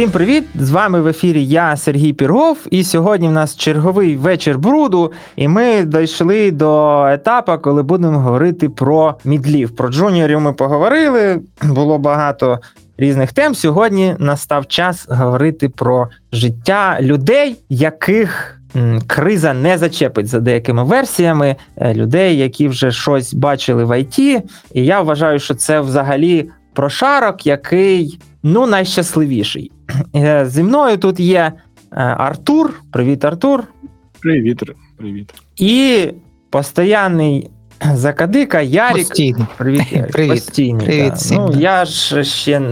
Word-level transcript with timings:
Всім 0.00 0.10
привіт! 0.10 0.44
З 0.54 0.70
вами 0.70 1.00
в 1.00 1.06
ефірі 1.06 1.46
я, 1.46 1.76
Сергій 1.76 2.12
Піргов, 2.12 2.58
і 2.70 2.84
сьогодні 2.84 3.28
в 3.28 3.32
нас 3.32 3.56
черговий 3.56 4.16
вечір 4.16 4.58
бруду, 4.58 5.12
і 5.36 5.48
ми 5.48 5.84
дійшли 5.84 6.50
до 6.50 7.06
етапу, 7.06 7.52
коли 7.62 7.82
будемо 7.82 8.18
говорити 8.18 8.68
про 8.68 9.14
мідлів. 9.24 9.76
Про 9.76 9.88
джуніорів 9.88 10.40
ми 10.40 10.52
поговорили, 10.52 11.40
було 11.62 11.98
багато 11.98 12.58
різних 12.98 13.32
тем. 13.32 13.54
Сьогодні 13.54 14.16
настав 14.18 14.66
час 14.66 15.06
говорити 15.10 15.68
про 15.68 16.08
життя 16.32 16.98
людей, 17.00 17.56
яких 17.68 18.60
криза 19.06 19.54
не 19.54 19.78
зачепить 19.78 20.26
за 20.26 20.40
деякими 20.40 20.84
версіями 20.84 21.56
е, 21.76 21.94
людей, 21.94 22.38
які 22.38 22.68
вже 22.68 22.92
щось 22.92 23.34
бачили 23.34 23.84
в 23.84 24.00
ІТ. 24.00 24.18
І 24.18 24.42
я 24.84 25.00
вважаю, 25.00 25.38
що 25.38 25.54
це 25.54 25.80
взагалі 25.80 26.50
прошарок, 26.74 27.46
який 27.46 28.18
ну 28.42 28.66
найщасливіший. 28.66 29.72
Е, 30.16 30.46
зі 30.46 30.62
мною 30.62 30.96
тут 30.98 31.20
є 31.20 31.40
е, 31.40 31.54
Артур. 32.00 32.80
Привіт, 32.92 33.24
Артур. 33.24 33.64
Привіт, 34.20 34.62
привіт. 34.96 35.34
І 35.56 36.08
постоянний 36.50 37.50
закадика 37.94 38.60
Ярік. 38.60 39.08
Постійний. 39.08 39.46
Привіт, 39.56 39.92
Ярік. 39.92 40.10
Привіт. 40.12 40.30
Постійний, 40.30 40.86
Привіт 40.86 41.08
да. 41.08 41.14
всім, 41.14 41.36
Ну, 41.36 41.48
да. 41.48 41.58
я 41.58 41.84
ж 41.84 42.24
ще 42.24 42.62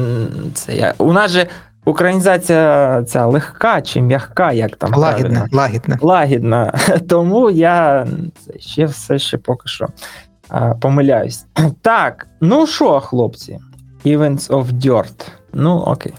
це 0.55 0.77
я. 0.77 0.95
У 0.99 1.13
нас 1.13 1.31
же 1.31 1.47
українізація 1.85 3.03
ця 3.09 3.27
легка 3.27 3.83
чи 3.83 4.01
м'ягка, 4.01 4.53
як 4.53 4.77
там 4.77 4.95
Лагідна, 4.95 5.29
правильно? 5.29 5.49
лагідна. 5.53 5.99
лагідна. 6.01 6.73
Тому 7.09 7.51
я 7.51 8.07
це 8.47 8.59
ще 8.59 8.85
все 8.85 9.19
ще 9.19 9.39
поки 9.39 9.69
що 9.69 9.87
помиляюсь. 10.81 11.47
Так, 11.83 12.27
ну 12.41 12.67
що, 12.67 13.01
хлопці? 13.01 13.59
Events 14.05 14.49
of 14.49 14.65
Dirt. 14.73 15.27
Ну, 15.53 15.77
окей. 15.79 16.13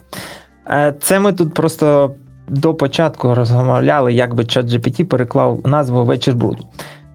Е, 0.67 0.93
Це 1.01 1.19
ми 1.19 1.33
тут 1.33 1.53
просто 1.53 2.15
до 2.47 2.73
початку 2.73 3.35
розмовляли, 3.35 4.13
як 4.13 4.33
би 4.33 4.43
ChatGPT 4.43 5.03
переклав 5.03 5.59
назву 5.65 6.05
вечір 6.05 6.35
бруду. 6.35 6.67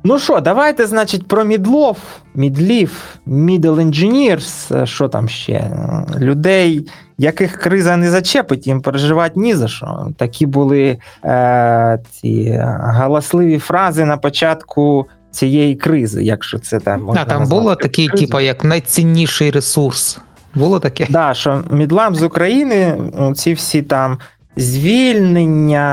Ну 0.07 0.19
що, 0.19 0.41
давайте, 0.41 0.87
значить, 0.87 1.29
про 1.29 1.45
мідлов, 1.45 1.97
мідлів, 2.35 3.19
middle 3.27 3.61
engineers, 3.91 4.83
е, 4.83 4.87
що 4.87 5.09
там 5.09 5.29
ще? 5.29 5.71
Людей, 6.19 6.89
яких 7.19 7.57
криза 7.57 7.97
не 7.97 8.11
зачепить, 8.11 8.67
їм 8.67 8.81
переживати 8.81 9.41
ні 9.41 9.55
за 9.55 9.69
що. 9.69 10.09
Такі 10.17 10.47
були 10.47 10.99
е, 11.25 11.99
ці 12.11 12.51
галасливі 12.81 13.59
фрази 13.59 14.05
на 14.05 14.17
початку 14.17 15.07
цієї 15.31 15.75
кризи, 15.77 16.25
якщо 16.25 16.59
це 16.59 16.81
там 16.81 17.03
можна 17.03 17.23
А 17.23 17.25
там 17.25 17.39
назвати 17.41 17.61
було 17.63 17.77
кризою. 17.77 18.09
типу, 18.19 18.41
як 18.41 18.65
найцінніший 18.65 19.51
ресурс. 19.51 20.19
Було 20.55 20.81
таке? 20.81 21.07
Да, 21.11 21.35
що 21.35 21.65
мідлам 21.71 22.15
з 22.15 22.23
України, 22.23 22.99
ці 23.35 23.55
всі 23.55 23.83
там 23.83 24.19
звільнення, 24.57 25.85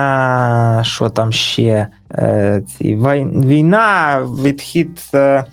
що 0.86 1.10
там 1.10 1.32
ще, 1.32 1.88
е, 2.12 2.64
ці 2.68 2.96
війна, 3.46 4.22
відхід 4.44 5.02
е, 5.14 5.46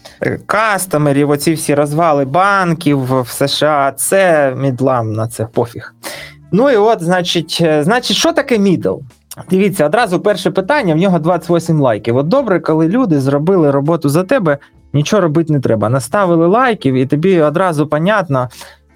кастомерів, 0.47 1.31
оці 1.31 1.53
всі 1.53 1.75
розвали 1.75 2.25
банків 2.25 3.23
в 3.23 3.29
США, 3.29 3.93
це 3.97 4.53
мідлам 4.57 5.13
на 5.13 5.29
це 5.29 5.45
пофіг. 5.45 5.95
Ну 6.53 6.71
і 6.71 6.77
от, 6.77 7.03
значить, 7.03 7.59
е, 7.61 7.85
значить, 7.85 8.17
що 8.17 8.33
таке 8.33 8.59
мідл? 8.59 8.95
Дивіться, 9.51 9.87
одразу 9.87 10.21
перше 10.21 10.51
питання, 10.51 10.95
в 10.95 10.97
нього 10.97 11.19
28 11.19 11.81
лайків. 11.81 12.17
От 12.17 12.29
добре, 12.29 12.61
коли 12.61 12.89
люди 12.89 13.21
зробили 13.21 13.71
роботу 13.71 14.09
за 14.09 14.25
тебе, 14.25 14.59
нічого 14.93 15.23
робити 15.23 15.53
не 15.53 15.61
треба. 15.61 15.89
Наставили 15.89 16.47
лайків, 16.47 16.95
і 16.95 17.07
тобі 17.07 17.41
одразу 17.41 17.87
понятно, 17.87 18.49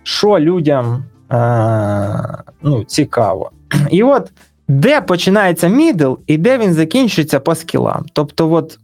що 0.02 0.38
людям 0.38 1.04
е, 1.32 2.44
ну, 2.62 2.84
цікаво. 2.84 3.50
І 3.90 4.02
от 4.02 4.32
де 4.68 5.00
починається 5.00 5.68
мідл 5.68 6.14
і 6.26 6.38
де 6.38 6.58
він 6.58 6.74
закінчується 6.74 7.40
по 7.40 7.54
скілам. 7.54 8.04
Тобто, 8.12 8.52
от 8.52 8.78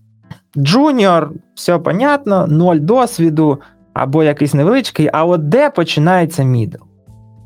джуніор, 0.57 1.31
все 1.55 1.79
понятно, 1.79 2.47
ноль 2.47 2.79
досвіду 2.79 3.61
або 3.95 4.25
якийсь 4.25 4.55
невеличкий, 4.55 5.11
а 5.13 5.25
от 5.25 5.49
де 5.49 5.71
починається 5.71 6.43
мідл? 6.43 6.79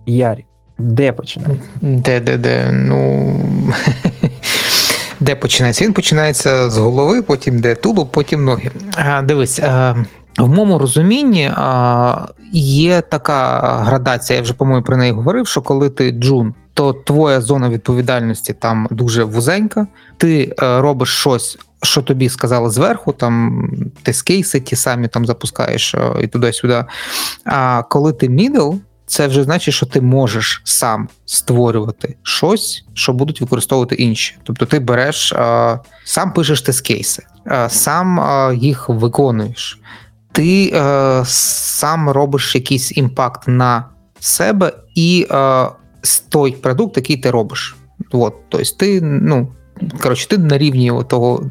Ярік, 0.06 0.44
де 0.78 1.12
починається? 1.12 1.68
Де, 1.80 2.20
де, 2.20 2.36
де? 2.36 2.72
Ну. 2.72 3.40
Де 5.20 5.34
починається? 5.34 5.84
Він 5.84 5.92
починається 5.92 6.70
з 6.70 6.78
голови, 6.78 7.22
потім 7.22 7.58
де 7.58 7.74
тулуб, 7.74 8.08
потім 8.10 8.44
ноги. 8.44 8.70
А, 8.96 9.22
дивись, 9.22 9.58
а, 9.58 9.96
в 10.38 10.48
моєму 10.48 10.78
розумінні 10.78 11.52
є 12.52 13.00
така 13.00 13.60
градація, 13.86 14.36
я 14.36 14.42
вже, 14.42 14.54
по-моєму, 14.54 14.84
про 14.84 14.96
неї 14.96 15.12
говорив, 15.12 15.46
що 15.46 15.62
коли 15.62 15.90
ти 15.90 16.10
джун, 16.10 16.54
то 16.74 16.92
твоя 16.92 17.40
зона 17.40 17.68
відповідальності 17.68 18.52
там 18.52 18.88
дуже 18.90 19.24
вузенька, 19.24 19.86
ти 20.16 20.54
е, 20.62 20.80
робиш 20.80 21.08
щось. 21.08 21.58
Що 21.84 22.02
тобі 22.02 22.28
сказали 22.28 22.70
зверху, 22.70 23.12
там 23.12 23.68
тест-кейси 24.02 24.60
ті 24.60 24.76
самі 24.76 25.08
там 25.08 25.26
запускаєш 25.26 25.94
е, 25.94 26.14
і 26.22 26.26
туди-сюди. 26.26 26.84
А 27.44 27.82
коли 27.82 28.12
ти 28.12 28.28
мідл, 28.28 28.72
це 29.06 29.26
вже 29.26 29.44
значить, 29.44 29.74
що 29.74 29.86
ти 29.86 30.00
можеш 30.00 30.62
сам 30.64 31.08
створювати 31.24 32.16
щось, 32.22 32.84
що 32.94 33.12
будуть 33.12 33.40
використовувати 33.40 33.94
інші. 33.94 34.36
Тобто 34.42 34.66
ти 34.66 34.80
береш, 34.80 35.32
е, 35.32 35.78
сам 36.04 36.32
пишеш 36.32 36.62
тест-кейси, 36.62 37.22
е, 37.46 37.68
сам 37.70 38.20
їх 38.54 38.88
виконуєш, 38.88 39.80
ти 40.32 40.72
е, 40.74 41.22
сам 41.26 42.10
робиш 42.10 42.54
якийсь 42.54 42.96
impact 42.96 43.48
на 43.48 43.84
себе 44.20 44.72
і 44.94 45.26
е, 45.30 45.66
той 46.28 46.52
продукт, 46.52 46.96
який 46.96 47.16
ти 47.16 47.30
робиш. 47.30 47.76
От, 48.12 48.34
тобто 48.48 48.76
ти, 48.76 49.00
ну. 49.02 49.48
Коротше, 50.02 50.28
ти 50.28 50.38
на 50.38 50.58
рівні 50.58 50.92
того 51.08 51.44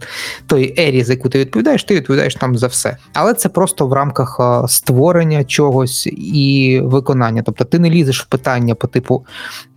тої 0.48 0.76
area, 0.78 1.04
за 1.04 1.14
яку 1.14 1.30
ти 1.30 1.40
відповідаєш, 1.40 1.84
ти 1.84 1.96
відповідаєш 1.96 2.36
там 2.36 2.58
за 2.58 2.68
все. 2.68 2.98
Але 3.14 3.34
це 3.34 3.50
просто 3.50 3.88
в 3.88 3.94
рамках 3.94 4.38
е, 4.40 4.68
створення 4.68 5.44
чогось 5.44 6.08
і 6.12 6.80
виконання. 6.84 7.42
Тобто 7.46 7.66
ти 7.66 7.80
не 7.80 7.90
лізеш 7.90 8.24
в 8.24 8.26
питання 8.26 8.76
по 8.76 8.88
типу, 8.88 9.26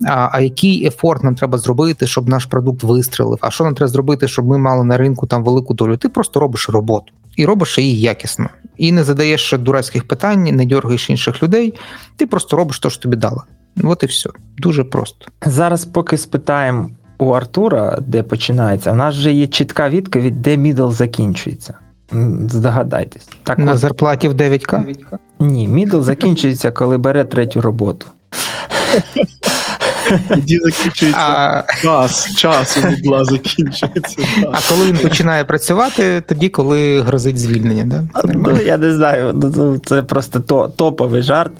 а, 0.06 0.28
а 0.32 0.40
який 0.40 0.86
ефорт 0.86 1.22
нам 1.22 1.34
треба 1.34 1.58
зробити, 1.58 2.06
щоб 2.06 2.28
наш 2.28 2.44
продукт 2.44 2.82
вистрелив, 2.82 3.38
а 3.40 3.50
що 3.50 3.64
нам 3.64 3.74
треба 3.74 3.88
зробити, 3.88 4.28
щоб 4.28 4.46
ми 4.46 4.58
мали 4.58 4.84
на 4.84 4.96
ринку 4.96 5.26
там 5.26 5.44
велику 5.44 5.74
долю. 5.74 5.96
Ти 5.96 6.08
просто 6.08 6.40
робиш 6.40 6.68
роботу 6.68 7.12
і 7.36 7.46
робиш 7.46 7.78
її 7.78 8.00
якісно. 8.00 8.48
І 8.76 8.92
не 8.92 9.04
задаєш 9.04 9.54
дурацьких 9.58 10.08
питань, 10.08 10.42
не 10.42 10.66
дергаєш 10.66 11.10
інших 11.10 11.42
людей. 11.42 11.74
Ти 12.16 12.26
просто 12.26 12.56
робиш 12.56 12.78
те, 12.78 12.90
що 12.90 13.02
тобі 13.02 13.16
дали. 13.16 13.40
От 13.82 14.02
і 14.02 14.06
все. 14.06 14.30
Дуже 14.58 14.84
просто. 14.84 15.26
Зараз, 15.46 15.84
поки 15.84 16.18
спитаємо 16.18 16.90
у 17.18 17.30
Артура, 17.30 17.98
де 18.00 18.22
починається, 18.22 18.92
у 18.92 18.94
нас 18.94 19.16
вже 19.16 19.32
є 19.32 19.46
чітка 19.46 19.88
відповідь, 19.88 20.42
де 20.42 20.56
мідл 20.56 20.90
закінчується. 20.90 21.74
Здогадайтесь. 22.48 23.28
Так 23.42 23.58
На 23.58 23.72
от, 23.72 23.78
зарплаті 23.78 24.28
в 24.28 24.34
9К. 24.34 24.94
ні, 25.40 25.68
мідл 25.68 26.00
закінчується, 26.00 26.70
коли 26.70 26.98
бере 26.98 27.24
третю 27.24 27.60
роботу. 27.60 28.06
Тоді 30.28 30.58
закінчується 30.58 31.20
А, 31.20 31.62
час, 31.82 32.36
час 32.36 32.78
у 32.78 32.88
відла 32.88 33.24
закінчується. 33.24 34.16
а 34.52 34.58
коли 34.68 34.86
він 34.86 34.96
починає 34.96 35.44
працювати, 35.44 36.22
тоді, 36.28 36.48
коли 36.48 37.00
грозить 37.02 37.38
звільнення, 37.38 37.84
да? 37.84 38.24
Ну, 38.34 38.58
я 38.66 38.78
не 38.78 38.94
знаю, 38.94 39.32
ну, 39.34 39.52
ну, 39.56 39.78
це 39.78 40.02
просто 40.02 40.40
то, 40.40 40.68
топовий 40.76 41.22
жарт 41.22 41.52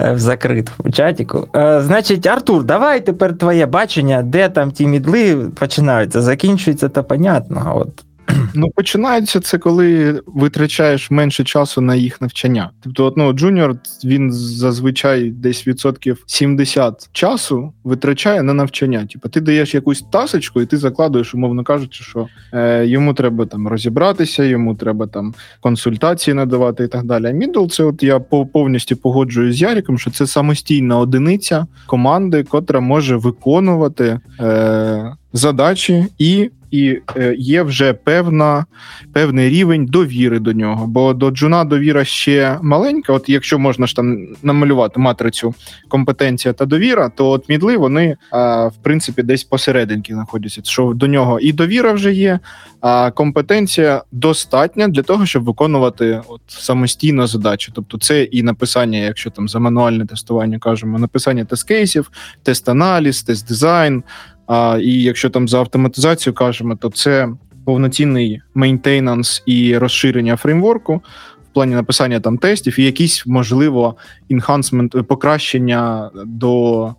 е, 0.00 0.12
в 0.12 0.18
закритому 0.18 0.92
чатіку. 0.92 1.48
Е, 1.56 1.82
Значить, 1.86 2.26
Артур, 2.26 2.64
давай 2.64 3.06
тепер 3.06 3.38
твоє 3.38 3.66
бачення, 3.66 4.22
де 4.22 4.48
там 4.48 4.70
ті 4.70 4.86
мідли 4.86 5.36
починаються, 5.54 6.20
закінчується, 6.22 6.88
то 6.88 7.04
понятно. 7.04 7.72
От. 7.76 8.04
Ну, 8.54 8.70
починається 8.70 9.40
це, 9.40 9.58
коли 9.58 10.20
витрачаєш 10.26 11.10
менше 11.10 11.44
часу 11.44 11.80
на 11.80 11.94
їх 11.94 12.20
навчання. 12.20 12.70
Тобто, 12.80 13.14
ну, 13.16 13.32
джуніор 13.32 13.76
він 14.04 14.32
зазвичай 14.32 15.30
десь 15.30 15.66
відсотків 15.66 16.24
70 16.26 17.10
часу 17.12 17.72
витрачає 17.84 18.42
на 18.42 18.54
навчання. 18.54 19.06
Типу, 19.12 19.28
ти 19.28 19.40
даєш 19.40 19.74
якусь 19.74 20.04
тасочку, 20.12 20.62
і 20.62 20.66
ти 20.66 20.76
закладуєш, 20.76 21.34
умовно 21.34 21.64
кажучи, 21.64 22.04
що 22.04 22.26
е, 22.52 22.86
йому 22.86 23.14
треба 23.14 23.46
там 23.46 23.68
розібратися, 23.68 24.44
йому 24.44 24.74
треба 24.74 25.06
там 25.06 25.34
консультації 25.60 26.34
надавати 26.34 26.84
і 26.84 26.88
так 26.88 27.04
далі. 27.04 27.26
А 27.26 27.30
мідл, 27.30 27.66
це 27.66 27.84
от 27.84 28.02
я 28.02 28.20
по- 28.20 28.46
повністю 28.46 28.96
погоджуюсь 28.96 29.56
з 29.56 29.62
Яріком, 29.62 29.98
що 29.98 30.10
це 30.10 30.26
самостійна 30.26 30.98
одиниця 30.98 31.66
команди, 31.86 32.44
котра 32.44 32.80
може 32.80 33.16
виконувати 33.16 34.20
е, 34.40 35.16
задачі 35.32 36.06
і 36.18 36.50
і 36.72 37.00
е, 37.16 37.34
є 37.38 37.62
вже 37.62 37.92
певна, 37.92 38.64
певний 39.12 39.50
рівень 39.50 39.86
довіри 39.86 40.38
до 40.38 40.52
нього. 40.52 40.86
Бо 40.86 41.14
до 41.14 41.30
джуна 41.30 41.64
довіра 41.64 42.04
ще 42.04 42.58
маленька. 42.62 43.12
От 43.12 43.28
якщо 43.28 43.58
можна 43.58 43.86
ж 43.86 43.96
там 43.96 44.28
намалювати 44.42 45.00
матрицю 45.00 45.54
компетенція 45.88 46.54
та 46.54 46.66
довіра, 46.66 47.08
то 47.08 47.30
от 47.30 47.48
мідли 47.48 47.76
вони 47.76 48.16
в 48.32 48.72
принципі 48.82 49.22
десь 49.22 49.44
посерединки 49.44 50.14
знаходяться. 50.14 50.60
Що 50.64 50.92
до 50.94 51.06
нього 51.06 51.40
і 51.40 51.52
довіра 51.52 51.92
вже 51.92 52.12
є, 52.12 52.38
а 52.80 53.10
компетенція 53.10 54.02
достатня 54.12 54.88
для 54.88 55.02
того, 55.02 55.26
щоб 55.26 55.44
виконувати 55.44 56.20
от 56.28 56.40
самостійно 56.46 57.26
задачу. 57.26 57.72
Тобто, 57.74 57.98
це 57.98 58.22
і 58.22 58.42
написання, 58.42 58.98
якщо 58.98 59.30
там 59.30 59.48
за 59.48 59.58
мануальне 59.58 60.06
тестування 60.06 60.58
кажемо, 60.58 60.98
написання 60.98 61.44
тест-кейсів, 61.44 62.10
тест-аналіз, 62.42 63.22
тест-дизайн. 63.22 64.02
А, 64.46 64.78
І 64.82 65.02
якщо 65.02 65.30
там 65.30 65.48
за 65.48 65.58
автоматизацію 65.58 66.34
кажемо, 66.34 66.76
то 66.76 66.90
це 66.90 67.28
повноцінний 67.64 68.40
maintenance 68.54 69.42
і 69.46 69.78
розширення 69.78 70.36
фреймворку 70.36 71.02
в 71.50 71.54
плані 71.54 71.74
написання 71.74 72.20
там 72.20 72.38
тестів, 72.38 72.80
і 72.80 72.84
якісь, 72.84 73.26
можливо, 73.26 73.94
enhancement, 74.28 75.06
покращення 75.08 76.10
до 76.26 76.94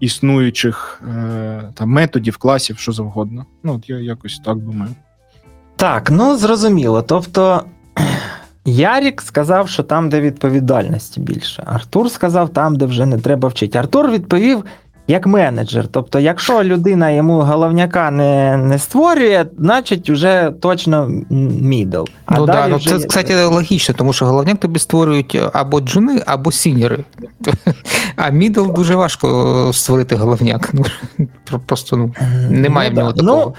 існуючих 0.00 1.02
е, 1.08 1.62
там 1.74 1.90
методів, 1.90 2.36
класів, 2.36 2.78
що 2.78 2.92
завгодно. 2.92 3.46
Ну, 3.62 3.74
от 3.74 3.90
я 3.90 3.98
якось 3.98 4.38
так 4.44 4.58
думаю. 4.58 4.90
Так, 5.76 6.10
ну 6.10 6.36
зрозуміло. 6.36 7.02
Тобто. 7.02 7.64
Ярік 8.64 9.22
сказав, 9.22 9.68
що 9.68 9.82
там, 9.82 10.08
де 10.08 10.20
відповідальності 10.20 11.20
більше. 11.20 11.62
Артур 11.66 12.10
сказав, 12.10 12.48
там, 12.48 12.76
де 12.76 12.86
вже 12.86 13.06
не 13.06 13.18
треба 13.18 13.48
вчити. 13.48 13.78
Артур 13.78 14.10
відповів 14.10 14.64
як 15.06 15.26
менеджер. 15.26 15.88
Тобто, 15.90 16.20
якщо 16.20 16.64
людина 16.64 17.10
йому 17.10 17.40
головняка 17.40 18.10
не 18.10 18.56
не 18.56 18.78
створює, 18.78 19.46
значить 19.58 20.10
вже 20.10 20.52
точно 20.60 21.10
мідл. 21.60 22.04
А 22.26 22.38
ну 22.38 22.46
да, 22.46 22.68
ну 22.68 22.76
вже... 22.76 22.98
це, 22.98 23.06
кстати, 23.06 23.44
логічно, 23.44 23.94
тому 23.98 24.12
що 24.12 24.26
головняк 24.26 24.58
тобі 24.58 24.78
створюють 24.78 25.40
або 25.52 25.80
джуни, 25.80 26.22
або 26.26 26.52
сіньори. 26.52 27.04
А 28.16 28.30
мідл 28.30 28.72
дуже 28.72 28.94
важко 28.94 29.70
створити 29.74 30.16
головняк. 30.16 30.70
Ну, 30.72 30.84
Просто 31.66 31.96
ну, 31.96 32.14
немає 32.50 32.90
ну, 32.90 32.94
в 32.94 32.98
нього 32.98 33.12
такого. 33.12 33.54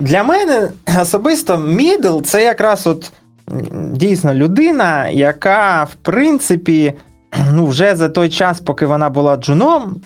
Ну, 0.00 0.06
Для 0.06 0.22
мене 0.22 0.68
особисто 1.02 1.58
мідл 1.58 2.20
це 2.20 2.44
якраз 2.44 2.86
от 2.86 3.12
дійсно 3.92 4.34
людина, 4.34 5.08
яка 5.08 5.84
в 5.84 5.94
принципі 5.94 6.94
ну, 7.52 7.66
вже 7.66 7.96
за 7.96 8.08
той 8.08 8.28
час, 8.28 8.60
поки 8.60 8.86
вона 8.86 9.10
була 9.10 9.36
джуном, 9.36 9.96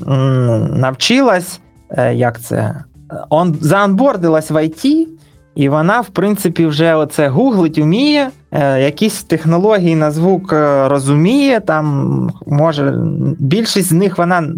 навчилась, 0.70 1.60
е, 1.90 2.14
як 2.14 2.40
це, 2.40 2.84
он, 3.30 3.56
заанбордилась 3.60 4.50
в 4.50 4.56
IT, 4.56 5.06
і 5.54 5.68
вона, 5.68 6.00
в 6.00 6.08
принципі, 6.08 6.66
вже 6.66 6.94
оце 6.94 7.28
гуглить, 7.28 7.78
вміє, 7.78 8.30
е, 8.50 8.82
якісь 8.82 9.24
технології 9.24 9.96
на 9.96 10.10
звук 10.10 10.52
е, 10.52 10.88
розуміє. 10.88 11.60
Там, 11.60 12.30
може, 12.46 12.94
більшість 13.38 13.88
з 13.88 13.92
них 13.92 14.18
вона 14.18 14.48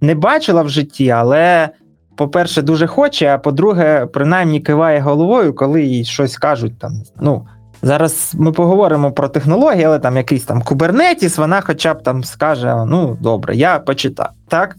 не 0.00 0.14
бачила 0.14 0.62
в 0.62 0.68
житті, 0.68 1.10
але. 1.10 1.68
По-перше, 2.16 2.62
дуже 2.62 2.86
хоче, 2.86 3.34
а 3.34 3.38
по-друге, 3.38 4.06
принаймні 4.12 4.60
киває 4.60 5.00
головою, 5.00 5.54
коли 5.54 5.82
їй 5.82 6.04
щось 6.04 6.36
кажуть 6.36 6.78
там. 6.78 6.92
Ну, 7.20 7.46
Зараз 7.82 8.32
ми 8.38 8.52
поговоримо 8.52 9.12
про 9.12 9.28
технології, 9.28 9.84
але 9.84 9.98
там 9.98 10.16
якийсь 10.16 10.44
там 10.44 10.62
Kubernetes, 10.62 11.38
вона 11.38 11.60
хоча 11.60 11.94
б 11.94 12.02
там 12.02 12.24
скаже: 12.24 12.84
ну, 12.86 13.18
добре, 13.20 13.56
я 13.56 13.78
почитав. 13.78 14.28
так? 14.48 14.76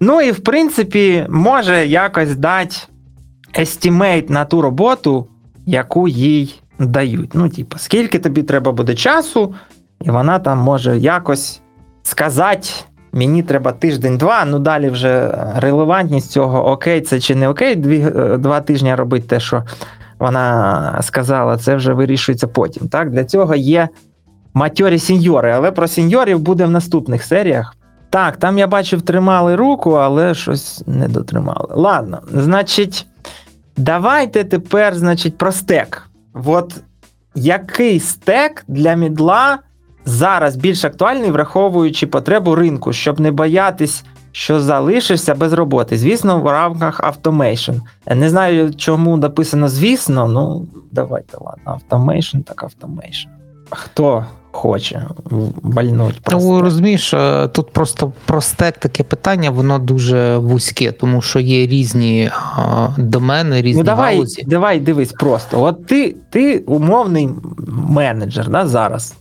Ну 0.00 0.20
і 0.20 0.30
в 0.30 0.40
принципі, 0.40 1.26
може 1.28 1.86
якось 1.86 2.36
дати 2.36 2.76
estimate 3.58 4.30
на 4.30 4.44
ту 4.44 4.62
роботу, 4.62 5.26
яку 5.66 6.08
їй 6.08 6.60
дають. 6.78 7.30
Ну, 7.34 7.48
типу, 7.48 7.78
скільки 7.78 8.18
тобі 8.18 8.42
треба 8.42 8.72
буде 8.72 8.94
часу, 8.94 9.54
і 10.00 10.10
вона 10.10 10.38
там 10.38 10.58
може 10.58 10.98
якось 10.98 11.60
сказати. 12.02 12.68
Мені 13.12 13.42
треба 13.42 13.72
тиждень-два, 13.72 14.44
ну 14.44 14.58
далі 14.58 14.90
вже 14.90 15.38
релевантність 15.56 16.30
цього 16.30 16.70
окей, 16.70 17.00
це 17.00 17.20
чи 17.20 17.34
не 17.34 17.48
окей, 17.48 17.76
дві, 17.76 18.00
е, 18.16 18.36
два 18.38 18.60
тижні 18.60 18.94
робити 18.94 19.26
те, 19.28 19.40
що 19.40 19.62
вона 20.24 21.02
сказала, 21.02 21.56
це 21.56 21.76
вже 21.76 21.92
вирішується 21.92 22.46
потім. 22.46 22.88
Так, 22.88 23.10
Для 23.10 23.24
цього 23.24 23.54
є 23.54 23.88
матьорі 24.54 24.98
сіньори, 24.98 25.52
але 25.52 25.72
про 25.72 25.88
сіньорів 25.88 26.38
буде 26.38 26.66
в 26.66 26.70
наступних 26.70 27.22
серіях. 27.22 27.76
Так, 28.10 28.36
там 28.36 28.58
я 28.58 28.66
бачив, 28.66 29.02
тримали 29.02 29.56
руку, 29.56 29.92
але 29.92 30.34
щось 30.34 30.82
не 30.86 31.08
дотримали. 31.08 31.68
Ладно, 31.70 32.20
значить, 32.32 33.06
давайте 33.76 34.44
тепер, 34.44 34.94
значить, 34.94 35.38
про 35.38 35.52
стек. 35.52 36.08
От 36.44 36.74
який 37.34 38.00
стек 38.00 38.64
для 38.68 38.94
мідла 38.94 39.58
зараз 40.04 40.56
більш 40.56 40.84
актуальний, 40.84 41.30
враховуючи 41.30 42.06
потребу 42.06 42.54
ринку, 42.54 42.92
щоб 42.92 43.20
не 43.20 43.30
боятись 43.30 44.04
що 44.36 44.60
залишишся 44.60 45.34
без 45.34 45.52
роботи. 45.52 45.98
Звісно, 45.98 46.40
в 46.40 46.46
рамках 46.46 47.00
Automation. 47.00 47.80
Не 48.14 48.30
знаю, 48.30 48.74
чому 48.74 49.16
написано 49.16 49.68
звісно, 49.68 50.28
ну 50.28 50.66
давайте 50.92 51.36
ладно. 51.40 51.80
Automation, 51.90 52.42
так 52.42 52.64
Automation. 52.64 53.26
Хто 53.70 54.26
хоче 54.50 55.06
вальнуть? 55.62 56.20
Ну, 56.32 56.60
розумієш, 56.60 57.14
е, 57.14 57.48
тут 57.48 57.72
просто 57.72 58.12
просте 58.24 58.72
таке 58.78 59.04
питання, 59.04 59.50
воно 59.50 59.78
дуже 59.78 60.36
вузьке, 60.36 60.92
тому 60.92 61.22
що 61.22 61.40
є 61.40 61.66
різні 61.66 62.30
домени, 62.98 63.62
різні 63.62 63.82
ну, 63.82 63.84
давай, 63.84 64.14
галузі. 64.14 64.42
Давай 64.46 64.80
дивись 64.80 65.12
просто. 65.12 65.62
От 65.62 65.86
ти 65.86 66.16
ти 66.30 66.58
умовний 66.58 67.28
менеджер 67.88 68.48
да, 68.48 68.66
зараз. 68.66 69.14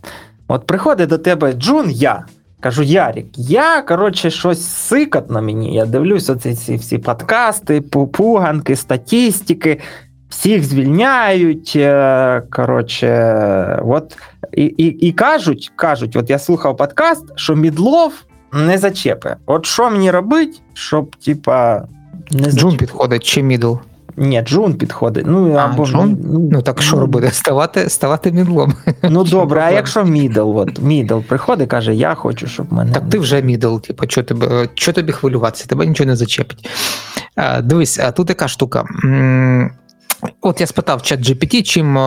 От 0.48 0.68
приходить 0.68 1.10
до 1.10 1.18
тебе 1.18 1.54
Джун, 1.54 1.92
я. 1.92 2.26
Кажу, 2.64 2.84
Ярік, 2.84 3.28
я, 3.38 3.82
коротше, 3.82 4.32
щось 4.32 4.66
сикат 4.66 5.32
на 5.32 5.42
мені. 5.42 5.76
Я 5.76 5.86
дивлюсь 5.86 6.30
оці 6.30 6.56
ці 6.56 6.76
всі 6.76 6.98
подкасти, 6.98 7.82
пуганки, 7.82 8.76
статістики, 8.76 9.80
всіх 10.30 10.64
звільняють. 10.64 11.74
Е, 11.76 12.42
коротше, 12.52 13.80
от, 13.86 14.18
і 14.54 14.64
і, 14.64 14.86
і 14.86 15.12
кажуть, 15.12 15.72
кажуть, 15.76 16.16
от 16.16 16.30
я 16.30 16.40
слухав 16.40 16.78
подкаст, 16.78 17.26
що 17.36 17.56
Мідлов 17.56 18.14
не 18.54 18.78
зачепи. 18.78 19.36
От 19.46 19.66
що 19.66 19.90
мені 19.90 20.12
робить, 20.12 20.62
щоб, 20.74 21.16
типа, 21.16 21.88
не 22.32 22.44
зачепи. 22.44 22.60
Джун 22.60 22.78
підходить 22.78 23.24
чи 23.24 23.44
мідл? 23.44 23.74
Ні, 24.18 24.42
Джун 24.42 24.74
підходить. 24.74 25.26
Ну, 25.28 25.54
а, 25.54 25.58
або 25.58 25.86
Джун? 25.86 26.18
Ну, 26.24 26.50
ну 26.52 26.62
так 26.62 26.82
що 26.82 27.00
робити? 27.00 27.32
Ставати 27.32 27.90
ставати 27.90 28.32
мідлом. 28.32 28.74
Ну 29.04 29.24
добре, 29.24 29.62
а 29.62 29.72
якщо 29.72 30.04
мідл, 30.04 30.58
от 30.58 30.80
мідл 30.80 31.20
приходить, 31.20 31.70
каже, 31.70 31.96
я 31.96 32.16
хочу, 32.16 32.48
щоб 32.48 32.74
мене. 32.74 32.94
Так 32.94 33.10
ти 33.10 33.20
вже 33.20 33.42
мідл, 33.42 33.78
типу, 33.78 34.04
що 34.08 34.24
тебе, 34.24 34.70
що 34.74 34.94
тобі 34.94 35.12
хвилюватися, 35.12 35.66
тебе 35.66 35.86
нічого 35.86 36.08
не 36.08 36.16
зачепить. 36.16 36.70
А, 37.36 37.62
Дивись, 37.62 38.00
а 38.00 38.12
тут 38.12 38.30
яка 38.30 38.48
штука. 38.48 38.86
От 40.42 40.62
я 40.62 40.68
спитав 40.68 41.02
чат 41.02 41.20
GPT, 41.20 41.64
чим 41.64 41.98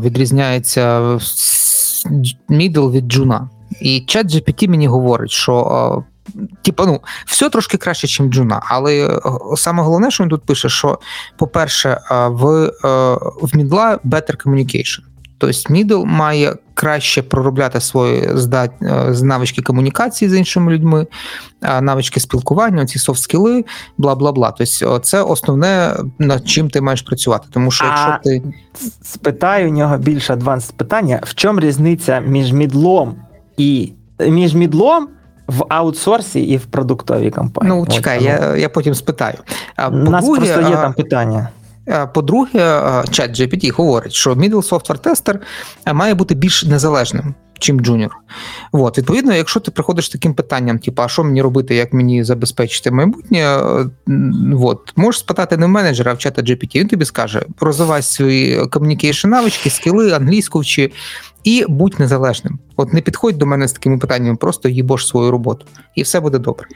відрізняється 0.00 1.18
мідл 2.48 2.90
від 2.90 3.06
джуна. 3.12 3.48
І 3.80 4.00
чат 4.00 4.26
GPT 4.26 4.68
мені 4.68 4.86
говорить, 4.86 5.30
що 5.30 6.04
Типа, 6.62 6.86
ну, 6.86 7.00
все 7.26 7.50
трошки 7.50 7.76
краще, 7.76 8.22
ніж 8.22 8.32
Джуна. 8.32 8.62
Але 8.64 9.06
е, 9.06 9.20
саме 9.56 9.82
головне, 9.82 10.10
що 10.10 10.24
він 10.24 10.30
тут 10.30 10.42
пише, 10.42 10.68
що, 10.68 10.98
по-перше, 11.38 11.88
е, 12.10 12.28
в 12.28 12.46
е, 12.84 13.14
в 13.42 13.56
Мідла 13.56 13.98
better 14.04 14.46
communication. 14.46 15.00
Тобто 15.38 15.72
Мідл 15.72 16.04
має 16.04 16.54
краще 16.74 17.22
проробляти 17.22 17.80
свої 17.80 18.30
здат... 18.34 18.70
навички 19.22 19.62
комунікації 19.62 20.30
з 20.30 20.34
іншими 20.34 20.72
людьми, 20.72 21.06
навички 21.80 22.20
спілкування, 22.20 22.86
ці 22.86 22.98
софт-скіли, 22.98 23.64
бла 23.98 24.14
бла 24.14 24.32
бла. 24.32 24.54
Тобто, 24.58 24.98
це 24.98 25.22
основне, 25.22 25.96
над 26.18 26.48
чим 26.48 26.70
ти 26.70 26.80
маєш 26.80 27.02
працювати. 27.02 27.48
Тому 27.50 27.70
що 27.70 27.84
якщо 27.84 28.08
а 28.08 28.18
ти 28.18 28.42
спитаю 29.02 29.68
у 29.68 29.72
нього 29.72 29.98
більш 29.98 30.30
advanced 30.30 30.70
питання: 30.70 31.20
в 31.22 31.34
чому 31.34 31.60
різниця 31.60 32.20
між 32.20 32.52
мідлом 32.52 33.16
і 33.56 33.92
між 34.20 34.54
мідлом 34.54 35.08
в 35.46 35.64
аутсорсі 35.68 36.40
і 36.40 36.56
в 36.56 36.66
продуктовій 36.66 37.30
компанії. 37.30 37.78
Ну, 37.78 37.86
чекай, 37.86 38.24
я 38.24 38.56
я 38.56 38.68
потім 38.68 38.94
спитаю. 38.94 39.38
У 39.88 39.90
нас 39.90 40.26
просто 40.26 40.60
є 40.60 40.76
там 40.76 40.92
питання. 40.92 41.48
По-друге, 42.14 42.82
чат 43.10 43.40
GPT 43.40 43.72
говорить, 43.72 44.12
що 44.12 44.34
middle 44.34 44.70
software 44.70 45.00
tester 45.00 45.38
має 45.94 46.14
бути 46.14 46.34
більш 46.34 46.64
незалежним, 46.64 47.34
чим 47.58 47.80
джуніор. 47.80 48.10
От, 48.72 48.98
Відповідно, 48.98 49.34
якщо 49.34 49.60
ти 49.60 49.70
приходиш 49.70 50.06
з 50.06 50.08
таким 50.08 50.34
питанням, 50.34 50.78
типу, 50.78 51.02
а 51.02 51.08
що 51.08 51.24
мені 51.24 51.42
робити, 51.42 51.74
як 51.74 51.92
мені 51.92 52.24
забезпечити 52.24 52.90
майбутнє, 52.90 53.60
от, 54.60 54.92
можеш 54.96 55.20
спитати 55.20 55.56
не 55.56 55.66
в 55.66 55.68
менеджера, 55.68 56.12
а 56.12 56.14
в 56.14 56.18
чата 56.18 56.42
GPT, 56.42 56.78
він 56.78 56.88
тобі 56.88 57.04
скаже, 57.04 57.42
розвивай 57.60 58.02
свої 58.02 58.60
communication 58.60 59.26
навички, 59.26 59.70
скіли, 59.70 60.12
англійську 60.12 60.58
вчи, 60.58 60.92
і 61.44 61.64
будь 61.68 62.00
незалежним. 62.00 62.58
От 62.76 62.92
не 62.92 63.00
підходь 63.00 63.38
до 63.38 63.46
мене 63.46 63.68
з 63.68 63.72
такими 63.72 63.98
питаннями, 63.98 64.36
просто 64.36 64.68
їбош 64.68 65.06
свою 65.06 65.30
роботу, 65.30 65.66
і 65.94 66.02
все 66.02 66.20
буде 66.20 66.38
добре. 66.38 66.66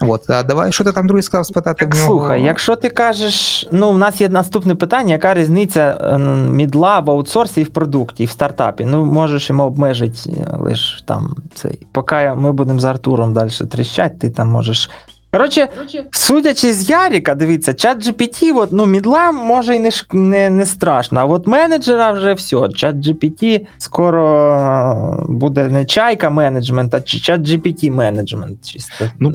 От, 0.00 0.30
а 0.30 0.42
давай, 0.42 0.72
що 0.72 0.84
ти 0.84 0.92
там 0.92 1.06
другий 1.06 1.22
сказав 1.22 1.46
спитати 1.46 1.84
Так, 1.84 1.94
в 1.94 1.98
нього? 1.98 2.08
слухай, 2.08 2.42
якщо 2.42 2.76
ти 2.76 2.90
кажеш, 2.90 3.68
ну 3.72 3.90
в 3.90 3.98
нас 3.98 4.20
є 4.20 4.28
наступне 4.28 4.74
питання, 4.74 5.12
яка 5.12 5.34
різниця 5.34 5.98
е, 6.00 6.18
мідла 6.50 7.00
в 7.00 7.10
аутсорсі 7.10 7.60
і 7.60 7.64
в 7.64 7.68
продукті, 7.68 8.22
і 8.22 8.26
в 8.26 8.30
стартапі? 8.30 8.84
Ну, 8.84 9.04
можеш 9.04 9.50
йому 9.50 9.62
обмежити 9.64 10.46
лише 10.60 11.04
там 11.04 11.36
цей. 11.54 11.86
Поки 11.92 12.32
ми 12.36 12.52
будемо 12.52 12.78
з 12.80 12.84
Артуром 12.84 13.34
далі 13.34 13.50
тріщати, 13.50 14.16
ти 14.18 14.30
там 14.30 14.48
можеш. 14.48 14.90
Коротше, 15.34 15.68
судячи 16.10 16.72
з 16.72 16.90
Яріка, 16.90 17.34
дивіться, 17.34 17.74
чат 17.74 18.06
GPT, 18.06 18.56
от, 18.56 18.72
ну, 18.72 18.86
мідла 18.86 19.32
може 19.32 19.76
і 19.76 19.78
не, 19.78 19.90
не, 20.12 20.50
не 20.50 20.66
страшно, 20.66 21.20
а 21.20 21.24
от 21.24 21.46
менеджера 21.46 22.12
вже 22.12 22.34
все. 22.34 22.68
Чат 22.68 22.96
GPT 22.96 23.66
скоро 23.78 25.26
буде 25.28 25.68
не 25.68 25.84
чайка 25.84 26.30
менеджмент, 26.30 26.94
а 26.94 27.00
чи- 27.00 27.20
чат 27.20 27.40
GPT 27.40 27.90
менеджмент. 27.90 28.64
Чисто. 28.64 29.10
Ну, 29.18 29.34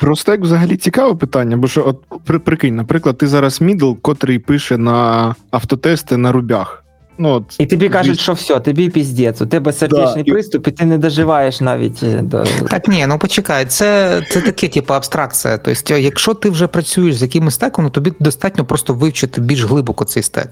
Просто 0.00 0.32
як 0.32 0.40
взагалі 0.40 0.76
цікаве 0.76 1.14
питання, 1.14 1.56
бо 1.56 1.68
що, 1.68 1.86
от 1.86 2.20
при, 2.24 2.38
прикинь, 2.38 2.76
наприклад, 2.76 3.18
ти 3.18 3.26
зараз 3.26 3.60
мідл, 3.60 3.92
котрий 4.02 4.38
пише 4.38 4.76
на 4.76 5.34
автотести 5.50 6.16
на 6.16 6.32
рубях. 6.32 6.84
Ну, 7.22 7.28
от, 7.28 7.56
І 7.58 7.66
тобі 7.66 7.88
кажуть, 7.88 8.20
що 8.20 8.32
все, 8.32 8.60
тобі 8.60 8.88
піздець, 8.88 9.40
у 9.42 9.46
тебе 9.46 9.72
сердечний 9.72 10.24
і- 10.24 10.30
приступ, 10.30 10.68
і 10.68 10.70
ти 10.70 10.84
не 10.84 10.98
доживаєш 10.98 11.60
навіть 11.60 12.02
е, 12.02 12.22
до. 12.22 12.44
Так, 12.44 12.88
ні, 12.88 13.06
ну 13.06 13.18
почекай, 13.18 13.64
це, 13.66 14.22
це 14.30 14.40
таке, 14.40 14.68
типу, 14.68 14.94
абстракція. 14.94 15.58
Тобто, 15.58 15.96
якщо 15.96 16.34
ти 16.34 16.50
вже 16.50 16.66
працюєш 16.66 17.16
з 17.16 17.22
якимось 17.22 17.54
стеком, 17.54 17.84
ну 17.84 17.90
тобі 17.90 18.12
достатньо 18.20 18.64
просто 18.64 18.94
вивчити 18.94 19.40
більш 19.40 19.64
глибоко 19.64 20.04
цей 20.04 20.22
стек. 20.22 20.48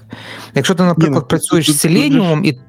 Якщо 0.55 0.75
ти, 0.75 0.83
наприклад, 0.83 1.13
ну, 1.13 1.19
тут- 1.19 1.29
працюєш 1.29 1.65
тут- 1.65 1.75
з 1.75 1.81
тут 1.81 1.91
же 1.91 2.09
ж- 2.11 2.41
і. 2.43 2.59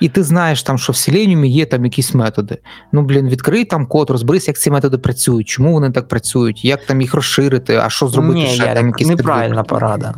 І 0.00 0.08
ти 0.08 0.22
знаєш 0.22 0.62
там, 0.62 0.78
що 0.78 0.92
в 0.92 0.96
Selenium 0.96 1.44
є 1.46 1.66
там 1.66 1.84
якісь 1.84 2.14
методи. 2.14 2.58
Ну, 2.92 3.02
блін, 3.02 3.28
відкрий 3.28 3.64
там 3.64 3.86
код, 3.86 4.10
розберись, 4.10 4.48
як 4.48 4.58
ці 4.58 4.70
методи 4.70 4.98
працюють, 4.98 5.48
чому 5.48 5.72
вони 5.72 5.90
так 5.90 6.08
працюють, 6.08 6.64
як 6.64 6.86
там 6.86 7.00
їх 7.00 7.14
розширити, 7.14 7.76
а 7.76 7.90
що 7.90 8.08
зробити 8.08 8.34
Ні, 8.34 8.46
ще 8.46 8.56
Ярик, 8.62 8.74
там 8.74 8.86
якісь 8.86 9.08
неправильна 9.08 9.62
підвид- 9.62 9.66
порада. 9.68 10.14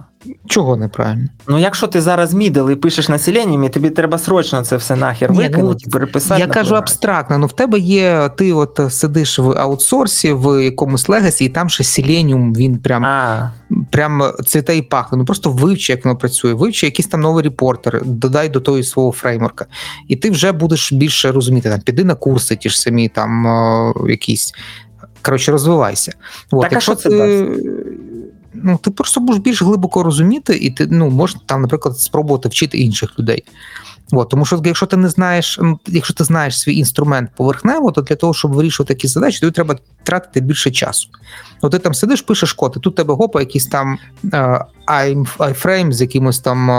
Чого 0.47 0.77
неправильно? 0.77 1.29
Ну, 1.49 1.59
якщо 1.59 1.87
ти 1.87 2.01
зараз 2.01 2.35
мідл 2.35 2.71
і 2.71 2.75
пишеш 2.75 3.09
населенням, 3.09 3.65
і 3.65 3.69
тобі 3.69 3.91
треба 3.91 4.19
срочно 4.19 4.63
це 4.63 4.77
все 4.77 4.97
нахер 4.97 5.31
Ні, 5.31 5.37
ну, 5.37 5.43
викинути 5.43 5.85
і 5.87 5.91
переписати. 5.91 6.41
Я 6.41 6.47
кажу 6.47 6.75
абстрактно. 6.75 7.39
Ну 7.39 7.47
в 7.47 7.53
тебе 7.53 7.79
є, 7.79 8.31
ти 8.37 8.53
от 8.53 8.81
сидиш 8.91 9.39
в 9.39 9.51
аутсорсі 9.51 10.33
в 10.33 10.65
якомусь 10.65 11.09
легасі, 11.09 11.45
і 11.45 11.49
там 11.49 11.69
ще 11.69 11.85
Selenium, 11.85 12.57
він 12.57 12.79
прям 12.79 13.05
А, 13.05 13.53
прям 13.91 14.23
цвіте 14.47 14.77
і 14.77 14.83
пахне. 14.83 15.19
Ну 15.19 15.25
просто 15.25 15.51
вивчи, 15.51 15.93
як 15.93 16.05
воно 16.05 16.17
працює, 16.17 16.55
вивчи 16.55 16.87
якийсь 16.87 17.09
там 17.09 17.21
новий 17.21 17.45
репортер, 17.45 18.03
додай 18.05 18.49
до 18.49 18.61
того 18.61 18.83
свого 18.83 19.13
фреймворка, 19.13 19.67
і 20.09 20.17
ти 20.17 20.31
вже 20.31 20.53
будеш 20.53 20.93
більше 20.93 21.33
розуміти. 21.33 21.71
Там 21.71 21.81
піди 21.81 22.05
на 22.05 22.15
курси, 22.15 22.57
ті 22.57 22.71
ж 22.71 22.81
самі 22.81 23.09
там 23.09 23.47
якісь. 24.09 24.55
Коротше, 25.23 25.53
розвивайся. 25.53 26.13
От, 26.51 26.63
Так, 26.63 26.73
а 26.73 26.75
якщо 26.75 26.93
що 26.93 27.03
це 27.03 27.09
ти, 27.09 27.49
ну, 28.65 28.79
ти 28.83 28.91
просто 28.91 29.21
будеш 29.21 29.41
більш 29.43 29.63
глибоко 29.63 30.03
розуміти, 30.03 30.57
і 30.57 30.71
ти 30.71 30.87
ну, 30.91 31.11
можеш 31.11 31.37
там, 31.47 31.63
наприклад, 31.63 31.99
спробувати 31.99 32.49
вчити 32.49 32.79
інших 32.79 33.19
людей. 33.19 33.45
От, 34.13 34.29
тому 34.29 34.45
що 34.45 34.63
якщо 34.65 34.87
ти 34.87 34.97
не 34.97 35.09
знаєш, 35.09 35.61
якщо 35.87 36.15
ти 36.15 36.25
знаєш 36.25 36.61
свій 36.61 36.77
інструмент 36.77 37.31
поверхнево, 37.37 37.93
то 37.93 38.01
для 38.03 38.17
того, 38.17 38.35
щоб 38.35 38.53
вирішувати 38.53 38.95
такі 38.95 39.09
задачі, 39.09 39.41
тобі 39.41 39.53
треба 39.53 39.79
тратити 40.05 40.41
більше 40.41 40.71
часу. 40.71 41.09
От 41.61 41.73
ти 41.73 41.79
там 41.79 41.95
сидиш, 41.95 42.23
пишеш 42.23 42.53
код, 42.53 42.75
і 42.77 42.81
тут 42.81 42.95
тебе 42.95 43.15
гопа, 43.15 43.41
якийсь 43.41 43.67
там 43.67 43.99
е, 44.33 44.65
ай- 44.87 45.17
iFrame 45.39 45.93
з 45.93 46.01
якимось 46.01 46.39
там 46.39 46.71
е, 46.71 46.75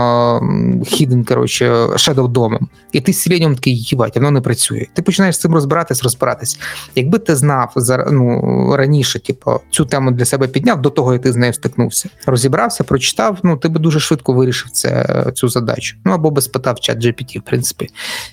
hidden, 0.84 1.26
коротше, 1.28 1.72
shadow 1.86 2.28
домом. 2.28 2.70
І 2.92 3.02
ти 3.02 3.14
з 3.14 3.28
Selenium 3.28 3.56
такий 3.56 3.78
їбать, 3.78 4.16
воно 4.16 4.32
не 4.32 4.42
працює. 4.42 4.86
Ти 4.94 5.02
починаєш 5.02 5.36
з 5.36 5.40
цим 5.40 5.54
розбиратись, 5.54 6.04
розбиратись. 6.04 6.60
Якби 6.96 7.20
ти 7.20 7.36
знав 7.36 7.74
ну, 8.12 8.76
раніше, 8.76 9.20
типу, 9.20 9.60
цю 9.70 9.86
тему 9.86 10.12
для 10.12 10.26
себе 10.26 10.48
підняв 10.48 10.82
до 10.82 10.90
того, 10.90 11.14
як 11.14 11.22
ти 11.22 11.32
з 11.32 11.36
нею 11.36 11.54
стикнувся, 11.54 12.10
розібрався, 12.26 12.84
прочитав, 12.84 13.38
ну 13.44 13.58
ти 13.58 13.68
би 13.68 13.80
дуже 13.80 14.00
швидко 14.00 14.34
вирішив 14.34 14.72
це, 14.72 15.06
цю 15.36 15.50
задачу. 15.50 15.98
Ну 16.06 16.14
або 16.14 16.32
би 16.32 16.42
спитав 16.42 16.80
чат 16.80 16.98
GPT, 16.98 17.40
в 17.40 17.44
принципі. 17.44 17.90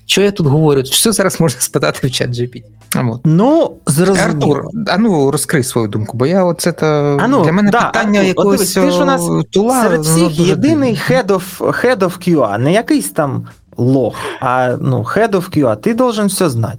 Що 0.06 0.22
я 0.22 0.30
тут 0.30 0.46
говорю? 0.46 0.84
Що 0.84 1.12
зараз 1.12 1.40
можна 1.40 1.61
спитати 1.61 2.06
в 2.06 2.11
чат 2.11 2.30
GPT? 2.30 2.62
От. 2.96 3.20
ну, 3.25 3.76
зрозуміло. 3.87 4.26
Артур, 4.26 4.64
а 4.89 4.99
ну 4.99 5.31
розкрий 5.31 5.62
свою 5.62 5.89
думку, 5.89 6.17
бо 6.17 6.27
я 6.27 6.45
оце 6.45 6.73
та 6.73 7.17
ну, 7.29 7.45
для 7.45 7.53
мене 7.53 7.71
да, 7.71 7.81
питання 7.81 8.21
Артур, 8.21 8.31
от 8.31 8.37
якогось 8.37 8.75
дивись, 8.75 8.91
ти 8.91 8.99
ж 8.99 9.03
у 9.03 9.07
нас 9.07 9.47
тула 9.51 9.83
Серед 9.83 10.01
всіх 10.01 10.39
ну, 10.39 10.45
єдиний 10.45 11.01
head 11.11 11.27
of, 11.27 11.59
head 11.59 11.99
of 11.99 12.29
QA, 12.29 12.59
не 12.59 12.73
якийсь 12.73 13.11
там 13.11 13.47
лох, 13.77 14.15
а 14.41 14.77
ну, 14.81 14.99
head 14.99 15.31
of 15.31 15.59
QA, 15.59 15.77
ти 15.77 15.95
должен 15.95 16.27
все 16.27 16.51
знати. 16.51 16.79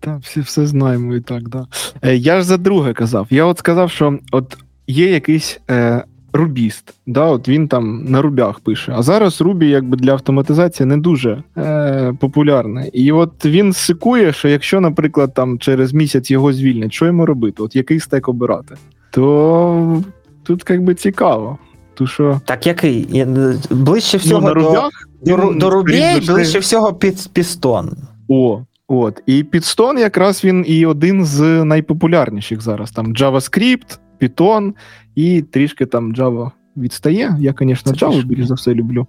Та 0.00 0.16
всі 0.16 0.40
все 0.40 0.66
знаємо 0.66 1.14
і 1.14 1.20
так, 1.20 1.48
да. 1.48 1.66
Е, 2.02 2.16
я 2.16 2.36
ж 2.36 2.42
за 2.42 2.56
друге 2.56 2.92
казав. 2.92 3.26
Я 3.30 3.44
от 3.44 3.58
сказав, 3.58 3.90
що 3.90 4.18
от 4.32 4.56
є 4.86 5.10
якийсь 5.10 5.60
е, 5.70 6.04
рубіст, 6.32 6.94
да, 7.06 7.24
от 7.24 7.48
він 7.48 7.68
там 7.68 8.04
на 8.04 8.22
рубях 8.22 8.60
пише. 8.60 8.92
А 8.96 9.02
зараз 9.02 9.40
Рубі 9.40 9.68
якби 9.68 9.96
для 9.96 10.12
автоматизації 10.12 10.86
не 10.86 10.96
дуже 10.96 11.42
е, 11.56 12.14
популярний. 12.20 12.90
І 12.92 13.12
от 13.12 13.44
він 13.44 13.72
сикує, 13.72 14.32
що 14.32 14.48
якщо, 14.48 14.80
наприклад, 14.80 15.34
там 15.34 15.58
через 15.58 15.92
місяць 15.92 16.30
його 16.30 16.52
звільнять, 16.52 16.92
що 16.92 17.06
йому 17.06 17.26
робити? 17.26 17.62
От 17.62 17.76
який 17.76 18.00
стек 18.00 18.28
обирати? 18.28 18.74
То 19.10 20.02
тут 20.42 20.64
якби 20.70 20.94
цікаво. 20.94 21.58
То 21.94 22.06
що 22.06 22.40
Так 22.44 22.66
який? 22.66 23.06
Я- 23.10 23.54
Ближче 23.70 24.16
ну, 24.16 24.20
всього 24.20 24.40
на 24.40 24.54
рубях 24.54 24.90
до, 25.22 25.36
він, 25.36 25.58
до 25.58 25.70
рубей, 25.70 26.20
ближче 26.26 26.58
всього 26.58 26.92
під 26.92 27.28
пістон. 27.32 27.90
О, 28.28 28.60
от. 28.88 29.22
І 29.26 29.42
Python 29.42 29.98
якраз 29.98 30.44
він 30.44 30.64
і 30.68 30.86
один 30.86 31.24
з 31.24 31.64
найпопулярніших 31.64 32.60
зараз. 32.60 32.90
Там 32.90 33.14
JavaScript, 33.14 33.98
Python 34.22 34.72
і 35.14 35.42
трішки 35.42 35.86
там 35.86 36.14
Java 36.14 36.50
відстає. 36.76 37.36
Я, 37.40 37.54
звісно, 37.60 37.92
Java 37.92 38.24
більш 38.24 38.46
за 38.46 38.54
все 38.54 38.74
люблю. 38.74 39.06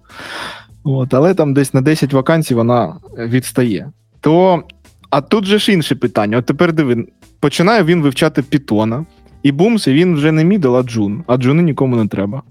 От, 0.84 1.14
але 1.14 1.34
там 1.34 1.54
десь 1.54 1.74
на 1.74 1.80
10 1.80 2.12
вакансій 2.12 2.54
вона 2.54 2.96
відстає. 3.18 3.90
То, 4.20 4.62
а 5.10 5.20
тут 5.20 5.44
же 5.44 5.58
ж 5.58 5.72
інше 5.72 5.94
питання. 5.94 6.38
От 6.38 6.46
тепер 6.46 6.72
диви, 6.72 7.06
починає 7.40 7.84
він 7.84 8.02
вивчати 8.02 8.42
Python, 8.42 9.04
і 9.42 9.52
бумс, 9.52 9.86
і 9.86 9.92
він 9.92 10.14
вже 10.14 10.32
не 10.32 10.44
мідл, 10.44 10.76
а 10.76 10.82
джун. 10.82 11.24
А 11.26 11.36
джуни 11.36 11.62
нікому 11.62 11.96
не 11.96 12.06
треба. 12.06 12.42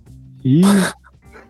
І 0.44 0.66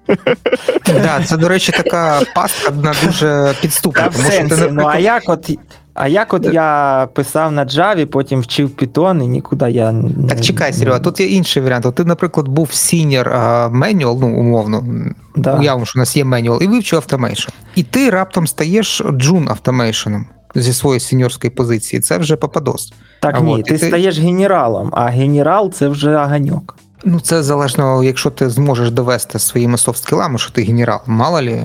Да, 0.86 1.24
це, 1.26 1.38
до 1.38 1.48
речі, 1.48 1.72
така 1.72 2.22
пастка 2.36 2.72
на 2.72 2.94
дуже 3.06 3.54
підступна. 3.62 4.10
Тому 4.10 4.32
що 4.32 4.48
ти, 4.48 4.72
ну 4.72 4.86
а 4.88 5.00
як 5.00 5.24
от. 5.28 5.52
А 5.94 6.08
як 6.08 6.34
от 6.34 6.46
я 6.46 7.08
писав 7.14 7.52
на 7.52 7.66
Java, 7.66 8.06
потім 8.06 8.40
вчив 8.40 8.70
Python 8.70 9.24
і 9.24 9.28
нікуди 9.28 9.72
я 9.72 9.92
не. 9.92 10.28
Так 10.28 10.42
чекай, 10.42 10.74
Серега, 10.74 11.00
тут 11.00 11.20
є 11.20 11.26
інший 11.28 11.64
варіант. 11.64 11.86
От 11.86 11.96
ти, 11.96 12.06
наприклад, 12.06 12.48
був 12.48 12.70
а, 13.26 13.70
manual, 13.74 14.18
ну 14.22 14.40
умовно, 14.40 14.84
Да. 15.36 15.60
уявимо, 15.60 15.86
що 15.86 16.00
у 16.00 16.02
нас 16.02 16.18
є 16.18 16.24
manual, 16.24 16.64
і 16.64 16.68
вивчив 16.68 16.98
automation. 16.98 17.50
І 17.76 17.84
ти 17.84 18.10
раптом 18.10 18.48
стаєш 18.48 19.02
джун 19.12 19.50
автомейшеном 19.50 20.26
зі 20.56 20.74
своєї 20.74 21.00
сеньорської 21.00 21.52
позиції. 21.52 22.00
Це 22.00 22.18
вже 22.18 22.36
попадос. 22.36 22.94
Так 23.22 23.36
А 23.38 23.40
ні, 23.42 23.54
от, 23.54 23.64
ти, 23.64 23.78
ти- 23.78 23.88
стаєш 23.88 24.20
генералом, 24.20 24.90
а 24.94 25.06
генерал 25.06 25.72
це 25.72 25.88
вже 25.88 26.16
аганьок. 26.16 26.78
Ну, 27.06 27.20
це 27.20 27.44
залежно, 27.44 28.04
якщо 28.04 28.30
ти 28.30 28.50
зможеш 28.50 28.92
довести 28.92 29.40
своїми 29.40 29.78
софт-скілами, 29.78 30.38
що 30.38 30.52
ти 30.52 30.64
генерал. 30.64 31.00
Мало 31.06 31.42
лі, 31.42 31.64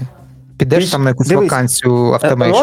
підеш 0.59 0.91
там 0.91 1.05
на 1.05 1.11
якусь 1.11 1.29
дивись, 1.29 1.51
вакансію 1.51 2.13
automation, 2.13 2.57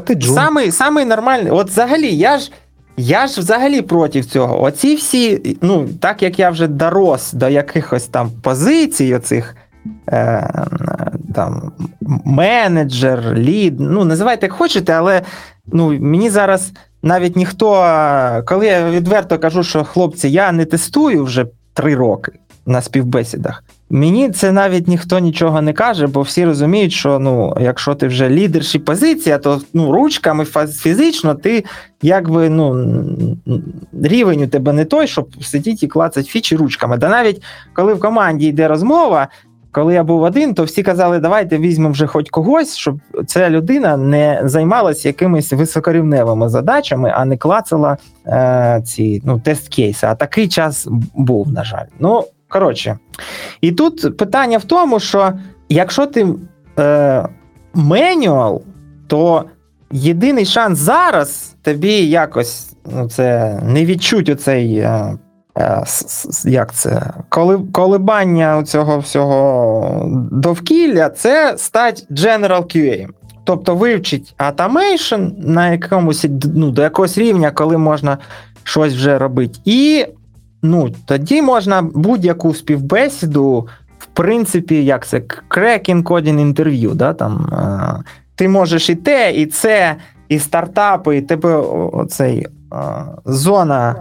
ти 0.00 0.14
джун. 0.14 0.34
самий, 0.34 0.72
самий 0.72 1.04
нормальний. 1.04 1.52
От 1.52 1.70
взагалі, 1.70 2.16
я 2.16 2.38
ж. 2.38 2.52
Я 2.96 3.26
ж 3.26 3.40
взагалі 3.40 3.82
проти 3.82 4.22
цього. 4.22 4.62
Оці 4.62 4.94
всі, 4.94 5.56
ну, 5.60 5.88
так 6.00 6.22
як 6.22 6.38
я 6.38 6.50
вже 6.50 6.66
дорос 6.66 7.32
до 7.32 7.48
якихось 7.48 8.06
там 8.06 8.30
позицій, 8.42 9.14
оцих 9.14 9.56
е, 10.08 10.50
там, 11.34 11.72
менеджер, 12.24 13.34
лід, 13.34 13.80
ну, 13.80 14.04
називайте 14.04 14.46
як 14.46 14.52
хочете, 14.52 14.92
але 14.92 15.22
ну, 15.66 16.00
мені 16.00 16.30
зараз 16.30 16.72
навіть 17.02 17.36
ніхто, 17.36 17.82
е, 17.82 18.42
коли 18.42 18.66
я 18.66 18.90
відверто 18.90 19.38
кажу, 19.38 19.62
що 19.62 19.84
хлопці, 19.84 20.28
я 20.28 20.52
не 20.52 20.64
тестую 20.64 21.24
вже 21.24 21.46
три 21.72 21.94
роки 21.94 22.32
на 22.66 22.82
співбесідах. 22.82 23.64
Мені 23.94 24.30
це 24.30 24.52
навіть 24.52 24.88
ніхто 24.88 25.18
нічого 25.18 25.62
не 25.62 25.72
каже, 25.72 26.06
бо 26.06 26.22
всі 26.22 26.44
розуміють, 26.44 26.92
що 26.92 27.18
ну, 27.18 27.56
якщо 27.60 27.94
ти 27.94 28.06
вже 28.06 28.28
лідерші 28.28 28.78
позиція, 28.78 29.38
то 29.38 29.60
ну, 29.74 29.92
ручками 29.92 30.44
фізично 30.82 31.34
ти 31.34 31.64
якби 32.02 32.48
ну, 32.48 32.86
рівень 34.02 34.42
у 34.42 34.46
тебе 34.46 34.72
не 34.72 34.84
той, 34.84 35.06
щоб 35.06 35.44
сидіти 35.44 35.86
і 35.86 35.88
клацати 35.88 36.28
фічі 36.28 36.56
ручками. 36.56 36.96
Да 36.96 37.08
навіть 37.08 37.42
коли 37.72 37.94
в 37.94 38.00
команді 38.00 38.46
йде 38.46 38.68
розмова, 38.68 39.28
коли 39.72 39.94
я 39.94 40.04
був 40.04 40.22
один, 40.22 40.54
то 40.54 40.64
всі 40.64 40.82
казали, 40.82 41.18
давайте 41.18 41.58
візьмемо 41.58 41.92
вже 41.92 42.06
хоч 42.06 42.30
когось, 42.30 42.76
щоб 42.76 42.98
ця 43.26 43.50
людина 43.50 43.96
не 43.96 44.40
займалася 44.44 45.08
якимись 45.08 45.52
високорівневими 45.52 46.48
задачами, 46.48 47.12
а 47.14 47.24
не 47.24 47.36
клацала 47.36 47.96
е, 48.26 48.82
ці 48.86 49.22
ну, 49.24 49.40
тест-кейси. 49.44 50.06
А 50.06 50.14
такий 50.14 50.48
час 50.48 50.88
був, 51.14 51.52
на 51.52 51.64
жаль. 51.64 51.86
Ну, 51.98 52.24
коротше. 52.54 52.98
І 53.60 53.72
тут 53.72 54.16
питання 54.16 54.58
в 54.58 54.64
тому, 54.64 55.00
що 55.00 55.32
якщо 55.68 56.06
ти 56.06 56.26
е, 56.78 57.28
менюал, 57.74 58.62
то 59.06 59.44
єдиний 59.92 60.44
шанс 60.44 60.78
зараз 60.78 61.56
тобі 61.62 61.92
якось 61.92 62.76
ну, 62.92 63.08
це 63.08 63.58
не 63.64 63.84
відчуть 63.84 64.28
оцей. 64.28 64.76
е, 64.76 65.16
е, 65.58 65.84
Як 66.44 66.74
це? 66.74 67.12
Коли, 67.28 67.58
колебання 67.72 68.62
цього 68.62 68.98
всього 68.98 70.10
довкілля 70.32 71.08
це 71.08 71.54
стать 71.58 72.06
General 72.10 72.76
QA. 72.76 73.08
Тобто 73.44 73.74
вивчить 73.74 74.34
automation 74.38 75.32
на 75.38 75.70
якомусь 75.70 76.26
ну, 76.54 76.70
до 76.70 76.82
якогось 76.82 77.18
рівня, 77.18 77.50
коли 77.50 77.78
можна 77.78 78.18
щось 78.64 78.94
вже 78.94 79.18
робити. 79.18 79.58
І 79.64 80.06
ну, 80.64 80.90
тоді 81.04 81.42
можна 81.42 81.82
будь-яку 81.82 82.54
співбесіду, 82.54 83.68
в 83.98 84.06
принципі, 84.06 84.84
як 84.84 85.06
це, 85.06 85.18
cracking 85.48 86.02
coding 86.02 86.40
інтерв'ю. 86.40 86.90
Да, 86.94 87.12
там, 87.12 87.48
е, 87.52 88.04
ти 88.34 88.48
можеш 88.48 88.90
і 88.90 88.94
те, 88.94 89.32
і 89.32 89.46
це, 89.46 89.96
і 90.28 90.38
стартапи, 90.38 91.16
і 91.16 91.22
тебе 91.22 91.56
оцей 91.92 92.38
е, 92.38 92.46
зона. 93.24 93.96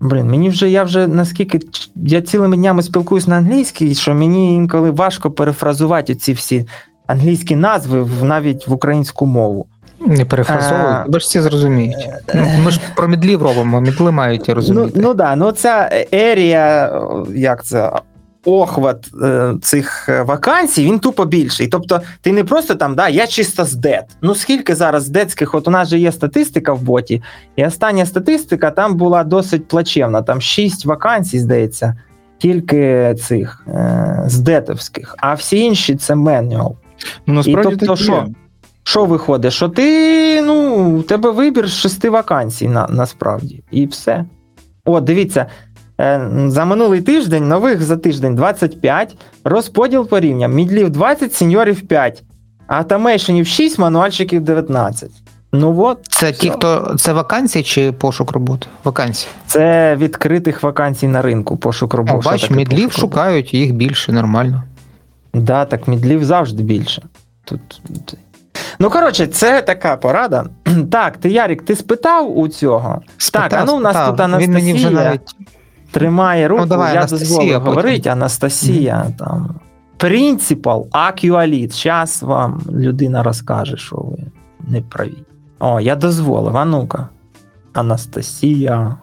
Блін, 0.00 0.26
мені 0.26 0.48
вже 0.48 0.70
я 0.70 0.84
вже 0.84 1.06
наскільки 1.06 1.60
я 1.96 2.22
цілими 2.22 2.56
днями 2.56 2.82
спілкуюсь 2.82 3.28
на 3.28 3.36
англійській, 3.36 3.94
що 3.94 4.14
мені 4.14 4.54
інколи 4.54 4.90
важко 4.90 5.30
перефразувати 5.30 6.14
ці 6.14 6.32
всі 6.32 6.66
англійські 7.06 7.56
назви 7.56 8.08
навіть 8.22 8.68
в 8.68 8.72
українську 8.72 9.26
мову. 9.26 9.66
Не 10.06 10.24
перефразовуй, 10.24 10.86
А, 10.86 11.02
тебе 11.04 11.20
ж 11.20 11.24
всі 11.24 11.40
зрозуміють. 11.40 12.08
Ну, 12.34 12.46
Ми 12.64 12.70
ж 12.70 12.80
про 12.96 13.08
мідлів 13.08 13.42
робимо, 13.42 13.80
мідли 13.80 14.12
мають 14.12 14.44
Ну, 14.48 14.54
розуміти. 14.54 15.00
ну 15.02 15.14
да, 15.14 15.36
ну 15.36 15.52
ця 15.52 15.90
ерія, 16.12 17.00
як 17.34 17.64
це, 17.64 17.92
охват 18.44 19.06
е, 19.22 19.54
цих 19.62 20.08
е, 20.08 20.22
вакансій, 20.22 20.84
він 20.84 20.98
тупо 20.98 21.24
більший. 21.24 21.68
Тобто, 21.68 22.00
ти 22.20 22.32
не 22.32 22.44
просто 22.44 22.74
там, 22.74 22.94
да, 22.94 23.08
я 23.08 23.26
чисто 23.26 23.64
з 23.64 23.74
дет. 23.74 24.04
Ну 24.22 24.34
скільки 24.34 24.74
зараз 24.74 25.08
детських, 25.08 25.54
от 25.54 25.68
у 25.68 25.70
нас 25.70 25.88
же 25.88 25.98
є 25.98 26.12
статистика 26.12 26.72
в 26.72 26.82
боті, 26.82 27.22
і 27.56 27.66
остання 27.66 28.06
статистика 28.06 28.70
там 28.70 28.94
була 28.94 29.24
досить 29.24 29.68
плачевна. 29.68 30.22
Там 30.22 30.40
6 30.40 30.86
вакансій, 30.86 31.38
здається, 31.38 31.96
тільки 32.38 33.14
цих 33.28 33.64
е, 33.68 34.22
з 34.26 34.38
детовських, 34.38 35.14
а 35.18 35.34
всі 35.34 35.58
інші 35.58 35.96
це 35.96 36.14
менюал. 36.14 36.76
Ну, 37.26 37.34
насправді 37.34 37.76
тобто 37.76 37.94
і 37.94 37.96
що? 37.96 38.26
Що 38.88 39.04
виходить? 39.04 39.52
Що 39.52 39.68
ти, 39.68 40.42
ну, 40.42 40.74
у 40.98 41.02
тебе 41.02 41.30
вибір 41.30 41.66
з 41.66 41.72
шести 41.72 42.10
вакансій 42.10 42.68
на, 42.68 42.86
насправді, 42.90 43.62
і 43.70 43.86
все. 43.86 44.24
О, 44.84 45.00
дивіться, 45.00 45.46
е, 46.00 46.30
за 46.46 46.64
минулий 46.64 47.00
тиждень, 47.00 47.48
нових 47.48 47.82
за 47.82 47.96
тиждень 47.96 48.34
25, 48.34 49.16
розподіл 49.44 50.08
по 50.08 50.20
рівням. 50.20 50.52
Мідлів 50.54 50.90
20, 50.90 51.34
сеньорів 51.34 51.80
5, 51.80 52.22
автомейшенів 52.66 53.46
6, 53.46 53.78
мануальщиків 53.78 54.40
19. 54.40 55.10
Ну 55.52 55.82
от, 55.82 55.98
Це 56.08 56.32
ті, 56.32 56.50
хто 56.50 56.94
це 56.98 57.12
вакансії 57.12 57.64
чи 57.64 57.92
пошук 57.92 58.32
роботи? 58.32 58.66
Вакансії. 58.84 59.32
це 59.46 59.96
відкритих 59.96 60.62
вакансій 60.62 61.08
на 61.08 61.22
ринку, 61.22 61.56
пошук 61.56 61.94
роботи. 61.94 62.20
Бач, 62.24 62.50
мідлів 62.50 62.92
шукають, 62.92 63.54
їх 63.54 63.74
більше, 63.74 64.12
нормально. 64.12 64.62
Да, 65.34 65.64
так 65.64 65.88
мідлів 65.88 66.24
завжди 66.24 66.62
більше. 66.62 67.02
Тут. 67.44 67.80
Ну, 68.78 68.90
коротше, 68.90 69.26
це 69.26 69.62
така 69.62 69.96
порада. 69.96 70.44
Так, 70.90 71.16
ти, 71.16 71.30
Ярік, 71.30 71.62
ти 71.64 71.76
спитав 71.76 72.38
у 72.38 72.48
цього? 72.48 73.02
так, 73.32 73.52
а 73.52 73.64
ну 73.64 73.76
у 73.76 73.80
нас 73.80 73.92
спитав. 73.92 74.10
тут 74.10 74.20
Анастасія 74.20 74.46
Він 74.46 74.54
мені 74.54 74.74
вже 74.74 74.90
навіть 74.90 75.20
тримає 75.90 76.48
руку, 76.48 76.60
Ну, 76.62 76.66
давай, 76.68 76.94
я 76.94 77.06
потім. 77.06 77.62
говорити, 77.62 78.08
Анастасія 78.08 79.06
там. 79.18 79.54
Принципал 79.96 80.88
Акюаліт. 80.92 81.72
Зараз 81.72 82.22
вам 82.22 82.60
людина 82.70 83.22
розкаже, 83.22 83.76
що 83.76 83.96
ви 83.96 84.18
не 84.68 84.80
праві. 84.80 85.18
О, 85.58 85.80
я 85.80 85.96
дозволив, 85.96 86.56
а 86.56 86.64
ну-ка. 86.64 87.08
Анастасія. 87.72 88.96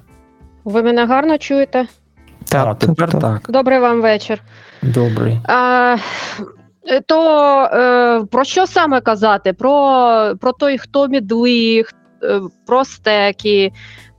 Ви 0.66 0.84
мене 0.84 1.06
гарно 1.06 1.38
чуєте? 1.38 1.86
так, 2.50 2.68
О, 2.72 2.76
тепер 2.76 3.12
так. 3.12 3.22
так. 3.22 3.42
Добрий 3.50 3.80
вам 3.80 4.02
вечір. 4.02 4.42
Добрий. 4.82 5.40
А, 5.44 5.96
то 7.08 7.62
е, 7.74 8.26
про 8.32 8.44
що 8.44 8.68
саме 8.68 9.02
казати? 9.02 9.54
Про, 9.54 10.34
про 10.42 10.52
той, 10.52 10.78
хто 10.78 11.08
мідли, 11.08 11.84
е, 12.24 12.42
про 12.66 12.86
стеки, 12.86 13.72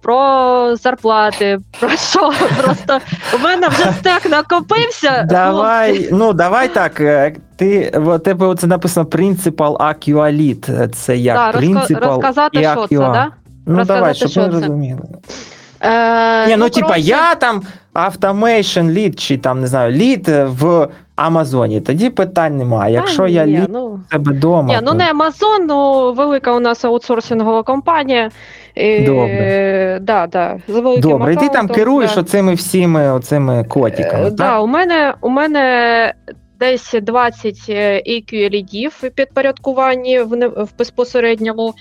про 0.02 0.76
зарплати, 0.76 1.58
про 1.80 1.88
що? 1.90 2.32
Просто 2.64 2.98
у 3.34 3.38
мене 3.38 3.68
вже 3.68 3.92
стек 3.92 4.30
накопився. 4.30 5.22
Давай, 5.28 6.08
ну 6.12 6.32
давай 6.32 6.68
так. 6.68 7.00
е, 7.00 7.36
Ти 7.56 7.92
в 7.94 8.18
тебе 8.18 8.46
оце 8.46 8.66
написано 8.66 9.06
principal 9.06 9.76
QA 9.80 10.05
lead. 10.05 10.68
Це 10.94 11.16
як 11.16 11.36
Да, 11.36 11.52
принципал 11.58 12.14
розказати, 12.14 12.60
і 12.60 12.64
що 12.64 12.86
це, 12.88 12.96
да? 12.98 13.30
Ну 13.66 13.76
Розказати, 13.76 13.98
давай, 14.00 14.14
щоб 14.14 14.28
що 14.30 14.40
ми 14.40 14.46
це. 14.46 14.52
розуміли. 14.52 15.00
Е, 15.80 16.46
Ні, 16.46 16.56
ну, 16.56 16.68
типа, 16.68 16.86
коротше, 16.86 17.00
я 17.08 17.34
там 17.34 17.62
automation 17.92 18.88
lead, 18.90 19.20
чи 19.20 19.38
там 19.38 19.60
не 19.60 19.66
знаю, 19.66 19.92
lead 19.92 20.28
в 20.28 20.88
Амазоні. 21.16 21.80
Тоді 21.80 22.10
питань 22.10 22.56
немає. 22.58 22.94
Якщо 22.94 23.26
я 23.26 23.44
ні, 23.44 23.52
lead 23.52 23.68
ну, 23.68 24.00
себе 24.12 24.32
вдома. 24.32 24.74
Ні, 24.74 24.80
ну 24.82 24.94
не 24.94 25.12
Amazon, 25.12 25.64
ну 25.68 26.12
велика 26.12 26.52
у 26.52 26.60
нас 26.60 26.84
аутсорсингова 26.84 27.62
компанія. 27.62 28.30
Е, 28.76 29.06
Добре. 29.06 29.98
Да, 30.02 30.26
да, 30.26 30.58
з 30.68 31.00
Добре, 31.00 31.32
і 31.32 31.36
ти 31.36 31.48
там 31.48 31.68
керуєш 31.68 32.14
да. 32.14 32.20
оцими 32.20 32.54
всіми 32.54 33.12
оцими 33.12 33.64
котиками. 33.64 34.22
Е, 34.22 34.26
так? 34.26 34.36
Да, 34.36 34.60
у 34.60 34.66
мене 34.66 35.14
у 35.20 35.28
мене 35.28 36.14
десь 36.60 36.94
20 37.02 37.54
EQ 38.08 38.50
лідів 38.50 38.92
в 39.02 39.10
підпорядкуванні 39.10 40.20
в, 40.20 40.48
в 40.48 40.68
безпосередньому, 40.78 41.74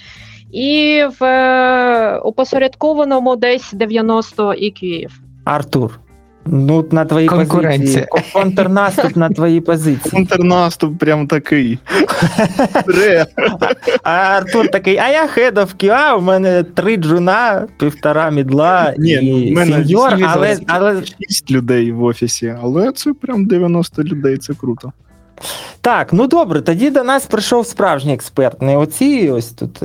і 0.51 1.03
в 1.19 1.23
е, 1.23 2.17
опосередкованому 2.17 3.35
десь 3.35 3.73
90 3.73 4.47
EQ. 4.47 5.07
Артур. 5.45 5.99
Ну, 6.45 6.85
на 6.91 7.05
твоїй 7.05 7.27
позиції. 7.27 8.05
Контрнаступ 8.33 9.15
на 9.15 9.29
твоїй 9.29 9.61
позиції. 9.61 10.11
Контрнаступ 10.11 10.99
прям 10.99 11.27
такий. 11.27 11.79
А 14.03 14.11
Артур 14.11 14.67
такий, 14.67 14.97
а 14.97 15.09
я 15.09 15.25
head 15.25 15.53
of 15.53 15.75
QA, 15.75 16.17
у 16.17 16.21
мене 16.21 16.63
три 16.63 16.97
джуна, 16.97 17.67
півтора 17.79 18.29
мідла 18.29 18.93
Ні, 18.97 19.19
ну, 19.23 19.39
і 19.39 19.51
мене 19.51 19.85
сеньор, 19.85 20.17
але, 20.27 20.57
але 20.67 21.01
Шість 21.05 21.51
людей 21.51 21.91
в 21.91 22.03
офісі, 22.03 22.55
але 22.61 22.91
це 22.91 23.13
прям 23.13 23.45
90 23.45 24.03
людей, 24.03 24.37
це 24.37 24.53
круто. 24.53 24.91
Так, 25.81 26.13
ну 26.13 26.27
добре, 26.27 26.61
тоді 26.61 26.89
до 26.89 27.03
нас 27.03 27.25
прийшов 27.25 27.67
справжній 27.67 28.13
експерт, 28.13 28.61
не 28.61 28.77
оці 28.77 29.29
ось 29.29 29.49
тут 29.49 29.81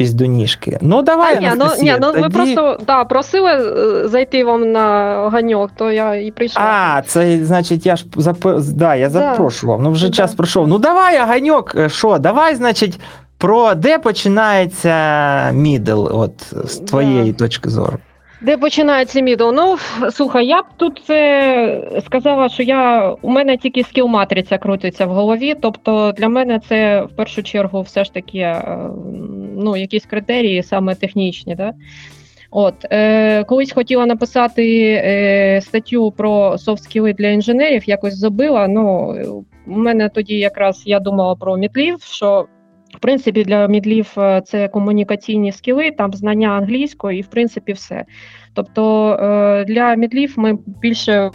е, 0.00 0.04
піздуніжки. 0.04 0.78
Ну 0.80 1.02
давай, 1.02 1.36
А, 1.36 1.40
ні, 1.40 1.50
ну, 1.56 1.66
ні, 1.82 1.94
ну 2.00 2.12
ви 2.12 2.20
тоді... 2.22 2.34
просто 2.34 2.78
да, 2.86 3.04
просили 3.04 3.50
е, 3.50 4.08
зайти 4.08 4.44
вам 4.44 4.72
на 4.72 4.80
ганьок, 5.32 5.70
то 5.76 5.90
я 5.90 6.14
і 6.14 6.30
прийшла. 6.30 6.62
А, 6.62 7.02
це 7.06 7.38
значить, 7.44 7.86
я 7.86 7.96
ж 7.96 8.04
зап... 8.16 8.36
да, 8.74 8.94
я 8.94 9.10
запрошував. 9.10 9.82
Ну 9.82 9.90
вже 9.92 10.06
Да. 10.06 10.12
час 10.12 10.34
пройшов. 10.34 10.68
Ну 10.68 10.78
давай, 10.78 11.16
Аганьок, 11.16 11.74
е, 11.74 11.88
що, 11.88 12.18
давай, 12.18 12.54
значить, 12.54 13.00
про 13.38 13.74
де 13.74 13.98
починається 13.98 15.50
мідл, 15.52 16.06
от 16.12 16.32
з 16.64 16.78
Да. 16.78 16.86
твоєї 16.86 17.32
точки 17.32 17.70
зору. 17.70 17.98
Де 18.42 18.56
починається 18.56 19.20
мідл? 19.20 19.50
Ну, 19.54 19.76
слухай, 20.10 20.46
я 20.46 20.62
б 20.62 20.64
тут 20.76 21.10
е, 21.10 22.00
сказала, 22.06 22.48
що 22.48 22.62
я 22.62 23.10
у 23.22 23.30
мене 23.30 23.56
тільки 23.56 23.82
skill 23.82 24.06
матриця 24.06 24.58
крутиться 24.58 25.06
в 25.06 25.10
голові. 25.10 25.54
Тобто 25.60 26.12
для 26.16 26.28
мене 26.28 26.60
це 26.68 27.02
в 27.02 27.16
першу 27.16 27.42
чергу 27.42 27.82
все 27.82 28.04
ж 28.04 28.14
таки 28.14 28.38
е, 28.38 28.64
ну, 29.56 29.76
якісь 29.76 30.06
критерії, 30.06 30.62
саме 30.62 30.94
технічні. 30.94 31.54
Да? 31.54 31.72
От, 32.50 32.74
е, 32.90 33.44
колись 33.44 33.72
хотіла 33.72 34.06
написати 34.06 34.80
е, 35.04 35.60
статтю 35.62 36.10
про 36.10 36.58
софт-скіли 36.58 37.12
для 37.12 37.28
інженерів, 37.28 37.88
якось 37.88 38.16
забила. 38.16 38.68
Ну, 38.68 39.14
у 39.66 39.78
мене 39.78 40.08
тоді 40.08 40.38
якраз 40.38 40.82
я 40.86 41.00
думала 41.00 41.34
про 41.34 41.56
мідлів, 41.56 41.96
що 42.02 42.46
принципі 43.00 43.44
для 43.44 43.66
мідлів 43.66 44.14
е, 44.18 44.42
це 44.46 44.68
комунікаційні 44.68 45.52
скіли, 45.52 45.90
там 45.90 46.12
знання 46.12 46.48
англійської 46.48 47.18
і 47.18 47.22
в 47.22 47.26
принципі 47.26 47.72
все. 47.72 48.04
Тобто 48.54 49.12
е, 49.12 49.64
для 49.64 49.94
мідлів 49.94 50.34
ми 50.36 50.58
більше 50.66 51.30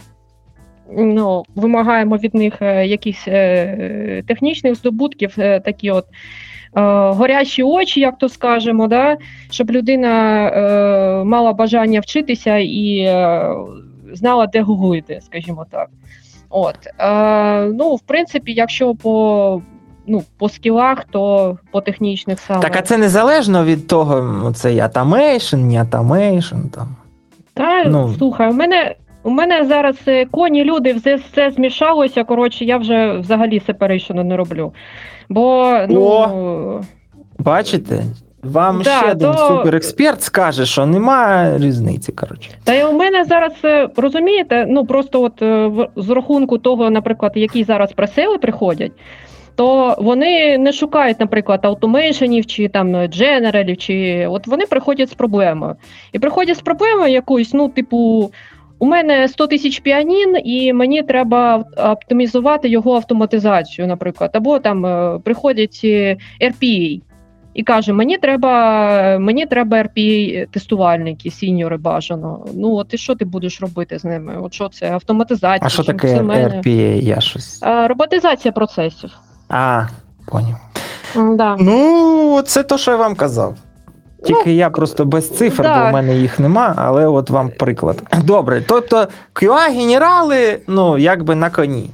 ну, 0.92 1.42
вимагаємо 1.54 2.16
від 2.16 2.34
них 2.34 2.62
е, 2.62 2.86
якихось 2.86 3.24
технічних 4.26 4.74
здобутків, 4.74 5.34
такі 5.36 5.90
от. 5.90 6.04
Горячі 6.76 7.62
очі, 7.62 8.00
як 8.00 8.18
то 8.18 8.28
скажемо, 8.28 8.88
да? 8.88 9.16
щоб 9.50 9.70
людина 9.70 10.46
е, 10.48 11.24
мала 11.24 11.52
бажання 11.52 12.00
вчитися 12.00 12.56
і 12.56 12.98
е, 12.98 13.50
знала, 14.12 14.46
де 14.46 14.62
гуглити, 14.62 15.20
скажімо 15.20 15.66
так. 15.70 15.88
От. 16.50 16.76
Е, 17.00 17.64
ну, 17.64 17.94
в 17.94 18.00
принципі, 18.00 18.52
якщо 18.52 18.94
по, 18.94 19.62
ну, 20.06 20.22
по 20.38 20.48
скілах, 20.48 21.04
то 21.10 21.56
по 21.72 21.80
технічних 21.80 22.40
саме. 22.40 22.60
Так, 22.60 22.76
а 22.76 22.82
це 22.82 22.98
незалежно 22.98 23.64
від 23.64 23.86
того, 23.86 24.52
цей 24.52 24.80
automation, 24.80 25.56
не 25.56 25.80
automation 25.82 26.56
там. 26.74 26.88
Та 27.54 27.84
Ну. 27.84 28.14
слухай, 28.18 28.50
у 28.50 28.54
мене 28.54 28.94
у 29.22 29.30
мене 29.30 29.64
зараз 29.64 29.96
е, 30.08 30.24
коні, 30.26 30.64
люди, 30.64 30.92
все, 30.92 31.14
все 31.14 31.50
змішалося. 31.50 32.24
Коротше, 32.24 32.64
я 32.64 32.76
вже 32.76 33.18
взагалі 33.18 33.62
separation 33.66 34.19
у 34.19 34.24
не 34.24 34.36
роблю. 34.36 34.72
Бо 35.28 35.76
ну 35.88 36.80
Бачите? 37.38 38.02
Вам 38.42 38.82
Да, 38.82 38.98
ще 38.98 39.10
один 39.10 39.32
то- 39.32 39.38
суперексперт 39.48 40.22
скаже, 40.22 40.66
що 40.66 40.86
немає 40.86 41.58
різниці. 41.58 42.12
Коротше. 42.12 42.50
Та 42.64 42.74
й 42.74 42.82
у 42.84 42.92
мене 42.92 43.24
зараз 43.24 43.52
е, 43.64 43.88
розумієте, 43.96 44.66
ну 44.68 44.86
просто 44.86 45.22
от 45.22 45.42
е, 45.42 45.66
в- 45.66 45.88
з 45.96 46.10
рахунку 46.10 46.58
того, 46.58 46.90
наприклад, 46.90 47.32
які 47.34 47.64
зараз 47.64 47.92
пресили 47.92 48.38
приходять, 48.38 48.92
то 49.56 49.96
вони 49.98 50.58
не 50.58 50.72
шукають, 50.72 51.20
наприклад, 51.20 51.60
автомейшенів 51.62 52.46
чи 52.46 52.68
там 52.68 53.06
дженералів, 53.06 53.76
чи 53.76 54.26
от 54.26 54.46
вони 54.46 54.66
приходять 54.66 55.10
з 55.10 55.14
проблемою. 55.14 55.76
І 56.12 56.18
приходять 56.18 56.56
з 56.56 56.60
проблемою 56.60 57.12
якоюсь, 57.12 57.54
ну, 57.54 57.68
типу. 57.68 58.30
У 58.78 58.86
мене 58.86 59.28
100 59.28 59.46
тисяч 59.46 59.80
піанін, 59.80 60.36
і 60.44 60.72
мені 60.72 61.02
треба 61.02 61.64
оптимізувати 61.76 62.68
його 62.68 62.94
автоматизацію, 62.94 63.86
наприклад. 63.86 64.30
Або 64.34 64.58
там 64.58 64.86
е, 64.86 65.20
приходять 65.24 65.80
е, 65.84 66.16
RPA 66.40 67.00
і 67.54 67.62
каже: 67.62 67.92
мені 67.92 68.18
треба, 68.18 69.18
мені 69.18 69.46
треба 69.46 69.82
RPA 69.82 70.46
тестувальники, 70.46 71.30
сіньори 71.30 71.76
бажано. 71.76 72.46
Ну, 72.54 72.74
от 72.74 72.94
і 72.94 72.98
що 72.98 73.14
ти 73.14 73.24
будеш 73.24 73.60
робити 73.60 73.98
з 73.98 74.04
ними? 74.04 74.36
От 74.42 74.54
що 74.54 74.68
це 74.68 74.90
автоматизація? 74.90 75.66
А 75.66 75.68
що 75.68 75.84
таке? 75.84 76.20
RPA? 76.20 77.02
Я 77.02 77.20
щось. 77.20 77.62
Е, 77.62 77.88
Роботизація 77.88 78.52
процесів. 78.52 79.10
А, 79.48 79.86
поняв. 80.26 80.56
Да. 81.14 81.56
Ну, 81.60 82.42
це 82.46 82.62
то, 82.62 82.78
що 82.78 82.90
я 82.90 82.96
вам 82.96 83.14
казав. 83.14 83.54
Тільки 84.24 84.52
я 84.52 84.70
просто 84.70 85.04
без 85.04 85.30
цифр, 85.30 85.62
да. 85.62 85.84
бо 85.84 85.90
в 85.90 85.92
мене 85.92 86.16
їх 86.16 86.40
нема, 86.40 86.74
але 86.76 87.06
от 87.06 87.30
вам 87.30 87.48
приклад. 87.48 88.02
Добре, 88.24 88.62
тобто 88.68 89.08
QA-генерали, 89.34 90.58
ну, 90.66 90.98
якби 90.98 91.34
на 91.34 91.50
коні. 91.50 91.90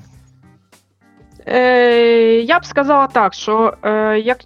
Е, 1.47 1.61
я 2.41 2.59
б 2.59 2.65
сказала 2.65 3.07
так, 3.07 3.35
що 3.35 3.75
е, 3.83 4.19
як 4.19 4.38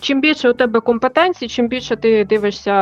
чим 0.00 0.20
більше 0.20 0.50
у 0.50 0.52
тебе 0.52 0.80
компетенцій, 0.80 1.48
чим 1.48 1.68
більше 1.68 1.96
ти 1.96 2.24
дивишся 2.24 2.72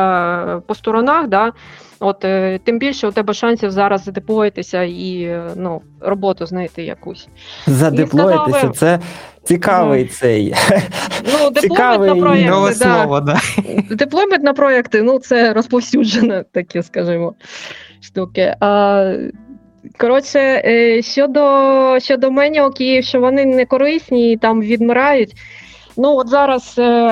е, 0.57 0.61
по 0.67 0.75
сторонах, 0.75 1.27
да, 1.27 1.51
от, 1.99 2.25
е, 2.25 2.59
тим 2.63 2.79
більше 2.79 3.07
у 3.07 3.11
тебе 3.11 3.33
шансів 3.33 3.71
зараз 3.71 4.03
задеплоїтися 4.03 4.83
і 4.83 5.23
е, 5.23 5.51
ну, 5.55 5.81
роботу 5.99 6.45
знайти 6.45 6.83
якусь. 6.83 7.27
Задеплоїтися, 7.67 8.57
сказали- 8.57 8.73
це 8.73 8.99
цікавий 9.43 10.05
цей. 10.05 10.55
Ну, 11.33 11.51
Цікавий 11.61 12.09
на 12.09 12.15
проєкти, 12.15 12.49
Нове 12.51 12.69
да. 12.69 12.75
слово, 12.75 13.19
да. 13.19 13.39
Deployment 13.89 14.43
на 14.43 14.53
проєкти, 14.53 15.01
ну 15.01 15.19
це 15.19 15.53
розповсюджено 15.53 16.43
такі, 16.51 16.83
скажімо, 16.83 17.33
штуки. 18.01 18.55
А, 18.59 19.13
коротше, 19.97 20.61
щодо, 21.01 21.99
щодо 21.99 22.31
меніоків, 22.31 23.03
що 23.03 23.19
вони 23.19 23.45
не 23.45 23.65
корисні 23.65 24.31
і 24.31 24.37
там 24.37 24.61
відмирають. 24.61 25.33
Ну, 25.97 26.15
от 26.17 26.27
зараз 26.27 26.75
е, 26.77 27.11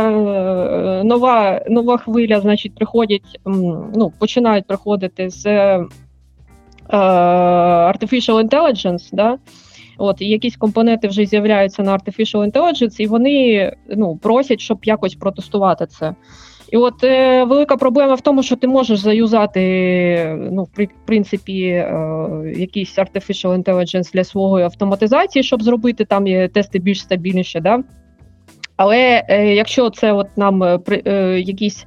нова, 1.03 1.61
нова 1.69 1.97
хвиля, 1.97 2.41
значить, 2.41 2.75
приходять, 2.75 3.39
ну, 3.95 4.13
починають 4.19 4.67
приходити 4.67 5.29
з 5.29 5.45
е, 5.45 5.85
Artificial 7.93 8.49
Intelligence, 8.49 9.09
да? 9.13 9.37
От, 9.97 10.21
якісь 10.21 10.57
компоненти 10.57 11.07
вже 11.07 11.25
з'являються 11.25 11.83
на 11.83 11.97
Artificial 11.97 12.51
Intelligence, 12.51 13.01
і 13.01 13.07
вони 13.07 13.71
ну, 13.89 14.17
просять, 14.17 14.59
щоб 14.59 14.79
якось 14.83 15.15
протестувати 15.15 15.85
це. 15.85 16.15
І 16.71 16.77
от 16.77 17.03
е, 17.03 17.43
велика 17.43 17.77
проблема 17.77 18.13
в 18.13 18.21
тому, 18.21 18.43
що 18.43 18.55
ти 18.55 18.67
можеш 18.67 18.99
заюзати, 18.99 19.61
ну, 20.51 20.63
в 20.63 20.69
при- 20.69 20.89
принципі, 21.05 21.61
е, 21.61 22.53
якийсь 22.57 22.97
Artificial 22.97 23.63
Intelligence 23.63 24.13
для 24.13 24.23
свого 24.23 24.59
автоматизації, 24.59 25.43
щоб 25.43 25.63
зробити 25.63 26.05
там 26.05 26.25
тести 26.53 26.79
більш 26.79 27.01
стабільніше. 27.01 27.59
Да? 27.59 27.83
Але 28.79 29.23
е, 29.27 29.53
якщо 29.55 29.89
це 29.89 30.11
от 30.13 30.27
нам 30.37 30.63
е, 30.63 30.79
е, 31.05 31.39
якийсь 31.39 31.85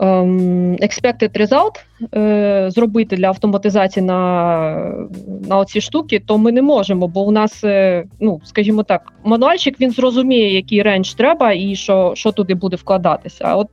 ем, 0.00 0.72
expected 0.72 1.40
result 1.40 1.84
е, 2.14 2.70
зробити 2.70 3.16
для 3.16 3.26
автоматизації 3.26 4.06
на, 4.06 5.06
на 5.48 5.58
оці 5.58 5.80
штуки, 5.80 6.22
то 6.26 6.38
ми 6.38 6.52
не 6.52 6.62
можемо, 6.62 7.08
бо 7.08 7.20
у 7.20 7.30
нас, 7.30 7.64
е, 7.64 8.04
ну, 8.20 8.40
скажімо 8.44 8.82
так, 8.82 9.12
мануальщик 9.24 9.80
він 9.80 9.90
зрозуміє, 9.90 10.54
який 10.54 10.82
рендж 10.82 11.12
треба 11.12 11.52
і 11.52 11.74
що, 11.74 12.12
що 12.16 12.32
туди 12.32 12.54
буде 12.54 12.76
вкладатися. 12.76 13.44
А 13.46 13.56
от 13.56 13.68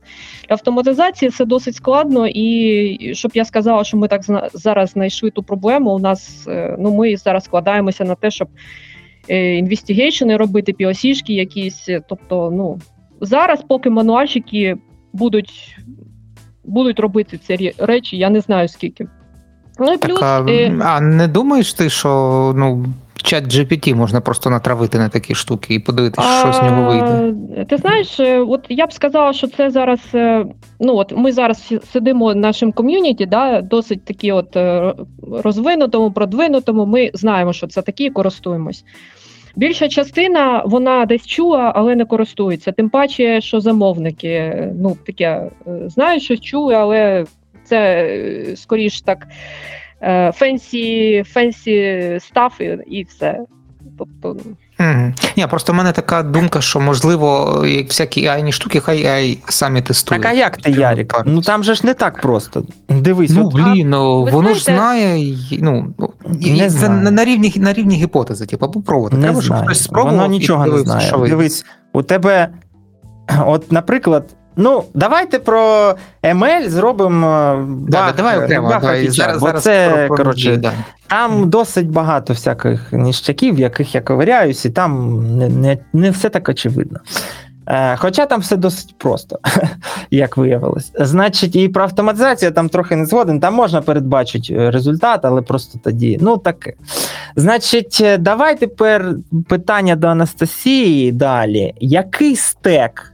для 0.48 0.54
автоматизації 0.54 1.30
це 1.30 1.44
досить 1.44 1.74
складно, 1.74 2.26
і 2.26 3.14
щоб 3.14 3.30
я 3.34 3.44
сказала, 3.44 3.84
що 3.84 3.96
ми 3.96 4.08
так 4.08 4.22
зараз 4.54 4.90
знайшли 4.90 5.30
ту 5.30 5.42
проблему, 5.42 5.90
у 5.90 5.98
нас 5.98 6.46
е, 6.48 6.76
ну, 6.78 6.94
ми 6.94 7.16
зараз 7.16 7.44
складаємося 7.44 8.04
на 8.04 8.14
те, 8.14 8.30
щоб 8.30 8.48
е, 9.28 9.56
інвестигейшени 9.56 10.36
робити, 10.36 10.74
POC-шки 10.80 11.32
якісь. 11.32 11.88
Тобто, 12.08 12.50
ну, 12.50 12.78
зараз, 13.20 13.64
поки 13.68 13.90
мануальщики 13.90 14.76
будуть, 15.12 15.76
будуть 16.64 17.00
робити 17.00 17.38
ці 17.38 17.74
речі, 17.78 18.16
я 18.16 18.30
не 18.30 18.40
знаю 18.40 18.68
скільки. 18.68 19.06
Ну 19.78 19.92
і 19.92 19.98
плюс. 19.98 20.20
Так, 20.20 20.44
а, 20.48 20.50
е, 20.50 20.78
а 20.80 21.00
не 21.00 21.28
думаєш 21.28 21.74
ти, 21.74 21.90
що 21.90 22.52
ну, 22.56 22.86
чат 23.22 23.44
GPT 23.44 23.94
можна 23.94 24.20
просто 24.20 24.50
натравити 24.50 24.98
на 24.98 25.08
такі 25.08 25.34
штуки 25.34 25.74
і 25.74 25.78
подивитися, 25.78 26.28
що 26.40 26.52
з 26.52 26.62
нього 26.62 26.90
вийде? 26.90 27.34
Ти 27.64 27.76
знаєш, 27.76 28.20
е, 28.20 28.38
от 28.38 28.66
я 28.68 28.86
б 28.86 28.92
сказала, 28.92 29.32
що 29.32 29.46
це 29.46 29.70
зараз. 29.70 30.00
е, 30.14 30.46
Ну 30.80 30.96
от 30.96 31.12
ми 31.16 31.32
зараз 31.32 31.74
сидимо 31.92 32.32
в 32.32 32.36
нашому 32.36 32.72
ком'юніті, 32.72 33.26
да, 33.26 33.60
досить 33.60 34.04
такі, 34.04 34.32
от 34.32 34.56
е, 34.56 34.94
розвинутому, 35.32 36.12
продвинутому. 36.12 36.86
Ми 36.86 37.10
знаємо, 37.14 37.52
що 37.52 37.66
це 37.66 37.82
такі, 37.82 38.04
і 38.04 38.10
користуємось. 38.10 38.84
Більша 39.56 39.88
частина 39.88 40.62
вона 40.66 41.06
десь 41.06 41.26
чула, 41.26 41.72
але 41.76 41.94
не 41.96 42.04
користується. 42.04 42.72
Тим 42.72 42.88
паче, 42.90 43.40
що 43.40 43.60
замовники 43.60 44.68
ну 44.80 44.96
таке 45.06 45.50
знають, 45.86 46.22
що 46.22 46.36
чули, 46.36 46.74
але 46.74 47.24
це 47.64 48.08
скоріш 48.56 49.00
так 49.00 49.26
fancy, 50.34 51.22
fancy 51.26 52.18
stuff 52.20 52.60
і, 52.60 52.78
і 52.86 53.02
все. 53.04 53.38
Тобто, 53.98 54.36
Угу. 54.80 55.12
Ні, 55.36 55.46
просто 55.50 55.72
в 55.72 55.76
мене 55.76 55.92
така 55.92 56.22
думка, 56.22 56.60
що 56.60 56.80
можливо, 56.80 57.62
як 57.66 57.86
всякі 57.86 58.28
AI 58.28 58.52
штуки, 58.52 58.80
хай 58.80 59.04
AI 59.06 59.38
самі 59.48 59.82
тестують. 59.82 60.22
Так 60.22 60.32
а 60.32 60.34
як 60.34 60.56
ти, 60.56 60.70
Ярік? 60.70 61.22
Ну 61.26 61.40
там 61.40 61.64
же 61.64 61.74
ж 61.74 61.86
не 61.86 61.94
так 61.94 62.20
просто. 62.20 62.64
Дивись, 62.88 63.30
Ну, 63.34 63.46
от, 63.46 63.54
блін, 63.54 63.90
ну 63.90 64.24
воно 64.24 64.54
ж 64.54 64.64
знає, 64.64 65.36
ну, 65.58 65.94
Не 66.24 66.58
це 66.60 66.68
знаю. 66.70 67.00
на, 67.02 67.10
на 67.10 67.24
рівні 67.24 67.52
на 67.56 67.72
рівні 67.72 67.94
гіпотези, 67.96 68.46
типу, 68.46 68.70
попробувати. 68.70 69.16
не 69.16 69.22
Треба, 69.22 69.42
щоб 69.42 69.56
хтось 69.56 69.82
спробував. 69.82 70.14
Воно 70.16 70.26
і 70.26 70.38
нічого 70.38 70.66
не 70.66 70.78
знає. 70.78 71.06
що. 71.06 71.18
Дивись, 71.18 71.64
у 71.92 72.02
тебе, 72.02 72.48
от, 73.46 73.72
наприклад, 73.72 74.24
ну, 74.56 74.84
давайте 74.94 75.38
про 75.38 75.94
ML 76.22 76.68
зробимо. 76.68 77.66
Да, 77.88 77.98
Bach- 77.98 78.16
давай 78.16 78.44
окремо, 78.44 78.68
Bach 78.68 78.80
давай, 78.80 79.06
Feature, 79.06 79.10
зараз, 79.10 79.40
бо 79.40 79.46
зараз 79.46 79.62
це, 79.62 80.08
коротше, 80.08 80.56
да. 80.56 80.72
Там 81.06 81.50
досить 81.50 81.90
багато 81.90 82.32
всяких 82.32 82.92
ніштяків, 82.92 83.54
в 83.54 83.58
яких 83.58 83.94
я 83.94 84.00
ковиряюсь, 84.00 84.64
і 84.64 84.70
там 84.70 85.22
не, 85.38 85.48
не, 85.48 85.78
не 85.92 86.10
все 86.10 86.28
так 86.28 86.48
очевидно. 86.48 87.00
Е, 87.66 87.96
хоча 87.96 88.26
там 88.26 88.40
все 88.40 88.56
досить 88.56 88.94
просто, 88.98 89.38
як 90.10 90.36
виявилось. 90.36 90.92
Значить, 90.94 91.56
і 91.56 91.68
про 91.68 91.82
автоматизацію 91.82 92.46
я 92.48 92.54
там 92.54 92.68
трохи 92.68 92.96
не 92.96 93.06
згоден. 93.06 93.40
Там 93.40 93.54
можна 93.54 93.82
передбачити 93.82 94.54
е, 94.54 94.70
результат, 94.70 95.20
але 95.22 95.42
просто 95.42 95.78
тоді. 95.84 96.18
Ну, 96.20 96.36
таке. 96.36 96.72
Значить, 97.36 97.98
е, 98.00 98.18
давай 98.18 98.58
тепер 98.58 99.14
питання 99.48 99.96
до 99.96 100.06
Анастасії 100.06 101.12
далі. 101.12 101.74
Який 101.80 102.36
стек? 102.36 103.11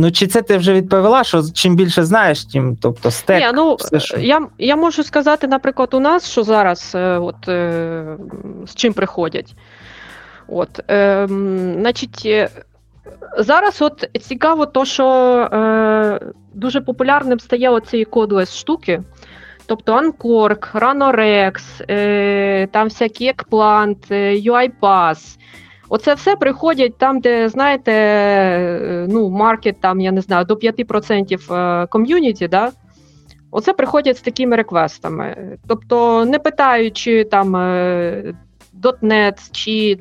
Ну, 0.00 0.12
чи 0.12 0.26
це 0.26 0.42
ти 0.42 0.56
вже 0.56 0.72
відповіла, 0.72 1.24
що 1.24 1.42
чим 1.54 1.76
більше 1.76 2.04
знаєш, 2.04 2.44
тим 2.44 2.76
тобто 2.82 3.10
стек. 3.10 3.40
Ні, 3.40 3.50
ну 3.54 3.74
все, 3.74 4.00
що- 4.00 4.18
я, 4.18 4.46
я 4.58 4.76
можу 4.76 5.02
сказати, 5.04 5.46
наприклад, 5.46 5.94
у 5.94 6.00
нас, 6.00 6.30
що 6.30 6.42
зараз 6.42 6.92
е, 6.94 7.18
от, 7.18 7.48
е, 7.48 8.16
з 8.66 8.74
чим 8.74 8.92
приходять. 8.92 9.54
От, 10.48 10.90
е, 10.90 11.26
значить, 11.80 12.22
е, 12.26 12.48
зараз 13.38 13.82
от 13.82 14.08
цікаво, 14.20 14.66
то, 14.66 14.84
що 14.84 15.06
е, 15.52 16.20
дуже 16.54 16.80
популярним 16.80 17.40
стає 17.40 17.70
оці 17.70 18.04
кодлес 18.04 18.56
штуки. 18.56 19.02
Тобто 19.66 19.92
Ancork, 19.92 20.72
Ranorex, 20.72 21.52
е, 21.90 22.66
там 22.72 22.88
всякі 22.88 23.32
Eggplant, 23.32 23.96
е, 24.10 24.34
UiPath. 24.34 25.36
Оце 25.92 26.14
все 26.14 26.36
приходять 26.36 26.98
там, 26.98 27.20
де, 27.20 27.48
знаєте, 27.48 27.92
е, 27.92 29.06
ну, 29.08 29.28
маркет, 29.28 29.80
там, 29.80 30.00
я 30.00 30.12
не 30.12 30.20
знаю, 30.20 30.44
до 30.44 30.54
5% 30.54 31.54
е, 31.54 31.86
ком'юніті, 31.86 32.48
да? 32.48 32.72
Оце 33.50 33.72
приходять 33.72 34.16
з 34.16 34.20
такими 34.20 34.56
реквестами. 34.56 35.58
Тобто, 35.68 36.24
не 36.24 36.38
питаючи 36.38 37.24
там 37.24 37.56
е, 37.56 38.34
.NET 39.02 39.48
чи 39.52 39.98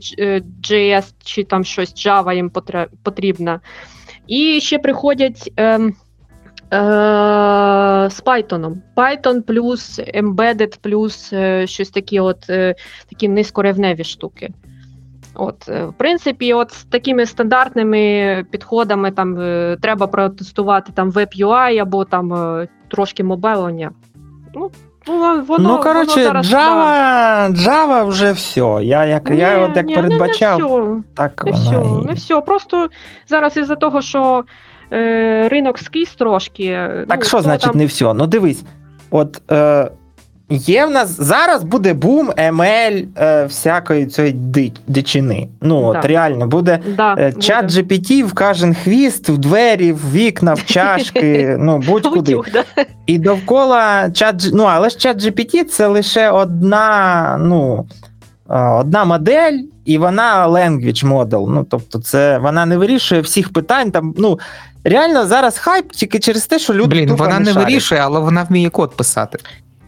JS, 0.63 1.13
чи 1.23 1.43
там 1.43 1.63
щось 1.63 2.05
Java 2.05 2.35
їм 2.35 2.51
потрібно. 3.03 3.59
І 4.27 4.61
ще 4.61 4.79
приходять 4.79 5.51
е, 5.57 5.63
е, 5.63 5.89
з 8.09 8.23
Python. 8.23 8.75
Python 8.95 9.41
плюс 9.41 9.99
Embedded 9.99 10.79
плюс 10.81 11.33
щось 11.65 11.89
такі 11.89 12.19
от 12.19 12.39
такі 13.09 13.27
низькоревневі 13.27 14.03
штуки. 14.03 14.49
От, 15.35 15.69
е, 15.69 15.85
в 15.85 15.93
принципі, 15.93 16.53
от 16.53 16.71
з 16.71 16.83
такими 16.83 17.25
стандартними 17.25 18.45
підходами 18.51 19.11
там 19.11 19.39
е, 19.39 19.77
треба 19.81 20.07
протестувати 20.07 20.91
там 20.95 21.11
WebUI 21.11 21.77
або 21.77 22.05
там 22.05 22.33
е, 22.33 22.67
трошки 22.87 23.23
мобайлення. 23.23 23.91
Ну, 24.55 24.71
ну, 25.07 25.43
воно, 25.43 25.43
ну, 25.59 25.93
воно 25.93 26.05
зараз, 26.05 26.53
Java, 26.53 27.51
Java 27.55 28.07
вже 28.07 28.31
все. 28.31 28.79
Я 28.81 29.05
як, 29.05 29.23
да. 29.23 29.33
я 29.33 29.57
от 29.57 29.75
як 29.75 29.85
ні, 29.85 29.95
передбачав, 29.95 30.59
Не, 30.59 30.67
не 30.67 30.95
все, 30.95 31.03
так 31.13 31.45
не 31.45 31.51
все, 31.51 31.75
і- 31.75 32.05
не 32.05 32.13
все. 32.13 32.41
Просто 32.41 32.89
зараз 33.27 33.57
із-за 33.57 33.75
того, 33.75 34.01
що 34.01 34.43
е, 34.93 35.47
ринок 35.49 35.79
скрізь 35.79 36.15
трошки. 36.15 36.71
Так 37.07 37.19
ну, 37.19 37.25
що 37.25 37.41
значить 37.41 37.71
там- 37.71 37.77
не 37.77 37.85
все? 37.85 38.13
Ну 38.13 38.27
дивись, 38.27 38.63
от 39.11 39.41
е, 39.51 39.91
є 40.49 40.85
в 40.85 40.91
нас 40.91 41.21
зараз 41.21 41.63
буде 41.63 41.93
бум 41.93 42.29
ML 42.29 43.05
е, 43.17 43.45
всякої 43.45 44.05
цієї 44.05 44.33
ди- 44.33 44.71
дичини. 44.87 45.47
Ну, 45.61 45.83
от 45.83 46.05
реально 46.05 46.47
буде. 46.47 46.79
Да, 46.97 47.15
е, 47.19 47.29
буде. 47.29 47.41
Чат 47.41 47.71
GPT 47.71 48.23
в 48.23 48.33
кожен 48.33 48.73
хвіст, 48.73 49.29
в 49.29 49.37
двері, 49.37 49.91
в 49.91 50.11
вікна, 50.13 50.53
в 50.53 50.65
чашки, 50.65 51.55
ну 51.59 51.77
будь-куди. 51.77 52.37
І 53.05 53.17
довкола 53.17 54.11
чат 54.11 54.49
ну, 54.53 54.63
але 54.63 54.89
ж 54.89 54.97
чат 54.97 55.23
GPT 55.23 55.63
це 55.63 55.87
лише 55.87 56.29
одна, 56.29 57.37
ну, 57.41 57.87
е, 58.49 58.59
одна 58.59 59.05
модель, 59.05 59.59
і 59.85 59.97
вона 59.97 60.47
language 60.47 61.07
model. 61.07 61.49
Ну, 61.49 61.65
тобто, 61.69 61.99
це 61.99 62.37
вона 62.37 62.65
не 62.65 62.77
вирішує 62.77 63.21
всіх 63.21 63.53
питань. 63.53 63.91
Там, 63.91 64.13
ну, 64.17 64.39
реально 64.83 65.25
зараз 65.25 65.57
хайп 65.57 65.91
тільки 65.91 66.19
через 66.19 66.47
те, 66.47 66.59
що 66.59 66.73
люди. 66.73 66.87
Блін, 66.95 67.15
вона 67.15 67.39
не 67.39 67.53
шарять. 67.53 67.67
вирішує, 67.69 68.01
але 68.01 68.19
вона 68.19 68.43
вміє 68.43 68.69
код 68.69 68.95
писати. 68.95 69.39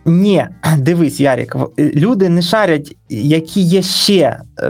Ні, 0.06 0.46
дивись, 0.78 1.20
Ярік, 1.20 1.56
люди 1.78 2.30
не 2.30 2.42
шарять, 2.42 2.96
які 3.10 3.62
є 3.62 3.82
ще 3.82 4.40
е, 4.60 4.70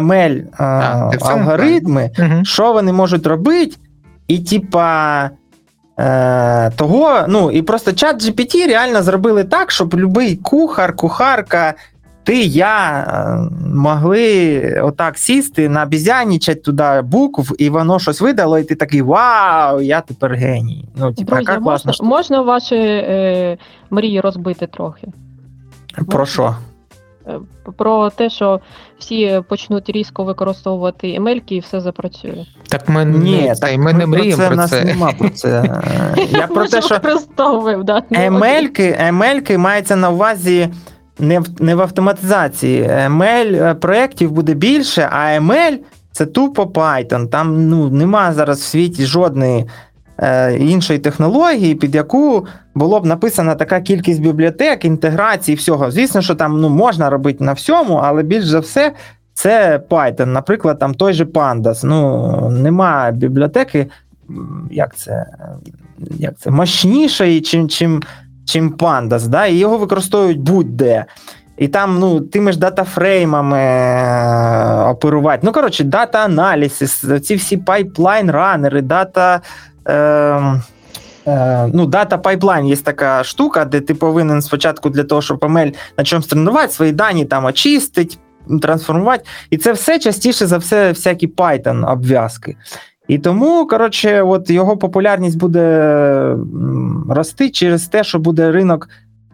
ML 0.00 0.42
а, 0.58 1.10
е, 1.14 1.18
алгоритми, 1.20 2.10
Угу. 2.18 2.44
що 2.44 2.72
вони 2.72 2.92
можуть 2.92 3.26
робити, 3.26 3.76
і 4.28 4.38
типа. 4.38 5.30
Е, 5.98 6.70
того, 6.70 7.24
ну 7.28 7.50
і 7.50 7.62
просто 7.62 7.92
чат 7.92 8.24
GPT 8.24 8.66
реально 8.66 9.02
зробили 9.02 9.44
так, 9.44 9.70
щоб 9.70 9.88
будь-який 9.88 10.36
кухар, 10.36 10.96
кухарка, 10.96 11.74
ти, 12.24 12.44
я 12.44 13.00
е, 13.00 13.50
могли 13.74 14.60
отак 14.84 15.18
сісти, 15.18 15.68
набізянічать 15.68 16.62
туди 16.62 17.02
букв, 17.04 17.54
і 17.58 17.70
воно 17.70 17.98
щось 17.98 18.20
видало, 18.20 18.58
і 18.58 18.64
ти 18.64 18.74
такий 18.74 19.02
вау, 19.02 19.80
я 19.80 20.00
тепер 20.00 20.32
геній. 20.32 20.88
Ну, 20.96 21.12
типа, 21.12 21.36
Друзі, 21.36 21.42
яка 21.50 21.52
класна 21.52 21.70
можна, 21.70 21.92
штука. 21.92 22.08
можна 22.08 22.42
ваші 22.42 22.76
е, 22.76 23.58
мрії 23.90 24.20
розбити 24.20 24.66
трохи? 24.66 25.06
Про 26.08 26.26
що? 26.26 26.56
Е, 27.26 27.40
Про 27.76 28.10
те, 28.10 28.30
що 28.30 28.60
всі 28.98 29.42
почнуть 29.48 29.90
різко 29.90 30.24
використовувати 30.24 31.14
емельки 31.14 31.54
і 31.54 31.60
все 31.60 31.80
запрацює. 31.80 32.46
Так 32.68 32.88
ми, 32.88 33.04
Ні, 33.04 33.46
так 33.60 33.70
та, 33.70 33.78
ми 33.78 33.92
не 33.92 33.98
про 33.98 34.06
мріємо 34.08 34.42
це, 34.42 34.46
про 34.46 34.54
в 34.54 34.58
нас 34.58 34.70
це. 34.70 34.84
нема 34.84 35.12
про 35.12 35.30
це. 35.30 35.82
Я 36.30 36.46
про 36.46 36.66
те, 36.66 36.82
що 36.82 37.00
Емельки, 38.10 38.96
емельки 38.98 39.58
мається 39.58 39.96
на 39.96 40.10
увазі 40.10 40.68
не 41.18 41.40
в, 41.40 41.46
не 41.60 41.74
в 41.74 41.80
автоматизації. 41.80 42.82
ML 42.82 43.74
проєктів 43.74 44.32
буде 44.32 44.54
більше, 44.54 45.08
а 45.12 45.18
ML 45.18 45.78
це 46.12 46.26
тупо 46.26 46.62
Python. 46.62 47.28
Там 47.28 47.68
ну, 47.68 47.88
нема 47.90 48.32
зараз 48.32 48.60
в 48.60 48.64
світі 48.64 49.06
жодної 49.06 49.66
е, 50.18 50.56
іншої 50.56 50.98
технології, 50.98 51.74
під 51.74 51.94
яку 51.94 52.46
було 52.74 53.00
б 53.00 53.06
написана 53.06 53.54
така 53.54 53.80
кількість 53.80 54.20
бібліотек, 54.20 54.84
інтеграції, 54.84 55.56
всього. 55.56 55.90
Звісно, 55.90 56.22
що 56.22 56.34
там 56.34 56.60
ну, 56.60 56.68
можна 56.68 57.10
робити 57.10 57.44
на 57.44 57.52
всьому, 57.52 57.94
але 57.94 58.22
більш 58.22 58.44
за 58.44 58.60
все. 58.60 58.92
Це 59.34 59.82
Python, 59.88 60.26
наприклад, 60.26 60.78
там 60.78 60.94
той 60.94 61.12
же 61.12 61.24
Pandas. 61.24 61.80
Ну, 61.84 62.50
нема 62.50 63.10
бібліотеки, 63.10 63.86
як 64.70 64.96
це, 64.96 65.26
як 66.18 66.38
це 66.38 66.50
мощнішої, 66.50 67.40
чим, 67.40 67.68
чим, 67.68 68.02
чим 68.44 68.70
Pandas, 68.70 69.26
да? 69.26 69.46
і 69.46 69.54
його 69.54 69.78
використовують 69.78 70.40
будь-де. 70.40 71.04
І 71.56 71.68
там 71.68 71.98
ну, 71.98 72.20
тими 72.20 72.52
ж 72.52 72.58
датафреймами 72.58 73.58
е, 73.58 74.84
оперувати. 74.84 75.40
Ну, 75.42 75.52
коротше, 75.52 75.84
дата-аналізис, 75.84 77.04
ці 77.22 77.34
всі 77.34 77.56
пайплайн-ранери, 77.56 78.82
дата. 78.82 79.40
Е, 79.88 79.94
е, 81.26 81.70
ну, 81.74 81.86
дата 81.86 82.18
пайплайн 82.18 82.66
є 82.66 82.76
така 82.76 83.24
штука, 83.24 83.64
де 83.64 83.80
ти 83.80 83.94
повинен 83.94 84.42
спочатку 84.42 84.90
для 84.90 85.04
того, 85.04 85.22
щоб 85.22 85.38
ML 85.38 85.74
на 85.98 86.04
чомусь 86.04 86.26
тренувати, 86.26 86.72
свої 86.72 86.92
дані 86.92 87.24
там 87.24 87.44
очистить, 87.44 88.18
трансформувати. 88.62 89.24
І 89.50 89.56
це 89.56 89.72
все 89.72 89.98
частіше 89.98 90.46
за 90.46 90.58
все 90.58 90.88
всякі 90.88 91.28
Python 91.28 91.92
обв'язки. 91.92 92.56
І 93.08 93.18
тому, 93.18 93.66
коротше, 93.66 94.22
от 94.22 94.50
його 94.50 94.76
популярність 94.76 95.38
буде 95.38 96.36
рости 97.08 97.50
через 97.50 97.86
те, 97.86 98.04
що 98.04 98.18
буде 98.18 98.52
ринок 98.52 98.88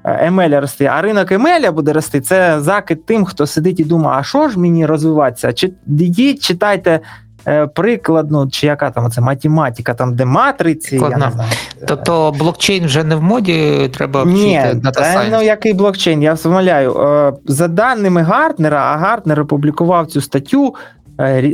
е, 0.04 0.31
ML 0.31 0.61
рости. 0.61 0.85
А 0.85 1.02
ринок 1.02 1.33
ML 1.33 1.72
буде 1.72 1.92
рости, 1.92 2.20
це 2.20 2.61
закид 2.61 3.07
тим, 3.07 3.24
хто 3.24 3.46
сидить 3.46 3.81
і 3.81 3.85
думає, 3.85 4.18
а 4.20 4.22
що 4.22 4.48
ж 4.48 4.59
мені 4.59 4.87
розвиватися? 4.87 5.52
Чи 5.52 5.72
йдіть, 5.87 6.42
читайте 6.42 7.00
е, 7.48 7.66
прикладну, 7.66 8.48
чи 8.50 8.66
яка 8.66 8.90
там 8.90 9.11
це 9.11 9.20
математика, 9.20 9.94
там 9.94 10.16
де 10.16 10.24
матриці, 10.24 10.96
я 10.96 11.09
не 11.09 11.31
знаю. 11.31 11.50
Тобто 11.88 12.35
блокчейн 12.38 12.85
вже 12.85 13.04
не 13.04 13.16
в 13.16 13.22
моді, 13.22 13.90
треба 13.94 14.24
Ні, 14.24 14.59
вчити 14.59 14.78
Data 14.88 14.92
та, 14.92 15.24
ну 15.31 15.42
який 15.42 15.74
блокчейн? 15.74 16.22
Я 16.22 16.35
вмовляю. 16.35 16.92
Е, 17.00 17.33
За 17.46 17.68
даними 17.68 18.22
Гартнера, 18.22 18.81
а 18.81 18.96
Гартнер 18.96 19.40
опублікував 19.40 20.07
цю 20.07 20.20
статтю 20.20 20.74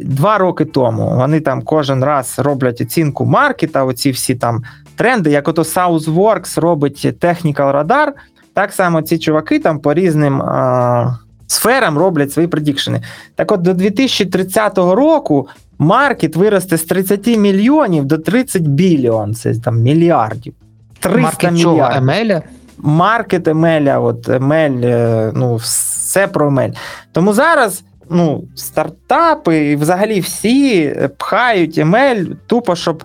два 0.05 0.38
роки 0.38 0.64
тому. 0.64 1.16
Вони 1.16 1.40
там 1.40 1.62
кожен 1.62 2.05
раз 2.05 2.38
роблять 2.38 2.81
оцінку 2.81 3.24
маркета, 3.24 3.85
оці 3.85 4.11
всі 4.11 4.35
там 4.35 4.62
тренди, 4.96 5.31
як 5.31 5.48
ото 5.48 5.62
Thoughtworks 5.62 6.61
робить 6.61 7.07
Technical 7.20 7.85
Radar, 7.85 8.09
так 8.55 8.72
само 8.72 9.03
ці 9.03 9.18
чуваки 9.18 9.59
там 9.59 9.79
по 9.79 9.94
різним 9.94 10.42
е, 10.42 11.18
сферам 11.46 11.98
роблять 11.98 12.33
свої 12.33 12.48
prediction 12.48 12.93
и. 12.93 13.02
Так 13.35 13.53
от 13.53 13.62
до 13.62 13.74
2030 13.74 14.79
року 14.79 15.48
маркет 15.79 16.37
виросте 16.37 16.79
з 16.79 16.85
30 16.85 17.27
мільйонів 17.27 18.05
до 18.05 18.18
30 18.18 18.62
billion, 18.62 19.35
це 19.35 19.55
там 19.55 19.81
мільярдів. 19.81 20.55
300 21.00 21.20
Маркет 21.20 21.53
мільярдів 21.53 22.42
маркет 22.79 23.48
ML 23.48 23.68
я, 23.68 23.98
от 23.98 24.29
ML, 24.28 24.80
е, 24.85 25.33
ну, 25.35 25.57
все 25.57 26.27
про 26.27 26.46
ML. 26.46 26.70
Тому 27.12 27.33
зараз 27.33 27.83
ну, 28.10 28.44
стартапи 28.54 29.56
і 29.70 29.76
взагалі 29.76 30.20
всі 30.20 30.94
пхають 31.18 31.78
ML 31.78 32.24
тупо, 32.46 32.76
щоб. 32.76 33.04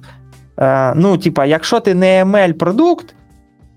е, 0.59 0.93
Ну, 0.95 1.17
типа, 1.17 1.45
якщо 1.45 1.79
ти 1.79 1.93
не 1.95 2.19
ML 2.19 2.51
продукт, 2.51 3.15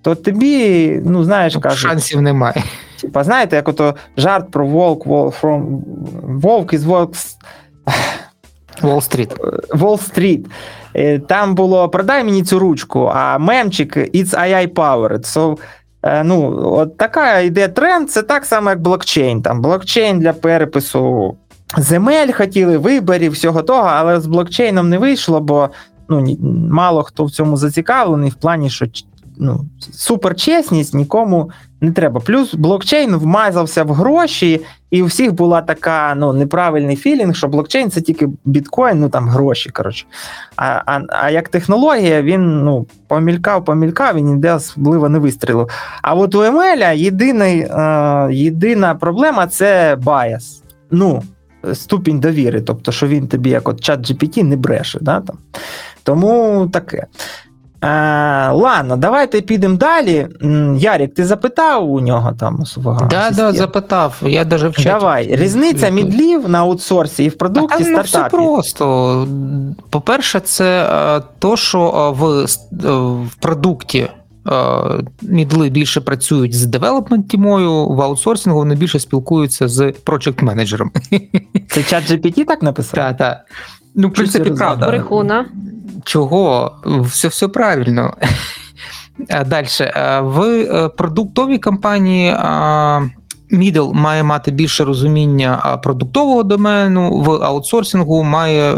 то 0.02 0.14
тобі, 0.14 0.88
ну, 1.04 1.24
знаєш, 1.24 1.56
кажуть, 1.56 1.78
Шансів 1.78 2.22
немає. 2.22 2.62
типа, 3.00 3.24
знаєте, 3.24 3.56
як 3.56 3.68
ото 3.68 3.94
жарт 4.16 4.50
про 4.50 4.66
Волк, 4.66 5.06
Волк, 5.06 5.34
from, 5.42 5.80
Вовк 6.22 6.72
із 6.72 6.84
Волк 6.84 7.12
Уолл-стріт. 8.82 9.36
Wall-Street. 9.74 10.46
Е, 10.96 11.18
Там 11.18 11.54
було 11.54 11.88
продай 11.88 12.24
мені 12.24 12.42
цю 12.42 12.58
ручку, 12.58 13.10
а 13.14 13.38
мемчик 13.38 13.96
it's 13.96 14.34
AI 14.38 14.68
powered. 14.68 15.20
So, 15.20 15.52
е, 15.52 15.56
ну, 16.24 16.60
от 16.72 16.96
така 16.96 17.38
йде 17.38 17.68
тренд, 17.68 18.10
це 18.10 18.22
так 18.22 18.44
само, 18.44 18.70
як 18.70 18.80
блокчейн. 18.80 19.42
Там 19.42 19.62
блокчейн 19.62 20.18
для 20.18 20.32
перепису 20.32 21.36
земель 21.76 22.32
хотіли, 22.32 22.78
виборів, 22.78 23.32
всього 23.32 23.62
того, 23.62 23.88
але 23.92 24.20
з 24.20 24.26
блокчейном 24.26 24.88
не 24.88 24.98
вийшло, 24.98 25.40
бо 25.40 25.70
ну, 26.08 26.36
мало 26.70 27.02
хто 27.02 27.24
в 27.24 27.30
цьому 27.30 27.56
зацікавлений, 27.56 28.30
в 28.30 28.34
плані, 28.34 28.70
що 28.70 28.86
ну, 29.38 29.64
суперчесність 29.92 30.94
нікому 30.94 31.50
не 31.80 31.92
треба. 31.92 32.20
Плюс 32.20 32.54
блокчейн 32.54 33.16
вмазався 33.16 33.84
в 33.84 33.92
гроші, 33.92 34.60
і 34.92 35.02
у 35.02 35.06
всіх 35.06 35.32
була 35.32 35.62
така 35.62 36.14
ну, 36.14 36.32
неправильний 36.32 36.96
філінг, 36.96 37.36
що 37.36 37.48
блокчейн 37.48 37.90
це 37.90 38.00
тільки 38.00 38.28
біткоін, 38.44 39.00
ну 39.00 39.08
там 39.08 39.28
гроші. 39.28 39.70
коротше. 39.70 40.06
А, 40.56 40.82
а, 40.86 41.00
а 41.08 41.30
як 41.30 41.48
технологія, 41.48 42.22
він 42.22 42.64
ну, 42.64 42.86
помількав, 43.08 43.64
помількав 43.64 44.16
і 44.16 44.22
ніде 44.22 44.54
особливо 44.54 45.08
не 45.08 45.18
вистрілив. 45.18 45.68
А 46.02 46.14
от 46.14 46.34
у 46.34 46.38
ML 46.38 46.96
єдиний, 46.96 47.60
е, 47.60 48.28
єдина 48.32 48.94
проблема 48.94 49.46
це 49.46 49.96
bias. 50.04 50.62
Ну, 50.90 51.22
ступінь 51.74 52.20
довіри, 52.20 52.60
тобто, 52.60 52.92
що 52.92 53.06
він 53.06 53.28
тобі, 53.28 53.50
як 53.50 53.68
от 53.68 53.80
чат 53.80 54.00
GPT, 54.00 54.42
не 54.42 54.56
бреше. 54.56 54.98
Да, 55.00 55.20
там. 55.20 55.38
Тому 56.02 56.68
таке. 56.72 57.06
Е, 57.82 58.50
ладно, 58.50 58.96
давайте 58.96 59.40
підемо 59.40 59.76
далі. 59.76 60.28
Ярік, 60.78 61.14
ти 61.14 61.24
запитав 61.24 61.92
у 61.92 62.00
нього 62.00 62.32
там 62.40 62.60
у 62.60 62.66
свого 62.66 63.06
Да, 63.10 63.30
да, 63.30 63.52
запитав. 63.52 64.22
Я 64.22 64.44
даже 64.44 64.68
в 64.68 64.76
чаті. 64.76 64.88
Давай, 64.88 65.36
різниця 65.36 65.88
мідлів 65.88 66.48
на 66.48 66.58
аутсорсі 66.58 67.24
і 67.24 67.28
в 67.28 67.38
продукті 67.38 67.84
там 67.84 67.92
ну, 67.92 68.00
все 68.02 68.24
просто. 68.24 69.28
По-перше, 69.90 70.40
це 70.40 70.88
е, 70.92 71.22
то, 71.38 71.56
що 71.56 71.80
е, 71.80 72.20
в, 72.20 72.46
в 73.26 73.34
продукті 73.34 74.08
мідли 75.22 75.68
більше 75.68 76.00
працюють 76.00 76.54
з 76.54 76.66
девелопмент 76.66 77.28
тімою, 77.28 77.86
в 77.86 78.00
аутсорсингу 78.00 78.58
вони 78.58 78.74
більше 78.74 78.98
спілкуються 78.98 79.68
з 79.68 79.92
проджект 80.04 80.42
менеджером. 80.42 80.90
Це 81.68 81.82
чат 81.82 82.10
GPT 82.10 82.44
так 82.44 82.62
написав? 82.62 82.94
Так, 82.94 83.16
так. 83.16 83.38
Ну, 83.94 84.08
в 84.08 84.12
принципі, 84.12 84.50
правда. 84.50 84.86
Брехуна. 84.86 85.46
Чого? 86.04 86.72
Все, 86.84 87.28
все 87.28 87.48
правильно. 87.48 88.14
Далі. 89.46 89.66
В 90.22 90.40
е, 90.42 90.88
продуктовій 90.88 91.58
компанії 91.58 92.34
Middle 93.52 93.92
має 93.92 94.22
мати 94.22 94.50
більше 94.50 94.84
розуміння 94.84 95.80
продуктового 95.82 96.42
домену, 96.42 97.20
в 97.20 97.30
аутсорсингу 97.30 98.22
має. 98.24 98.74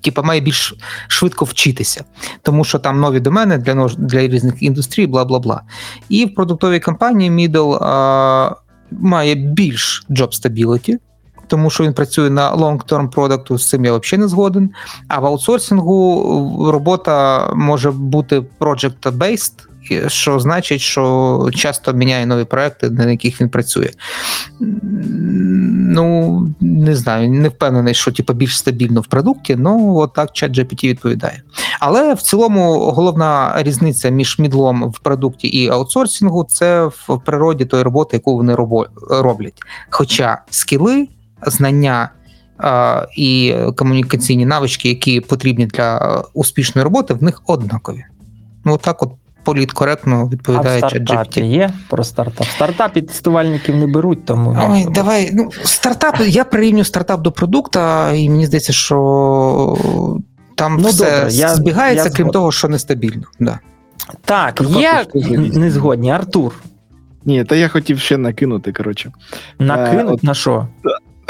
Типа 0.00 0.22
має 0.22 0.40
більш 0.40 0.74
швидко 1.08 1.44
вчитися, 1.44 2.04
тому 2.42 2.64
що 2.64 2.78
там 2.78 3.00
нові 3.00 3.20
домени 3.20 3.58
для 3.58 3.74
нож- 3.74 3.96
для 3.96 4.20
різних 4.20 4.62
індустрій, 4.62 5.06
бла 5.06 5.24
бла 5.24 5.38
бла. 5.38 5.62
І 6.08 6.24
в 6.24 6.34
продуктовій 6.34 6.80
компанії 6.80 7.30
Middle 7.30 7.78
а, 7.82 8.54
має 8.90 9.34
більш 9.34 10.06
job 10.10 10.28
stability, 10.42 10.96
тому 11.46 11.70
що 11.70 11.84
він 11.84 11.92
працює 11.92 12.30
на 12.30 12.56
long-term 12.56 13.10
продукту, 13.10 13.58
з 13.58 13.68
цим 13.68 13.84
я 13.84 13.96
взагалі 13.96 14.22
не 14.22 14.28
згоден. 14.28 14.70
А 15.08 15.18
в 15.18 15.26
аутсорсингу 15.26 16.70
робота 16.72 17.46
може 17.54 17.90
бути 17.90 18.42
project-based, 18.60 19.52
що 20.06 20.40
значить, 20.40 20.80
що 20.80 21.48
часто 21.54 21.92
міняє 21.92 22.26
нові 22.26 22.44
проекти, 22.44 22.90
на 22.90 23.10
яких 23.10 23.40
він 23.40 23.48
працює. 23.48 23.90
Ну, 25.88 26.40
не 26.60 26.96
знаю, 26.96 27.30
не 27.30 27.48
впевнений, 27.48 27.94
що 27.94 28.12
типу, 28.12 28.32
більш 28.32 28.58
стабільно 28.58 29.00
в 29.00 29.06
продукті, 29.06 29.56
ну 29.56 29.96
от 29.96 30.12
так 30.12 30.32
чат 30.32 30.58
GPT 30.58 30.88
відповідає. 30.88 31.42
Але 31.80 32.14
в 32.14 32.22
цілому 32.22 32.78
головна 32.78 33.54
різниця 33.56 34.08
між 34.08 34.38
мідлом 34.38 34.90
в 34.90 34.98
продукті 34.98 35.48
і 35.48 35.68
аутсорсингу 35.68 36.44
це 36.44 36.84
в 36.84 37.20
природі 37.24 37.64
тої 37.64 37.82
роботи, 37.82 38.16
яку 38.16 38.36
вони 38.36 38.54
роблять. 39.10 39.62
Хоча 39.90 40.42
скіли, 40.50 41.08
знання 41.46 42.10
е, 42.64 43.06
і 43.16 43.54
комунікаційні 43.76 44.46
навички, 44.46 44.88
які 44.88 45.20
потрібні 45.20 45.66
для 45.66 45.98
е, 45.98 46.22
успішної 46.34 46.84
роботи, 46.84 47.14
в 47.14 47.22
них 47.22 47.42
однакові. 47.46 48.04
Ну, 48.64 48.72
отак 48.74 49.02
от 49.02 49.10
політкоректно 49.44 50.20
А 50.20 50.24
в 50.24 50.28
відповідає 50.30 50.78
стартапі 50.78 51.40
GPT. 51.40 51.44
є 51.44 51.70
про 51.88 52.04
стартап. 52.04 52.46
В 52.46 52.50
стартапі 52.50 53.02
тестувальників 53.02 53.76
не 53.76 53.86
беруть, 53.86 54.24
тому 54.24 54.58
Ой, 54.70 54.86
давай. 54.90 55.30
Ну, 55.32 55.50
стартап, 55.64 56.20
я 56.26 56.44
прирівнюю 56.44 56.84
стартап 56.84 57.20
до 57.20 57.32
продукта, 57.32 58.12
і 58.12 58.30
мені 58.30 58.46
здається, 58.46 58.72
що 58.72 59.76
там 60.54 60.76
Ну, 60.80 60.88
все 60.88 61.04
добре, 61.04 61.32
я- 61.32 61.54
збігається, 61.54 62.08
я 62.08 62.14
крім 62.14 62.28
того, 62.28 62.52
що 62.52 62.68
нестабільно. 62.68 63.22
Да. 63.40 63.58
так, 64.24 64.62
згоден. 64.62 65.50
не 65.54 65.70
згодні. 65.70 66.10
Артур, 66.10 66.54
Ні, 67.24 67.44
та 67.44 67.56
я 67.56 67.68
хотів 67.68 67.98
ще 67.98 68.16
накинути, 68.16 68.72
коротше. 68.72 69.12
накинуть 69.58 70.14
от- 70.14 70.22
на 70.22 70.34
що? 70.34 70.68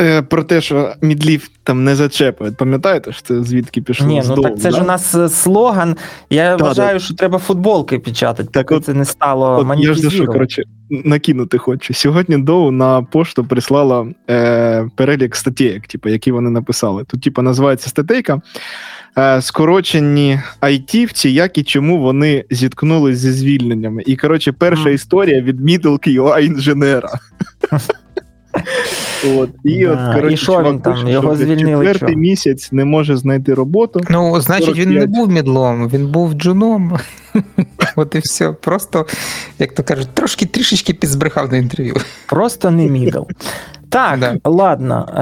Е, 0.00 0.22
про 0.22 0.44
те, 0.44 0.60
що 0.60 0.94
мідлів 1.02 1.50
там 1.62 1.84
не 1.84 1.96
зачепують. 1.96 2.56
Пам'ятаєте, 2.56 3.12
що 3.12 3.22
це 3.22 3.42
звідки 3.42 3.82
пішло? 3.82 4.06
Ні, 4.06 4.22
ну 4.28 4.42
так 4.42 4.58
це 4.58 4.70
ж 4.70 4.80
у 4.80 4.84
нас 4.84 5.14
е, 5.14 5.28
слоган. 5.28 5.96
Я 6.30 6.56
Та, 6.56 6.64
вважаю, 6.64 7.00
що 7.00 7.14
треба 7.14 7.38
футболки 7.38 7.98
печатати, 7.98 8.48
Так 8.52 8.66
поки 8.66 8.74
от- 8.74 8.84
це 8.84 8.94
не 8.94 9.04
стало 9.04 9.66
От 9.70 9.78
я 9.80 9.94
ж 9.94 10.00
за 10.00 10.10
що, 10.10 10.26
коротше, 10.26 10.62
накинути 10.90 11.58
хочу. 11.58 11.94
Сьогодні 11.94 12.38
Доу 12.38 12.70
на 12.70 13.02
пошту 13.02 13.44
прислала 13.44 14.06
е, 14.30 14.88
перелік 14.96 15.36
статейок, 15.36 15.86
типу, 15.86 16.08
які 16.08 16.32
вони 16.32 16.50
написали. 16.50 17.04
Тут, 17.04 17.22
типу, 17.22 17.42
називається 17.42 17.88
статейка. 17.88 18.40
Е, 19.18 19.42
скорочені 19.42 20.40
айтівці, 20.60 21.30
як 21.30 21.58
і 21.58 21.62
чому 21.62 21.98
вони 21.98 22.44
зіткнулись 22.50 23.18
зі 23.18 23.32
звільненнями. 23.32 24.02
І, 24.06 24.16
коротше, 24.16 24.52
перша 24.52 24.90
історія 24.90 25.40
від 25.40 25.60
middle 25.60 26.08
QA 26.08 26.40
інженера. 26.40 27.10
От. 29.36 29.50
І, 29.64 29.84
Да, 29.86 29.92
от, 29.92 30.14
коротше, 30.14 30.34
і 30.34 30.36
що 30.36 30.46
чувак 30.46 30.66
він 30.66 30.78
там? 30.80 31.08
Його 31.08 31.36
звільнили 31.36 31.84
Четвертий 31.86 32.14
що? 32.14 32.18
місяць 32.18 32.72
не 32.72 32.84
може 32.84 33.16
знайти 33.16 33.54
роботу. 33.54 34.00
Ну, 34.10 34.40
значить, 34.40 34.76
він 34.76 34.90
не 34.90 35.06
був 35.06 35.30
мідлом, 35.30 35.88
він 35.88 36.06
був 36.06 36.32
джуном. 36.34 36.98
От 37.96 38.14
і 38.14 38.18
все. 38.18 38.52
Просто, 38.52 39.06
як 39.58 39.74
то 39.74 39.82
кажуть, 39.82 40.08
трошки 40.14 40.46
трішечки 40.46 40.94
підзбрехав 40.94 41.52
на 41.52 41.58
інтерв'ю. 41.58 41.94
Просто 42.26 42.70
не 42.70 42.86
мідл. 42.86 43.22
Так, 43.88 44.20
Да. 44.20 44.36
ладно. 44.44 45.08
Е, 45.16 45.20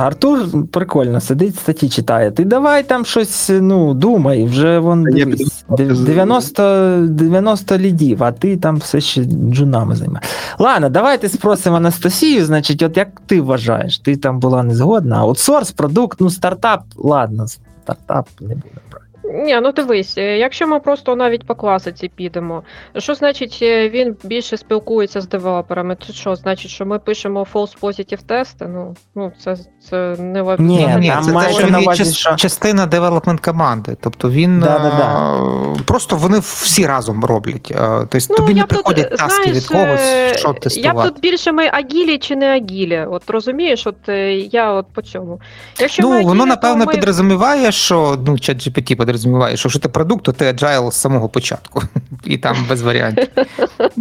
Артур 0.00 0.40
прикольно 0.72 1.20
сидить, 1.20 1.56
статті 1.56 1.88
читає. 1.88 2.30
Ти 2.30 2.44
давай 2.44 2.82
там 2.82 3.04
щось, 3.04 3.50
ну, 3.60 3.94
думай, 3.94 4.44
вже 4.44 4.78
вон 4.78 5.02
дивись, 5.02 5.64
90, 5.68 6.96
90 7.08 7.78
лідів, 7.78 8.24
а 8.24 8.32
ти 8.32 8.56
там 8.56 8.76
все 8.76 9.00
ще 9.00 9.24
джунами 9.24 9.94
займаєш. 9.96 10.28
Ладно, 10.58 10.88
давайте 10.88 11.28
спросимо 11.28 11.76
Анастасію. 11.76 12.44
Значить, 12.44 12.82
от 12.82 12.96
як 12.96 13.08
ти 13.26 13.40
вважаєш, 13.40 13.98
ти 13.98 14.16
там 14.16 14.40
була 14.40 14.62
не 14.62 14.74
згодна, 14.74 15.16
аутсорс, 15.18 15.70
продукт, 15.72 16.20
ну, 16.20 16.30
стартап, 16.30 16.80
ладно, 16.96 17.46
стартап 17.84 18.26
не 18.40 18.54
буде 18.54 18.68
брати. 18.90 19.04
Ні, 19.34 19.60
ну 19.62 19.72
дивись, 19.72 20.18
е, 20.18 20.38
якщо 20.38 20.66
ми 20.66 20.80
просто 20.80 21.16
навіть 21.16 21.46
по 21.46 21.54
класиці 21.54 22.10
підемо, 22.16 22.62
що 22.96 23.14
значить 23.14 23.58
е, 23.62 23.88
він 23.88 24.16
більше 24.24 24.56
спілкується 24.56 25.20
з 25.20 25.28
девелоперами? 25.28 25.96
Це 26.06 26.12
що, 26.12 26.36
значить, 26.36 26.70
що 26.70 26.86
ми 26.86 26.98
пишемо 26.98 27.46
false 27.54 27.80
positive 27.80 28.22
тести? 28.26 28.66
Ну, 28.68 28.94
ну 29.14 29.32
це, 29.44 29.56
це 29.90 30.16
не 30.18 30.42
в 30.42 30.60
Ні, 30.60 30.88
Ні, 30.98 31.08
там 31.08 31.22
це 31.22 31.32
те, 31.32 31.52
що 31.52 31.66
він 31.66 31.78
є 31.78 31.86
част- 31.86 32.36
частина 32.36 32.86
девелопмент 32.86 33.40
команди. 33.40 33.96
Тобто 34.00 34.30
він 34.30 34.60
Да-да-да. 34.60 35.36
е, 35.76 35.82
просто 35.84 36.16
вони 36.16 36.38
всі 36.38 36.86
разом 36.86 37.24
роблять. 37.24 37.72
Е, 37.76 38.06
Тобто 38.10 38.26
Ну, 38.30 38.36
тобі 38.36 38.54
не 38.54 38.64
б 38.64 38.66
тут, 38.66 38.68
приходять 38.84 39.10
таски 39.16 39.42
знаєш, 39.42 39.56
від 39.56 39.66
когось, 39.66 40.00
е, 40.00 40.34
що 40.38 40.48
Я 40.48 40.54
б 40.54 40.60
тестувати. 40.60 41.08
тут 41.10 41.20
більше 41.20 41.52
ми 41.52 41.66
агілі 41.72 42.18
чи 42.18 42.36
не 42.36 42.46
агілі. 42.46 43.06
От 43.10 43.22
розумієш, 43.30 43.86
от 43.86 44.08
е, 44.08 44.34
я 44.34 44.72
от 44.72 44.86
по 44.94 45.02
цьому. 45.02 45.40
Якщо 45.80 46.02
ми 46.02 46.08
Ну, 46.08 46.22
воно 46.28 46.42
агілі, 46.42 46.48
напевно 46.48 46.84
ми... 46.86 46.92
підрозуміває, 46.92 47.72
що 47.72 48.18
ну, 48.26 48.38
чат 48.38 48.56
GPT 48.68 48.96
підрозуміває, 49.18 49.56
що 49.56 49.66
якщо 49.68 49.80
ти 49.80 49.88
продукт, 49.88 50.24
то 50.24 50.32
ти 50.32 50.44
agile 50.44 50.90
з 50.90 50.94
самого 50.94 51.28
початку. 51.28 51.82
І 52.24 52.38
там 52.38 52.56
без 52.68 52.82
варіантів. 52.82 53.28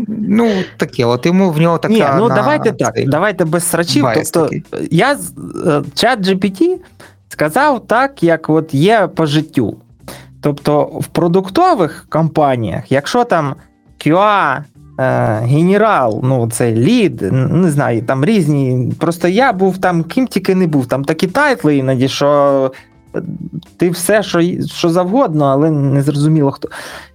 Ну, 0.07 0.49
таке, 0.77 1.05
от 1.05 1.25
йому 1.25 1.51
в 1.51 1.59
нього 1.59 1.77
така. 1.77 1.93
Ні, 1.93 2.05
ну 2.17 2.27
на 2.29 2.35
давайте 2.35 2.71
так, 2.71 2.95
цей 2.95 3.05
давайте 3.05 3.45
без 3.45 3.63
срачів. 3.63 4.03
bias 4.03 4.31
Тобто, 4.31 4.49
такий. 4.49 4.87
я 4.91 5.15
з- 5.15 5.33
е, 5.67 5.83
чат 5.93 6.19
GPT 6.27 6.75
сказав 7.29 7.87
так, 7.87 8.23
як 8.23 8.49
от 8.49 8.73
є 8.73 9.09
по 9.15 9.25
життю. 9.25 9.77
Тобто, 10.41 10.83
в 10.83 11.05
продуктових 11.07 12.05
компаніях, 12.09 12.91
якщо 12.91 13.23
там 13.23 13.55
QA, 14.05 14.63
е, 14.99 15.39
general, 15.43 16.19
ну 16.23 16.49
цей 16.51 16.75
lead, 16.75 17.21
не 17.31 17.71
знаю, 17.71 18.01
там 18.01 18.25
різні. 18.25 18.91
Просто 18.99 19.27
я 19.27 19.53
був 19.53 19.77
там, 19.77 20.03
ким 20.03 20.27
тільки 20.27 20.55
не 20.55 20.67
був, 20.67 20.85
там 20.85 21.03
такі 21.05 21.27
тайтли 21.27 21.77
іноді, 21.77 22.07
що 22.07 22.71
ти 23.77 23.89
все, 23.89 24.23
що, 24.23 24.41
що 24.65 24.89
завгодно, 24.89 25.45
але 25.45 25.71
не 25.71 26.01
зрозуміло 26.01 26.51
хто. 26.51 26.69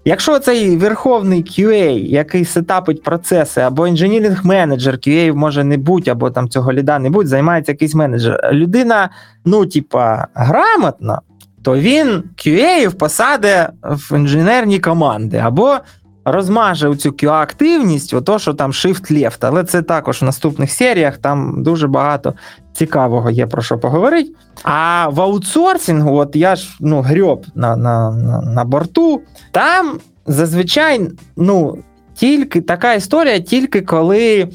Якщо 0.04 0.38
цей 0.38 0.76
верховний 0.76 1.44
QA, 1.44 1.98
який 1.98 2.44
сетапить 2.44 3.02
процеси, 3.02 3.60
або 3.60 3.86
інженіринг 3.86 4.46
менеджер, 4.46 4.94
QA 4.94 5.34
може 5.34 5.64
не 5.64 5.76
бути, 5.76 6.10
або 6.10 6.30
там 6.30 6.48
цього 6.48 6.72
ліда 6.72 6.98
не 6.98 7.10
будь, 7.10 7.28
займається 7.28 7.72
якийсь 7.72 7.94
менеджер. 7.94 8.50
Людина, 8.52 9.10
ну, 9.44 9.66
типа, 9.66 10.26
грамотна, 10.34 11.20
то 11.62 11.76
він 11.76 12.24
QA 12.36 12.94
посаде 12.94 13.68
в 13.82 14.16
інженерні 14.16 14.78
команди, 14.78 15.36
або 15.36 15.78
розмаже 16.24 16.96
цю 16.96 17.10
QA-активність, 17.10 18.16
ото 18.16 18.38
що 18.38 18.54
там 18.54 18.72
shift-left. 18.72 19.38
Але 19.40 19.64
це 19.64 19.82
також 19.82 20.22
в 20.22 20.24
наступних 20.24 20.72
серіях, 20.72 21.18
там 21.18 21.62
дуже 21.62 21.88
багато 21.88 22.34
цікавого 22.72 23.30
є 23.30 23.46
про 23.46 23.62
що 23.62 23.78
поговорити. 23.78 24.30
А 24.62 25.08
в 25.08 25.20
аутсорсингу, 25.20 26.16
от 26.16 26.36
я 26.36 26.56
ж 26.56 26.76
ну, 26.80 27.00
грьоб 27.00 27.46
на, 27.54 27.76
на, 27.76 28.10
на, 28.10 28.42
на 28.42 28.64
борту, 28.64 29.20
там 29.50 29.98
зазвичай 30.26 31.08
ну, 31.36 31.78
тільки 32.14 32.60
така 32.60 32.94
історія, 32.94 33.40
тільки 33.40 33.80
коли 33.80 34.48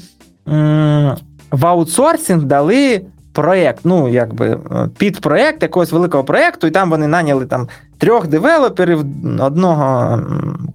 м, 0.48 1.16
в 1.50 1.66
аутсорсинг 1.66 2.42
дали 2.42 3.02
проєкт, 3.38 3.80
ну, 3.84 4.08
якби 4.08 4.58
під 4.98 5.20
проєкт 5.20 5.62
якогось 5.62 5.92
великого 5.92 6.24
проєкту, 6.24 6.66
і 6.66 6.70
там 6.70 6.90
вони 6.90 7.06
наняли 7.06 7.46
там 7.46 7.68
трьох 7.98 8.26
девелоперів, 8.26 9.04
одного 9.40 10.20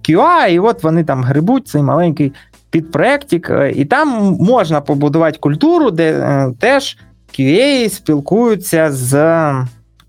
QA, 0.08 0.48
і 0.48 0.58
от 0.58 0.82
вони 0.82 1.04
там 1.04 1.24
грибуть 1.24 1.68
цей 1.68 1.82
маленький 1.82 2.32
підпроєктик, 2.70 3.52
і 3.74 3.84
там 3.84 4.36
можна 4.40 4.80
побудувати 4.80 5.38
культуру, 5.38 5.90
де 5.90 6.12
е, 6.12 6.52
теж 6.60 6.98
QA 7.38 7.88
спілкуються 7.88 8.92
з 8.92 9.52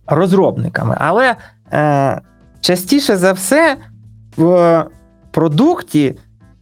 розробниками. 0.08 0.98
Але 1.00 1.36
е, 1.74 2.22
частіше 2.62 3.18
за 3.18 3.32
все 3.34 3.78
в 4.38 4.84
продукті 5.32 6.16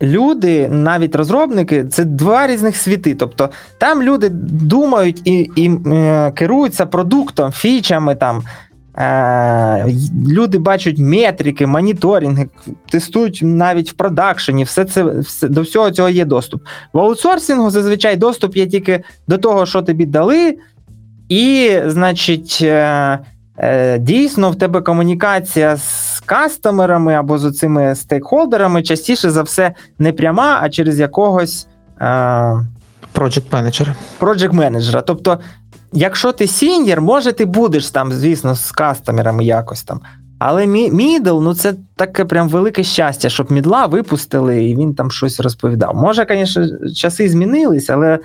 люди, 0.04 0.70
навіть 0.70 1.16
розробники, 1.16 1.86
це 1.86 2.06
два 2.06 2.48
різних 2.48 2.76
світи. 2.76 3.16
Тобто 3.16 3.50
там 3.78 4.04
люди 4.04 4.30
думають 4.30 5.22
і, 5.28 5.52
і 5.56 5.72
е, 5.88 6.32
керуються 6.36 6.86
продуктом, 6.86 7.52
фічами 7.52 8.16
там. 8.16 8.44
Е, 8.98 9.88
люди 10.30 10.58
бачать 10.58 10.98
метрики, 10.98 11.68
моніторинги, 11.68 12.50
тестують 12.90 13.40
навіть 13.44 13.92
в 13.92 13.94
продакшені. 13.94 14.64
Все 14.64 14.86
це 14.86 15.04
все, 15.04 15.48
до 15.48 15.62
всього 15.62 15.92
цього 15.92 16.10
є 16.10 16.26
доступ. 16.26 16.64
В 16.94 17.00
аутсорсингу 17.00 17.70
зазвичай 17.70 18.16
доступ 18.16 18.58
є 18.58 18.68
тільки 18.68 19.04
до 19.28 19.38
того, 19.38 19.66
що 19.66 19.82
тобі 19.82 20.06
дали, 20.06 20.58
і, 21.30 21.72
значить, 21.86 22.60
е, 22.62 23.20
дійсно 24.00 24.52
в 24.52 24.56
тебе 24.56 24.82
комунікація 24.82 25.78
з 25.78 26.20
кастомерами 26.26 27.14
або 27.14 27.38
з 27.38 27.52
цими 27.52 27.96
стейкхолдерами 27.96 28.84
частіше 28.84 29.32
за 29.32 29.42
все 29.42 29.74
не 30.00 30.14
пряма, 30.14 30.60
а 30.62 30.70
через 30.70 31.00
якогось. 31.00 31.68
Е, 32.02 32.06
Project 33.14 33.50
Manager. 33.52 33.94
project 34.20 34.54
менеджера. 34.54 35.02
Тобто, 35.02 35.40
якщо 35.92 36.32
ти 36.32 36.48
сіньєр, 36.48 37.02
може, 37.02 37.32
ти 37.32 37.46
будеш 37.46 37.90
там, 37.90 38.12
звісно, 38.12 38.56
з 38.56 38.72
кастомерами 38.72 39.46
якось 39.46 39.84
там. 39.84 40.02
Але 40.46 40.68
мідл, 40.68 41.42
ну 41.42 41.54
це 41.54 41.74
таке 41.96 42.26
прям 42.26 42.50
велике 42.50 42.84
щастя, 42.84 43.30
щоб 43.30 43.52
мідла 43.52 43.86
випустили, 43.86 44.66
і 44.66 44.76
він 44.76 44.96
там 44.96 45.12
щось 45.12 45.40
розповідав. 45.40 45.96
Може, 45.96 46.26
звісно, 46.30 46.68
часи 46.96 47.30
змінились, 47.30 47.90
але 47.90 48.20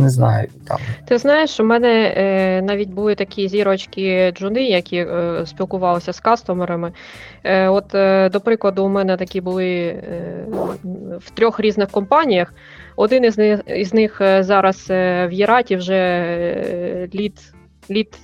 не 0.00 0.10
знаю. 0.10 0.48
там. 0.68 0.78
Ти 1.08 1.18
знаєш, 1.18 1.60
у 1.60 1.64
мене 1.64 2.14
е, 2.16 2.62
навіть 2.62 2.88
були 2.88 3.14
такі 3.14 3.48
зірочки 3.48 4.32
джуни, 4.32 4.64
які 4.64 4.96
е, 4.96 5.42
спілкувалися 5.46 6.12
з 6.12 6.20
кастомерами. 6.20 6.92
Е, 7.44 7.68
от, 7.68 7.94
е, 7.94 8.28
до 8.28 8.40
прикладу, 8.40 8.84
у 8.84 8.88
мене 8.88 9.16
такі 9.16 9.40
були 9.40 9.66
е, 9.66 10.46
в 11.18 11.30
трьох 11.30 11.60
різних 11.60 11.88
компаніях. 11.88 12.54
Один 12.96 13.24
із 13.24 13.38
них, 13.38 13.60
із 13.66 13.94
них 13.94 14.20
е, 14.20 14.42
зараз 14.42 14.86
е, 14.90 15.26
в 15.26 15.32
Єраті 15.32 15.76
вже 15.76 17.08
лід, 17.14 17.40
лід 17.90 18.18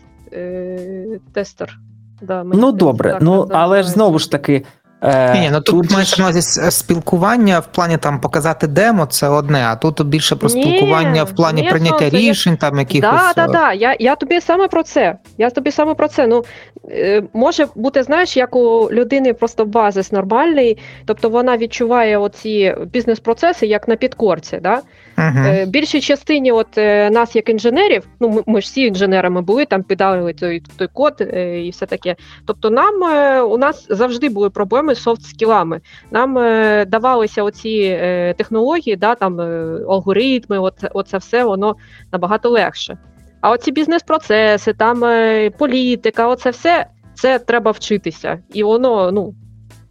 тестер. 1.32 1.78
Да, 2.20 2.44
мені 2.44 2.60
Ну 2.60 2.72
добре, 2.72 3.12
так 3.12 3.22
ну 3.22 3.48
але 3.50 3.82
ж 3.82 3.90
знову 3.90 4.18
ж 4.18 4.30
таки. 4.30 4.64
Е, 5.02 5.34
Ні, 5.34 5.40
ні, 5.40 5.50
ну 5.52 5.60
тут 5.60 5.90
же 5.90 5.94
мається 5.94 6.22
на 6.22 6.28
увазі 6.28 6.70
спілкування 6.70 7.58
в 7.58 7.66
плані 7.66 7.96
там 7.96 8.20
показати 8.20 8.66
демо, 8.66 9.06
це 9.06 9.28
одне, 9.28 9.64
а 9.66 9.76
тут 9.76 10.06
більше 10.06 10.36
про 10.36 10.48
Ні, 10.48 10.62
спілкування 10.62 11.24
в 11.24 11.34
плані 11.34 11.62
ні, 11.62 11.70
прийняття 11.70 12.04
я- 12.04 12.10
рішень, 12.10 12.56
там 12.56 12.78
якихось. 12.78 13.10
Да, 13.10 13.32
да, 13.36 13.44
е, 13.44 13.48
да. 13.52 13.72
Я, 13.72 13.96
я 13.98 14.16
тобі 14.16 14.40
саме 14.40 14.68
про 14.68 14.82
це. 14.82 15.16
Я 15.38 15.50
тобі 15.50 15.70
саме 15.70 15.94
про 15.94 16.08
це. 16.08 16.26
Ну 16.26 16.44
е, 16.90 17.22
може 17.32 17.66
бути, 17.74 18.02
знаєш, 18.02 18.36
як 18.36 18.56
у 18.56 18.88
людини 18.92 19.32
просто 19.34 19.64
базис 19.64 20.12
нормальний, 20.12 20.78
тобто 21.06 21.28
вона 21.28 21.56
відчуває 21.56 22.18
оці 22.18 22.74
бізнес-процеси 22.92 23.66
як 23.66 23.88
на 23.88 23.96
підкорці. 23.96 24.58
Да? 24.62 24.80
Е, 25.20 25.66
більшій 25.66 26.00
частині, 26.00 26.52
от 26.52 26.78
е, 26.78 27.10
нас, 27.10 27.36
як 27.36 27.48
інженерів, 27.48 28.08
ну 28.20 28.28
ми, 28.28 28.42
ми 28.46 28.60
ж 28.60 28.64
всі 28.64 28.82
інженерами 28.82 29.42
були, 29.42 29.64
там 29.64 29.82
піддали 29.82 30.32
той, 30.32 30.62
той 30.76 30.88
код 30.92 31.14
е, 31.20 31.60
і 31.66 31.70
все 31.70 31.86
таке. 31.86 32.16
Тобто, 32.46 32.70
нам 32.70 32.94
у 33.50 33.58
нас 33.58 33.86
завжди 33.90 34.28
були 34.28 34.50
проблеми 34.50 34.94
з 34.94 35.06
софт-скілами. 35.06 35.80
Нам 36.10 36.34
давалися 36.90 37.42
оці 37.42 37.98
технології, 38.36 38.96
да, 38.96 39.14
там 39.14 39.40
алгоритми, 39.90 40.58
от, 40.58 40.74
оце 40.94 41.18
все 41.18 41.44
воно 41.44 41.76
набагато 42.12 42.50
легше. 42.50 42.98
А 43.40 43.50
оці 43.50 43.72
бізнес-процеси, 43.72 44.72
там 44.72 45.00
політика, 45.58 46.28
оце 46.28 46.50
все 46.50 46.86
це 47.14 47.38
треба 47.38 47.70
вчитися. 47.70 48.38
І 48.52 48.62
воно 48.62 49.12
ну 49.12 49.34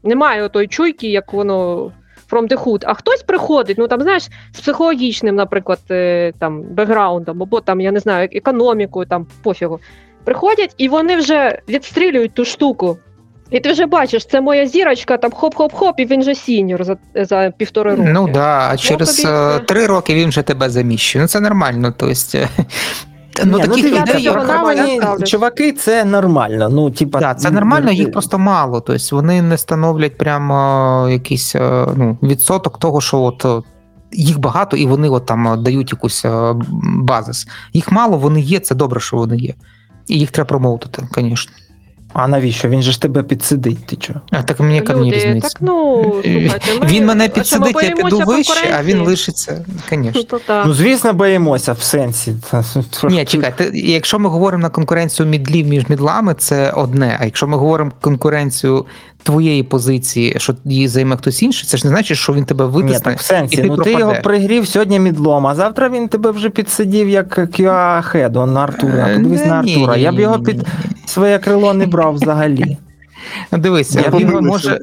немає 0.04 0.50
тої 0.50 0.68
чуйки, 0.68 1.08
як 1.08 1.34
воно 1.34 1.92
from 2.32 2.48
the 2.48 2.64
hood. 2.64 2.84
А 2.86 2.94
хтось 2.94 3.24
приходить, 3.24 3.78
ну 3.78 3.88
там 3.88 4.02
знаєш, 4.02 4.24
з 4.52 4.60
психологічним, 4.60 5.36
наприклад, 5.36 5.80
е, 5.92 6.32
там 6.40 6.62
бекграундом, 6.62 7.42
або 7.44 7.62
там, 7.62 7.82
я 7.82 7.92
не 7.92 8.00
знаю, 8.00 8.30
економікою, 8.32 9.06
там 9.06 9.28
пофігу. 9.44 9.80
Приходять 10.24 10.76
і 10.78 10.90
вони 10.90 11.16
вже 11.16 11.60
відстрілюють 11.70 12.34
ту 12.34 12.46
штуку. 12.46 12.98
І 13.52 13.60
ти 13.60 13.72
вже 13.72 13.86
бачиш, 13.86 14.26
це 14.26 14.42
моя 14.42 14.68
зірочка, 14.68 15.18
там 15.18 15.32
хоп-хоп-хоп, 15.32 15.94
і 15.98 16.06
він 16.06 16.24
же 16.24 16.36
сіньор 16.36 16.84
за, 16.84 16.98
за 17.16 17.54
півтори 17.58 17.96
роки. 17.96 18.10
Ну 18.14 18.28
да, 18.28 18.70
а 18.72 18.78
через 18.78 19.16
тобі 19.16 19.30
е, 19.34 19.60
три 19.60 19.86
роки 19.86 20.16
він 20.16 20.30
вже 20.30 20.42
тебе 20.42 20.70
заміщує. 20.70 21.22
Ну 21.22 21.28
це 21.28 21.40
нормально. 21.40 21.94
Тобто, 21.98 22.48
ну, 23.46 23.58
Ні, 23.58 23.64
таких 23.64 23.84
дивіться, 23.84 24.02
людей 24.02 24.24
як 24.24 24.34
приховані 24.34 25.00
чуваки, 25.26 25.72
це 25.72 26.06
нормально. 26.06 26.70
Ну, 26.70 26.92
типа, 26.92 27.20
Да, 27.20 27.34
це 27.34 27.52
нормально, 27.52 27.88
ну, 27.88 27.94
їх 27.94 28.12
просто 28.12 28.40
мало. 28.40 28.82
Тобто 28.82 29.16
вони 29.16 29.42
не 29.42 29.58
становлять 29.58 30.18
прямо 30.18 31.08
якийсь 31.12 31.56
е, 31.56 31.88
ну, 31.96 32.18
відсоток 32.24 32.80
того, 32.80 33.02
що 33.02 33.22
от 33.22 33.46
е, 33.46 33.62
їх 34.12 34.40
багато, 34.40 34.78
і 34.78 34.86
вони 34.86 35.10
от 35.10 35.26
там 35.26 35.48
е, 35.48 35.58
дають 35.58 35.92
якусь 35.92 36.26
е, 36.26 36.56
базис. 36.84 37.48
Їх 37.74 37.92
мало, 37.92 38.18
вони 38.18 38.42
є, 38.42 38.60
це 38.60 38.76
добре, 38.76 39.00
що 39.00 39.18
вони 39.18 39.38
є. 39.38 39.54
І 40.08 40.20
їх 40.20 40.32
треба 40.32 40.48
промоутити, 40.48 41.08
звісно. 41.16 41.54
А 42.14 42.28
навіщо? 42.28 42.70
Він 42.70 42.82
же 42.82 42.92
ж 42.92 43.02
тебе 43.02 43.24
підсидить, 43.24 43.86
ти 43.86 43.96
чого? 43.96 44.22
А 44.32 44.44
так 44.44 44.60
мені 44.60 44.76
яка 44.76 44.96
мені 44.96 45.14
різниця. 45.14 45.50
так 45.50 45.58
ну 45.62 46.04
слухайте, 46.24 46.80
ми, 46.82 46.88
Він 46.88 47.06
мене 47.06 47.30
підсидить, 47.30 47.76
я 47.84 47.92
піду 47.92 48.20
вище, 48.20 48.76
а 48.80 48.84
він 48.84 49.02
лишиться, 49.02 49.66
звісно. 49.90 50.40
То. 50.48 50.64
Ну, 50.66 50.74
звісно, 50.74 51.14
боїмося 51.14 51.74
в 51.74 51.82
сенсі. 51.82 52.36
Ні, 53.04 53.26
чекайте, 53.26 53.72
якщо 53.74 54.20
ми 54.20 54.30
говоримо 54.30 54.62
на 54.62 54.70
конкуренцію 54.70 55.26
мідлів 55.26 55.68
між 55.68 55.90
мідлами, 55.90 56.34
це 56.34 56.72
одне. 56.72 57.18
А 57.20 57.26
якщо 57.26 57.48
ми 57.48 57.58
говоримо 57.58 57.92
конкуренцію 58.02 58.86
твоєї 59.24 59.64
позиції, 59.64 60.36
що 60.38 60.56
її 60.66 60.88
займе 60.88 61.18
хтось 61.18 61.44
інший, 61.44 61.68
це 61.68 61.78
ж 61.78 61.86
не 61.88 61.90
значить, 61.90 62.18
що 62.18 62.34
він 62.34 62.46
тебе 62.46 62.66
Ні, 62.66 62.72
витисне. 62.72 63.00
так 63.00 63.20
в 63.20 63.22
сенсі. 63.24 63.56
і 63.56 63.62
ти 63.62 63.68
ну 63.68 63.78
ти 63.78 63.92
його 63.92 64.16
пригрів 64.24 64.68
сьогодні 64.68 65.00
мідлом, 65.00 65.48
а 65.48 65.56
завтра 65.56 65.90
він 65.90 66.08
тебе 66.08 66.32
вже 66.32 66.50
підсидів 66.50 67.10
як 67.10 67.38
QA 67.38 68.14
Head, 68.16 68.46
на 68.46 68.64
Артура. 68.64 69.08
Е, 69.08 69.16
Подивись 69.16 69.46
на 69.46 69.60
Артура. 69.60 69.98
Я 69.98 70.12
б 70.12 70.20
його 70.20 70.40
під 70.40 70.66
своє 71.06 71.40
крило 71.40 71.74
не 71.74 71.86
брав 71.86 72.14
взагалі. 72.14 72.78
Дивися, 73.52 74.12
він 74.14 74.30
може. 74.30 74.80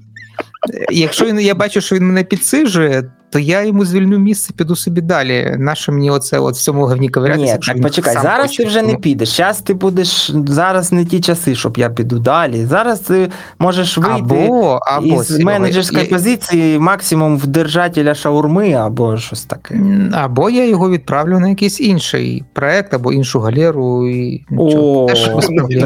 Якщо 0.90 1.26
він, 1.26 1.40
я 1.40 1.54
бачу, 1.54 1.80
що 1.80 1.96
він 1.96 2.06
мене 2.06 2.24
підсижує, 2.24 3.12
то 3.30 3.38
я 3.38 3.62
йому 3.64 3.84
звільню 3.84 4.18
місце, 4.18 4.52
піду 4.56 4.76
собі 4.76 5.00
далі. 5.00 5.56
Нащо 5.58 5.92
мені 5.92 6.10
оце 6.10 6.38
от 6.38 6.54
в 6.54 6.60
цьому 6.60 6.86
говні 6.86 7.08
ковирятися? 7.08 7.52
Ні, 7.52 7.58
так 7.58 7.82
почекай, 7.82 8.14
зараз 8.14 8.46
хоче? 8.46 8.62
ти 8.62 8.68
вже 8.68 8.82
не 8.82 8.94
підеш. 8.94 9.36
Зараз 9.36 9.60
ти 9.60 9.74
будеш. 9.74 10.32
Зараз 10.46 10.92
не 10.92 11.04
ті 11.04 11.20
часи, 11.20 11.54
щоб 11.54 11.78
я 11.78 11.90
піду 11.90 12.18
далі. 12.18 12.66
Зараз 12.66 13.00
ти 13.00 13.30
можеш 13.58 13.98
вийти. 13.98 14.20
Або, 14.20 14.80
або 14.86 15.06
Із 15.06 15.38
менеджерської 15.38 16.02
я- 16.02 16.10
позиції 16.10 16.78
максимум 16.78 17.38
в 17.38 17.46
держателя 17.46 18.14
шаурми 18.14 18.72
або 18.72 19.16
щось 19.16 19.44
таке. 19.44 19.80
Або 20.12 20.50
я 20.50 20.68
його 20.68 20.90
відправлю 20.90 21.38
на 21.38 21.48
якийсь 21.48 21.80
інший 21.80 22.44
проект 22.52 22.94
або 22.94 23.12
іншу 23.12 23.40
галеру. 23.40 24.10
І... 24.10 24.44
нічого. 24.50 25.04
О, 25.04 25.06
Теж 25.06 25.30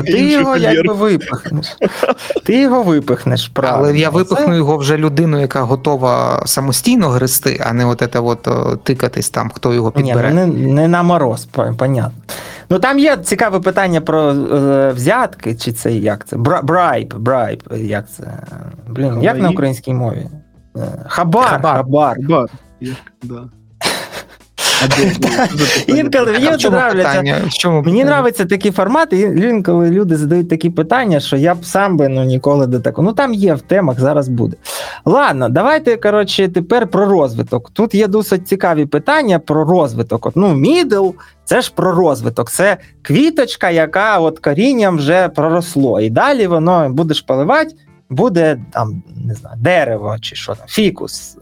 ти 0.04 0.30
його 0.30 0.56
якби 0.56 0.94
випихнеш. 0.94 1.76
Ти 2.44 2.60
його 2.60 2.82
випихнеш, 2.82 3.48
правильно. 3.48 3.88
Але 3.88 3.98
я 3.98 4.10
випихну 4.10 4.56
його 4.56 4.76
вже 4.76 4.96
людину, 4.96 5.40
яка 5.40 5.62
готова 5.62 6.42
самостійно 6.46 7.08
гристи, 7.34 7.60
а 7.66 7.72
не 7.72 7.84
от 7.84 8.02
це 8.12 8.18
от 8.20 8.48
тикатись 8.84 9.30
там, 9.30 9.50
хто 9.54 9.74
його 9.74 9.92
Ні, 9.96 10.02
підбере. 10.02 10.30
Ні, 10.34 10.46
не, 10.46 10.72
не 10.72 10.88
на 10.88 11.02
мороз, 11.02 11.48
понятно. 11.76 12.12
Ну 12.70 12.78
там 12.78 12.98
є 12.98 13.16
цікаве 13.16 13.60
питання 13.60 14.00
про 14.00 14.30
е, 14.30 14.92
взятки, 14.92 15.54
чи 15.54 15.72
це 15.72 15.92
як 15.92 16.26
це? 16.26 16.36
Бра- 16.36 16.62
Брайб, 16.62 17.14
брайб, 17.18 17.62
як 17.76 18.10
це? 18.10 18.24
Блін, 18.88 19.22
як 19.22 19.38
на 19.38 19.50
українській 19.50 19.94
мові? 19.94 20.26
Е, 20.76 20.80
Хабар, 21.06 21.44
Хабар. 21.48 21.76
хабар. 21.76 22.16
Бар. 22.20 22.48
Да. 23.22 23.42
Або- 24.84 25.64
Інколи 25.86 26.32
мені 26.32 26.46
нравляться. 26.66 27.22
Мені 27.84 28.00
нравиться 28.00 28.44
такі 28.44 28.70
формати, 28.70 29.18
і 29.18 29.20
інколи 29.48 29.90
люди 29.90 30.16
задають 30.16 30.48
такі 30.48 30.70
питання, 30.70 31.20
що 31.20 31.36
я 31.36 31.54
б 31.54 31.64
сам 31.64 31.96
би 31.96 32.08
ну, 32.08 32.24
ніколи 32.24 32.66
до 32.66 32.80
такого. 32.80 33.08
Ну 33.08 33.14
там 33.14 33.34
є 33.34 33.54
в 33.54 33.60
темах, 33.60 34.00
зараз 34.00 34.28
буде. 34.28 34.56
Ладно, 35.04 35.48
давайте, 35.48 35.96
коротше, 35.96 36.48
тепер 36.48 36.86
про 36.86 37.06
розвиток. 37.06 37.70
Тут 37.70 37.94
є 37.94 38.06
досить 38.06 38.48
цікаві 38.48 38.86
питання 38.86 39.38
про 39.38 39.64
розвиток. 39.64 40.26
От, 40.26 40.36
ну, 40.36 40.54
мідл 40.54 41.10
це 41.44 41.60
ж 41.60 41.72
про 41.74 41.92
розвиток. 41.92 42.50
Це 42.50 42.76
квіточка, 43.02 43.70
яка 43.70 44.18
от 44.18 44.38
корінням 44.38 44.96
вже 44.96 45.28
проросло. 45.28 46.00
І 46.00 46.10
далі 46.10 46.46
воно 46.46 46.88
будеш 46.90 47.20
поливати, 47.20 47.74
буде 48.10 48.58
там, 48.72 49.02
не 49.26 49.34
знаю, 49.34 49.56
дерево 49.60 50.16
чи 50.20 50.36
що 50.36 50.54
там, 50.54 50.66
фікус. 50.68 51.36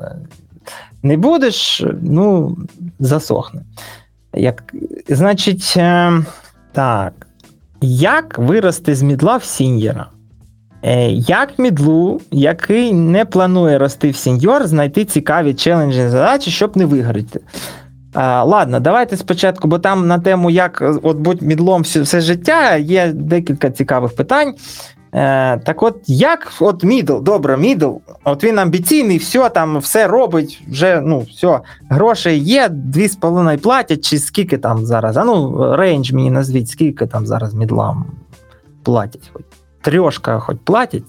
Е, 1.04 1.08
Не 1.08 1.16
будеш, 1.16 1.84
ну, 2.02 2.56
засохне. 2.98 3.62
Як, 4.34 4.74
значить, 5.08 5.74
е, 5.76 6.12
так. 6.72 7.26
Як 7.80 8.38
вирости 8.38 8.94
з 8.94 9.02
мідла 9.02 9.36
в 9.36 9.44
сіньора? 9.44 10.06
Е, 10.82 11.10
як 11.10 11.58
мідлу, 11.58 12.20
який 12.30 12.92
не 12.92 13.24
планує 13.24 13.78
рости 13.78 14.10
в 14.10 14.16
сіньор, 14.16 14.66
знайти 14.66 15.04
цікаві 15.04 15.54
челенджі 15.54 16.08
задачі, 16.08 16.50
щоб 16.50 16.76
не 16.76 16.86
вигоріти? 16.86 17.40
А, 18.14 18.44
ладно, 18.44 18.80
давайте 18.80 19.16
спочатку, 19.16 19.68
бо 19.68 19.78
там 19.78 20.06
на 20.06 20.18
тему, 20.18 20.50
як 20.50 20.82
е, 20.82 20.94
от 21.02 21.16
будь 21.16 21.42
мідлом 21.42 21.82
все, 21.82 22.00
все 22.00 22.20
життя, 22.20 22.76
є 22.76 23.12
декілька 23.14 23.70
цікавих 23.70 24.16
питань. 24.16 24.54
Е, 25.14 25.58
так 25.58 25.82
от, 25.82 26.02
як 26.06 26.52
от 26.60 26.84
мідл, 26.84 27.18
добре, 27.18 27.56
мідл, 27.56 27.92
от 28.24 28.44
він 28.44 28.58
амбіційний, 28.58 29.18
все 29.18 29.48
там, 29.48 29.78
все 29.78 30.06
робить, 30.06 30.62
вже 30.68 31.00
ну, 31.00 31.20
все, 31.20 31.60
грошей 31.88 32.38
є, 32.38 32.68
2,5 32.68 33.56
платять, 33.56 34.04
чи 34.04 34.18
скільки 34.18 34.58
там 34.58 34.86
зараз? 34.86 35.16
А 35.16 35.24
ну, 35.24 35.66
range 35.76 36.12
мені 36.12 36.30
назвіть, 36.30 36.68
скільки 36.68 37.06
там 37.06 37.26
зараз 37.26 37.54
мідлам 37.54 38.06
платять 38.82 39.30
хоч. 39.32 39.42
Трьошка 39.80 40.38
хоч 40.38 40.56
платять. 40.64 41.04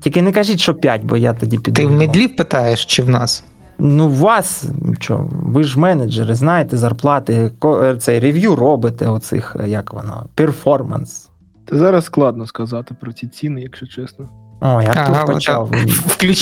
Тільки 0.00 0.22
не 0.22 0.32
кажіть, 0.32 0.60
що 0.60 0.74
5, 0.74 1.04
бо 1.04 1.16
я 1.16 1.34
тоді 1.34 1.58
піду. 1.58 1.80
Ти 1.80 1.86
в 1.86 1.92
мідлів 1.92 2.36
питаєш 2.36 2.84
чи 2.84 3.02
в 3.02 3.08
нас? 3.08 3.44
Ну, 3.78 4.08
вас, 4.08 4.64
що, 5.00 5.28
ви 5.30 5.64
ж 5.64 5.80
менеджери, 5.80 6.34
знаєте 6.34 6.76
зарплати, 6.76 7.52
цей 7.98 8.20
рев'ю 8.20 8.56
робите, 8.56 9.06
оцих, 9.06 9.56
як 9.66 9.94
воно, 9.94 10.26
перформанс. 10.34 11.25
Та 11.66 11.76
зараз 11.78 12.04
складно 12.04 12.46
сказати 12.46 12.94
про 13.00 13.12
ці 13.12 13.26
ціни, 13.26 13.60
якщо 13.60 13.86
чесно. 13.86 14.28
Ой, 14.60 14.86
Артур 14.86 15.04
Ага, 15.14 15.24
почав. 15.26 15.72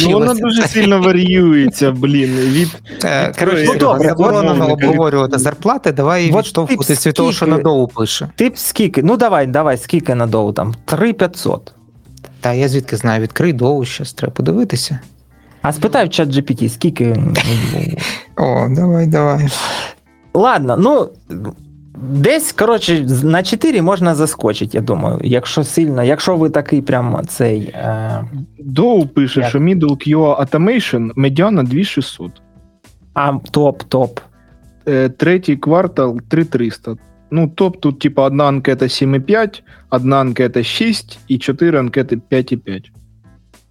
Ну, 0.03 0.13
воно 0.13 0.35
дуже 0.35 0.63
сильно 0.63 1.01
варіюється, 1.03 1.91
блін. 1.93 2.31
Від 2.31 2.69
Е, 3.05 3.33
Коротше, 3.39 3.65
Ну, 3.67 3.75
добре, 3.79 4.09
заборонено 4.09 4.73
обговорювати 4.73 5.39
зарплати, 5.39 5.93
давай 5.93 6.31
От 6.31 6.39
відштовхуватися 6.39 7.03
ти 7.03 7.09
від 7.09 7.17
того, 7.17 7.33
що 7.33 7.47
на 7.47 7.59
доу 7.59 7.89
пише. 7.89 8.29
Ти 8.37 8.49
б 8.49 8.59
скільки? 8.59 9.03
Ну 9.03 9.17
давай, 9.17 9.47
давай, 9.47 9.77
скільки 9.79 10.15
на 10.15 10.27
доу 10.27 10.53
там? 10.53 10.75
3500. 10.85 11.75
Та 12.41 12.53
я 12.53 12.69
звідки 12.69 12.97
знаю, 12.97 13.23
відкрий 13.23 13.53
доу, 13.53 13.85
щас 13.85 14.13
треба 14.13 14.33
подивитися. 14.35 14.99
А 15.63 15.73
спитай 15.73 16.07
в 16.07 16.11
чат 16.11 16.29
GPT, 16.29 16.69
скільки. 16.69 17.17
О, 18.37 18.69
давай, 18.71 19.07
давай. 19.07 19.49
Ладно, 20.35 20.77
ну. 20.77 21.11
Десь, 21.99 22.53
коротше, 22.53 23.07
на 23.23 23.43
4 23.43 23.83
можна 23.83 24.15
заскочити, 24.15 24.77
я 24.79 24.83
думаю. 24.83 25.21
Якщо 25.25 25.65
сильно, 25.65 26.03
якщо 26.03 26.37
ви 26.37 26.51
такий 26.51 26.83
прям 26.83 27.21
цей. 27.29 27.61
Е, 27.61 28.25
Доу 28.59 29.07
пише, 29.07 29.41
Як? 29.41 29.49
що 29.49 29.59
Middle 29.59 30.09
QA 30.09 30.45
Automation 30.51 31.11
медіана 31.17 31.63
2600. 31.63 32.31
а 33.15 33.33
топ-топ. 33.33 34.19
Е, 34.89 35.09
Третій 35.09 35.57
квартал 35.57 36.21
3300. 36.29 36.97
Ну, 37.31 37.49
топ 37.49 37.81
тут, 37.81 37.99
типа, 37.99 38.23
одна 38.23 38.45
анкета 38.45 38.85
7,5, 38.87 39.63
одна 39.91 40.21
анкета 40.21 40.63
6 40.63 41.19
і 41.29 41.39
4 41.39 41.79
анкети 41.79 42.17
5,5. 42.31 42.83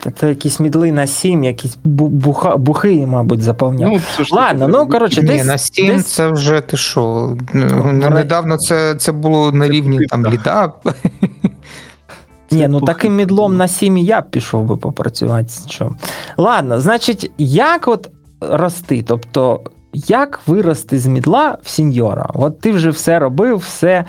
Та 0.04 0.12
Це 0.12 0.30
якісь 0.30 0.60
мідли 0.60 0.92
на 0.92 1.08
7, 1.08 1.44
якісь 1.44 1.78
буха, 1.84 2.58
бухи, 2.58 3.06
мабуть, 3.08 3.42
заповняв. 3.42 3.92
Ну, 3.94 4.02
це 4.18 4.24
ж 4.24 4.36
Ладно, 4.36 4.68
ну 4.68 4.88
коротше, 4.88 5.22
Ні, 5.22 5.28
десь, 5.28 5.46
на 5.46 5.54
Steam 5.54 5.96
десь 5.96 6.06
це 6.06 6.28
вже 6.28 6.62
ти 6.62 6.78
що? 6.78 7.38
Ну, 7.54 7.92
Ну, 7.94 8.10
Недавно 8.10 8.58
це, 8.58 8.96
це 8.96 9.12
було 9.12 9.52
на 9.52 9.68
рівні 9.68 10.06
там 10.06 10.28
ліда. 10.28 10.72
Ні, 12.52 12.68
ну 12.68 12.82
таким 12.82 13.16
мідлом 13.16 13.58
на 13.58 13.68
7 13.68 13.98
я 13.98 14.22
б 14.22 14.30
пішов 14.30 14.66
би 14.66 14.78
попрацювати. 14.78 15.50
Що? 15.68 15.92
Ладно, 16.38 16.80
значить, 16.80 17.32
як 17.38 17.88
от 17.88 18.10
рости? 18.42 19.04
Тобто, 19.08 19.62
як 19.94 20.40
вирости 20.48 21.00
з 21.00 21.06
мідла 21.06 21.58
в 21.64 21.70
сіньора? 21.70 22.30
От 22.34 22.60
ти 22.60 22.72
вже 22.72 22.90
все 22.90 23.20
робив, 23.20 23.58
все, 23.58 24.06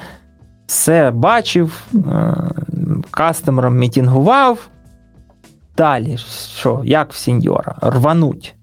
все 0.67 1.11
бачив, 1.11 1.83
е, 1.95 2.35
кастомером 3.11 3.79
мітінгував. 3.79 4.59
Далі, 5.77 6.19
що, 6.59 6.81
як 6.85 7.13
в 7.13 7.17
сеньора? 7.17 7.75
Рвануть. 7.83 8.55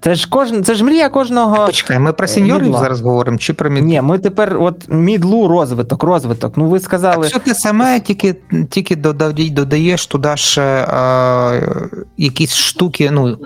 Це 0.00 0.14
ж 0.14 0.26
кожен, 0.30 0.64
це 0.64 0.74
ж 0.74 0.84
мрія 0.84 1.08
кожного. 1.08 1.66
Почекай, 1.66 1.98
ми 1.98 2.12
про 2.12 2.26
сеньорів 2.26 2.62
Мідла. 2.62 2.80
зараз 2.80 3.00
говоримо, 3.00 3.38
чи 3.38 3.52
про 3.54 3.70
мідлу? 3.70 3.88
Ні, 3.88 4.00
ми 4.02 4.18
тепер 4.18 4.56
от 4.60 4.88
мідлу 4.88 5.48
розвиток, 5.48 6.02
розвиток. 6.02 6.56
Ну 6.56 6.68
ви 6.68 6.80
сказали. 6.80 7.22
Так, 7.22 7.30
що 7.30 7.38
ти 7.38 7.54
саме 7.54 8.00
тільки, 8.00 8.36
тільки 8.70 8.96
додаєш, 8.96 9.50
додаєш 9.50 10.06
туди 10.06 10.36
ще 10.36 10.62
е, 10.62 11.98
якісь 12.16 12.54
штуки, 12.54 13.10
ну. 13.10 13.38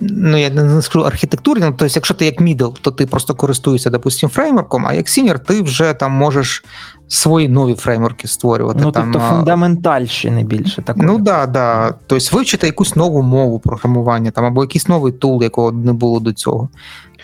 Ну, 0.00 0.36
я 0.36 0.50
не 0.50 0.82
скажу 0.82 1.04
архітектурні, 1.04 1.64
ну, 1.64 1.70
тобто, 1.70 1.94
якщо 1.94 2.14
ти 2.14 2.24
як 2.24 2.40
мідл, 2.40 2.68
то 2.80 2.90
ти 2.90 3.06
просто 3.06 3.34
користуєшся, 3.34 3.90
допустим, 3.90 4.30
фреймворком, 4.30 4.86
а 4.86 4.92
як 4.92 5.08
сіньор, 5.08 5.38
ти 5.38 5.62
вже 5.62 5.94
там 5.94 6.12
можеш 6.12 6.64
свої 7.08 7.48
нові 7.48 7.74
фреймворки 7.74 8.28
створювати. 8.28 8.80
Ну, 8.82 8.92
там, 8.92 9.12
тобто 9.12 9.28
фундаментальщини 9.28 10.44
більше 10.44 10.82
такої. 10.82 11.06
Ну 11.06 11.18
да, 11.18 11.46
да. 11.46 11.94
Тобто 12.06 12.36
вивчити 12.36 12.66
якусь 12.66 12.96
нову 12.96 13.22
мову 13.22 13.58
програмування 13.58 14.30
там, 14.30 14.44
або 14.44 14.64
якийсь 14.64 14.88
новий 14.88 15.12
тул, 15.12 15.42
якого 15.42 15.72
не 15.72 15.92
було 15.92 16.20
до 16.20 16.32
цього. 16.32 16.68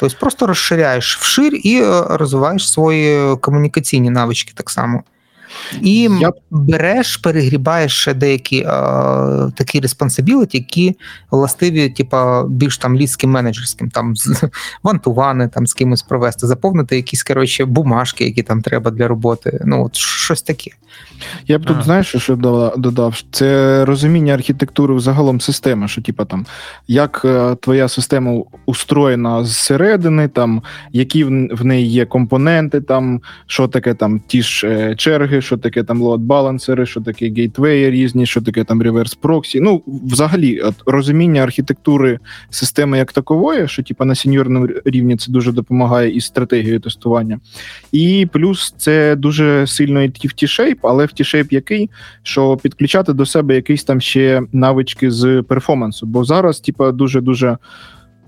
Тобто 0.00 0.16
просто 0.20 0.46
розширяєш 0.46 1.18
вшир 1.18 1.52
і 1.54 1.82
е, 1.82 2.02
розвиваєш 2.10 2.72
свої 2.72 3.36
комунікаційні 3.36 4.10
навички 4.10 4.52
так 4.54 4.70
само. 4.70 5.02
І 5.82 6.10
Я 6.20 6.32
береш, 6.50 7.16
перегрібаєш 7.16 7.92
ще 7.92 8.14
деякі 8.14 8.58
е, 8.58 8.66
такі 9.56 9.80
респонсабіліті, 9.80 10.58
які 10.58 10.96
властиві, 11.30 11.88
типа, 11.88 12.44
більш 12.44 12.78
там 12.78 12.96
лідським 12.96 13.30
менеджерським, 13.30 13.90
там 13.90 14.16
з 14.16 14.42
вантувани, 14.82 15.48
там 15.48 15.66
з 15.66 15.74
кимось 15.74 16.02
провести, 16.02 16.46
заповнити 16.46 16.96
якісь 16.96 17.22
коротше, 17.22 17.64
бумажки, 17.64 18.24
які 18.24 18.42
там 18.42 18.62
треба 18.62 18.90
для 18.90 19.08
роботи. 19.08 19.60
Ну, 19.64 19.84
от 19.84 19.96
щось 19.96 20.42
таке. 20.42 20.70
Я 21.46 21.58
б 21.58 21.64
тут, 21.64 21.76
А. 21.80 21.82
знаєш, 21.82 22.16
що 22.16 22.36
додав-? 22.76 23.24
Це 23.30 23.84
розуміння 23.84 24.34
архітектури 24.34 24.94
взагалом 24.94 25.40
системи, 25.40 25.88
що, 25.88 26.02
типа, 26.02 26.24
там, 26.24 26.46
як 26.88 27.22
е, 27.24 27.56
твоя 27.60 27.88
система 27.88 28.42
устроєна 28.66 29.44
зсередини, 29.44 30.28
там, 30.28 30.62
які 30.92 31.24
в, 31.24 31.28
в 31.56 31.64
неї 31.64 31.86
є 31.90 32.06
компоненти, 32.06 32.80
там, 32.80 33.20
що 33.46 33.68
таке 33.68 33.94
там 33.94 34.20
ті 34.26 34.42
ж 34.42 34.68
е, 34.68 34.94
черги, 34.96 35.42
що 35.46 35.56
таке 35.56 35.84
там 35.84 36.02
лоад-балансери, 36.02 36.86
що 36.86 37.00
таке 37.00 37.30
гейтвеї 37.30 37.90
різні, 37.90 38.26
що 38.26 38.42
таке 38.42 38.64
там 38.64 38.82
реверс 38.82 39.14
проксі. 39.14 39.60
Ну, 39.60 39.82
взагалі, 39.86 40.60
от, 40.60 40.74
розуміння 40.86 41.42
архітектури 41.42 42.18
системи 42.50 42.98
як 42.98 43.12
такової, 43.12 43.68
що 43.68 43.82
типа 43.82 44.04
на 44.04 44.14
сеньорному 44.14 44.68
рівні 44.84 45.16
це 45.16 45.32
дуже 45.32 45.52
допомагає 45.52 46.10
із 46.10 46.24
стратегією 46.24 46.80
тестування. 46.80 47.40
І 47.92 48.28
плюс 48.32 48.74
це 48.78 49.16
дуже 49.16 49.66
сильно 49.66 50.02
йти 50.02 50.28
в 50.28 50.30
T-Shape, 50.30 50.78
але 50.82 51.06
в 51.06 51.08
T-Shape 51.08 51.48
який, 51.50 51.90
що 52.22 52.56
підключати 52.56 53.12
до 53.12 53.26
себе 53.26 53.54
якісь 53.54 53.84
там 53.84 54.00
ще 54.00 54.42
навички 54.52 55.10
з 55.10 55.42
перформансу. 55.42 56.06
Бо 56.06 56.24
зараз, 56.24 56.60
типа, 56.60 56.92
дуже-дуже 56.92 57.58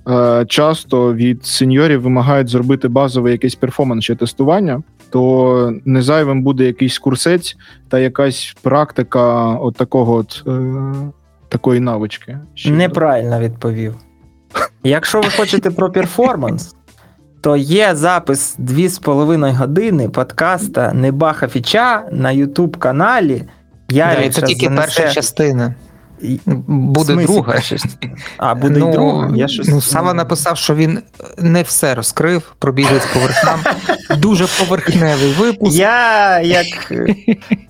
е, 0.09 0.47
часто 0.49 1.15
від 1.15 1.45
сеньорів 1.45 2.01
вимагають 2.01 2.49
зробити 2.49 2.89
базове 2.89 3.33
якесь 3.33 3.55
перформанс 3.55 4.05
ще 4.05 4.15
тестування, 4.15 4.83
то 5.11 5.73
не 5.85 6.03
зайвим 6.03 6.43
буде 6.43 6.65
якийсь 6.65 6.99
курсець 6.99 7.57
та 7.89 7.99
якась 7.99 8.57
практика 8.63 9.45
от 9.45 9.77
такого 9.77 10.15
от. 10.15 10.45
Е, 10.47 11.11
Такої 11.51 11.81
навички. 11.81 12.39
Неправильно 12.67 13.41
відповів. 13.41 13.95
Якщо 14.85 15.21
ви 15.21 15.31
хочете 15.37 15.71
про 15.71 15.91
перформанс, 15.91 16.75
то 17.41 17.57
є 17.57 17.95
запис 17.95 18.57
2,5 18.59 19.55
години 19.55 20.09
подкаста 20.09 20.93
Небаха 20.93 21.49
Фіча 21.49 22.09
на 22.13 22.33
YouTube 22.33 22.79
каналі. 22.79 23.43
Я 23.91 24.15
Да, 24.15 24.21
і 24.21 24.31
це 24.31 24.43
тільки 24.43 24.71
перша 24.71 25.13
частина. 25.13 25.75
Буде 26.67 27.17
друга. 27.17 27.55
А, 28.37 28.55
буде 28.55 28.79
ну, 28.79 28.93
друга. 28.93 29.31
Я 29.37 29.49
щось... 29.49 29.69
ну, 29.69 29.81
Сава 29.81 30.15
написав, 30.15 30.59
що 30.59 30.75
він 30.75 30.99
не 31.39 31.63
все 31.63 31.95
розкрив, 31.95 32.43
пробігли 32.59 33.01
з 33.01 33.07
поверхам. 33.15 33.61
Дуже 34.19 34.47
поверхневий 34.59 35.33
випуск. 35.33 35.77
Я 35.77 36.41
як. 36.41 36.93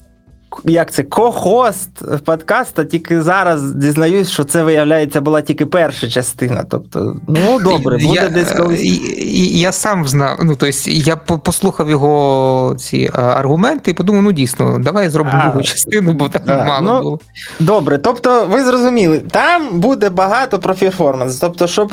Як 0.65 0.91
це 0.93 1.03
ко-хост 1.03 1.91
подкаста, 2.25 2.85
тільки 2.85 3.23
зараз 3.23 3.73
дізнаюсь, 3.73 4.31
що 4.31 4.45
це 4.45 4.65
виявляється 4.65 5.21
була 5.21 5.41
тільки 5.43 5.67
перша 5.67 6.09
частина. 6.09 6.65
Тобто, 6.71 7.17
ну 7.29 7.61
добре, 7.61 7.99
буде 7.99 8.15
я, 8.15 8.29
десь 8.29 8.53
колись. 8.53 8.81
і- 8.81 8.89
і- 9.17 9.61
Я 9.61 9.73
сам 9.73 10.09
знав. 10.09 10.39
Ну, 10.43 10.57
тобто, 10.57 10.91
я 10.91 11.17
по- 11.17 11.39
послухав 11.39 11.91
його 11.91 12.77
ці 12.79 13.11
аргументи 13.15 13.91
і 13.91 13.95
подумав, 13.95 14.23
ну 14.23 14.33
дійсно, 14.33 14.79
давай 14.79 15.09
зробимо 15.09 15.43
другу 15.45 15.63
частину, 15.63 16.13
бо 16.13 16.29
там 16.29 16.43
да, 16.47 16.65
мало 16.65 16.93
ну, 16.95 17.03
було. 17.03 17.21
Добре, 17.61 17.99
тобто 17.99 18.47
ви 18.47 18.65
зрозуміли, 18.65 19.19
там 19.31 19.81
буде 19.81 20.11
багато 20.11 20.59
про 20.59 20.75
перформанс. 20.75 21.37
Тобто, 21.37 21.67
щоб 21.67 21.93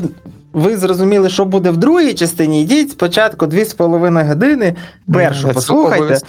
ви 0.53 0.77
зрозуміли, 0.77 1.29
що 1.29 1.45
буде 1.45 1.71
в 1.71 1.77
другій 1.77 2.13
частині, 2.13 2.61
йдіть 2.61 2.91
спочатку 2.91 3.45
2,5 3.45 4.27
години, 4.27 4.75
першу 5.13 5.49
послухайте. 5.53 6.19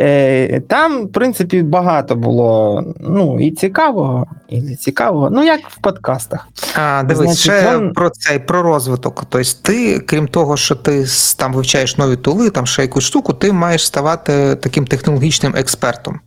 Е, 0.00 0.60
там, 0.60 1.06
в 1.06 1.12
принципі, 1.12 1.62
багато 1.62 2.16
було 2.16 2.82
ну, 3.00 3.40
і 3.40 3.50
цікавого, 3.50 4.26
і 4.48 4.62
не 4.62 4.76
цікавого. 4.76 5.30
Ну, 5.30 5.44
як 5.44 5.60
в 5.68 5.78
подкастах. 5.78 6.48
А, 6.74 7.02
дивись, 7.02 7.24
Значить, 7.24 7.42
ще 7.42 7.78
він... 7.78 7.92
про 7.92 8.10
цей 8.10 8.38
про 8.38 8.62
розвиток. 8.62 9.24
Тобто, 9.28 9.50
ти, 9.62 9.98
крім 9.98 10.28
того, 10.28 10.56
що 10.56 10.74
ти 10.74 11.06
там 11.38 11.52
вивчаєш 11.52 11.98
нові 11.98 12.16
тули, 12.16 12.50
там 12.50 12.66
ще 12.66 12.82
якусь 12.82 13.04
штуку, 13.04 13.32
ти 13.32 13.52
маєш 13.52 13.86
ставати 13.86 14.56
таким 14.56 14.86
технологічним 14.86 15.56
експертом. 15.56 16.20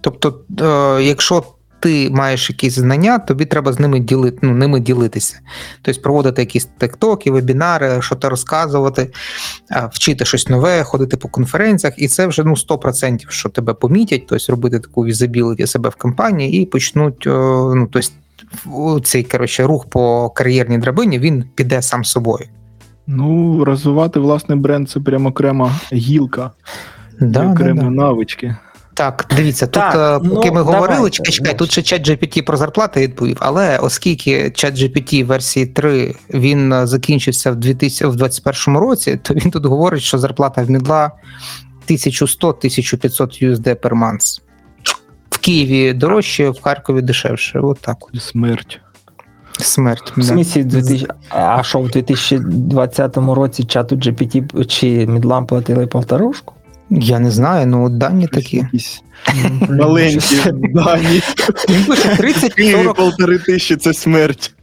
Тобто, 0.00 0.40
е, 0.60 1.02
якщо 1.02 1.42
ти 1.80 2.10
маєш 2.10 2.50
якісь 2.50 2.74
знання, 2.74 3.18
тобі 3.18 3.44
треба 3.44 3.72
з 3.72 3.80
ними 3.80 4.00
ділити, 4.00 4.38
ну, 4.42 4.54
ними 4.54 4.80
ділитися. 4.80 5.40
Тобто 5.82 6.00
проводити 6.00 6.42
якісь 6.42 6.68
тектоки, 6.78 7.30
вебінари, 7.30 8.02
що 8.02 8.14
то 8.14 8.28
розказувати, 8.28 9.10
вчити 9.92 10.24
щось 10.24 10.48
нове, 10.48 10.82
ходити 10.82 11.16
по 11.16 11.28
конференціях, 11.28 11.94
і 11.96 12.08
це 12.08 12.26
вже 12.26 12.44
ну, 12.44 12.54
100%, 12.54 13.30
що 13.30 13.48
тебе 13.48 13.74
помітять, 13.74 14.26
тобто 14.28 14.52
робити 14.52 14.78
таку 14.78 15.04
візабіліті 15.04 15.66
себе 15.66 15.88
в 15.88 15.94
компанії 15.94 16.62
і 16.62 16.66
почнуть, 16.66 17.22
ну, 17.26 17.88
тобто, 17.92 19.00
цей 19.00 19.22
коротше, 19.22 19.64
рух 19.64 19.86
по 19.86 20.30
кар'єрній 20.30 20.78
драбині 20.78 21.18
він 21.18 21.44
піде 21.54 21.82
сам 21.82 22.04
собою. 22.04 22.46
Ну, 23.06 23.64
розвивати 23.64 24.20
власний 24.20 24.58
бренд 24.58 24.90
це 24.90 25.00
прямо 25.00 25.28
окрема 25.28 25.72
гілка, 25.92 26.50
Да, 27.20 27.52
окремі 27.52 27.78
да, 27.78 27.84
да. 27.84 27.90
навички. 27.90 28.56
Так, 28.98 29.26
дивіться, 29.36 29.66
тут 29.66 29.72
Так, 29.72 30.22
е, 30.24 30.28
поки 30.28 30.48
ну, 30.48 30.54
ми 30.54 30.62
говорили, 30.62 30.96
давайте, 30.96 31.16
чекай, 31.16 31.32
чекай, 31.32 31.58
тут 31.58 31.70
ще 31.70 31.82
чат 31.82 32.08
GPT 32.08 32.42
про 32.42 32.56
зарплати 32.56 33.00
відповів, 33.00 33.36
але 33.40 33.78
оскільки 33.78 34.50
чат 34.50 34.74
GPT 34.74 35.24
версії 35.24 35.66
3 35.66 36.14
він 36.30 36.72
е, 36.72 36.86
закінчився 36.86 37.50
в 37.50 37.56
2021 37.56 38.80
році, 38.80 39.20
то 39.22 39.34
він 39.34 39.50
тут 39.50 39.66
говорить, 39.66 40.02
що 40.02 40.18
зарплата 40.18 40.62
в 40.62 40.70
Мідла 40.70 41.10
1100-1500 41.88 43.44
USD 43.44 43.74
per 43.74 43.92
month. 43.92 44.40
В 45.30 45.38
Києві 45.38 45.92
дорожче, 45.92 46.50
в 46.50 46.62
Харкові 46.62 47.02
дешевше. 47.02 47.60
От 47.60 47.78
так 47.80 47.96
от. 48.00 48.22
Смерть. 48.22 48.80
Смерть. 49.60 50.12
В 50.16 50.20
смысле, 50.20 50.64
2000... 50.64 51.06
а 51.28 51.62
що 51.62 51.80
в 51.80 51.90
2020 51.90 53.16
році 53.16 53.64
чату 53.64 53.96
GPT 53.96 54.64
чи 54.64 55.06
Мідлам 55.06 55.46
платили 55.46 55.86
полторушку? 55.86 56.54
Я 56.90 57.18
не 57.18 57.30
знаю, 57.30 57.66
ну 57.66 57.84
от 57.84 57.98
дані 57.98 58.26
такі. 58.26 58.56
Якісь 58.56 59.02
маленькі 59.70 60.36
дані. 60.74 61.22
Він 61.68 61.84
пише 61.84 62.14
В 62.14 62.20
30-40 62.20 62.94
полтори 62.94 63.38
тисячі 63.38 63.76
це 63.76 63.94
смерть. 63.94 64.54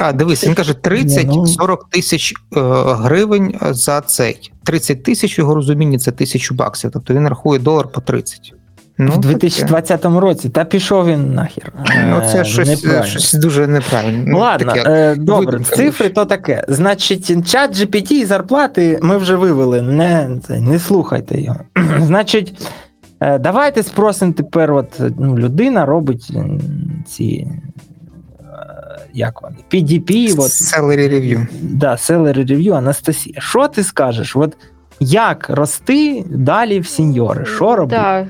А, 0.00 0.12
дивись, 0.12 0.44
він 0.44 0.54
каже 0.54 0.74
Ні, 0.90 1.24
ну. 1.24 1.44
30-40 1.44 1.76
тисяч 1.90 2.32
е, 2.32 2.60
гривень 2.84 3.58
за 3.62 4.00
цей. 4.00 4.52
30 4.64 5.02
тисяч 5.02 5.38
в 5.38 5.40
його 5.40 5.54
розумінні 5.54 5.98
це 5.98 6.12
тисячу 6.12 6.54
баксів. 6.54 6.90
Тобто 6.92 7.14
він 7.14 7.28
рахує 7.28 7.58
долар 7.58 7.88
по 7.88 8.00
30. 8.00 8.54
Ну, 8.98 9.12
в 9.12 9.14
таке. 9.14 9.28
2020 9.28 10.04
році. 10.04 10.48
Та 10.48 10.64
пішов 10.64 11.06
він 11.06 11.34
нахер. 11.34 11.72
Ну, 12.08 12.16
Е, 12.24 12.28
це 12.32 12.44
щось, 12.44 12.86
щось 13.04 13.34
дуже 13.34 13.66
неправильно. 13.66 14.24
Ну, 14.26 14.38
Ладно, 14.38 14.72
таке. 14.72 14.90
е, 14.90 15.14
добре, 15.16 15.46
видумка 15.46 15.76
цифри 15.76 16.08
то 16.08 16.24
таке. 16.24 16.64
Значить, 16.68 17.48
чат 17.50 17.76
GPT 17.76 18.12
і 18.12 18.24
зарплати 18.24 18.98
ми 19.02 19.16
вже 19.16 19.36
вивели, 19.36 19.82
не, 19.82 20.28
не 20.48 20.78
слухайте 20.78 21.40
його. 21.40 21.60
Значить, 22.00 22.68
е, 23.20 23.38
давайте 23.38 23.82
спросимо 23.82 24.32
тепер, 24.32 24.72
от 24.72 25.00
ну, 25.18 25.38
людина 25.38 25.86
робить 25.86 26.32
ці. 27.06 27.46
е, 28.40 28.98
Як 29.14 29.42
вони? 29.42 29.56
PDP, 29.72 30.32
от, 30.32 30.50
Salary 30.50 31.08
review. 31.10 31.46
да, 31.62 31.92
Salary 31.92 32.50
Review, 32.50 32.74
Анастасія. 32.76 33.40
Що 33.40 33.68
ти 33.68 33.82
скажеш? 33.84 34.36
От 34.36 34.56
як 35.00 35.50
рости 35.50 36.24
далі 36.30 36.80
в 36.80 36.86
сеньори? 36.86 37.44
Що 37.44 37.76
робити? 37.76 38.02
Так, 38.02 38.26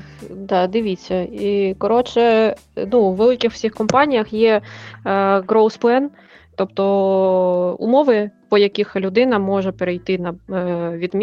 да, 0.47 0.67
дивіться. 0.67 1.21
І 1.21 1.75
коротше, 1.77 2.55
ну, 2.91 2.99
у 2.99 3.13
великих 3.13 3.51
всіх 3.51 3.73
компаніях 3.73 4.33
є 4.33 4.61
е, 5.05 5.09
growth 5.39 5.81
plan, 5.81 6.07
тобто 6.55 7.75
умови, 7.79 8.31
по 8.49 8.57
яких 8.57 8.95
людина 8.95 9.39
може 9.39 9.71
перейти 9.71 10.17
на, 10.17 10.29
е, 10.29 10.97
від, 10.97 11.15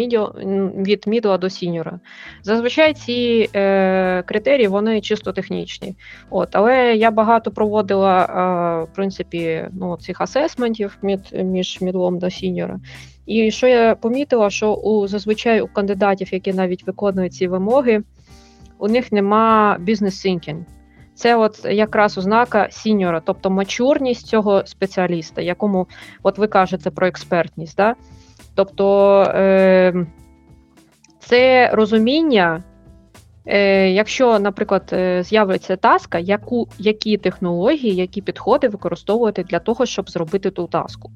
від 0.87 1.03
мідла 1.07 1.37
до 1.37 1.49
сіньора. 1.49 1.99
Зазвичай 2.43 2.93
ці 2.93 3.49
е, 3.55 4.23
критерії 4.23 4.67
вони 4.67 5.01
чисто 5.01 5.31
технічні. 5.31 5.95
От, 6.29 6.49
але 6.51 6.95
я 6.95 7.11
багато 7.11 7.51
проводила 7.51 8.23
е, 8.23 8.91
в 8.91 8.95
принципі, 8.95 9.65
ну, 9.73 9.97
цих 9.97 10.21
асесментів 10.21 10.97
між, 11.01 11.19
між 11.33 11.81
мідлом 11.81 12.19
до 12.19 12.29
сіньора. 12.29 12.79
І 13.25 13.51
що 13.51 13.67
я 13.67 13.95
помітила, 13.95 14.49
що 14.49 14.73
у 14.73 15.07
зазвичай 15.07 15.61
у 15.61 15.67
кандидатів, 15.67 16.33
які 16.33 16.53
навіть 16.53 16.87
виконують 16.87 17.33
ці 17.33 17.47
вимоги, 17.47 18.03
у 18.79 18.87
них 18.87 19.11
нема 19.11 19.77
бізнес 19.79 20.25
thinking. 20.25 20.63
Це 21.15 21.35
от 21.35 21.65
якраз 21.65 22.17
ознака 22.17 22.67
сіньора, 22.71 23.21
тобто 23.25 23.49
мачурність 23.49 24.27
цього 24.27 24.65
спеціаліста, 24.65 25.41
якому 25.41 25.87
от 26.23 26.37
ви 26.37 26.47
кажете 26.47 26.91
про 26.91 27.07
експертність. 27.07 27.77
Да? 27.77 27.95
Тобто 28.55 29.21
е, 29.21 30.05
це 31.19 31.69
розуміння, 31.73 32.63
е, 33.45 33.89
якщо, 33.89 34.39
наприклад, 34.39 34.89
е, 34.93 35.23
з'явиться 35.23 35.75
таска, 35.75 36.19
яку, 36.19 36.67
які 36.79 37.17
технології, 37.17 37.95
які 37.95 38.21
підходи 38.21 38.67
використовувати 38.67 39.43
для 39.43 39.59
того, 39.59 39.85
щоб 39.85 40.09
зробити 40.09 40.51
ту 40.51 40.67
таску. 40.67 41.11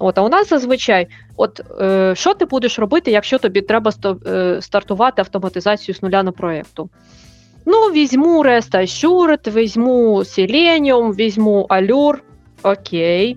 От, 0.00 0.18
а 0.18 0.22
у 0.22 0.28
нас 0.28 0.48
зазвичай, 0.48 1.06
от 1.36 1.60
е, 1.80 2.14
що 2.16 2.34
ти 2.34 2.44
будеш 2.44 2.78
робити, 2.78 3.10
якщо 3.10 3.38
тобі 3.38 3.60
треба 3.60 3.92
е, 4.26 4.58
стартувати 4.62 5.22
автоматизацію 5.22 5.94
з 5.94 6.02
нуля 6.02 6.22
на 6.22 6.32
проєкту? 6.32 6.88
Ну, 7.66 7.78
візьму 7.78 8.44
Rest 8.44 8.70
Assured, 8.74 9.52
візьму 9.52 10.18
Selenium, 10.18 11.14
візьму 11.14 11.66
Allure, 11.70 12.18
окей. 12.62 13.36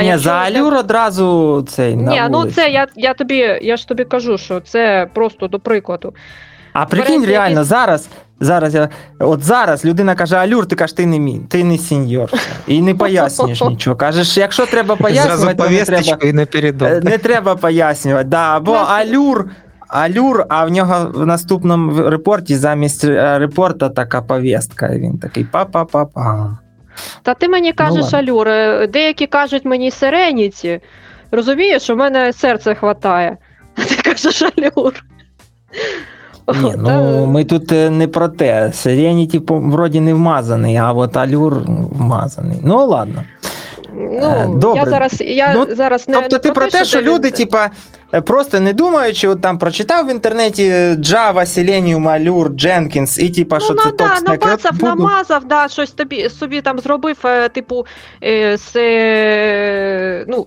Ні, 0.00 0.06
якщо 0.06 0.18
за 0.18 0.48
я- 0.48 0.60
Алюр 0.60 0.74
одразу 0.74 1.66
цей. 1.68 1.96
на 1.96 2.10
Ні, 2.12 2.22
ну 2.30 2.44
це 2.50 2.70
я, 2.70 2.86
я 2.96 3.14
тобі, 3.14 3.58
я 3.62 3.76
ж 3.76 3.88
тобі 3.88 4.04
кажу, 4.04 4.38
що 4.38 4.60
це 4.60 5.10
просто 5.14 5.48
до 5.48 5.58
прикладу. 5.58 6.14
А 6.72 6.86
прикинь, 6.86 7.20
Берете 7.20 7.32
реально, 7.32 7.50
якийсь- 7.50 7.68
зараз, 7.68 8.08
зараз 8.40 8.74
я, 8.74 8.88
от 9.18 9.42
зараз 9.42 9.84
людина 9.84 10.14
каже, 10.14 10.36
Алюр, 10.36 10.66
ти 10.66 10.76
кажеш, 10.76 10.92
ти 10.92 11.06
не 11.06 11.18
мій, 11.18 11.40
ти 11.48 11.64
не 11.64 11.78
сеньор. 11.78 12.30
І 12.66 12.82
не 12.82 12.94
пояснюєш 12.94 13.62
нічого. 13.62 13.96
Кажеш, 13.96 14.36
якщо 14.36 14.66
треба 14.66 14.96
пояснювати, 14.96 15.54
то 15.54 15.70
не 15.70 15.84
треба, 15.84 16.18
і 16.24 16.32
напередок. 16.32 16.88
е, 16.88 17.00
не 17.04 17.18
треба 17.18 17.56
пояснювати. 17.56 18.28
Да, 18.28 18.56
або 18.56 18.72
Алюр, 18.72 19.50
Алюр, 19.88 20.44
а 20.48 20.64
в 20.64 20.70
нього 20.70 21.10
в 21.14 21.26
наступному 21.26 22.10
репорті 22.10 22.56
замість 22.56 23.04
е, 23.04 23.38
репорта 23.38 23.88
така 23.88 24.22
повістка. 24.22 24.86
І 24.86 24.98
він 24.98 25.18
такий 25.18 25.44
па-па-па-па. 25.44 26.58
Та 27.22 27.34
ти 27.34 27.48
мені 27.48 27.72
кажеш, 27.72 28.02
ладно. 28.02 28.18
Алюр, 28.18 28.48
е, 28.48 28.86
деякі 28.86 29.26
кажуть 29.26 29.64
мені 29.64 29.90
Сереніті. 29.90 30.80
Розумієш, 31.30 31.90
у 31.90 31.96
мене 31.96 32.32
серце 32.32 32.74
хватає. 32.74 33.36
А 33.76 33.82
ти 33.84 33.94
кажеш 34.02 34.42
Алюр. 34.42 34.92
Ні, 36.62 36.74
ну 36.78 37.26
ми 37.26 37.44
тут 37.44 37.72
е, 37.72 37.90
не 37.90 38.08
про 38.08 38.28
те. 38.28 38.62
Serenity 38.66 39.70
вроді 39.70 40.00
не 40.00 40.14
вмазаний, 40.14 40.76
а 40.76 40.92
от 40.92 41.16
Алюр 41.16 41.56
вмазаний. 41.90 42.58
Ну 42.62 42.86
ладно. 42.86 43.24
Е, 43.98 44.46
Ну, 44.48 44.54
добре. 44.58 44.80
я 44.80 44.86
зараз, 44.86 45.20
я 45.20 45.54
Ну, 45.54 45.66
зараз 45.76 46.08
не, 46.08 46.14
Тобто 46.14 46.36
не 46.36 46.40
ти 46.40 46.52
про 46.52 46.66
те, 46.66 46.84
що 46.84 47.02
люди, 47.02 47.30
типа, 47.30 47.70
е, 48.14 48.20
просто 48.20 48.60
не 48.60 48.72
думаючи, 48.72 49.28
от 49.28 49.40
там 49.40 49.58
прочитав 49.58 50.06
в 50.06 50.10
інтернеті 50.10 50.62
Java, 50.72 51.34
Selenium, 51.34 52.02
Allure, 52.02 52.48
Jenkins, 52.48 53.20
і 53.20 53.30
типа, 53.30 53.60
що 53.60 53.74
ну, 53.74 53.82
це 53.82 53.88
ну, 53.88 53.94
да, 53.98 54.36
топ-стек. 54.36 54.72
Буду- 54.72 54.86
намазав, 54.86 55.44
да, 55.44 55.68
щось 55.68 55.90
тобі 55.90 56.28
собі 56.28 56.60
там 56.60 56.78
зробив, 56.78 57.16
е, 57.24 57.48
типу, 57.48 57.86
е, 58.24 58.56
з, 58.56 58.76
е, 58.76 60.24
ну, 60.28 60.46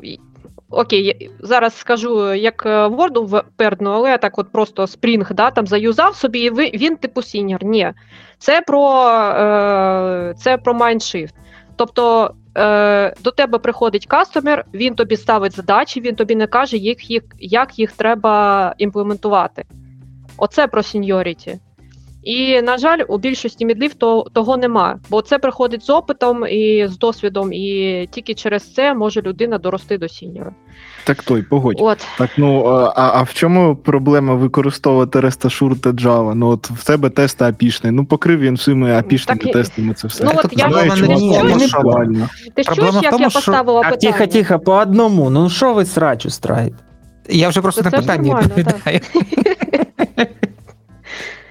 окей, 0.71 1.31
зараз 1.39 1.77
скажу, 1.77 2.33
як 2.33 2.65
е, 2.65 2.87
Word 2.87 3.25
в 3.25 3.43
але 3.85 4.17
так 4.17 4.39
от 4.39 4.51
просто 4.51 4.83
Spring, 4.83 5.33
да, 5.33 5.51
там 5.51 5.67
заюзав 5.67 6.15
собі, 6.15 6.39
і 6.39 6.77
він 6.77 6.97
типу 6.97 7.21
сіньор. 7.21 7.63
Ні, 7.63 7.93
це 8.37 8.61
про, 8.61 9.07
е, 9.09 10.33
це 10.37 10.57
про 10.57 10.73
Mindshift. 10.73 11.33
Тобто 11.75 12.33
е, 12.57 13.15
до 13.23 13.31
тебе 13.31 13.57
приходить 13.57 14.05
кастомер, 14.05 14.65
він 14.73 14.95
тобі 14.95 15.17
ставить 15.17 15.55
задачі, 15.55 16.01
він 16.01 16.15
тобі 16.15 16.35
не 16.35 16.47
каже, 16.47 16.77
їх, 16.77 17.09
їх, 17.09 17.23
як 17.39 17.79
їх 17.79 17.91
треба 17.91 18.75
імплементувати. 18.77 19.63
Оце 20.37 20.67
про 20.67 20.83
сеньоріті. 20.83 21.59
І, 22.23 22.61
на 22.61 22.77
жаль, 22.77 22.99
у 23.07 23.17
більшості 23.17 23.65
мідлів 23.65 23.93
то, 23.93 24.25
того 24.33 24.57
нема, 24.57 24.99
бо 25.09 25.21
це 25.21 25.39
приходить 25.39 25.85
з 25.85 25.89
опитом 25.89 26.45
і 26.49 26.87
з 26.87 26.97
досвідом, 26.97 27.53
і 27.53 28.07
тільки 28.11 28.33
через 28.33 28.73
це 28.73 28.93
може 28.93 29.21
людина 29.21 29.57
дорости 29.57 29.97
до 29.97 30.07
сіньора. 30.07 30.51
Так 31.03 31.23
той, 31.23 31.41
погодь. 31.41 31.77
От 31.79 32.07
Так, 32.17 32.29
ну 32.37 32.65
а, 32.65 32.91
а 32.95 33.21
в 33.21 33.33
чому 33.33 33.75
проблема 33.75 34.35
використовувати 34.35 35.19
REST 35.19 35.79
та 35.79 35.89
Java? 35.89 36.33
Ну 36.33 36.47
от 36.47 36.69
в 36.69 36.85
тебе 36.85 37.09
тест 37.09 37.41
апішний. 37.41 37.91
Ну 37.91 38.05
покрив 38.05 38.39
він 38.39 38.55
всіми 38.55 38.93
апішними 38.97 39.39
Так 39.39 39.53
тестами 39.53 39.93
це 39.93 40.07
все. 40.07 40.23
Ну, 40.23 40.31
от 40.35 40.53
я 40.57 40.69
проблема 40.69 40.95
не 40.95 41.15
Ні, 41.15 41.37
тому, 41.37 41.55
не 41.55 41.67
що 41.67 41.77
ти 42.55 42.63
Проблема 42.63 42.91
чуєш, 42.91 43.03
як 43.03 43.11
тому, 43.11 43.23
я 43.23 43.29
поставила 43.29 43.81
Так, 43.81 43.91
питання? 43.91 44.17
тихо, 44.17 44.31
тихо, 44.31 44.59
по 44.59 44.73
одному. 44.73 45.29
Ну 45.29 45.49
що 45.49 45.73
ви 45.73 45.85
срач 45.85 46.25
устраєте? 46.25 46.75
Я 47.29 47.49
вже 47.49 47.61
просто 47.61 47.83
Це 47.83 47.89
на 47.89 47.97
питання 47.97 48.39
відповідаю. 48.41 48.99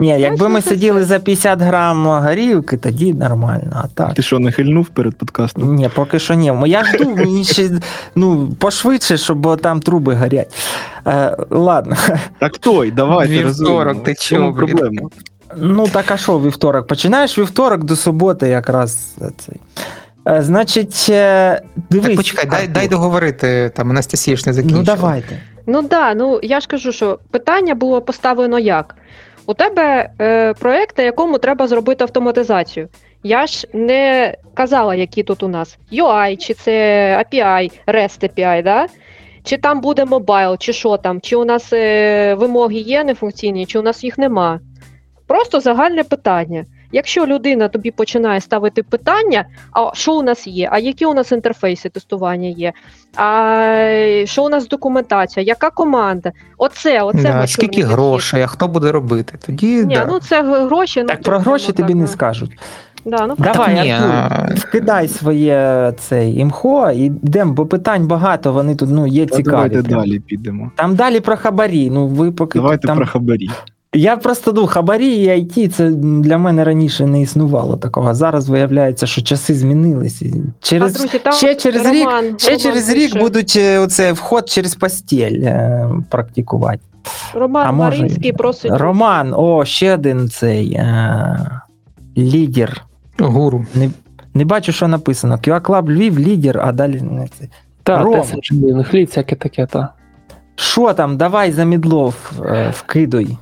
Ні, 0.00 0.08
якби 0.08 0.48
ми 0.48 0.62
сиділи 0.62 1.04
за 1.04 1.18
50 1.18 1.60
грам 1.60 2.06
горілки, 2.06 2.76
тоді 2.76 3.14
нормально. 3.14 3.70
А 3.72 3.86
так. 3.86 4.14
Ти 4.14 4.22
що, 4.22 4.38
не 4.38 4.52
хильнув 4.52 4.88
перед 4.88 5.14
подкастом? 5.14 5.74
Ні, 5.74 5.90
поки 5.94 6.18
що 6.18 6.34
ні. 6.34 6.52
Я 6.66 6.84
жду, 6.84 7.14
мені 7.16 7.44
ще 7.50 7.70
ну, 8.14 8.52
пошвидше, 8.58 9.18
щоб 9.18 9.38
бо 9.38 9.56
там 9.56 9.80
труби 9.80 10.14
горять. 10.14 10.54
Е, 11.06 11.36
ладно. 11.50 11.96
Так 12.38 12.58
той, 12.58 12.90
давайте 12.90 13.32
Вівторок, 13.32 14.04
ти 14.04 14.14
чому 14.14 14.54
проблема? 14.54 15.08
Ну, 15.56 15.88
так 15.88 16.10
а 16.10 16.16
що 16.16 16.40
вівторок? 16.40 16.86
Починаєш 16.86 17.38
вівторок 17.38 17.84
до 17.84 17.96
суботи 17.96 18.48
якраз 18.48 19.16
цей. 19.38 19.56
Е, 20.28 20.42
значить, 20.42 21.06
е, 21.10 21.62
дивись. 21.90 22.06
Так, 22.06 22.16
почекай, 22.16 22.46
дай, 22.46 22.68
дай 22.68 22.88
договорити, 22.88 23.72
там 23.76 23.90
Анастасія 23.90 24.36
ж 24.36 24.42
не 24.46 24.52
закінчила. 24.52 24.80
Ну 24.80 24.86
давайте. 24.86 25.40
Ну 25.66 25.82
да, 25.82 26.14
ну 26.14 26.40
я 26.42 26.60
ж 26.60 26.68
кажу, 26.68 26.92
що 26.92 27.18
питання 27.30 27.74
було 27.74 28.02
поставлено 28.02 28.58
як? 28.58 28.94
У 29.50 29.54
тебе 29.54 30.10
е, 30.20 30.54
проект, 30.54 30.98
на 30.98 31.04
якому 31.04 31.38
треба 31.38 31.66
зробити 31.66 32.04
автоматизацію. 32.04 32.88
Я 33.22 33.46
ж 33.46 33.68
не 33.72 34.34
казала, 34.54 34.94
які 34.94 35.22
тут 35.22 35.42
у 35.42 35.48
нас 35.48 35.78
UI, 35.92 36.36
чи 36.36 36.54
це 36.54 36.72
API, 37.18 37.72
REST 37.86 38.28
API, 38.28 38.62
да? 38.62 38.86
чи 39.44 39.56
там 39.56 39.80
буде 39.80 40.04
мобайл, 40.04 40.56
чи 40.58 40.72
що 40.72 40.96
там, 40.96 41.20
чи 41.20 41.36
у 41.36 41.44
нас 41.44 41.72
е, 41.72 42.34
вимоги 42.34 42.76
є 42.76 43.04
нефункційні, 43.04 43.66
чи 43.66 43.78
у 43.78 43.82
нас 43.82 44.04
їх 44.04 44.18
нема. 44.18 44.60
Просто 45.26 45.60
загальне 45.60 46.04
питання. 46.04 46.64
Якщо 46.92 47.26
людина 47.26 47.68
тобі 47.68 47.90
починає 47.90 48.40
ставити 48.40 48.82
питання, 48.82 49.44
а 49.72 49.94
що 49.94 50.14
у 50.14 50.22
нас 50.22 50.46
є, 50.46 50.68
а 50.72 50.78
які 50.78 51.06
у 51.06 51.14
нас 51.14 51.32
інтерфейси 51.32 51.88
тестування 51.88 52.48
є, 52.48 52.72
а 53.16 54.22
що 54.24 54.44
у 54.44 54.48
нас 54.48 54.68
документація, 54.68 55.46
яка 55.46 55.70
команда? 55.70 56.32
Оце, 56.58 57.02
оце 57.02 57.22
Да, 57.22 57.40
ми 57.40 57.46
скільки 57.46 57.82
грошей, 57.82 58.42
а 58.42 58.46
хто 58.46 58.68
буде 58.68 58.92
робити? 58.92 59.38
Тоді 59.46 59.84
Ні, 59.84 59.94
да. 59.94 60.06
ну 60.08 60.18
це 60.18 60.42
г- 60.42 60.66
гроші. 60.66 61.04
Так 61.04 61.18
ну, 61.18 61.24
про 61.24 61.38
гроші 61.38 61.66
ну, 61.68 61.74
тобі 61.74 61.88
так, 61.88 61.96
не 61.96 62.02
ну. 62.02 62.08
скажуть. 62.08 62.58
Да, 63.04 63.26
ну, 63.26 63.34
Давай, 63.38 63.74
ні, 63.74 63.92
Артур, 63.92 64.10
а- 64.10 64.48
вкидай 64.56 65.08
своє 65.08 65.92
цей 65.98 66.38
імхо 66.38 66.90
і 66.90 67.04
йдемо, 67.04 67.52
бо 67.52 67.66
питань 67.66 68.06
багато, 68.06 68.52
вони 68.52 68.76
тут 68.76 68.88
ну, 68.92 69.06
є 69.06 69.26
цікаві. 69.26 69.44
Давайте 69.44 69.82
прям. 69.82 70.00
далі 70.00 70.20
підемо. 70.20 70.70
Там 70.76 70.94
далі 70.94 71.20
про 71.20 71.36
хабарі. 71.36 71.90
Ну 71.90 72.06
ви 72.06 72.32
поки 72.32 72.58
Давайте 72.58 72.86
там 72.86 72.96
про 72.96 73.06
хабарі. 73.06 73.50
Я 73.94 74.16
просто 74.16 74.52
ну, 74.52 74.66
хабарі 74.66 75.08
і 75.08 75.28
IT 75.28 75.68
це 75.68 75.90
для 75.90 76.38
мене 76.38 76.64
раніше 76.64 77.06
не 77.06 77.20
існувало 77.20 77.76
такого. 77.76 78.14
Зараз 78.14 78.48
виявляється, 78.48 79.06
що 79.06 79.22
часи 79.22 79.54
змінилися. 79.54 80.26
Через, 80.60 80.94
А, 80.94 80.98
друзі, 80.98 81.18
там 81.18 81.32
ще 81.32 81.54
через 81.54 81.86
рік, 81.86 82.04
Роман, 82.04 82.38
ще 82.38 82.50
Роман 82.50 82.62
через 82.62 82.90
рік 82.90 83.18
будуть 83.18 83.56
е, 83.56 83.78
оце 83.78 84.12
вход 84.12 84.48
через 84.48 84.74
постіль 84.74 85.42
е, 85.42 85.88
практикувати. 86.10 86.80
Роман 87.34 87.66
а 87.66 87.72
може, 87.72 88.02
Маринський 88.02 88.32
просить. 88.32 88.72
Роман, 88.74 89.34
о, 89.36 89.64
ще 89.64 89.94
один 89.94 90.28
цей 90.28 90.72
е, 90.72 91.50
лідер. 92.18 92.84
Гуру. 93.18 93.66
Не, 93.74 93.90
не 94.34 94.44
бачу, 94.44 94.72
що 94.72 94.88
написано. 94.88 95.34
QA 95.36 95.60
Club 95.60 95.90
Львів, 95.90 96.18
лідер, 96.18 96.60
а 96.60 96.72
далі 96.72 97.00
не 97.00 97.28
це. 97.38 97.48
Так, 97.82 98.04
Ром. 98.04 98.24
хліб, 98.84 99.06
всяке 99.06 99.36
таке, 99.36 99.66
та. 99.66 99.92
Що 100.54 100.92
там, 100.92 101.16
давай 101.16 101.52
за 101.52 101.64
мідлов 101.64 102.32
е, 102.44 102.72
вкидуй. 102.76 103.36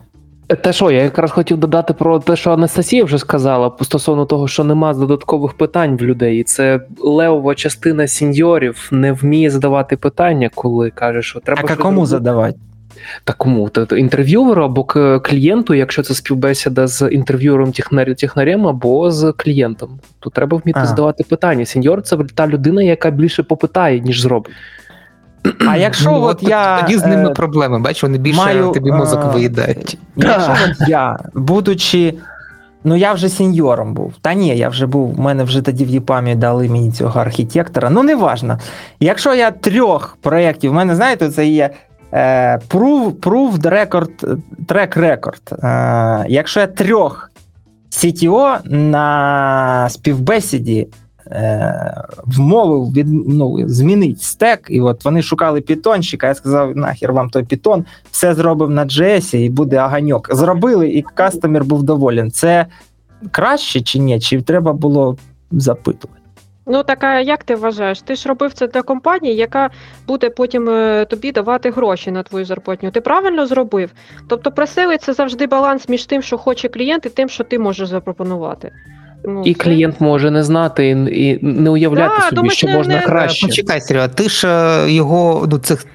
Те 0.57 0.73
що, 0.73 0.91
я 0.91 1.03
якраз 1.03 1.31
хотів 1.31 1.57
додати 1.57 1.93
про 1.93 2.19
те, 2.19 2.37
що 2.37 2.51
Анастасія 2.51 3.05
вже 3.05 3.19
сказала 3.19 3.73
стосовно 3.83 4.27
того, 4.27 4.49
що 4.49 4.65
нема 4.65 4.95
додаткових 4.95 5.53
питань 5.53 5.97
в 5.97 6.03
людей. 6.03 6.43
Це 6.45 6.81
левова 7.01 7.55
частина 7.55 8.09
сеньорів 8.09 8.89
не 8.93 9.13
вміє 9.13 9.51
задавати 9.51 9.97
питання, 9.97 10.51
коли 10.55 10.91
каже, 10.91 11.23
що 11.23 11.41
треба. 11.41 11.63
А 11.65 11.77
кому 11.77 12.07
задавати? 12.07 12.59
Та 13.25 13.33
кому? 13.33 13.69
Та 13.69 13.97
інтерв'юеру 13.97 14.65
або 14.65 14.85
клієнту, 15.25 15.75
якщо 15.75 16.03
це 16.03 16.15
співбесіда 16.15 16.87
з 16.87 17.09
інтерв'юером 17.09 17.73
технарем 18.17 18.67
або 18.67 19.11
з 19.11 19.33
клієнтом, 19.33 20.01
то 20.21 20.31
треба 20.31 20.61
вміти 20.65 20.81
А. 20.83 20.87
задавати 20.87 21.25
питання. 21.25 21.67
Сеньор 21.67 22.03
це 22.03 22.17
та 22.35 22.47
людина, 22.47 22.83
яка 22.83 23.11
більше 23.11 23.43
попитає, 23.43 24.01
ніж 24.01 24.21
зробить. 24.21 24.53
А 25.69 25.77
якщо 25.77 26.11
Ну, 26.11 26.23
от 26.23 26.43
я. 26.43 26.81
тоді 26.83 26.99
з 26.99 27.07
ними 27.07 27.31
е, 27.31 27.33
проблеми, 27.33 27.79
бачиш, 27.79 28.03
вони 28.03 28.19
більше 28.19 28.41
маю, 28.41 28.73
тобі 28.73 28.93
мозок 28.93 29.21
е, 29.25 29.29
виїдають. 29.29 29.99
Якщо 30.17 30.53
от 30.71 30.89
я, 30.89 31.19
будучи. 31.35 32.15
Ну, 32.85 32.97
я 32.97 33.13
вже 33.13 33.29
сеньором 33.29 33.95
був. 33.95 34.13
Та 34.23 34.35
ні, 34.35 34.57
я 34.57 34.69
вже 34.69 34.87
був. 34.87 35.19
У 35.21 35.23
мене 35.23 35.45
вже 35.45 35.63
тоді 35.63 35.85
в 35.85 35.89
ЄПАМі 35.89 36.35
дали 36.35 36.69
мені 36.69 36.93
цього 36.93 37.21
архітектора. 37.21 37.91
Ну, 37.91 38.03
неважно. 38.03 38.59
Якщо 39.01 39.35
я 39.35 39.51
трьох 39.51 40.19
проєктів, 40.23 40.71
в 40.71 40.75
мене, 40.75 40.97
знаєте, 40.97 41.31
це 41.31 41.47
є 41.47 41.71
е, 42.13 42.59
prove, 42.69 43.13
proved 43.13 43.61
record, 43.61 44.39
track 44.67 44.99
record. 44.99 45.67
Е, 45.67 46.27
якщо 46.29 46.61
я 46.61 46.67
трьох 46.67 47.31
CTO 47.91 48.71
на 48.73 49.89
співбесіді 49.89 50.89
е, 51.31 52.05
вмовив 52.27 52.93
від, 52.93 53.09
ну, 53.29 53.69
змінити 53.69 54.21
стек, 54.21 54.67
і 54.69 54.81
от 54.81 55.05
вони 55.05 55.23
шукали 55.23 55.61
пітончика, 55.61 56.27
я 56.27 56.35
сказав, 56.35 56.77
нахер 56.77 57.13
вам 57.13 57.31
той 57.31 57.43
пітон, 57.43 57.85
все 58.11 58.35
зробив 58.35 58.71
на 58.71 58.85
JS 58.85 59.37
і 59.37 59.51
буде 59.51 59.77
аганьок. 59.77 60.35
Зробили, 60.35 60.89
і 60.89 61.03
кастомер 61.03 61.65
був 61.65 61.83
доволен. 61.83 62.31
Це 62.31 62.67
краще 63.31 63.81
чи 63.81 63.99
ні? 63.99 64.21
Чи 64.21 64.43
треба 64.43 64.73
було 64.73 65.17
запитувати? 65.51 66.19
Ну 66.71 66.83
так 66.83 67.05
а 67.05 67.21
як 67.21 67.45
ти 67.45 67.55
вважаєш? 67.55 68.03
Ти 68.03 68.15
ж 68.15 68.29
робив 68.29 68.53
це 68.53 68.67
для 68.67 68.83
компанії, 68.83 69.37
яка 69.37 69.71
буде 70.07 70.31
потім 70.31 70.69
е, 70.69 71.05
тобі 71.05 71.33
давати 71.33 71.71
гроші 71.71 72.11
на 72.11 72.23
твою 72.23 72.45
зарплатню. 72.45 72.91
Ти 72.91 73.01
правильно 73.01 73.47
зробив? 73.47 73.91
Тобто 74.29 74.53
пресили 74.53 74.97
це 74.97 75.13
завжди 75.13 75.47
баланс 75.47 75.89
між 75.89 76.07
тим, 76.07 76.23
що 76.23 76.39
хоче 76.39 76.69
клієнт, 76.69 77.07
і 77.07 77.09
тим, 77.09 77.29
що 77.29 77.45
ти 77.45 77.59
можеш 77.59 77.89
запропонувати. 77.89 78.73
Ну, 79.25 79.43
І 79.45 79.55
це- 79.55 79.61
клієнт 79.65 80.01
може 80.01 80.31
не 80.31 80.43
знати 80.45 80.89
і, 80.89 81.39
не 81.43 81.71
уявляти 81.71 82.15
Да, 82.31 82.37
собі, 82.37 82.51
що 82.51 82.67
не- 82.67 82.77
можна 82.77 82.95
не- 82.97 83.03
краще. 83.03 83.47
Е, 83.47 83.49
Почекай, 83.49 83.81
Серега, 83.81 84.09
ти 84.09 84.29
ж 84.29 84.49
е, 84.49 84.91
його 84.93 85.49
ну, 85.53 85.59
цих 85.59 85.87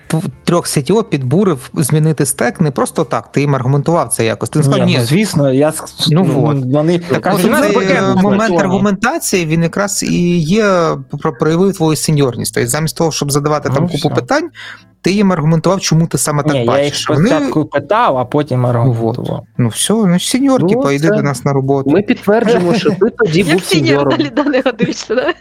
трьох 0.44 0.66
CTO 0.66 1.04
підбурив 1.04 1.70
змінити 1.74 2.26
стек 2.26 2.62
не 2.62 2.72
просто 2.72 3.04
так. 3.04 3.32
Ти 3.32 3.42
їм 3.42 3.56
аргументував 3.56 4.10
це 4.10 4.26
якось. 4.26 4.50
Ти 4.50 4.60
не 4.60 4.66
сказав, 4.66 4.86
ні, 4.86 4.98
ну, 5.00 5.06
звісно, 5.06 5.54
я 5.54 5.74
Ну, 6.12 6.24
вот. 6.24 6.58
вони 6.66 7.00
Так, 7.00 7.34
от 7.36 7.46
«У 7.46 7.48
нас 7.48 7.62
цей 7.62 7.76
бекенд 7.76 7.98
е, 7.98 8.16
на 8.16 8.22
момент 8.22 8.60
аргументації 8.60 9.46
він 9.46 9.64
якраз 9.64 10.04
і 10.04 10.38
є 10.40 10.90
про- 11.22 11.34
проявив 11.34 11.76
твою 11.78 11.96
сеньорність. 11.96 12.54
Тобто, 12.54 12.70
замість 12.70 12.98
того, 12.98 13.12
щоб 13.12 13.32
задавати 13.32 13.70
Ну, 13.70 13.76
там 13.76 13.86
купу 13.88 13.98
все. 13.98 14.10
питань, 14.10 14.50
ти 15.02 15.12
їм 15.12 15.32
аргументував, 15.32 15.82
чому 15.82 16.08
ти 16.08 16.18
саме 16.18 16.44
так 16.44 16.52
Ні, 16.54 16.58
я 16.58 16.64
їх 16.64 16.72
бачиш. 16.72 17.10
Вони- 17.10 17.66
питав, 17.72 18.18
а 18.18 18.26
потім 18.26 18.66
аргументував. 18.66 19.44
Ну 19.58 19.68
все, 19.70 19.94
ну 19.94 20.20
сеньор, 20.20 20.62
Ну, 20.62 20.68
типа, 20.70 20.92
йди 20.94 21.08
це- 21.08 21.16
до 21.16 21.22
нас 21.24 21.46
на 21.46 21.54
роботу. 21.54 21.90
Ми 21.90 22.02
підтверджуємо, 22.02 22.74
що 22.74 22.90
ти 22.90 23.10
тоді 23.18 23.40
Як 23.42 23.64
сеньор 23.64 24.10
далі 24.10 24.32
да, 24.36 24.44
не 24.44 24.62
годишся, 24.66 25.16
да? 25.16 25.34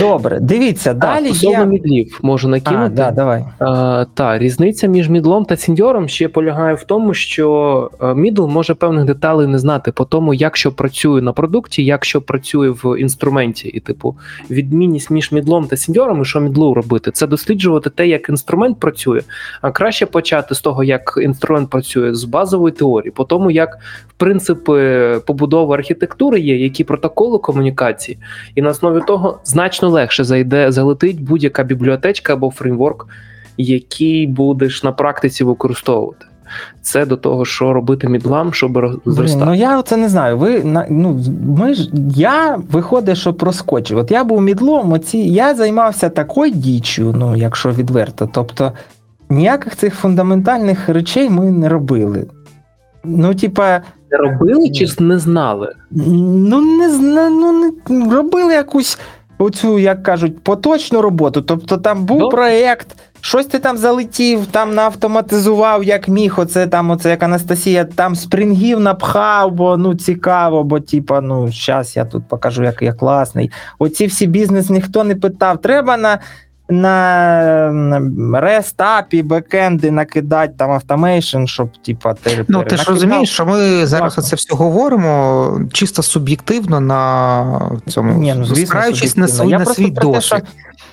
Добре, 0.00 0.38
дивіться, 0.40 0.94
далі 0.94 1.26
а, 1.30 1.34
стосовно 1.34 1.58
є. 1.58 1.66
мідлів 1.66 2.18
можу 2.22 2.48
А, 2.48 2.50
накинути. 2.50 2.94
да, 2.94 3.10
давай. 3.10 3.40
Е, 3.40 4.06
та 4.14 4.38
різниця 4.38 4.86
між 4.86 5.08
мідлом 5.08 5.44
та 5.44 5.56
сеньором 5.56 6.08
ще 6.08 6.28
полягає 6.28 6.74
в 6.74 6.82
тому, 6.84 7.14
що 7.14 7.90
е, 8.02 8.14
мідл 8.14 8.46
може 8.46 8.74
певних 8.74 9.04
деталей 9.04 9.46
не 9.46 9.58
знати 9.58 9.92
по 9.92 10.04
тому, 10.04 10.34
як 10.34 10.56
що 10.56 10.72
працює 10.72 11.22
на 11.22 11.32
продукті, 11.32 11.84
як 11.84 12.04
що 12.04 12.22
працює 12.22 12.70
в 12.70 13.00
інструменті. 13.00 13.68
І, 13.68 13.80
типу, 13.80 14.16
відмінність 14.50 15.10
між 15.10 15.32
мідлом 15.32 15.66
та 15.66 15.76
сеньором, 15.76 16.22
і 16.22 16.24
що 16.24 16.40
мідлу 16.40 16.74
робити, 16.74 17.10
це 17.10 17.26
досліджувати 17.26 17.90
те, 17.90 18.06
як 18.08 18.28
інструмент 18.28 18.80
працює. 18.80 19.20
А 19.62 19.70
краще 19.70 20.06
почати 20.06 20.54
з 20.54 20.60
того, 20.60 20.84
як 20.84 21.18
інструмент 21.22 21.70
працює 21.70 22.14
з 22.14 22.24
базової 22.24 22.72
теорії, 22.72 23.10
по 23.10 23.24
тому, 23.24 23.50
як 23.50 23.78
в 24.08 24.12
принципи 24.16 25.20
побудови 25.26 25.74
архітектури 25.74 26.40
є, 26.40 26.56
які 26.56 26.84
протоколи 26.84 27.38
комунікації, 27.38 28.18
і 28.54 28.62
на 28.62 28.70
основі 28.70 29.00
того 29.06 29.38
значно 29.44 29.73
легше 29.82 30.24
зайде 30.24 30.72
залетить 30.72 31.20
будь-яка 31.20 31.62
бібліотечка 31.64 32.32
або 32.32 32.50
фреймворк, 32.50 33.06
який 33.58 34.26
будеш 34.26 34.82
на 34.82 34.92
практиці 34.92 35.44
використовувати. 35.44 36.26
Це 36.82 37.06
до 37.06 37.16
того, 37.16 37.44
що 37.44 37.72
робити 37.72 38.08
мідлам, 38.08 38.52
щоб 38.54 38.76
роз- 38.78 38.98
зростати. 39.06 39.44
ну 39.44 39.54
я 39.54 39.82
це 39.82 39.96
не 39.96 40.08
знаю. 40.08 40.38
Ви 40.38 40.62
ну 40.90 41.20
ми 41.58 41.74
ж 41.74 41.90
я 42.16 42.58
виходить, 42.70 43.16
що 43.16 43.34
проскочив. 43.34 43.98
От 43.98 44.10
я 44.10 44.24
був 44.24 44.42
мідлом, 44.42 44.92
оці 44.92 45.18
я 45.18 45.54
займався 45.54 46.08
такою 46.08 46.52
діччю, 46.52 47.14
ну 47.18 47.36
якщо 47.36 47.70
відверто. 47.70 48.28
Тобто 48.32 48.72
ніяких 49.30 49.76
цих 49.76 49.94
фундаментальних 49.94 50.88
речей 50.88 51.30
ми 51.30 51.50
не 51.50 51.68
робили. 51.68 52.26
Ну, 53.04 53.34
типа, 53.34 53.80
Не 54.10 54.18
робили 54.18 54.70
чи 54.70 54.86
не 54.98 55.18
знали? 55.18 55.74
ну 55.90 56.78
не 56.78 56.90
знаю, 56.90 57.30
ну 57.30 57.74
не 57.88 58.14
робили 58.14 58.52
якусь 58.54 58.98
оцю, 59.38 59.78
як 59.78 60.02
кажуть, 60.02 60.42
поточну 60.42 61.00
роботу. 61.00 61.42
Тобто 61.42 61.76
там 61.76 62.04
був 62.04 62.18
Добре. 62.18 62.36
проєкт, 62.36 62.86
щось 63.20 63.46
ти 63.46 63.58
там 63.58 63.76
залетів, 63.76 64.46
там 64.46 64.74
наавтоматизував, 64.74 65.84
як 65.84 66.08
міг. 66.08 66.34
Оце 66.36 66.66
там, 66.66 66.90
оце 66.90 67.10
як 67.10 67.22
Анастасія, 67.22 67.84
там 67.84 68.16
спрингів 68.16 68.80
напхав, 68.80 69.52
бо 69.52 69.76
ну 69.76 69.94
цікаво, 69.94 70.64
бо 70.64 70.80
типа, 70.80 71.20
ну 71.20 71.52
щас 71.52 71.96
я 71.96 72.04
тут 72.04 72.28
покажу, 72.28 72.62
як 72.64 72.82
я 72.82 72.92
класний. 72.92 73.50
Оці 73.78 74.06
всі 74.06 74.26
бізнес 74.26 74.70
ніхто 74.70 75.04
не 75.04 75.16
питав. 75.16 75.60
Треба 75.60 75.96
на. 75.96 76.18
На 76.68 78.00
REST 78.34 78.78
API, 78.78 79.22
бекенди 79.22 79.90
накидати 79.90 80.52
там 80.56 80.70
automation, 80.70 81.44
щоб 81.44 81.68
типа 81.86 82.14
ти 82.14 82.44
Ну, 82.48 82.62
ти 82.62 82.76
ж 82.76 82.84
розумієш, 82.90 83.30
що 83.30 83.46
ми 83.46 83.86
зараз 83.86 84.14
це 84.28 84.36
все 84.36 84.54
говоримо 84.54 85.60
чисто 85.72 86.02
суб'єктивно 86.02 86.80
на 86.80 87.70
цьому, 87.86 88.20
Ні, 88.20 88.34
ну, 88.36 88.44
звісно, 88.44 88.66
спираючись 88.66 89.16
на 89.16 89.28
свій, 89.28 89.48
Я 89.48 89.58
на 89.58 89.64
свій 89.64 89.90
досвід. 89.90 90.14
те, 90.14 90.20
що. 90.20 90.38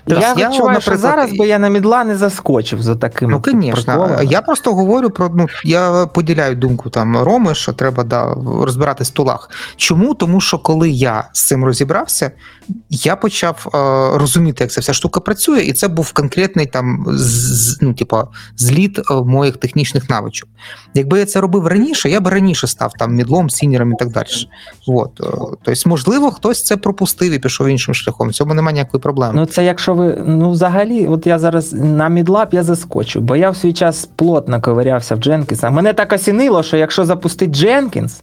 Я 0.07 0.33
Я, 0.37 0.49
відчуваю, 0.49 0.81
що 0.81 0.97
зараз 0.97 1.31
би 1.33 1.47
я 1.47 1.59
на 1.59 1.69
мідла 1.69 2.03
не 2.03 2.17
заскочив 2.17 2.81
за 2.81 2.95
таким. 2.95 3.29
Ну, 3.29 3.41
звісно, 3.45 4.19
я 4.23 4.41
просто 4.41 4.73
говорю 4.73 5.09
про 5.09 5.29
ну 5.35 5.47
я 5.63 6.05
поділяю 6.05 6.55
думку 6.55 6.89
там 6.89 7.17
Роми, 7.17 7.55
що 7.55 7.73
треба 7.73 8.03
да 8.03 8.35
розбиратись 8.61 9.09
в 9.09 9.13
тулах. 9.13 9.49
Чому? 9.75 10.13
Тому 10.13 10.41
що 10.41 10.59
коли 10.59 10.89
я 10.89 11.29
з 11.33 11.43
цим 11.43 11.65
розібрався, 11.65 12.31
я 12.89 13.15
почав 13.15 13.67
е, 13.67 13.77
розуміти, 14.17 14.63
як 14.63 14.71
ця 14.71 14.81
вся 14.81 14.93
штука 14.93 15.19
працює, 15.19 15.61
і 15.61 15.73
це 15.73 15.87
був 15.87 16.13
конкретний 16.13 16.65
там 16.65 17.05
з, 17.07 17.77
ну, 17.81 17.93
типа, 17.93 18.27
зліт 18.57 18.99
е, 18.99 19.13
моїх 19.13 19.57
технічних 19.57 20.09
навичок. 20.09 20.49
Якби 20.93 21.19
я 21.19 21.25
це 21.25 21.41
робив 21.41 21.67
раніше, 21.67 22.09
я 22.09 22.21
б 22.21 22.27
раніше 22.27 22.67
став 22.67 22.93
там 22.99 23.15
мідлом, 23.15 23.49
сініром 23.49 23.93
і 23.93 23.95
так 23.95 24.09
далі. 24.09 24.27
От, 24.87 25.21
е, 25.21 25.57
тобто, 25.63 25.89
можливо, 25.89 26.31
хтось 26.31 26.63
це 26.63 26.77
пропустив 26.77 27.31
і 27.31 27.39
пішов 27.39 27.67
іншим 27.67 27.93
шляхом. 27.93 28.29
В 28.29 28.33
цьому 28.33 28.53
немає 28.53 28.73
ніякої 28.73 29.01
проблеми. 29.01 29.33
Ну, 29.35 29.45
це 29.45 29.65
якщо 29.65 29.90
якщо 29.91 30.03
ви 30.03 30.23
ну 30.25 30.51
взагалі, 30.51 31.07
от 31.07 31.27
я 31.27 31.39
зараз 31.39 31.73
на 31.73 32.09
мідлап 32.09 32.53
я 32.53 32.63
заскочу, 32.63 33.21
бо 33.21 33.35
я 33.35 33.49
в 33.49 33.57
свій 33.57 33.73
час 33.73 34.09
плотно 34.15 34.61
ковирявся 34.61 35.15
в 35.15 35.19
Jenkins. 35.19 35.71
Мене 35.71 35.93
так 35.93 36.13
осінило, 36.13 36.63
що 36.63 36.77
якщо 36.77 37.05
запустити 37.05 37.51
Jenkins, 37.51 38.21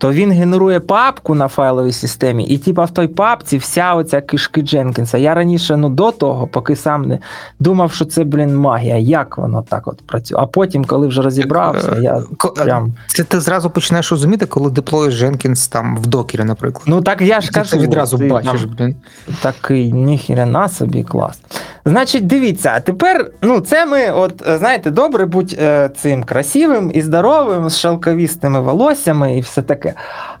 то 0.00 0.12
він 0.12 0.32
генерує 0.32 0.80
папку 0.80 1.34
на 1.34 1.48
файловій 1.48 1.92
системі, 1.92 2.44
і 2.44 2.58
типа 2.58 2.84
в 2.84 2.90
той 2.90 3.08
папці 3.08 3.58
вся 3.58 3.94
оця 3.94 4.20
кишки 4.20 4.62
Дженкінса. 4.62 5.18
Я 5.18 5.34
раніше, 5.34 5.76
ну 5.76 5.88
до 5.88 6.10
того, 6.10 6.46
поки 6.46 6.76
сам 6.76 7.02
не 7.02 7.18
думав, 7.58 7.92
що 7.92 8.04
це, 8.04 8.24
блін, 8.24 8.56
магія. 8.56 8.96
Як 8.96 9.38
воно 9.38 9.64
так 9.68 9.88
от 9.88 10.06
працює? 10.06 10.38
А 10.40 10.46
потім, 10.46 10.84
коли 10.84 11.06
вже 11.06 11.22
розібрався, 11.22 11.92
е, 11.96 12.02
я 12.02 12.22
Ко- 12.36 12.48
прям. 12.48 12.92
Це 13.06 13.24
ти 13.24 13.40
зразу 13.40 13.70
починаєш 13.70 14.10
розуміти, 14.10 14.46
коли 14.46 14.70
деплоїш 14.70 15.22
Jenkins 15.22 15.72
там 15.72 15.96
в 15.96 16.06
докері, 16.06 16.44
наприклад. 16.44 16.82
Ну 16.86 17.02
так 17.02 17.20
я 17.20 17.40
ж 17.40 17.48
Ти 17.48 17.54
кажу, 17.54 17.70
це 17.70 17.78
відразу 17.78 18.18
ти 18.18 18.26
бачиш, 18.26 18.64
блін. 18.64 18.96
Такий 19.42 19.92
ніхіра 19.92 20.68
собі 20.68 21.02
клас. 21.02 21.40
Значить, 21.84 22.26
дивіться, 22.26 22.72
а 22.76 22.80
тепер, 22.80 23.30
ну, 23.42 23.60
це 23.60 23.86
ми, 23.86 24.10
от 24.10 24.48
е, 24.48 24.58
знаєте, 24.58 24.90
добре 24.90 25.26
будь 25.26 25.56
е, 25.58 25.90
цим 25.96 26.24
красивим 26.24 26.90
і 26.94 27.02
здоровим, 27.02 27.70
з 27.70 27.78
шалковістими 27.78 28.60
волоссями 28.60 29.38
і 29.38 29.40
все 29.40 29.62
таке. 29.62 29.89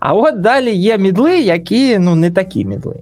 А 0.00 0.14
от 0.14 0.40
далі 0.40 0.74
є 0.74 0.98
мідли, 0.98 1.40
які 1.40 1.98
ну, 1.98 2.14
не 2.14 2.30
такі 2.30 2.64
мідли. 2.64 3.00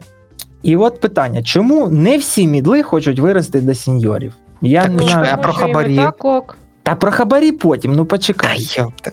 І 0.62 0.76
от 0.76 1.00
питання: 1.00 1.42
чому 1.42 1.88
не 1.88 2.18
всі 2.18 2.46
мідли 2.46 2.82
хочуть 2.82 3.18
вирости 3.18 3.60
до 3.60 3.74
сеньорів? 3.74 4.34
Я 4.62 4.82
Так, 4.82 4.90
не 4.92 5.02
знаю. 5.02 5.28
а 5.32 5.36
про 5.36 5.52
хабарі? 5.52 5.96
Так, 5.96 6.24
ок. 6.24 6.58
Та 6.82 6.94
про 6.94 7.10
хабарі 7.12 7.52
потім, 7.52 7.92
ну 7.92 8.04
Та 8.04 8.16
почекай. 8.16 8.58
йопта. 8.78 9.10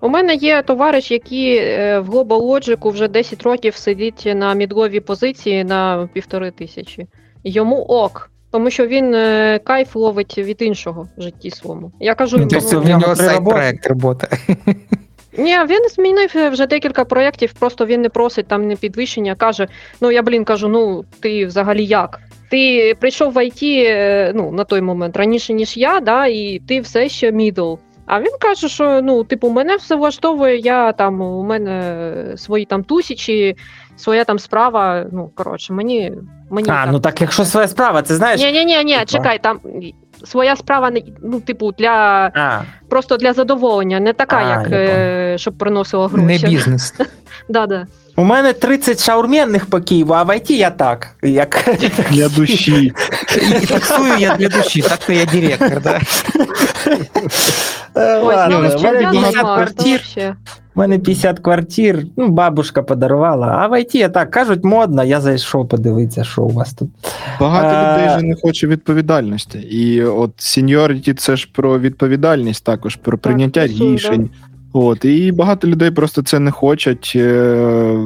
У 0.00 0.08
мене 0.08 0.34
є 0.34 0.62
товариш, 0.62 1.10
який 1.10 1.56
е, 1.56 2.00
в 2.00 2.10
Global 2.14 2.42
Logic 2.42 2.90
вже 2.90 3.08
10 3.08 3.42
років 3.42 3.76
сидить 3.76 4.32
на 4.36 4.54
мідловій 4.54 5.00
позиції 5.00 5.64
на 5.64 6.08
півтори 6.12 6.50
тисячі. 6.50 7.06
Йому 7.44 7.76
ок. 7.76 8.30
Тому 8.52 8.70
що 8.70 8.86
він 8.86 9.14
е, 9.14 9.60
кайф 9.64 9.96
ловить 9.96 10.38
від 10.38 10.62
іншого 10.62 11.08
в 11.18 11.22
житті 11.22 11.50
своєму. 11.50 11.92
Я 12.00 12.14
кажу, 12.14 12.36
Ну, 12.36 12.42
ну, 12.42 12.48
тобто 12.50 12.66
Тобто 12.70 12.84
в 12.86 12.88
нього 12.88 13.00
нього 13.00 13.16
сайт 13.16 13.44
проект 13.44 13.86
робота. 13.86 14.28
Ні, 15.38 15.58
він 15.68 15.88
змінив 15.88 16.32
е, 16.36 16.48
вже 16.48 16.66
декілька 16.66 17.04
проєктів, 17.04 17.52
просто 17.52 17.86
він 17.86 18.02
не 18.02 18.08
просить 18.08 18.46
там 18.46 18.68
не 18.68 18.76
підвищення. 18.76 19.34
Каже: 19.34 19.68
ну 20.00 20.10
я 20.10 20.22
блін 20.22 20.44
кажу, 20.44 20.68
ну 20.68 21.04
ти 21.20 21.46
взагалі 21.46 21.84
як? 21.84 22.20
Ти 22.50 22.94
прийшов 23.00 23.32
в 23.32 23.44
ІТ 23.46 23.62
е, 23.62 24.32
ну, 24.34 24.52
на 24.52 24.64
той 24.64 24.80
момент 24.80 25.16
раніше, 25.16 25.52
ніж 25.52 25.76
я, 25.76 26.00
да, 26.00 26.26
і 26.26 26.62
ти 26.68 26.80
все 26.80 27.08
ще 27.08 27.32
мідл. 27.32 27.74
А 28.06 28.20
він 28.20 28.32
каже, 28.40 28.68
що 28.68 29.00
ну, 29.02 29.24
типу, 29.24 29.50
мене 29.50 29.76
все 29.76 29.96
влаштовує, 29.96 30.58
я 30.58 30.92
там 30.92 31.20
у 31.20 31.42
мене 31.42 32.34
свої 32.36 32.64
там 32.64 32.84
тисячі, 32.84 33.56
своя 33.96 34.24
там 34.24 34.38
справа. 34.38 35.06
Ну, 35.12 35.30
коротше, 35.34 35.72
мені. 35.72 36.12
мені 36.50 36.70
А, 36.70 36.86
ну 36.86 37.00
так 37.00 37.20
якщо 37.20 37.44
своя 37.44 37.68
справа, 37.68 38.02
це 38.02 38.14
знаєш. 38.14 38.40
Ні, 38.40 38.52
ні, 38.52 38.64
ні, 38.64 38.84
ні, 38.84 38.96
чекай, 39.06 39.38
там 39.38 39.60
своя 40.24 40.56
справа 40.56 40.90
не 40.90 41.02
ну, 41.22 41.40
типу, 41.40 41.72
для 41.72 42.30
А, 42.34 42.62
просто 42.88 43.16
для 43.16 43.32
задоволення, 43.32 44.00
не 44.00 44.12
така, 44.12 44.36
А, 44.36 44.50
як 44.50 44.72
е, 44.72 45.38
щоб 45.38 45.54
приносила 45.58 46.08
гроші. 46.08 46.26
Не 46.26 46.50
бізнес. 46.50 46.94
Да, 47.48 47.66
да. 47.66 47.86
у 48.16 48.24
мене 48.24 48.52
30 48.52 49.04
шаурменних 49.04 49.66
по 49.66 49.80
Києву, 49.80 50.12
а 50.12 50.22
в 50.22 50.36
ІТ 50.36 50.50
я 50.50 50.70
так. 50.70 51.08
Як... 51.22 51.68
Для 52.10 52.28
душі. 52.28 52.92
І 53.62 53.66
таксую 53.66 54.16
я 54.18 54.36
для 54.36 54.48
душі, 54.48 54.82
так 54.82 54.98
то 54.98 55.12
я 55.12 55.24
директор, 55.24 55.80
да. 55.82 56.00
Е, 57.96 58.18
Ось, 58.18 58.36
ладно, 58.36 58.58
ну, 58.62 58.78
в 58.78 58.82
мене 58.82 59.00
чесно, 59.00 59.10
50 59.10 59.34
Марк, 59.34 59.74
квартир. 59.74 60.02
У 60.80 60.82
мене 60.82 60.98
50 60.98 61.38
квартир, 61.38 62.04
ну, 62.16 62.28
бабушка 62.28 62.82
подарувала. 62.82 63.46
А 63.46 63.68
в 63.68 63.80
ІТ 63.80 63.94
я 63.94 64.08
так 64.08 64.30
кажуть, 64.30 64.64
модно, 64.64 65.04
я 65.04 65.20
зайшов 65.20 65.68
подивитися, 65.68 66.24
що 66.24 66.42
у 66.42 66.48
вас 66.48 66.72
тут. 66.74 66.90
Багато 67.40 67.66
Е, 67.66 67.92
людей 67.94 68.18
же 68.18 68.26
не 68.26 68.34
хоче 68.42 68.66
відповідальності. 68.66 69.58
І 69.58 70.04
от 70.04 70.30
сеньоріті 70.36 71.14
це 71.14 71.36
ж 71.36 71.48
про 71.52 71.78
відповідальність, 71.78 72.64
також 72.64 72.96
про 72.96 73.18
прийняття 73.18 73.60
працює, 73.60 73.92
рішень. 73.92 74.30
От, 74.72 75.04
і 75.04 75.32
багато 75.32 75.68
людей 75.68 75.90
просто 75.90 76.22
це 76.22 76.38
не 76.38 76.50
хочуть. 76.50 77.12
е, 77.16 77.98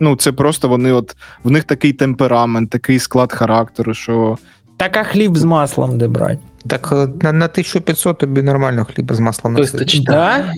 Ну, 0.00 0.16
це 0.16 0.32
просто 0.32 0.68
вони, 0.68 0.92
от 0.92 1.16
в 1.44 1.50
них 1.50 1.64
такий 1.64 1.92
темперамент, 1.92 2.70
такий 2.70 2.98
склад 2.98 3.32
характеру, 3.32 3.94
що 3.94 4.38
Так, 4.76 4.96
а 4.96 5.04
хліб 5.04 5.36
з 5.36 5.44
маслом 5.44 5.98
де 5.98 6.08
брати? 6.08 6.38
Так 6.66 6.88
е, 6.92 6.94
на, 6.96 7.32
на 7.32 7.44
1500 7.44 8.18
тобі 8.18 8.42
нормально 8.42 8.86
хліба 8.94 9.14
з 9.14 9.20
маслом 9.20 9.54
Тобто, 9.56 9.78
насипати. 9.78 10.04
Да? 10.06 10.52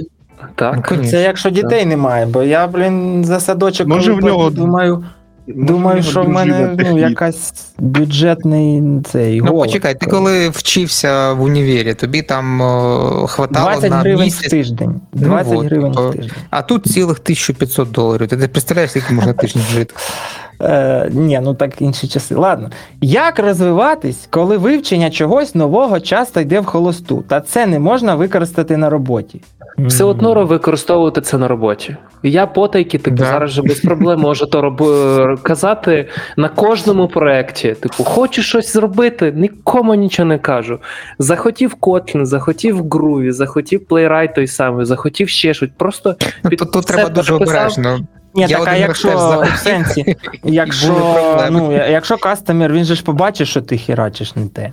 Так. 0.54 0.74
Ну, 0.76 0.82
конечно. 0.88 1.10
Це 1.10 1.22
якщо 1.22 1.50
дітей 1.50 1.86
немає, 1.86 2.26
бо 2.26 2.42
я, 2.42 2.66
блін, 2.66 3.24
за 3.24 3.40
садочок 3.40 3.86
Може, 3.88 4.12
в 4.12 4.24
нього- 4.24 4.50
думаю, 4.50 5.04
може, 5.46 5.66
думаю, 5.66 6.02
що 6.02 6.22
в 6.22 6.28
мене 6.28 6.76
ну, 6.78 6.98
якась 6.98 7.66
бюджетний 7.78 8.82
цей 9.12 9.40
Ну 9.40 9.46
голод. 9.50 9.66
почекай, 9.66 9.94
ти 9.94 10.06
коли 10.06 10.48
вчився 10.48 11.32
в 11.32 11.42
універі, 11.42 11.94
тобі 11.94 12.22
там 12.22 12.60
о, 12.60 13.26
хватало 13.28 13.66
20 13.70 13.90
на 13.90 13.96
гривень 13.96 14.18
в 14.20 14.24
місяць, 14.24 14.50
тиждень. 14.50 15.00
Ну 15.14 15.20
20 15.28 15.52
от, 15.58 15.64
гривень 15.66 15.92
то- 15.92 16.08
в 16.08 16.12
тиждень. 16.14 16.30
а 16.50 16.62
тут 16.62 16.86
цілих 16.86 17.18
1500 17.18 17.90
доларів. 17.90 18.28
Ти 18.28 18.36
не 18.36 18.48
представляєш, 18.48 18.90
скільки 18.90 19.14
можна 19.14 19.32
тиждень 19.32 19.62
жити? 19.72 19.94
Е, 20.62 21.08
ні, 21.12 21.40
ну 21.42 21.54
так 21.54 21.82
інші 21.82 22.08
часи. 22.08 22.34
Ладно. 22.34 22.70
Як 23.00 23.38
розвиватись, 23.38 24.26
коли 24.30 24.56
вивчення 24.56 25.10
чогось 25.10 25.54
нового 25.54 26.00
часто 26.00 26.40
йде 26.40 26.60
в 26.60 26.64
холосту, 26.64 27.24
та 27.28 27.40
це 27.40 27.66
не 27.66 27.78
можна 27.78 28.14
використати 28.14 28.76
на 28.76 28.90
роботі? 28.90 29.40
Все 29.78 30.04
одно 30.04 30.46
використовувати 30.46 31.20
це 31.20 31.38
на 31.38 31.48
роботі. 31.48 31.96
Я 32.22 32.46
потайки, 32.46 32.98
типу, 32.98 33.16
Да. 33.16 33.24
зараз 33.24 33.50
же 33.50 33.62
без 33.62 33.80
проблем 33.80 34.20
можу 34.20 34.46
то 34.46 34.60
роб... 34.60 34.82
казати 35.42 36.08
на 36.36 36.48
кожному 36.48 37.08
проєкті. 37.08 37.72
Типу, 37.72 38.04
хочу 38.04 38.42
щось 38.42 38.72
зробити, 38.72 39.32
нікому 39.36 39.94
нічого 39.94 40.28
не 40.28 40.38
кажу. 40.38 40.78
Захотів 41.18 41.74
Kotlin, 41.80 42.24
захотів 42.24 42.82
Groovy, 42.82 43.30
захотів 43.32 43.80
Playwright 43.90 44.34
той 44.34 44.46
самий, 44.46 44.86
захотів 44.86 45.28
ще 45.28 45.54
щось. 45.54 45.70
Просто 45.76 46.16
Ну, 46.44 46.50
Під 46.50 46.58
Тут, 46.58 46.72
тут 46.72 46.84
все 46.84 46.94
треба 46.94 47.08
дуже 47.10 47.34
обережно. 47.34 47.98
Ні, 48.34 48.46
Я 48.48 48.58
так 48.58 48.68
а 48.68 48.76
якщо 48.76 49.08
в 49.54 49.58
сенсі, 49.58 50.16
якщо, 50.44 50.92
ну, 51.50 51.72
якщо 51.72 52.16
кастомер, 52.16 52.72
він 52.72 52.84
же 52.84 52.94
ж 52.94 53.04
побачить, 53.04 53.48
що 53.48 53.62
ти 53.62 53.78
херачиш 53.78 54.36
не 54.36 54.48
те. 54.48 54.72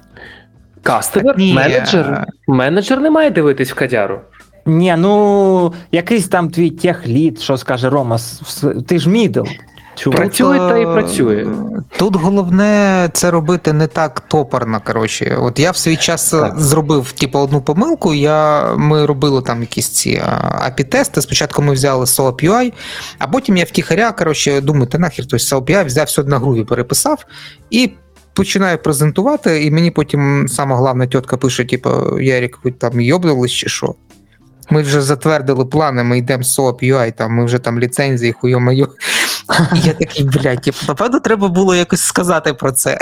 кастомер, 0.81 1.35
менеджер. 1.37 2.25
Менеджер 2.47 2.99
не 3.01 3.09
має 3.09 3.29
дивитись 3.31 3.71
в 3.71 3.75
кадяру. 3.75 4.21
Ні, 4.65 4.95
ну 4.97 5.73
якийсь 5.91 6.27
там 6.27 6.49
твій 6.49 6.69
техлід, 6.69 7.39
що 7.41 7.57
скаже 7.57 7.89
Рома, 7.89 8.17
ти 8.87 8.99
ж 8.99 9.09
мідл. 9.09 9.43
Чувак. 9.95 10.17
Працює 10.17 10.57
та 10.57 10.77
і 10.77 10.85
працює. 10.85 11.47
Тут 11.97 12.15
головне 12.15 13.09
це 13.13 13.31
робити 13.31 13.73
не 13.73 13.87
так 13.87 14.19
топорно. 14.19 14.81
Коротше, 14.85 15.37
от 15.41 15.59
я 15.59 15.71
в 15.71 15.77
свій 15.77 15.95
час 15.95 16.29
Так. 16.29 16.59
зробив 16.59 17.11
типу, 17.11 17.39
одну 17.39 17.61
помилку. 17.61 18.13
Я, 18.13 18.67
ми 18.75 19.05
робили 19.05 19.41
там 19.41 19.61
якісь 19.61 19.89
ці 19.89 20.21
API-тести. 20.67 21.21
Спочатку 21.21 21.61
ми 21.61 21.73
взяли 21.73 22.05
SOAP 22.05 22.49
UI, 22.49 22.73
а 23.19 23.27
потім 23.27 23.57
я 23.57 23.63
втіхаря, 23.63 24.11
коротше, 24.11 24.61
думаю, 24.61 24.85
та 24.85 24.97
нахер 24.97 25.25
той 25.25 25.39
SOAP 25.39 25.71
UI, 25.71 25.85
взяв 25.85 26.05
все 26.05 26.23
на 26.23 26.39
груві, 26.39 26.63
переписав 26.63 27.25
і. 27.69 27.91
Починаю 28.35 28.77
презентувати, 28.77 29.63
і 29.65 29.71
мені 29.71 29.91
потім 29.91 30.47
сама 30.47 30.75
головна 30.75 31.07
тітка 31.07 31.37
пише: 31.37 31.65
типу, 31.65 32.19
Ярік, 32.19 32.59
ви 32.63 32.71
там 32.71 33.01
йобнулись 33.01 33.51
чи 33.51 33.69
що? 33.69 33.95
Ми 34.69 34.81
вже 34.81 35.01
затвердили 35.01 35.65
плани, 35.65 36.03
ми 36.03 36.17
йдемо 36.17 36.43
з 36.43 36.59
SOAP 36.59 36.93
UI, 36.93 37.11
там, 37.11 37.33
ми 37.33 37.45
вже 37.45 37.59
там 37.59 37.79
ліцензії, 37.79 38.31
хуйо-майо. 38.41 38.87
І 39.75 39.79
я 39.87 39.93
такий, 39.93 40.25
блядь, 40.25 40.61
типу, 40.61 40.77
напевно, 40.87 41.19
треба 41.19 41.47
було 41.47 41.75
якось 41.75 42.01
сказати 42.01 42.53
про 42.53 42.71
це. 42.71 42.97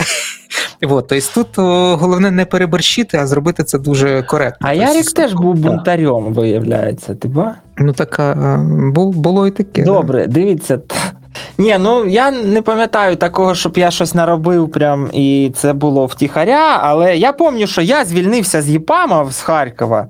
От, 0.82 1.08
тобто 1.08 1.26
тут 1.34 1.60
о, 1.60 1.98
головне 1.98 2.32
не 2.32 2.46
переборщити, 2.46 3.18
а 3.18 3.28
зробити 3.28 3.64
це 3.64 3.80
дуже 3.80 4.24
коректно. 4.24 4.68
А 4.70 4.76
Тобто, 4.76 4.92
Ярік 4.94 5.12
теж 5.12 5.34
був 5.34 5.56
бунтарем, 5.56 6.34
виявляється, 6.34 7.16
ти 7.16 7.28
ба? 7.28 7.56
Ну 7.78 7.94
так 7.94 8.20
а, 8.20 8.58
бу- 8.94 9.12
було 9.12 9.48
і 9.48 9.52
таке. 9.52 9.84
Добре, 9.84 10.28
дивіться. 10.28 10.80
Ні, 11.58 11.78
ну 11.80 12.06
я 12.06 12.32
не 12.32 12.62
пам'ятаю 12.62 13.16
такого, 13.16 13.56
щоб 13.56 13.78
я 13.78 13.92
щось 13.92 14.16
наробив 14.16 14.72
прям 14.72 15.10
і 15.14 15.52
це 15.56 15.74
було 15.74 16.06
втіхаря, 16.06 16.80
але 16.82 17.18
я 17.18 17.34
пам'ятаю, 17.34 17.68
що 17.68 17.82
я 17.82 18.06
звільнився 18.06 18.62
з 18.62 18.70
Єпама 18.70 19.32
з 19.32 19.42
Харкова, 19.42 20.08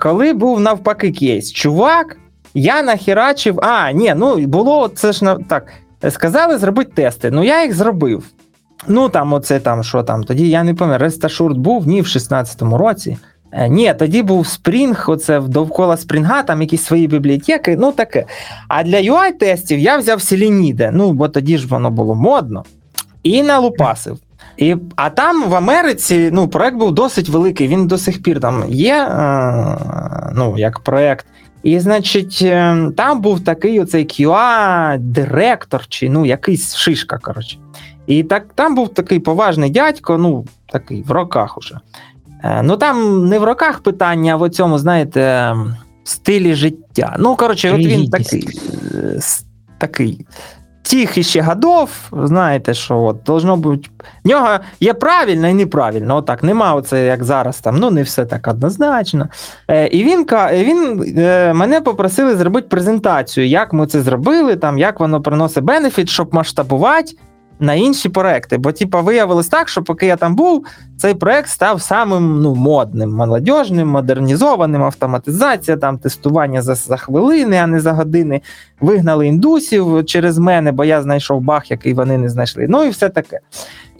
коли 0.00 0.32
був 0.32 0.60
навпаки 0.60 1.12
кейс. 1.12 1.52
Чувак, 1.52 2.16
я 2.54 2.82
нахерачив. 2.82 3.60
А, 3.62 3.92
ні, 3.92 4.14
ну 4.16 4.36
було 4.36 4.88
це 4.88 5.12
ж 5.12 5.24
на 5.24 5.36
так. 5.36 5.72
Сказали 6.10 6.58
зробити 6.58 6.92
тести. 6.94 7.30
Ну 7.30 7.44
я 7.44 7.62
їх 7.62 7.74
зробив. 7.74 8.24
Ну 8.86 9.08
там, 9.08 9.32
оце 9.32 9.60
там, 9.60 9.84
що 9.84 10.02
там. 10.02 10.24
Тоді 10.24 10.48
я 10.48 10.64
не 10.64 10.74
пам'ятаю, 10.74 10.98
Ресташурт 10.98 11.56
був 11.56 11.86
ні 11.88 12.02
в 12.02 12.04
16-му 12.04 12.78
році. 12.78 13.18
Е, 13.52 13.68
Ні, 13.68 13.94
тоді 13.98 14.22
був 14.22 14.44
Spring, 14.44 15.10
оце 15.10 15.40
довкола 15.40 15.96
Спрінга, 15.96 16.42
там 16.42 16.62
якісь 16.62 16.82
свої 16.82 17.06
бібліотеки, 17.06 17.76
ну 17.76 17.92
таке. 17.92 18.24
А 18.68 18.82
для 18.82 18.96
UI-тестів 19.00 19.78
я 19.78 19.96
взяв 19.96 20.22
Селеніде, 20.22 20.90
ну 20.94 21.12
бо 21.12 21.28
тоді 21.28 21.58
ж 21.58 21.68
воно 21.68 21.90
було 21.90 22.14
модно, 22.14 22.64
і 23.22 23.42
налупасив. 23.42 24.18
І, 24.58 24.76
а 24.96 25.10
там 25.10 25.50
в 25.50 25.54
Америці 25.54 26.30
ну, 26.32 26.48
проект 26.48 26.76
був 26.76 26.92
досить 26.92 27.28
великий. 27.28 27.68
Він 27.68 27.86
до 27.86 27.98
сих 27.98 28.22
пір 28.22 28.40
там 28.40 28.64
є, 28.68 28.94
е, 28.94 29.78
ну, 30.34 30.58
як 30.58 30.80
проект. 30.80 31.26
І, 31.62 31.80
значить, 31.80 32.38
е, 32.42 32.90
там 32.96 33.20
був 33.20 33.44
такий 33.44 33.80
оцей 33.80 34.06
QA-директор, 34.06 35.86
чи 35.88 36.10
ну, 36.10 36.26
якийсь 36.26 36.74
шишка, 36.74 37.18
коротше. 37.18 37.58
І 38.06 38.22
так 38.22 38.46
там 38.54 38.74
був 38.74 38.88
такий 38.88 39.18
поважний 39.18 39.70
дядько, 39.70 40.18
ну, 40.18 40.44
такий 40.72 41.02
в 41.02 41.10
роках 41.10 41.58
уже. 41.58 41.78
Е, 42.44 42.62
ну 42.62 42.76
там 42.76 43.28
не 43.28 43.38
в 43.38 43.44
роках 43.44 43.80
питання, 43.80 44.32
а 44.32 44.36
в 44.36 44.50
цьому, 44.50 44.78
знаєте, 44.78 45.54
стилі 46.04 46.54
життя. 46.54 47.16
Ну, 47.18 47.36
коротше, 47.36 47.70
от 47.70 47.80
він 47.80 48.10
такий, 48.10 48.48
такий 49.78 50.26
тих 50.90 51.18
іще 51.18 51.42
годов, 51.42 51.90
знаєте, 52.12 52.74
що 52.74 52.98
от 52.98 53.22
должно 53.22 53.56
бути. 53.56 53.88
В 54.24 54.28
нього 54.28 54.48
є 54.80 54.94
правильно 54.94 55.48
і 55.48 55.54
неправильно. 55.54 56.16
Отак, 56.16 56.42
нема 56.42 56.74
оце, 56.74 57.06
як 57.06 57.24
зараз 57.24 57.60
там, 57.60 57.76
ну 57.78 57.90
не 57.90 58.02
все 58.02 58.24
так 58.24 58.48
однозначно. 58.48 59.28
Е, 59.68 59.86
і 59.86 60.04
він, 60.04 60.26
він 60.52 61.14
е, 61.18 61.52
мене 61.54 61.80
попросили 61.80 62.36
зробити 62.36 62.68
презентацію, 62.68 63.46
як 63.46 63.72
ми 63.72 63.86
це 63.86 64.02
зробили, 64.02 64.56
там, 64.56 64.78
як 64.78 65.00
воно 65.00 65.22
приносить 65.22 65.64
бенефіт, 65.64 66.08
щоб 66.08 66.34
масштабувати 66.34 67.12
на 67.60 67.74
інші 67.74 68.08
проекти. 68.08 68.58
Бо, 68.58 68.72
типа, 68.72 69.00
виявилось 69.00 69.48
так, 69.48 69.68
що 69.68 69.82
поки 69.82 70.06
я 70.06 70.16
там 70.16 70.34
був, 70.34 70.66
цей 70.96 71.14
проект 71.14 71.48
став 71.48 71.82
самим 71.82 72.42
ну, 72.42 72.54
модним, 72.54 73.10
молодіжним, 73.10 73.88
модернізованим, 73.88 74.82
автоматизація, 74.82 75.76
там 75.76 75.98
тестування 75.98 76.62
за, 76.62 76.74
за 76.74 76.96
хвилини, 76.96 77.56
а 77.56 77.66
не 77.66 77.80
за 77.80 77.92
години. 77.92 78.40
Вигнали 78.80 79.26
індусів 79.26 80.04
через 80.06 80.38
мене, 80.38 80.72
бо 80.72 80.84
я 80.84 81.02
знайшов 81.02 81.40
баг, 81.40 81.62
який 81.68 81.94
вони 81.94 82.18
не 82.18 82.28
знайшли. 82.28 82.66
Ну 82.68 82.84
і 82.84 82.88
все 82.88 83.08
таке. 83.08 83.40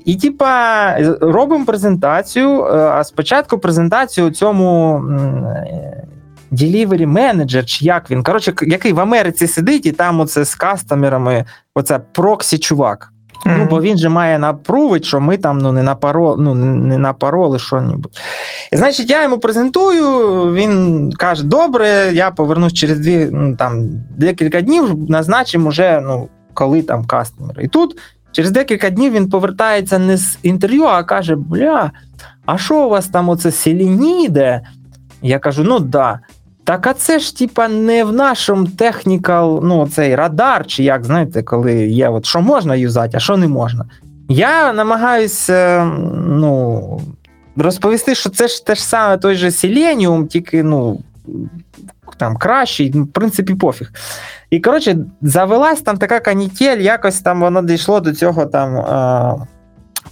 І, 0.04 0.16
типа, 0.16 0.94
робимо 1.20 1.64
презентацію. 1.64 2.64
е, 2.64 2.78
А 2.78 3.04
спочатку 3.04 3.58
презентацію 3.58 4.30
цьому 4.30 5.02
е, 5.10 6.04
delivery 6.52 7.06
менеджер, 7.06 7.64
чи 7.64 7.84
як 7.84 8.10
він, 8.10 8.22
коротше, 8.22 8.54
який 8.62 8.92
в 8.92 9.00
Америці 9.00 9.46
сидить, 9.46 9.86
і 9.86 9.92
там 9.92 10.20
оце 10.20 10.44
з 10.44 10.54
кастомерами, 10.54 11.44
оце 11.74 12.00
проксі 12.12 12.58
чувак. 12.58 13.12
Ну, 13.46 13.66
бо 13.70 13.80
він 13.80 13.98
же 13.98 14.08
має 14.08 14.38
напрувить, 14.38 15.04
що 15.04 15.20
ми 15.20 15.36
там 15.36 15.58
ну, 15.58 15.72
не 15.72 15.82
напаро, 15.82 16.36
ну, 16.38 16.54
не 16.54 16.98
напароли 16.98 17.58
що-небудь. 17.58 18.18
І, 18.72 18.76
значить, 18.76 19.10
я 19.10 19.22
йому 19.22 19.38
презентую, 19.38 20.04
він 20.54 21.12
каже: 21.12 21.44
добре, 21.44 22.10
я 22.12 22.30
повернусь 22.30 22.72
через 22.72 22.98
дві, 23.00 23.28
ну, 23.32 23.56
там, 23.56 23.88
декілька 24.16 24.60
днів, 24.60 25.10
назначимо 25.10 25.68
уже, 25.68 26.00
ну, 26.00 26.28
коли 26.54 26.82
там 26.82 27.04
кастомер. 27.04 27.60
І 27.60 27.68
тут 27.68 27.98
через 28.32 28.50
декілька 28.50 28.90
днів 28.90 29.12
він 29.12 29.30
повертається 29.30 29.98
не 29.98 30.16
з 30.16 30.38
інтерв'ю, 30.42 30.84
а 30.84 31.02
каже: 31.02 31.36
Бля, 31.36 31.90
а 32.46 32.58
що 32.58 32.86
у 32.86 32.88
вас 32.88 33.06
там 33.06 33.28
оце 33.28 33.50
селініде? 33.50 34.62
Я 35.22 35.38
кажу: 35.38 35.64
ну 35.64 35.78
да. 35.78 36.20
Так, 36.68 36.86
а 36.86 36.94
це 36.94 37.18
ж 37.18 37.36
типа 37.36 37.68
не 37.68 38.04
в 38.04 38.12
нашому 38.12 38.66
технікал, 38.66 39.60
ну 39.64 39.88
цей 39.88 40.14
радар, 40.14 40.66
чи 40.66 40.82
як 40.82 41.04
знаєте, 41.04 41.42
коли 41.42 41.86
є, 41.86 42.08
от 42.08 42.26
що 42.26 42.40
можна 42.40 42.74
юзати, 42.76 43.16
а 43.16 43.20
що 43.20 43.36
не 43.36 43.48
можна. 43.48 43.84
Я 44.28 44.72
намагаюся 44.72 45.84
ну, 46.26 47.00
розповісти, 47.56 48.14
що 48.14 48.30
це 48.30 48.48
ж 48.48 48.66
те 48.66 48.74
ж 48.74 48.84
саме 48.84 49.18
той 49.18 49.34
же 49.34 49.48
Selenium, 49.48 50.26
тільки 50.26 50.62
ну, 50.62 51.00
там 52.16 52.36
кращий, 52.36 52.92
ну, 52.94 53.04
в 53.04 53.12
принципі, 53.12 53.54
пофіг. 53.54 53.92
І 54.50 54.60
коротше, 54.60 54.96
завелась 55.22 55.80
там 55.80 55.96
така 55.96 56.20
канітель, 56.20 56.78
якось 56.78 57.20
там 57.20 57.40
воно 57.40 57.62
дійшло 57.62 58.00
до 58.00 58.12
цього 58.12 58.46
там. 58.46 58.76
Е- 58.76 59.46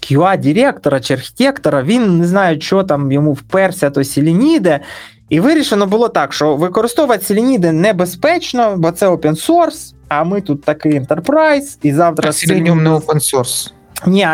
QA-директора 0.00 1.00
чи 1.00 1.14
архітектора, 1.14 1.82
він 1.82 2.18
не 2.18 2.26
знаю, 2.26 2.60
що 2.60 2.82
там 2.82 3.12
йому 3.12 3.32
вперся, 3.32 3.90
то 3.90 4.04
Селеніде. 4.04 4.80
І 5.28 5.40
вирішено 5.40 5.86
було 5.86 6.08
так, 6.08 6.32
що 6.32 6.56
використовувати 6.56 7.24
Селеніди 7.24 7.72
небезпечно, 7.72 8.76
бо 8.76 8.90
це 8.90 9.08
open 9.08 9.48
source, 9.48 9.94
а 10.08 10.24
ми 10.24 10.40
тут 10.40 10.64
такий 10.64 11.00
enterprise, 11.00 11.78
і 11.82 11.92
завтра 11.92 12.32
Селеніум 12.32 12.82
не 12.82 12.90
open 12.90 13.34
source. 13.34 13.72
Ні, 14.06 14.26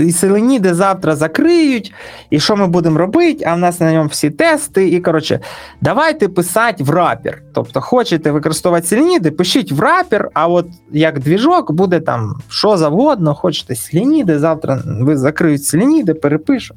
і 0.00 0.12
Селеніди 0.12 0.74
завтра 0.74 1.16
закриють, 1.16 1.92
і 2.30 2.40
що 2.40 2.56
ми 2.56 2.66
будемо 2.66 2.98
робити? 2.98 3.44
А 3.46 3.54
в 3.54 3.58
нас 3.58 3.80
на 3.80 3.92
ньому 3.92 4.08
всі 4.08 4.30
тести. 4.30 4.88
І 4.88 5.00
коротше, 5.00 5.40
давайте 5.80 6.28
писати 6.28 6.84
в 6.84 6.90
рапер. 6.90 7.42
Тобто, 7.54 7.80
хочете 7.80 8.30
використовувати 8.30 8.86
Селеніди, 8.86 9.30
пишіть 9.30 9.72
в 9.72 9.80
рапер, 9.80 10.28
а 10.34 10.48
от 10.48 10.66
як 10.92 11.18
двіжок 11.18 11.72
буде 11.72 12.00
там 12.00 12.34
що 12.48 12.76
завгодно, 12.76 13.34
хочете 13.34 13.74
Селеніди, 13.74 14.38
завтра 14.38 14.82
ви 14.86 15.16
закриють 15.16 15.64
Селеніди, 15.64 16.14
перепишу. 16.14 16.74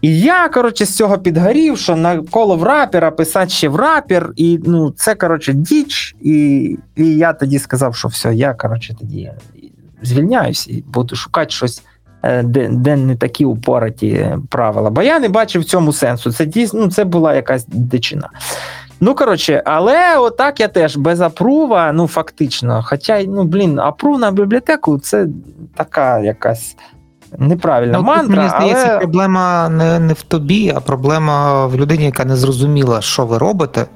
І 0.00 0.20
я, 0.20 0.48
коротше, 0.48 0.84
з 0.84 0.96
цього 0.96 1.18
підгорів, 1.18 1.78
що 1.78 1.96
навколо 1.96 2.56
в 2.56 2.62
рапера 2.62 3.10
писати 3.10 3.50
ще 3.50 3.68
в 3.68 3.76
рапер, 3.76 4.32
і 4.36 4.60
ну, 4.66 4.90
це, 4.90 5.14
коротше, 5.14 5.52
діч. 5.52 6.16
І, 6.22 6.78
і 6.96 7.16
я 7.16 7.32
тоді 7.32 7.58
сказав, 7.58 7.96
що 7.96 8.08
все, 8.08 8.34
я, 8.34 8.54
коротше, 8.54 8.96
тоді 9.00 9.30
звільняюсь 10.04 10.68
і 10.68 10.84
буду 10.86 11.16
шукати 11.16 11.50
щось, 11.50 11.82
е, 12.22 12.42
де, 12.42 12.68
де 12.68 12.96
не 12.96 13.16
такі 13.16 13.44
упораті 13.44 14.36
правила. 14.48 14.90
Бо 14.90 15.02
я 15.02 15.18
не 15.18 15.28
бачив 15.28 15.62
в 15.62 15.64
цьому 15.64 15.92
сенсу. 15.92 16.32
Це 16.32 16.46
дійсно 16.46 16.80
ну, 16.80 16.90
це 16.90 17.04
була 17.04 17.34
якась 17.34 17.66
дичина. 17.68 18.30
Ну, 19.00 19.14
коротше, 19.14 19.62
але 19.66 20.18
отак 20.18 20.60
я 20.60 20.68
теж 20.68 20.96
без 20.96 21.20
апрува, 21.20 21.92
ну 21.92 22.06
фактично. 22.06 22.84
Хоча, 22.86 23.24
ну, 23.24 23.44
блін, 23.44 23.78
апрув 23.78 24.18
на 24.18 24.30
бібліотеку 24.30 24.98
це 24.98 25.26
така 25.74 26.18
якась 26.18 26.76
неправильна 27.38 27.98
Ну, 27.98 28.04
мантра. 28.04 28.36
мені 28.36 28.48
здається, 28.48 28.86
але... 28.88 28.98
проблема 28.98 29.68
не, 29.68 29.98
не 29.98 30.12
в 30.12 30.22
тобі, 30.22 30.72
а 30.76 30.80
проблема 30.80 31.66
в 31.66 31.76
людині, 31.76 32.04
яка 32.04 32.24
не 32.24 32.36
зрозуміла, 32.36 33.00
що 33.00 33.26
ви 33.26 33.38
робите, 33.38 33.86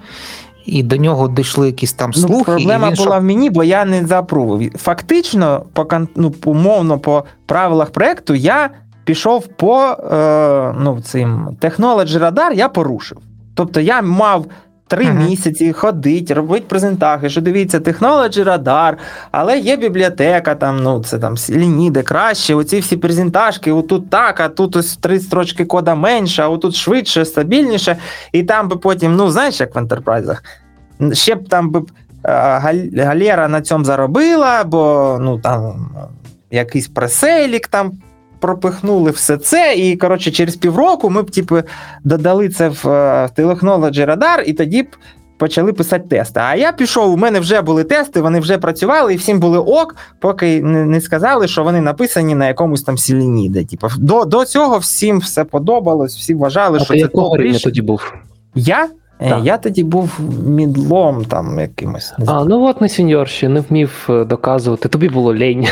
і 0.68 0.82
до 0.82 0.96
нього 0.96 1.28
дійшли 1.28 1.66
якісь 1.66 1.92
там 1.92 2.10
Ну, 2.16 2.22
слухи. 2.28 2.44
проблема 2.44 2.86
і 2.86 2.90
він 2.90 2.96
була 2.96 3.10
що- 3.16 3.20
в 3.20 3.24
мені, 3.24 3.50
бо 3.50 3.64
я 3.64 3.84
не 3.84 4.06
запрувив. 4.06 4.72
Фактично, 4.78 5.62
по 5.72 5.86
ну, 6.16 6.34
умовно, 6.44 6.98
по 6.98 7.24
правилах 7.46 7.90
проекту, 7.90 8.34
я 8.34 8.70
пішов 9.04 9.46
по 9.46 9.76
е, 10.12 10.74
ну, 10.78 11.00
цим 11.00 11.48
Technology 11.60 12.18
Radar, 12.18 12.52
я 12.52 12.68
порушив. 12.68 13.18
Тобто 13.54 13.80
я 13.80 14.02
мав. 14.02 14.46
Три 14.88 15.04
Мгм. 15.04 15.26
місяці 15.26 15.72
ходить, 15.72 16.30
робити 16.30 16.64
презентації, 16.68 17.30
що 17.30 17.40
дивіться, 17.40 17.78
Technology 17.78 18.44
Radar, 18.44 18.96
але 19.30 19.58
є 19.58 19.76
бібліотека, 19.76 20.54
там, 20.54 20.82
ну, 20.82 21.04
це 21.04 21.18
там 21.18 21.36
Селініде 21.36 22.02
краще, 22.02 22.54
оці 22.54 22.80
всі 22.80 22.96
презентажки, 22.96 23.72
отут 23.72 24.10
так, 24.10 24.40
а 24.40 24.48
тут 24.48 24.76
ось 24.76 24.96
три 24.96 25.20
строчки 25.20 25.64
кода 25.64 25.94
менше, 25.94 26.42
а 26.42 26.48
отут 26.48 26.74
швидше, 26.74 27.24
стабільніше, 27.24 27.96
і 28.32 28.42
там 28.42 28.68
би 28.68 28.76
потім, 28.76 29.16
ну, 29.16 29.30
знаєш, 29.30 29.60
як 29.60 29.74
в 29.74 29.78
ентерпрайзах, 29.78 30.44
ще 31.12 31.34
б 31.34 31.48
там 31.48 31.70
би 31.70 31.82
Галера 32.22 33.48
на 33.48 33.60
цьому 33.60 33.84
заробила, 33.84 34.64
бо 34.64 35.18
ну 35.20 35.38
там 35.38 35.90
якийсь 36.50 36.88
пресейлік 36.88 37.68
там 37.68 37.92
пропихнули 38.40 39.10
все 39.10 39.36
це. 39.36 39.74
І 39.74 39.96
коротше, 39.96 40.30
через 40.30 40.56
півроку 40.56 41.10
ми 41.10 41.22
б 41.22 41.30
типу, 41.30 41.58
додали 42.04 42.48
це 42.48 42.68
в 42.68 42.88
е, 42.88 43.28
Technology 43.36 44.06
Radar, 44.06 44.42
і 44.42 44.52
тоді 44.52 44.82
б. 44.82 44.86
Почали 45.38 45.72
писати 45.72 46.08
тести. 46.08 46.40
А 46.40 46.54
я 46.54 46.72
пішов, 46.72 47.12
у 47.12 47.16
мене 47.16 47.40
вже 47.40 47.62
були 47.62 47.84
тести, 47.84 48.20
вони 48.20 48.40
вже 48.40 48.58
працювали, 48.58 49.14
і 49.14 49.16
всім 49.16 49.40
були 49.40 49.58
ок, 49.58 49.96
поки 50.20 50.62
не, 50.62 51.00
сказали, 51.00 51.48
що 51.48 51.64
вони 51.64 51.80
написані 51.80 52.34
на 52.34 52.46
якомусь 52.46 52.82
там 52.82 52.98
сілініде. 52.98 53.64
Типу, 53.64 53.88
до, 53.98 54.24
до 54.24 54.44
цього 54.44 54.78
всім 54.78 55.18
все 55.18 55.44
подобалось, 55.44 56.16
всі 56.16 56.34
вважали, 56.34 56.78
А 56.78 56.84
що 56.84 56.94
ти 56.94 57.00
це 57.00 57.00
якого 57.00 57.36
рівня 57.36 57.58
тоді 57.58 57.82
був? 57.82 58.14
Я? 58.54 58.88
Е, 59.20 59.28
Так. 59.30 59.44
Я 59.44 59.56
тоді 59.58 59.84
був 59.84 60.20
мідлом 60.46 61.24
там 61.24 61.58
якимось. 61.60 62.12
А, 62.26 62.44
ну 62.44 62.64
от 62.68 62.80
не 62.80 62.88
сеньор 62.88 63.28
ще 63.28 63.48
не 63.48 63.60
вмів 63.60 64.06
е, 64.10 64.24
доказувати. 64.24 64.88
Тобі 64.88 65.08
було 65.08 65.32
лень. 65.34 65.66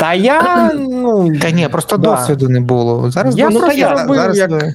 Та 0.00 0.14
я, 0.14 0.70
ну. 0.74 1.36
Та 1.38 1.50
ні, 1.50 1.68
просто 1.68 1.96
да. 1.96 2.10
досвіду 2.16 2.48
не 2.48 2.60
було. 2.60 3.10
Зараз 3.10 3.38
Я 3.38 3.50
просто 3.50 3.72
є, 3.72 3.88
робив, 3.88 4.16
зараз 4.20 4.38
як... 4.38 4.50
ви- 4.50 4.72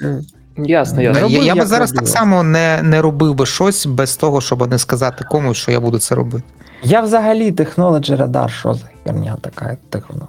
Ясно, 0.58 1.02
Я, 1.02 1.10
ясно. 1.12 1.28
я 1.28 1.56
би 1.56 1.66
зараз 1.66 1.90
робив. 1.92 2.00
так 2.00 2.08
само 2.08 2.44
не, 2.44 2.80
не 2.84 3.02
робив 3.02 3.36
би 3.36 3.46
щось 3.46 3.86
без 3.86 4.16
того, 4.16 4.42
щоб 4.42 4.70
не 4.72 4.78
сказати 4.78 5.26
комусь, 5.30 5.58
що 5.58 5.72
я 5.72 5.80
буду 5.80 6.00
це 6.00 6.16
робити. 6.16 6.44
Я 6.84 7.02
взагалі 7.02 7.52
Technology 7.52 8.18
Radar, 8.18 8.48
що 8.50 8.74
за 8.74 8.86
херня 9.06 9.38
така? 9.42 9.78
техно- 9.90 10.28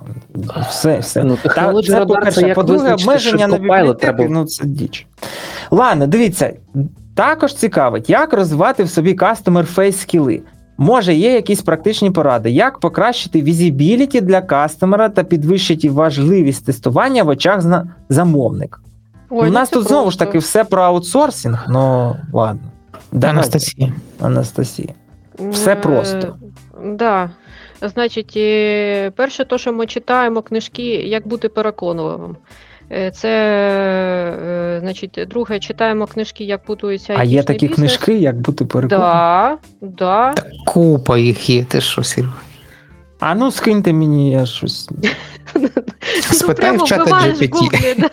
Все, 0.70 0.98
все. 0.98 1.24
Ну, 1.24 1.38
Та, 1.42 1.48
Technology 1.48 1.86
це 1.86 2.06
по-перше. 2.06 2.40
як 2.46 2.54
По-друге, 2.54 2.78
визначити, 2.82 3.04
обмеження 3.10 3.38
що 3.38 3.48
на 3.48 3.58
бібліотеки, 3.58 4.12
треба. 4.12 4.24
ну 4.30 4.44
це 4.44 4.64
діч. 4.66 5.06
Ладно, 5.72 6.06
дивіться, 6.06 6.52
також 7.14 7.54
цікавить, 7.54 8.10
як 8.10 8.32
розвивати 8.32 8.84
в 8.84 8.90
собі 8.90 9.14
customer 9.14 9.74
face 9.74 9.92
скіли. 9.92 10.42
Може, 10.78 11.14
є 11.14 11.32
якісь 11.32 11.62
практичні 11.62 12.10
поради, 12.10 12.50
як 12.50 12.78
покращити 12.78 13.42
візібіліті 13.42 14.20
для 14.20 14.40
кастомера 14.42 15.08
та 15.08 15.24
підвищити 15.24 15.90
важливість 15.90 16.66
тестування 16.66 17.22
в 17.22 17.28
очах 17.28 17.60
зна- 17.60 17.94
замовника. 18.08 18.80
Ой, 19.30 19.40
У 19.40 19.44
ну 19.44 19.50
нас 19.50 19.68
це 19.68 19.74
тут 19.76 19.88
знову 19.88 20.10
ж 20.10 20.18
таки 20.18 20.38
все 20.38 20.64
про 20.64 20.82
аутсорсинг, 20.82 21.66
ну 21.68 22.16
ладно. 22.32 22.60
Давайте, 23.12 23.28
Анастасія. 23.38 23.92
Анастасія. 24.20 24.88
все 25.50 25.72
Е, 25.72 25.76
просто. 25.76 26.36
Да. 26.84 27.30
Значить, 27.82 28.32
е, 28.36 29.10
перше, 29.10 29.44
то, 29.44 29.58
що 29.58 29.72
ми 29.72 29.86
читаємо 29.86 30.42
книжки, 30.42 30.84
як 30.84 31.28
бути 31.28 31.48
переконливим. 31.48 32.36
Е, 32.92 33.10
Це, 33.10 33.28
е, 34.46 34.80
значить, 34.80 35.18
друге, 35.28 35.58
читаємо 35.58 36.06
книжки, 36.06 36.44
як 36.44 36.60
будується 36.66 37.14
А 37.18 37.24
є 37.24 37.42
такі 37.42 37.68
бізнес. 37.68 37.76
книжки, 37.76 38.14
як 38.18 38.36
бути 38.40 38.64
переконаним? 38.64 39.58
Да, 39.80 39.88
да. 39.88 40.32
Та 40.32 40.42
купа 40.66 41.18
їх 41.18 41.50
є, 41.50 41.64
ти 41.64 41.80
що, 41.80 42.02
Сірва? 42.02 42.32
А 43.20 43.34
ну 43.34 43.50
скиньте 43.50 43.92
мені 43.92 44.30
я 44.32 44.46
щось. 44.46 44.88
Спитай 46.20 46.76
в 46.76 46.84
чата 46.84 47.04
GPT. 47.04 48.10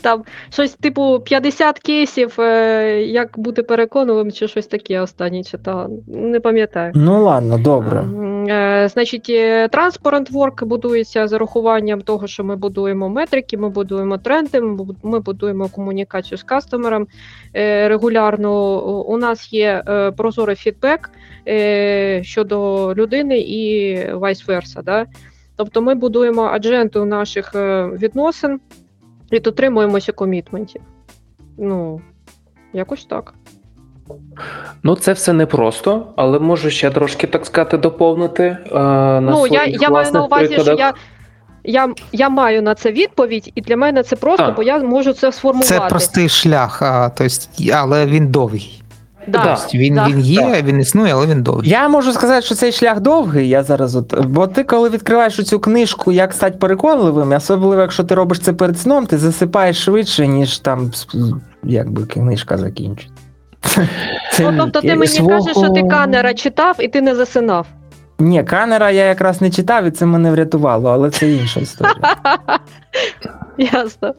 Там 0.00 0.24
щось 0.52 0.72
типу 0.72 1.20
50 1.20 1.78
кейсів, 1.78 2.40
е, 2.40 3.02
як 3.02 3.38
бути 3.38 3.62
переконливим, 3.62 4.32
чи 4.32 4.48
щось 4.48 4.66
таке 4.66 5.00
останнє 5.00 5.44
читала. 5.44 5.88
Не 6.06 6.40
пам'ятаю. 6.40 6.92
Ну 6.94 7.24
ладно, 7.24 7.58
добре. 7.58 8.04
Е, 8.48 8.88
Значить, 8.88 9.30
Transparent 9.72 10.32
Work 10.32 10.64
будується 10.64 11.28
з 11.28 11.32
урахуванням 11.32 12.00
того, 12.00 12.26
що 12.26 12.44
ми 12.44 12.56
будуємо 12.56 13.08
метрики, 13.08 13.56
ми 13.56 13.68
будуємо 13.68 14.18
тренди, 14.18 14.60
ми 15.02 15.20
будуємо 15.20 15.68
комунікацію 15.68 16.38
з 16.38 16.42
кастомером 16.42 17.06
е, 17.56 17.88
регулярно. 17.88 18.80
У- 19.02 19.16
нас 19.18 19.52
є 19.52 19.82
прозорий 20.16 20.56
фідбек 20.56 21.10
щодо 22.22 22.92
людини 22.94 23.38
і 23.38 23.96
vice 24.12 24.46
versa. 24.46 24.82
Да? 24.82 25.06
Тобто 25.56 25.82
ми 25.82 25.94
будуємо 25.94 26.42
адженту 26.42 27.04
наших 27.04 27.54
е, 27.54 27.86
відносин 27.86 28.60
і 29.30 29.40
дотримуємося 29.40 30.12
комітментів. 30.12 30.82
Ну, 31.58 32.00
якось 32.72 33.04
так. 33.04 33.34
Ну, 34.82 34.96
це 34.96 35.12
все 35.12 35.32
непросто, 35.32 36.06
але 36.16 36.38
можу 36.38 36.70
ще 36.70 36.90
трошки, 36.90 37.26
так 37.26 37.46
сказати, 37.46 37.78
доповнити. 37.78 38.44
Е, 38.44 38.74
на 38.74 39.20
ну, 39.20 39.46
я, 39.46 39.64
я 39.64 39.90
маю 39.90 40.12
на 40.12 40.24
увазі, 40.24 40.58
що 40.60 40.72
я, 40.72 40.94
я, 41.64 41.94
я 42.12 42.28
маю 42.28 42.62
на 42.62 42.74
це 42.74 42.92
відповідь, 42.92 43.52
і 43.54 43.60
для 43.60 43.76
мене 43.76 44.02
це 44.02 44.16
просто, 44.16 44.44
А. 44.44 44.50
бо 44.50 44.62
я 44.62 44.78
можу 44.78 45.12
це 45.12 45.32
сформувати. 45.32 45.68
Це 45.68 45.80
простий 45.80 46.28
шлях, 46.28 46.82
а, 46.82 47.08
то 47.08 47.24
есть, 47.24 47.70
але 47.74 48.06
він 48.06 48.28
довгий. 48.28 48.82
Да. 49.26 49.38
Да. 49.38 49.56
Тобто 49.62 49.78
Він, 49.78 49.94
да. 49.94 50.06
він 50.08 50.20
є, 50.20 50.62
він 50.64 50.80
існує, 50.80 51.12
але 51.12 51.26
він 51.26 51.42
довгий. 51.42 51.70
Я 51.70 51.88
можу 51.88 52.12
сказати, 52.12 52.46
що 52.46 52.54
цей 52.54 52.72
шлях 52.72 53.00
довгий. 53.00 53.48
Я 53.48 53.62
зараз 53.62 53.96
от. 53.96 54.26
Бо 54.26 54.46
ти, 54.46 54.64
коли 54.64 54.88
відкриваєш 54.88 55.36
цю 55.36 55.60
книжку, 55.60 56.12
як 56.12 56.32
стати 56.32 56.58
переконливим, 56.58 57.32
особливо 57.32 57.82
якщо 57.82 58.04
ти 58.04 58.14
робиш 58.14 58.40
це 58.40 58.52
перед 58.52 58.78
сном, 58.78 59.06
ти 59.06 59.18
засипаєш 59.18 59.84
швидше, 59.84 60.26
ніж 60.26 60.58
там 60.58 60.90
якби 61.64 62.04
книжка 62.06 62.58
закінчить. 62.58 63.10
Ну, 64.40 64.54
тобто 64.58 64.80
ти 64.80 64.88
мені 64.94 65.06
свого- 65.06 65.30
кажеш, 65.30 65.56
що 65.56 65.68
ти 65.68 65.82
Канера 65.82 66.34
читав 66.34 66.76
і 66.78 66.88
ти 66.88 67.00
не 67.00 67.14
засинав. 67.14 67.66
Ні, 68.18 68.44
Канера 68.44 68.90
я 68.90 69.04
якраз 69.04 69.40
не 69.40 69.50
читав, 69.50 69.84
і 69.84 69.90
це 69.90 70.06
мене 70.06 70.30
врятувало, 70.30 70.90
але 70.90 71.10
це 71.10 71.30
інша 71.30 71.60
історія. 71.60 71.94
Ясно. 73.58 74.14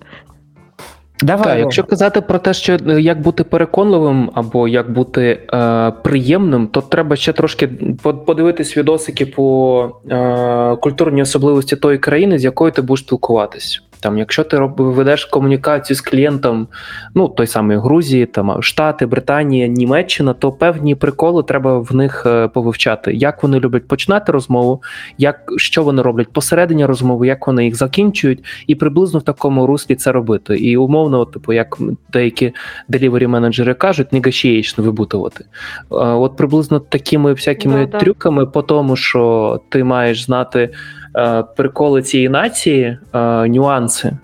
Давай. 1.22 1.44
Так, 1.44 1.60
якщо 1.60 1.84
казати 1.84 2.22
про 2.22 2.40
те, 2.40 2.54
що 2.54 2.78
е, 2.88 3.02
як 3.02 3.22
бути 3.22 3.44
переконливим 3.44 4.30
або 4.34 4.68
як 4.68 4.92
бути 4.92 5.40
е, 5.54 5.92
приємним, 6.04 6.68
то 6.68 6.82
треба 6.82 7.16
ще 7.16 7.34
трошки 7.34 7.68
по- 8.04 8.14
подивитись 8.14 8.78
відосики 8.78 9.26
по 9.26 9.90
е, 10.12 10.76
культурній 10.76 11.22
особливості 11.22 11.76
тої 11.76 11.98
країни, 11.98 12.40
з 12.40 12.44
якою 12.44 12.72
ти 12.72 12.82
будеш 12.82 13.06
спілкуватись. 13.06 13.82
Там, 14.00 14.18
якщо 14.18 14.44
ти 14.44 14.58
роб, 14.58 14.74
ведеш 14.78 15.26
комунікацію 15.26 15.98
з 15.98 16.02
клієнтом, 16.02 16.68
ну 17.16 17.28
той 17.28 17.48
самий 17.48 17.78
Грузії, 17.78 18.26
там 18.26 18.62
Штати, 18.62 19.06
Британія, 19.06 19.68
Німеччина, 19.68 20.34
то 20.34 20.52
певні 20.52 20.96
приколи 20.96 21.44
треба 21.44 21.80
в 21.80 21.96
них 21.96 22.24
е, 22.26 22.48
повивчати. 22.48 23.14
Як 23.14 23.44
вони 23.44 23.60
люблять 23.60 23.88
починати 23.88 24.32
розмову, 24.32 24.82
як 25.18 25.54
що 25.58 25.84
вони 25.84 26.02
роблять 26.02 26.34
посередині 26.34 26.86
розмови, 26.86 27.28
як 27.28 27.48
вони 27.48 27.66
їх 27.66 27.76
закінчують, 27.76 28.46
і 28.68 28.76
приблизно 28.76 29.20
в 29.20 29.24
такому 29.24 29.68
руслі 29.68 29.96
це 29.96 30.12
робити. 30.12 30.58
І 30.58 30.78
умовно, 30.78 31.20
от, 31.20 31.32
типу, 31.32 31.54
як 31.54 31.78
деякі 32.10 32.54
delivery 32.90 33.28
менеджери 33.28 33.74
кажуть, 33.74 34.14
negotiation 34.14 34.82
вибутувати. 34.82 35.44
Е, 35.44 35.96
От 36.18 36.38
приблизно 36.38 36.80
такими 36.80 37.34
всякими 37.34 37.86
Да-да. 37.86 38.00
трюками 38.00 38.46
по 38.46 38.62
тому, 38.62 38.96
що 38.96 39.62
ти 39.70 39.84
маєш 39.84 40.26
знати. 40.26 40.70
Е, 41.16 41.44
Приколи 41.56 42.02
цієї 42.02 42.30
нації, 42.30 42.98
е, 43.14 43.48
нюанси, 43.48 44.08
е, 44.08 44.16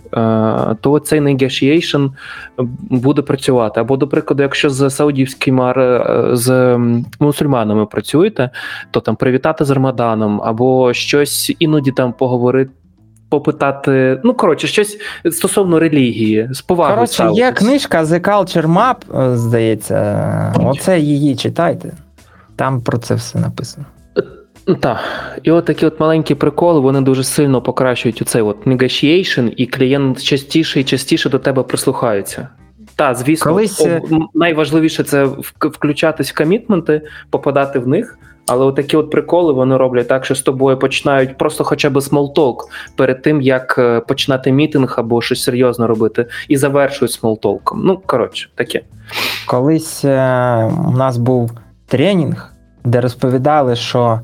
то 0.81 0.99
цей 0.99 1.21
negotiation 1.21 2.11
буде 2.89 3.21
працювати. 3.21 3.79
Або, 3.79 3.97
до 3.97 4.07
прикладу, 4.07 4.43
якщо 4.43 4.69
з 4.69 4.89
саудівськими 4.89 5.73
з 6.34 6.77
мусульманами 7.19 7.86
працюєте, 7.86 8.49
то 8.91 8.99
там 8.99 9.15
привітати 9.15 9.65
з 9.65 9.69
Рамаданом, 9.69 10.41
або 10.41 10.93
щось 10.93 11.55
іноді 11.59 11.91
там 11.91 12.13
поговорити, 12.13 12.71
попитати. 13.29 14.19
Ну, 14.23 14.34
коротше, 14.34 14.67
щось 14.67 14.97
стосовно 15.31 15.79
релігії, 15.79 16.49
з 16.51 16.61
повагою. 16.61 16.95
Коротше, 16.95 17.29
є 17.34 17.51
книжка 17.51 18.03
The 18.03 18.19
Culture 18.19 18.67
Map, 18.67 19.36
здається. 19.36 20.53
Оце 20.59 20.99
її 20.99 21.36
читайте. 21.36 21.93
Там 22.55 22.81
про 22.81 22.97
це 22.97 23.15
все 23.15 23.39
написано. 23.39 23.86
Так, 24.80 24.99
і 25.43 25.51
от 25.51 25.66
такі 25.66 25.86
от 25.86 25.99
маленькі 25.99 26.36
приколи, 26.36 26.80
вони 26.80 27.01
дуже 27.01 27.24
сильно 27.24 27.61
покращують 27.61 28.22
оцей 28.22 28.41
от 28.41 28.68
negotiation, 28.68 29.53
і 29.57 29.66
клієнт 29.66 30.24
частіше 30.24 30.80
і 30.80 30.84
частіше 30.84 31.30
до 31.30 31.39
тебе 31.39 31.64
прислухаються. 31.64 32.47
Так, 32.95 33.16
звісно, 33.16 33.51
Колись, 33.51 33.82
е, 33.82 34.01
найважливіше 34.34 35.03
це 35.03 35.26
включатись 35.61 36.32
в 36.32 36.38
commitment 36.38 36.91
и, 36.91 37.01
попадати 37.30 37.80
в 37.80 37.88
них. 37.88 38.20
Але 38.47 38.66
от 38.66 38.76
такі 38.76 38.97
от 38.97 39.11
приколи 39.11 39.53
вони 39.53 39.78
роблять 39.78 40.07
так, 40.07 40.26
що 40.26 40.36
з 40.36 40.41
тобою 40.41 40.80
починають 40.80 41.38
просто 41.38 41.64
хоча 41.64 41.89
б 41.89 42.01
small 42.01 42.39
talk 42.39 42.69
перед 42.95 43.22
тим, 43.22 43.41
як 43.41 43.76
е, 43.78 43.99
починати 43.99 44.51
мітинг 44.51 44.95
або 44.97 45.22
щось 45.22 45.43
серйозно 45.43 45.88
робити, 45.88 46.26
і 46.47 46.57
завершують 46.57 47.11
small 47.11 47.41
talk 47.41 47.64
ом. 47.64 47.82
Ну, 47.86 48.01
коротше, 48.05 48.49
таке. 48.55 48.82
Колись 49.47 50.05
е, 50.05 50.72
у 50.88 50.91
нас 50.91 51.18
був 51.18 51.51
тренінг, 51.88 52.53
де 52.84 53.01
розповідали, 53.01 53.76
що 53.76 54.22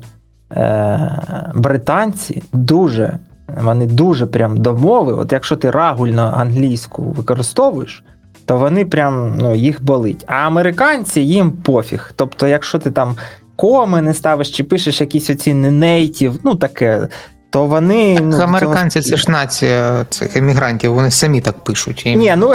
е, 0.52 1.52
британці 1.54 2.42
дуже, 2.52 3.18
вони 3.62 3.86
дуже 3.86 4.26
прям 4.26 4.56
до 4.56 4.74
мови, 4.74 5.12
от 5.12 5.32
якщо 5.32 5.56
ти 5.56 5.70
рагульно 5.70 6.34
англійську 6.36 7.02
використовуєш, 7.02 8.04
то 8.46 8.56
вони 8.56 8.84
прям 8.84 9.34
ну, 9.38 9.54
їх 9.54 9.84
болить. 9.84 10.24
А 10.26 10.34
американці 10.34 11.20
їм 11.20 11.50
пофіг. 11.50 12.12
Тобто, 12.16 12.46
якщо 12.46 12.78
ти 12.78 12.90
там 12.90 13.16
коми 13.56 14.02
не 14.02 14.14
ставиш 14.14 14.50
чи 14.50 14.64
пишеш 14.64 15.00
якісь 15.00 15.30
оці 15.30 15.54
нейтів, 15.54 16.40
ну 16.44 16.54
таке, 16.54 17.08
то 17.50 17.66
вони. 17.66 18.20
Ну, 18.20 18.36
Американці 18.36 19.00
це 19.00 19.16
ж 19.16 19.30
нація 19.30 20.06
цих 20.10 20.36
емігрантів, 20.36 20.94
вони 20.94 21.10
самі 21.10 21.40
так 21.40 21.64
пишуть. 21.64 22.02
Ні, 22.06 22.34
ну. 22.36 22.54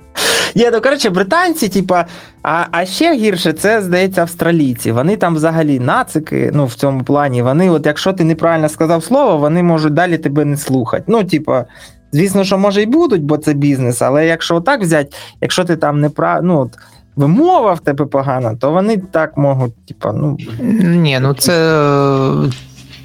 Є, 0.56 0.72
ну 0.72 0.82
коротше, 0.82 1.10
британці, 1.10 1.70
типа, 1.70 2.06
а, 2.44 2.66
а 2.72 2.86
ще 2.86 3.16
гірше, 3.16 3.54
це, 3.54 3.82
здається, 3.82 4.22
австралійці. 4.22 4.92
Вони 4.92 5.18
там 5.18 5.36
взагалі 5.36 5.80
нацики, 5.80 6.52
ну, 6.54 6.66
в 6.66 6.74
цьому 6.74 7.04
плані. 7.04 7.42
Вони, 7.42 7.70
от 7.70 7.86
якщо 7.86 8.14
ти 8.14 8.24
неправильно 8.24 8.70
сказав 8.70 9.04
слово, 9.04 9.38
вони 9.38 9.64
можуть 9.64 9.94
далі 9.94 10.18
тебе 10.18 10.46
не 10.46 10.58
слухати. 10.58 11.04
Ну, 11.08 11.24
типа, 11.24 11.66
звісно, 12.12 12.44
що 12.44 12.58
може 12.58 12.82
й 12.82 12.86
будуть, 12.86 13.24
бо 13.24 13.38
це 13.38 13.54
бізнес, 13.54 14.02
але 14.02 14.28
якщо 14.28 14.56
отак 14.56 14.82
взяти, 14.82 15.18
якщо 15.42 15.66
ти 15.66 15.76
там 15.76 16.02
неправ... 16.02 16.44
ну, 16.44 16.60
от, 16.60 16.78
вимова 17.16 17.74
в 17.74 17.80
тебе 17.80 18.06
погана, 18.06 18.56
то 18.56 18.72
вони 18.72 18.98
так 18.98 19.38
можуть, 19.38 19.86
типа, 19.86 20.12
ну. 20.14 20.38
Ні, 20.82 21.20
ну 21.22 21.34
це, 21.34 21.54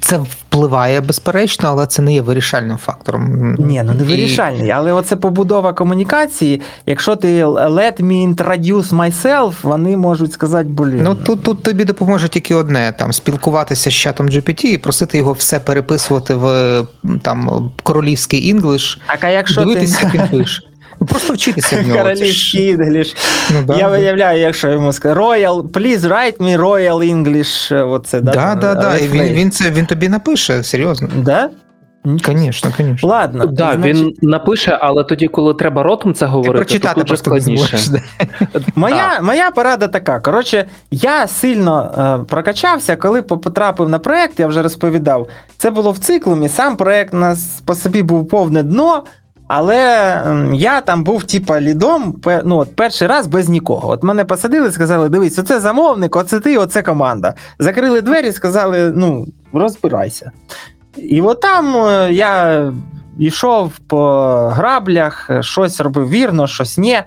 це 0.01 0.17
впливає 0.17 1.01
безперечно, 1.01 1.69
але 1.69 1.87
це 1.87 2.01
не 2.01 2.13
є 2.13 2.21
вирішальним 2.21 2.77
фактором. 2.77 3.55
Ні, 3.59 3.83
ну 3.85 3.93
не 3.93 4.03
І- 4.03 4.07
вирішальний, 4.07 4.71
але 4.71 4.93
оце 4.93 5.15
побудова 5.15 5.73
комунікації. 5.73 6.61
Якщо 6.85 7.15
ти 7.15 7.45
let 7.45 8.01
me 8.03 8.35
introduce 8.35 8.83
myself, 8.89 9.53
вони 9.63 9.97
можуть 9.97 10.33
сказати, 10.33 10.69
блін. 10.69 11.01
Ну 11.03 11.15
тут, 11.15 11.43
тут 11.43 11.63
тобі 11.63 11.85
допоможе 11.85 12.29
тільки 12.29 12.55
одне: 12.55 12.93
там 12.99 13.13
спілкуватися 13.13 13.89
з 13.91 13.93
чатом 13.93 14.27
GPT 14.29 14.65
і 14.65 14.77
просити 14.77 15.17
його 15.17 15.33
все 15.33 15.59
переписувати 15.59 16.33
в 16.35 16.83
там 17.21 17.71
королівський 17.83 18.47
English, 18.47 18.99
а 19.21 19.29
якщо 19.29 19.61
дивитися, 19.61 20.09
ти 20.11 20.17
як 20.17 20.31
він 20.31 20.39
пише. 20.39 20.61
Ну 21.01 21.07
просто 21.07 21.33
вчитися 21.33 21.81
в 21.81 21.87
нього. 21.87 21.99
Королівський 21.99 22.67
English, 22.67 23.15
Ну, 23.53 23.63
да, 23.67 23.75
я 23.75 23.83
да. 23.83 23.87
виявляю, 23.97 24.39
якщо 24.39 24.69
йому 24.69 24.93
сказати 24.93 25.19
Royal, 25.19 25.61
please 25.61 25.99
write 25.99 26.37
me 26.37 26.57
Royal 26.57 27.13
English, 27.15 27.75
е, 27.75 27.81
оце, 27.83 28.21
да? 28.21 28.31
Да, 28.31 28.41
там, 28.55 28.59
да, 28.59 28.75
да. 28.75 28.97
І 28.97 29.07
він, 29.07 29.23
він 29.23 29.51
це 29.51 29.71
він 29.71 29.85
тобі 29.85 30.09
напише, 30.09 30.63
серйозно. 30.63 31.09
Да? 31.15 31.49
Звісно, 32.25 32.71
звісно. 32.77 33.09
Ладно. 33.09 33.45
Да, 33.45 33.73
значить, 33.75 33.95
він 33.95 34.13
напише, 34.21 34.77
але 34.81 35.03
тоді, 35.03 35.27
коли 35.27 35.53
треба 35.53 35.83
ротом 35.83 36.13
це 36.13 36.19
Ти 36.25 36.31
говорити, 36.31 36.53
то 36.53 36.57
прочитати 36.65 36.93
тут 36.99 37.07
же 37.07 37.13
просто 37.13 37.31
не 37.33 37.41
складніше. 37.41 37.77
зможеш. 37.77 38.01
Моя, 38.75 39.19
моя 39.21 39.51
порада 39.51 39.87
така. 39.87 40.19
Коротше, 40.19 40.65
я 40.91 41.27
сильно 41.27 41.91
е, 42.21 42.25
прокачався, 42.29 42.95
коли 42.95 43.21
по- 43.21 43.37
потрапив 43.37 43.89
на 43.89 43.99
проект, 43.99 44.39
я 44.39 44.47
вже 44.47 44.61
розповідав. 44.61 45.27
Це 45.57 45.71
було 45.71 45.91
в 45.91 45.97
циклумі. 45.97 46.49
Сам 46.49 46.77
проект 46.77 47.13
нас 47.13 47.61
по 47.65 47.75
собі 47.75 48.03
був 48.03 48.27
повне 48.27 48.63
дно. 48.63 49.03
Але 49.47 50.21
я 50.53 50.81
там 50.81 51.03
був 51.03 51.23
типа 51.23 51.61
лідом, 51.61 52.21
ну, 52.43 52.57
от 52.57 52.75
перший 52.75 53.07
раз 53.07 53.27
без 53.27 53.49
нікого. 53.49 53.89
От 53.89 54.03
мене 54.03 54.25
посадили, 54.25 54.71
сказали: 54.71 55.09
дивись, 55.09 55.39
оце 55.39 55.59
замовник, 55.59 56.15
оце 56.15 56.39
ти, 56.39 56.57
оце 56.57 56.81
команда. 56.81 57.33
Закрили 57.59 58.01
двері, 58.01 58.31
сказали: 58.31 58.91
ну, 58.95 59.27
розбирайся. 59.53 60.31
І 60.97 61.21
от 61.21 61.41
там 61.41 61.75
е, 61.75 62.13
я 62.13 62.73
йшов 63.19 63.71
по 63.87 64.27
граблях, 64.53 65.29
е, 65.29 65.43
щось 65.43 65.81
робив 65.81 66.09
вірно, 66.09 66.47
щось 66.47 66.77
ні. 66.77 67.01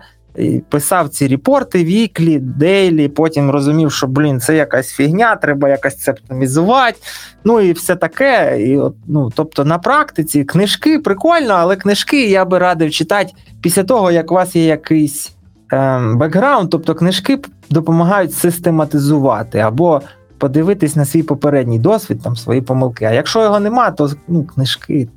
Писав 0.68 1.08
ці 1.08 1.28
репорти 1.28 1.84
віклі, 1.84 2.38
дейлі, 2.38 3.08
потім 3.08 3.50
розумів, 3.50 3.92
що 3.92 4.06
блін, 4.06 4.40
це 4.40 4.56
якась 4.56 4.92
фігня, 4.92 5.36
треба 5.36 5.68
якось 5.68 5.96
це 5.96 6.12
оптимізувати. 6.12 6.98
Ну 7.44 7.60
і 7.60 7.72
все 7.72 7.96
таке. 7.96 8.62
І 8.62 8.78
от, 8.78 8.94
ну, 9.06 9.30
тобто 9.34 9.64
на 9.64 9.78
практиці 9.78 10.44
книжки 10.44 10.98
прикольно, 10.98 11.52
але 11.54 11.76
книжки 11.76 12.26
я 12.26 12.44
би 12.44 12.58
радив 12.58 12.90
читати 12.90 13.32
після 13.60 13.84
того, 13.84 14.10
як 14.10 14.32
у 14.32 14.34
вас 14.34 14.56
є 14.56 14.64
якийсь 14.64 15.32
ем, 15.70 16.18
бекграунд, 16.18 16.70
тобто 16.70 16.94
книжки 16.94 17.38
допомагають 17.70 18.34
систематизувати 18.34 19.58
або 19.58 20.02
подивитись 20.38 20.96
на 20.96 21.04
свій 21.04 21.22
попередній 21.22 21.78
досвід, 21.78 22.22
там 22.22 22.36
свої 22.36 22.62
помилки. 22.62 23.04
А 23.04 23.10
якщо 23.10 23.42
його 23.42 23.60
нема, 23.60 23.90
то 23.90 24.10
ну, 24.28 24.44
книжки. 24.44 25.08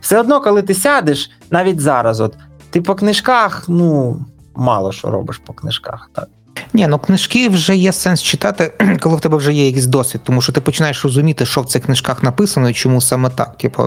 Все 0.00 0.20
одно, 0.20 0.40
коли 0.40 0.62
ти 0.62 0.74
сядеш, 0.74 1.30
навіть 1.50 1.80
зараз, 1.80 2.20
от 2.20 2.36
ти 2.70 2.80
по 2.80 2.94
книжках, 2.94 3.64
ну 3.68 4.20
мало 4.58 4.92
що 4.92 5.10
робиш 5.10 5.40
по 5.46 5.52
книжках. 5.52 6.10
Так. 6.14 6.28
Ні, 6.72 6.86
ну 6.86 6.98
книжки 6.98 7.48
вже 7.48 7.76
є 7.76 7.92
сенс 7.92 8.22
читати, 8.22 8.72
коли 9.00 9.16
в 9.16 9.20
тебе 9.20 9.36
вже 9.36 9.52
є 9.52 9.66
якийсь 9.66 9.86
досвід, 9.86 10.20
тому 10.24 10.40
що 10.42 10.52
ти 10.52 10.60
починаєш 10.60 11.04
розуміти, 11.04 11.46
що 11.46 11.60
в 11.60 11.66
цих 11.66 11.84
книжках 11.84 12.22
написано 12.22 12.68
і 12.68 12.72
чому 12.74 13.00
саме 13.00 13.28
так. 13.30 13.58
Типу, 13.58 13.82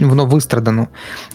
воно 0.00 0.26
вистрадано. 0.26 0.86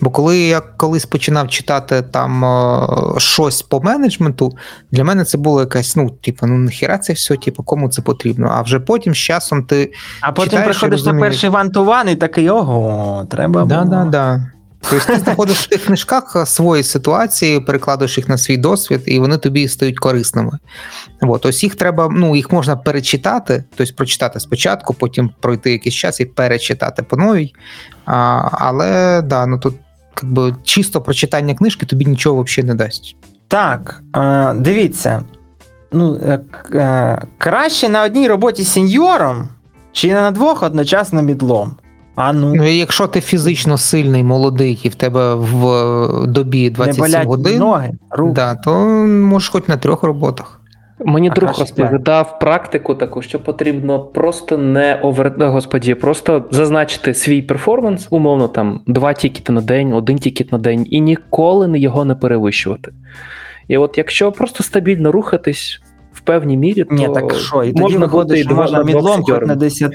Бо 0.01 0.09
коли 0.09 0.39
я 0.39 0.59
колись 0.59 1.05
починав 1.05 1.47
читати 1.47 2.01
там 2.01 2.45
е, 2.45 2.87
щось 3.17 3.61
по 3.61 3.81
менеджменту, 3.81 4.57
для 4.91 5.03
мене 5.03 5.25
це 5.25 5.37
було 5.37 5.59
якась, 5.59 5.95
ну, 5.95 6.09
типу, 6.09 6.47
ну 6.47 6.57
нахіра 6.57 6.97
це 6.97 7.13
все, 7.13 7.35
типу, 7.35 7.63
кому 7.63 7.89
це 7.89 8.01
потрібно. 8.01 8.51
А 8.53 8.61
вже 8.61 8.79
потім 8.79 9.13
з 9.13 9.17
часом 9.17 9.63
ти. 9.63 9.93
А 10.21 10.31
потім 10.31 10.51
Читаєш 10.51 10.77
приходиш 10.77 11.05
на 11.05 11.13
перший 11.13 11.49
ван-ту-ван 11.49 12.09
і 12.09 12.15
такий 12.15 12.49
ого, 12.49 13.25
треба 13.29 13.65
Да, 13.65 13.83
було. 13.83 13.89
да, 13.95 14.05
да. 14.05 14.51
Тобто 14.89 15.05
ти 15.05 15.19
знаходиш 15.19 15.57
в 15.57 15.67
тих 15.67 15.85
книжках 15.85 16.47
свої 16.47 16.83
ситуації, 16.83 17.59
перекладаєш 17.59 18.17
їх 18.17 18.29
на 18.29 18.37
свій 18.37 18.57
досвід, 18.57 19.01
і 19.05 19.19
вони 19.19 19.37
тобі 19.37 19.67
стають 19.67 19.99
корисними. 19.99 20.59
От, 21.21 21.45
ось 21.45 21.63
їх 21.63 21.75
треба, 21.75 22.09
ну 22.11 22.35
їх 22.35 22.51
можна 22.51 22.75
перечитати, 22.75 23.63
тобто 23.75 23.93
прочитати 23.93 24.39
спочатку, 24.39 24.93
потім 24.93 25.31
пройти 25.39 25.71
якийсь 25.71 25.95
час 25.95 26.19
і 26.19 26.25
перечитати 26.25 27.03
по 27.03 27.17
новій. 27.17 27.53
А, 28.05 28.49
але 28.51 29.21
да, 29.21 29.45
ну 29.45 29.59
тут 29.59 29.75
якби 30.23 30.55
чисто 30.63 31.01
прочитання 31.01 31.55
книжки 31.55 31.85
тобі 31.85 32.05
нічого 32.05 32.43
взагалі 32.43 32.67
не 32.67 32.75
дасть. 32.75 33.15
Так, 33.47 34.01
е, 34.15 34.53
дивіться. 34.53 35.23
Ну, 35.91 36.15
е, 36.15 36.39
е, 36.73 37.21
краще 37.37 37.89
на 37.89 38.03
одній 38.03 38.27
роботі 38.27 38.63
сеньором, 38.63 39.49
чи 39.91 40.13
на 40.13 40.31
двох 40.31 40.63
одночасно 40.63 41.21
мідлом. 41.21 41.75
А 42.17 42.33
ну, 42.33 42.55
Ну, 42.55 42.63
якщо 42.63 43.07
ти 43.07 43.21
фізично 43.21 43.77
сильний, 43.77 44.23
молодий, 44.23 44.79
і 44.83 44.89
в 44.89 44.95
тебе 44.95 45.35
в 45.35 45.67
е, 45.67 46.27
добі 46.27 46.69
27 46.69 47.23
годин, 47.27 47.59
ноги, 47.59 47.91
руки. 48.11 48.33
да, 48.33 48.55
то 48.55 48.75
можеш 49.07 49.49
хоч 49.49 49.67
на 49.67 49.77
трьох 49.77 50.03
роботах. 50.03 50.61
Мені 50.99 51.29
А 51.29 51.33
друг 51.33 51.59
розповідав 51.59 52.39
практику 52.39 52.95
таку, 52.95 53.21
що 53.21 53.39
потрібно 53.39 53.99
просто 53.99 54.57
не 54.57 54.99
over... 55.03 55.33
е, 55.39 55.45
господі, 55.45 55.95
просто 55.95 56.45
зазначити 56.51 57.13
свій 57.13 57.41
перформанс, 57.41 58.07
умовно 58.09 58.47
там 58.47 58.81
два 58.87 59.13
тікети 59.13 59.51
на 59.51 59.61
день, 59.61 59.93
один 59.93 60.17
тікет 60.17 60.51
на 60.51 60.57
день, 60.57 60.87
і 60.89 61.01
ніколи 61.01 61.67
не 61.67 61.79
його 61.79 62.05
не 62.05 62.15
перевищувати. 62.15 62.91
І 63.67 63.77
от 63.77 63.97
якщо 63.97 64.31
просто 64.31 64.63
стабільно 64.63 65.11
рухатись 65.11 65.81
в 66.13 66.21
певній 66.21 66.57
мірі, 66.57 66.83
то 66.83 66.95
Ні, 66.95 67.09
так 67.13 67.33
що, 67.35 67.63
і 67.63 67.67
тоді 67.67 67.81
можна 67.81 67.99
виходить, 67.99 68.45
що 68.45 68.55
можна 68.55 68.83
мідлом 68.83 69.23
хоч 69.23 69.47
на 69.47 69.55
10. 69.55 69.91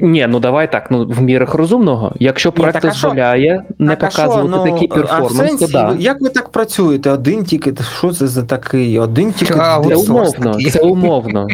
Ні, 0.00 0.26
ну 0.28 0.40
давай 0.40 0.72
так, 0.72 0.90
ну 0.90 1.06
в 1.06 1.22
мірах 1.22 1.54
розумного. 1.54 2.12
Якщо 2.18 2.52
проект 2.52 2.82
дозволяє 2.82 3.62
не 3.78 3.96
Так, 3.96 4.10
показувати 4.10 4.48
ну, 4.50 4.64
такий 4.64 4.88
а 4.90 4.94
в 4.94 5.00
перформанс, 5.00 5.60
то 5.60 5.66
да. 5.66 5.94
як 5.98 6.20
ви 6.20 6.28
так 6.28 6.48
працюєте? 6.48 7.10
Один 7.10 7.44
тікет, 7.44 7.82
що 7.98 8.12
це 8.12 8.26
за 8.26 8.42
такий? 8.42 8.98
Один 8.98 9.32
тікет 9.32 9.56
А, 9.60 9.82
Це 9.88 9.94
умовно, 9.94 10.52
такий. 10.52 10.70
це 10.70 10.80
умовно. 10.80 11.46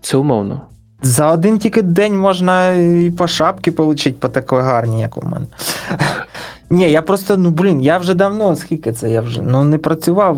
Це 0.00 0.16
умовно. 0.16 0.60
За 1.02 1.32
один 1.32 1.58
тікет 1.58 1.92
день 1.92 2.18
можна 2.18 2.72
і 2.72 3.10
по 3.10 3.26
шапки 3.26 3.70
отримати 3.70 4.12
по 4.12 4.28
такій 4.28 4.56
гарній, 4.56 5.00
як 5.00 5.16
у 5.16 5.28
мене. 5.28 5.46
Ні, 6.70 6.90
я 6.90 7.02
просто, 7.02 7.36
ну 7.36 7.50
блін, 7.50 7.82
я 7.82 7.98
вже 7.98 8.14
давно, 8.14 8.56
скільки 8.56 8.92
це 8.92 9.10
я 9.10 9.20
вже 9.20 9.42
ну, 9.42 9.64
не 9.64 9.78
працював 9.78 10.36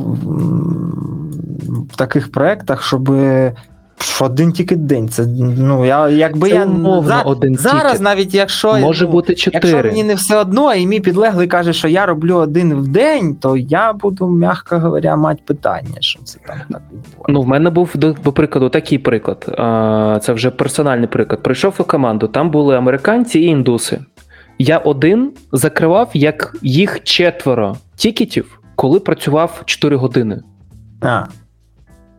в 1.93 1.97
таких 1.97 2.33
проєктах, 2.33 2.83
щоб 2.83 3.11
один 4.21 4.53
тікет 4.53 4.87
день. 4.87 5.09
Це, 5.09 5.27
ну, 5.59 5.85
я, 5.87 6.09
якби 6.09 6.49
Це 6.49 6.55
я 6.55 6.65
умовно 6.65 7.09
за- 7.09 7.23
один 7.23 7.57
зараз, 7.57 7.83
тікет. 7.93 8.01
навіть 8.01 8.35
якщо 8.35 8.79
Може 8.79 9.05
ну, 9.05 9.11
бути 9.11 9.33
Якщо 9.33 9.51
чотири. 9.51 9.89
мені 9.91 10.05
не 10.05 10.15
все 10.15 10.37
одно, 10.37 10.75
і 10.75 10.87
мій 10.87 11.01
підлеглий 11.01 11.47
каже, 11.47 11.73
що 11.73 11.89
я 11.89 12.07
роблю 12.07 12.35
один 12.37 12.75
в 12.75 12.89
день, 12.89 13.35
то 13.35 13.57
я 13.57 13.93
буду, 13.93 14.29
м'яко 14.29 14.79
говоря, 14.79 15.17
мати 15.17 15.43
питання, 15.47 15.97
що 16.01 16.23
це 16.23 16.39
там 16.47 16.57
так 16.57 16.83
відбувається. 16.93 17.25
Ну, 17.29 17.43
в 17.43 17.47
мене 17.49 17.71
був 17.71 17.91
до, 17.95 18.13
до 18.13 18.33
прикладу 18.33 18.69
такий 18.69 18.99
приклад. 18.99 19.55
А, 19.59 20.19
це 20.23 20.33
вже 20.33 20.51
персональний 20.51 21.09
приклад. 21.09 21.43
Прийшов 21.43 21.75
у 21.79 21.85
команду, 21.85 22.29
там 22.29 22.51
були 22.51 22.77
американці 22.77 23.39
і 23.41 23.45
індуси. 23.45 24.01
Я 24.59 24.79
один 24.79 25.33
закривав 25.53 26.11
як 26.15 26.57
їх 26.63 27.03
четверо 27.05 27.77
тікетів, 27.97 28.61
коли 28.77 29.01
працював 29.01 29.63
4 29.65 29.97
години. 29.97 30.43
А. 31.03 31.25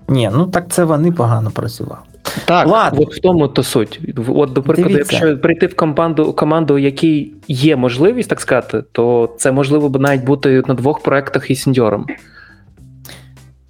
Ні, 0.07 0.29
ну 0.33 0.45
так 0.47 0.65
це 0.69 0.83
вони 0.83 1.11
погано 1.11 1.51
працювали. 1.51 2.01
Так, 2.45 2.67
Ладно. 2.67 3.01
от 3.01 3.15
в 3.15 3.19
тому 3.19 3.47
то 3.47 3.63
суть. 3.63 3.99
От, 4.27 4.53
до 4.53 4.61
прикладу, 4.61 4.89
Дивіться. 4.89 5.15
якщо 5.15 5.37
прийти 5.37 5.67
в 5.67 5.75
команду, 5.75 6.33
команду, 6.33 6.77
якій 6.77 7.33
є 7.47 7.75
можливість, 7.75 8.29
так 8.29 8.41
сказати, 8.41 8.83
то 8.91 9.29
це 9.37 9.51
можливо 9.51 9.89
б 9.89 9.99
навіть 9.99 10.23
бути 10.23 10.63
на 10.67 10.73
двох 10.73 10.99
проектах 10.99 11.51
із 11.51 11.61
сеньором. 11.61 12.05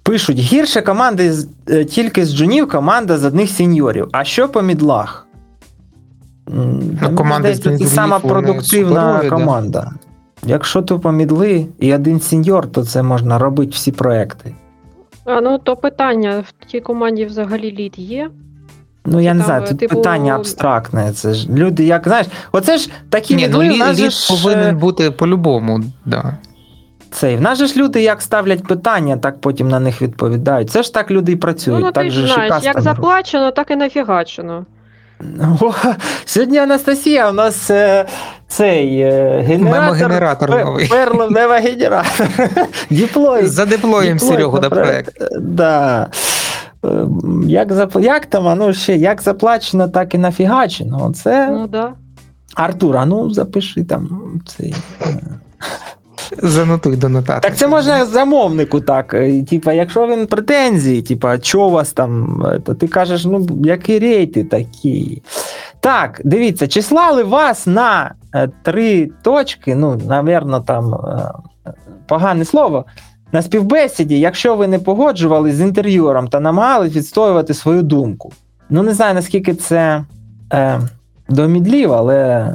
Пишуть, 0.02 0.38
гірше 0.38 0.82
команди 0.82 1.32
з, 1.32 1.48
е, 1.68 1.84
тільки 1.84 2.24
з 2.24 2.34
джунів, 2.36 2.68
команда 2.68 3.18
з 3.18 3.24
одних 3.24 3.50
сеньорів. 3.50 4.08
А 4.12 4.24
що 4.24 4.48
по 4.48 4.62
мідлах? 4.62 5.26
Мені 6.46 7.16
команда 7.16 7.54
з 7.54 7.56
здається, 7.56 7.84
це 7.84 7.94
сама 7.94 8.18
продуктивна 8.18 9.22
команда. 9.30 9.90
Якщо 10.46 10.82
тупо 10.82 11.12
мідли 11.12 11.66
і 11.78 11.94
один 11.94 12.20
сеньор, 12.20 12.66
то 12.72 12.84
це 12.84 13.02
можна 13.02 13.38
робити 13.38 13.70
всі 13.74 13.92
проекти. 13.92 14.54
А 15.26 15.40
ну 15.40 15.58
то 15.58 15.76
питання 15.76 16.44
в 16.48 16.66
тій 16.66 16.80
команді 16.80 17.24
взагалі 17.24 17.72
лід 17.72 17.94
є. 17.96 18.30
Ну, 19.06 19.20
я 19.20 19.34
не 19.34 19.44
знаю, 19.44 19.62
е, 19.62 19.68
тут 19.68 19.78
типу- 19.78 19.94
питання 19.96 20.34
абстрактне. 20.34 21.12
Це 21.12 21.34
ж 21.34 21.48
люди, 21.50 21.84
як 21.84 22.08
знаєш, 22.08 22.26
оце 22.52 22.78
ж 22.78 22.90
такі 23.10 23.34
Ні, 23.34 23.48
ну 23.48 23.62
лід, 23.62 23.72
же 23.72 24.04
лід 24.04 24.10
ж, 24.10 24.34
е, 24.34 24.36
повинен 24.36 24.78
бути 24.78 25.10
по-любому, 25.10 25.80
да. 26.04 26.38
цей, 27.10 27.36
в 27.36 27.40
нас 27.40 27.58
же 27.58 27.66
ж 27.66 27.76
люди 27.76 28.02
як 28.02 28.22
ставлять 28.22 28.66
питання, 28.66 29.16
так 29.16 29.40
потім 29.40 29.68
на 29.68 29.80
них 29.80 30.02
відповідають. 30.02 30.70
Це 30.70 30.82
ж 30.82 30.94
так 30.94 31.10
люди 31.10 31.32
і 31.32 31.36
працюють. 31.36 31.80
ну, 31.80 31.86
ну 31.86 31.92
так 31.92 32.04
ти 32.04 32.10
ж 32.10 32.34
знаєш, 32.34 32.64
як 32.64 32.80
заплачено, 32.80 33.50
так 33.50 33.70
і 33.70 33.76
нафігачено. 33.76 34.66
О, 35.60 35.72
сьогодні 36.24 36.58
Анастасія 36.58 37.30
у 37.30 37.32
нас 37.32 37.70
е, 37.70 38.06
цей 38.48 39.00
е, 39.00 39.44
генератор. 39.46 39.80
Мемогенератор 39.82 40.50
новий. 40.50 40.88
Перло 40.88 41.30
мемогенератор. 41.30 42.28
Deploy. 42.90 43.46
Задеплоїм 43.46 44.18
Серегу 44.18 44.60
на 44.60 44.70
проект. 44.70 45.22
Да. 45.40 46.06
Е, 46.84 46.88
Як, 47.46 47.72
запла... 47.72 48.02
як 48.02 48.26
там, 48.26 48.48
а 48.48 48.54
ну 48.54 48.74
ще 48.74 48.96
як 48.96 49.22
заплачено, 49.22 49.88
так 49.88 50.14
і 50.14 50.18
нафігачено. 50.18 51.06
Оце 51.10 51.48
Ну 51.50 51.66
да. 51.66 51.92
Артур, 52.54 52.96
а 52.96 53.06
ну 53.06 53.30
запиши 53.30 53.84
там 53.84 54.32
цей. 54.46 54.74
Занотуй 56.42 56.96
до 56.96 57.08
нотатки. 57.08 57.48
Так 57.48 57.58
це 57.58 57.68
можна 57.68 58.06
замовнику 58.06 58.80
так. 58.80 59.14
е, 59.14 59.42
Типа, 59.42 59.72
якщо 59.72 60.06
він 60.06 60.26
претензії, 60.26 61.02
типа, 61.02 61.38
що 61.40 61.62
у 61.62 61.70
вас 61.70 61.92
там, 61.92 62.42
то 62.64 62.74
ти 62.74 62.88
кажеш, 62.88 63.24
ну, 63.24 63.46
які 63.64 63.98
рейти 63.98 64.44
такі. 64.44 65.22
Так, 65.80 66.20
дивіться, 66.24 66.68
чи 66.68 66.82
слали 66.82 67.22
вас 67.24 67.66
на 67.66 68.14
е, 68.34 68.48
три 68.62 69.10
точки, 69.22 69.74
ну, 69.74 70.00
навірно, 70.08 70.60
там 70.60 70.94
е, 70.94 71.72
погане 72.06 72.44
слово. 72.44 72.84
На 73.32 73.42
співбесіді, 73.42 74.18
якщо 74.20 74.56
ви 74.56 74.68
не 74.68 74.78
погоджувались 74.78 75.54
з 75.54 75.60
інтерв'юером 75.60 76.28
та 76.28 76.40
намагались 76.40 76.96
відстоювати 76.96 77.54
свою 77.54 77.82
думку. 77.82 78.32
Ну, 78.70 78.82
не 78.82 78.94
знаю, 78.94 79.14
наскільки 79.14 79.54
це 79.54 80.04
е, 80.52 80.80
до 81.28 81.48
мідлів, 81.48 81.92
але 81.92 82.50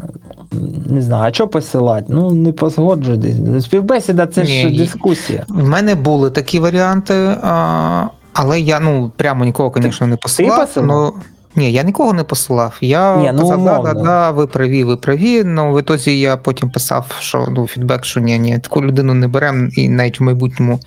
не 0.91 1.01
знаю, 1.01 1.23
а 1.30 1.34
що 1.34 1.47
посилати? 1.47 2.05
Ну, 2.09 2.31
не 2.31 2.51
позгоджуйтесь. 2.51 3.65
Співбесіда 3.65 4.27
це 4.27 4.45
ж 4.45 4.65
Ні, 4.65 4.77
дискусія. 4.77 5.45
В 5.47 5.68
мене 5.68 5.95
були 5.95 6.31
такі 6.31 6.59
варіанти, 6.59 7.13
а, 7.43 8.05
але 8.34 8.59
я 8.61 8.80
ну 8.80 9.11
прямо 9.18 9.45
нікого, 9.45 9.73
звісно, 9.81 10.07
не 10.07 10.18
посилав. 10.18 10.59
посилав? 10.59 10.88
Ну, 10.88 11.13
Ні, 11.55 11.72
я 11.72 11.84
нікого 11.84 12.13
не 12.13 12.23
посилав. 12.23 12.77
Я 12.81 13.18
Ні, 13.18 13.31
ну, 13.34 13.49
казав, 13.49 13.84
да, 13.84 13.93
да, 13.93 14.01
да, 14.03 14.31
ви 14.31 14.47
праві, 14.47 14.84
ви 14.84 14.97
праві. 14.97 15.43
Ну, 15.43 15.73
в 15.73 15.80
ітозі 15.80 16.19
я 16.19 16.38
потім 16.38 16.69
писав, 16.69 17.05
що 17.19 17.47
ну, 17.51 17.68
фідбек, 17.68 18.05
що 18.05 18.19
ні, 18.19 18.39
ні, 18.39 18.59
таку 18.59 18.81
людину 18.81 19.13
не 19.13 19.27
беремо 19.27 19.69
і 19.77 19.89
навіть 19.89 20.19
в 20.19 20.23
майбутньому 20.23 20.80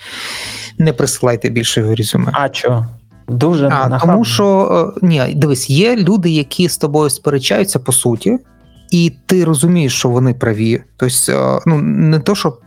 не 0.78 0.93
присилайте 0.93 1.48
більше 1.48 1.81
його 1.81 1.94
резюме. 1.94 2.31
А 2.32 2.48
що? 2.52 2.86
Дуже 3.28 3.66
А, 3.66 3.68
нахабно. 3.68 3.98
тому 4.01 4.24
що 4.24 4.93
е, 4.97 5.06
ні, 5.06 5.35
дивись, 5.36 5.70
є 5.70 5.97
люди, 5.97 6.31
які 6.31 6.68
з 6.68 6.78
тобою 6.78 7.10
сперечаються 7.10 7.78
по 7.78 7.93
суті, 7.93 8.39
і 8.95 9.12
ти 9.27 9.45
розумієш, 9.45 9.95
що 9.95 10.09
вони 10.09 10.35
праві. 10.35 10.83
Тобто, 10.97 11.62
ну 11.66 11.79
не 11.83 12.19
то, 12.19 12.35
що. 12.35 12.59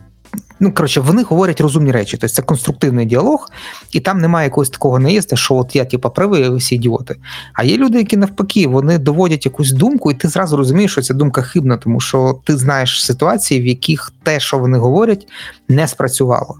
Ну, 0.60 0.72
коротше, 0.72 1.00
вони 1.00 1.22
говорять 1.22 1.60
розумні 1.60 1.92
речі, 1.92 2.16
тобто 2.16 2.34
це 2.34 2.42
конструктивний 2.42 3.06
діалог, 3.06 3.50
і 3.92 4.00
там 4.00 4.18
немає 4.18 4.46
якогось 4.46 4.70
такого 4.70 4.98
наїзду, 4.98 5.36
що 5.36 5.54
от 5.54 5.76
я, 5.76 5.84
типа, 5.84 6.08
правий, 6.08 6.44
а 6.44 6.50
ви 6.50 6.56
всі 6.56 6.74
ідіоти. 6.74 7.16
А 7.54 7.64
є 7.64 7.76
люди, 7.76 7.98
які 7.98 8.16
навпаки, 8.16 8.66
вони 8.66 8.98
доводять 8.98 9.46
якусь 9.46 9.72
думку, 9.72 10.10
і 10.10 10.14
ти 10.14 10.28
зразу 10.28 10.56
розумієш, 10.56 10.92
що 10.92 11.02
ця 11.02 11.14
думка 11.14 11.42
хибна, 11.42 11.76
тому 11.76 12.00
що 12.00 12.40
ти 12.44 12.56
знаєш 12.56 13.04
ситуації, 13.04 13.60
в 13.60 13.66
яких 13.66 14.12
те, 14.22 14.40
що 14.40 14.58
вони 14.58 14.78
говорять, 14.78 15.28
не 15.68 15.88
спрацювало. 15.88 16.56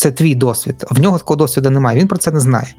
Це 0.00 0.10
твій 0.10 0.34
досвід. 0.34 0.84
В 0.90 1.00
нього 1.00 1.18
такого 1.18 1.36
досвіду 1.36 1.70
немає, 1.70 2.00
він 2.00 2.08
про 2.08 2.18
це 2.18 2.30
не 2.30 2.40
знає. 2.40 2.74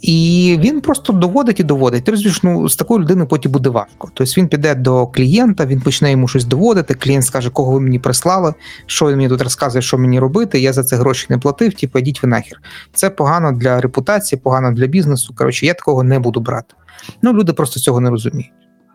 І 0.00 0.56
він 0.60 0.80
просто 0.80 1.12
доводить 1.12 1.60
і 1.60 1.62
доводить. 1.62 2.04
Ти 2.04 2.10
розумієш, 2.10 2.42
ну 2.42 2.68
з 2.68 2.76
такою 2.76 3.00
людиною 3.00 3.28
потім 3.28 3.52
буде 3.52 3.70
важко. 3.70 4.10
Тобто 4.14 4.32
він 4.36 4.48
піде 4.48 4.74
до 4.74 5.06
клієнта, 5.06 5.66
він 5.66 5.80
почне 5.80 6.10
йому 6.10 6.28
щось 6.28 6.44
доводити. 6.44 6.94
Клієнт 6.94 7.26
скаже, 7.26 7.50
кого 7.50 7.72
ви 7.72 7.80
мені 7.80 7.98
прислали, 7.98 8.54
що 8.86 9.06
він 9.06 9.16
мені 9.16 9.28
тут 9.28 9.42
розказує, 9.42 9.82
що 9.82 9.98
мені 9.98 10.20
робити. 10.20 10.60
Я 10.60 10.72
за 10.72 10.84
це 10.84 10.96
гроші 10.96 11.26
не 11.28 11.38
платив. 11.38 11.74
Типу, 11.74 11.98
йдіть 11.98 12.22
ви 12.22 12.28
нахер. 12.28 12.60
Це 12.92 13.10
погано 13.10 13.52
для 13.52 13.80
репутації, 13.80 14.40
погано 14.44 14.72
для 14.72 14.86
бізнесу. 14.86 15.34
Коротше, 15.36 15.66
я 15.66 15.74
такого 15.74 16.02
не 16.02 16.18
буду 16.18 16.40
брати. 16.40 16.74
Ну, 17.22 17.32
люди 17.32 17.52
просто 17.52 17.80
цього 17.80 18.00
не 18.00 18.10
розуміють. 18.10 18.52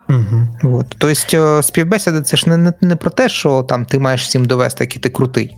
Угу. 0.09 0.75
От. 0.77 0.95
Тобто, 0.97 1.61
співбесіда 1.63 2.21
це 2.21 2.37
ж 2.37 2.49
не, 2.49 2.57
не, 2.57 2.73
не 2.81 2.95
про 2.95 3.09
те, 3.09 3.29
що 3.29 3.63
там 3.63 3.85
ти 3.85 3.99
маєш 3.99 4.23
всім 4.23 4.45
довести, 4.45 4.83
який 4.83 5.01
ти 5.01 5.09
крутий. 5.09 5.57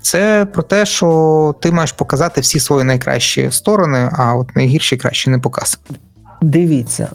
Це 0.00 0.46
про 0.52 0.62
те, 0.62 0.86
що 0.86 1.54
ти 1.60 1.72
маєш 1.72 1.92
показати 1.92 2.40
всі 2.40 2.60
свої 2.60 2.84
найкращі 2.84 3.48
сторони, 3.50 4.10
а 4.12 4.34
от 4.34 4.56
найгірші 4.56 4.96
краще 4.96 5.30
не 5.30 5.38
показувати. 5.38 5.94
Дивіться, 6.42 7.08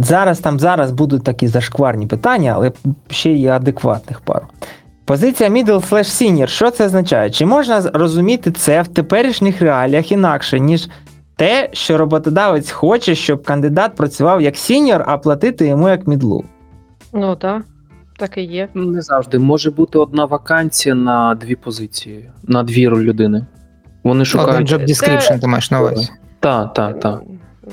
зараз 0.00 0.38
там 0.38 0.60
зараз 0.60 0.90
будуть 0.90 1.24
такі 1.24 1.48
зашкварні 1.48 2.06
питання, 2.06 2.52
але 2.56 2.72
ще 3.10 3.32
є 3.32 3.50
адекватних 3.50 4.20
пару. 4.20 4.46
Позиція 5.04 5.50
middle 5.50 5.90
slash 5.90 6.32
senior, 6.32 6.46
що 6.46 6.70
це 6.70 6.86
означає? 6.86 7.30
Чи 7.30 7.46
можна 7.46 7.90
розуміти 7.94 8.52
це 8.52 8.82
в 8.82 8.88
теперішніх 8.88 9.62
реаліях 9.62 10.12
інакше, 10.12 10.60
ніж 10.60 10.88
те, 11.36 11.68
що 11.72 11.98
роботодавець 11.98 12.70
хоче, 12.70 13.14
щоб 13.14 13.44
кандидат 13.44 13.94
працював 13.94 14.42
як 14.42 14.56
сіньор, 14.56 15.04
а 15.06 15.18
платити 15.18 15.66
йому 15.66 15.88
як 15.88 16.06
мідлу? 16.06 16.44
Ну 17.12 17.36
так, 17.36 17.62
так 18.22 18.38
і 18.38 18.42
є. 18.42 18.68
Не 18.74 19.02
завжди. 19.02 19.38
Може 19.38 19.70
бути 19.70 19.98
одна 19.98 20.24
вакансія 20.24 20.94
на 20.94 21.34
дві 21.34 21.54
позиції, 21.54 22.30
на 22.42 22.62
дві 22.62 22.88
людини. 22.88 23.46
Вони 24.04 24.14
Один 24.14 24.24
шукають. 24.24 24.72
job 24.72 24.82
description 24.88 25.40
ти 25.40 25.46
маєш 25.46 25.70
на 25.70 25.80
увазі. 25.80 26.08
Так, 26.40 26.74
так, 26.74 27.00
так. 27.00 27.20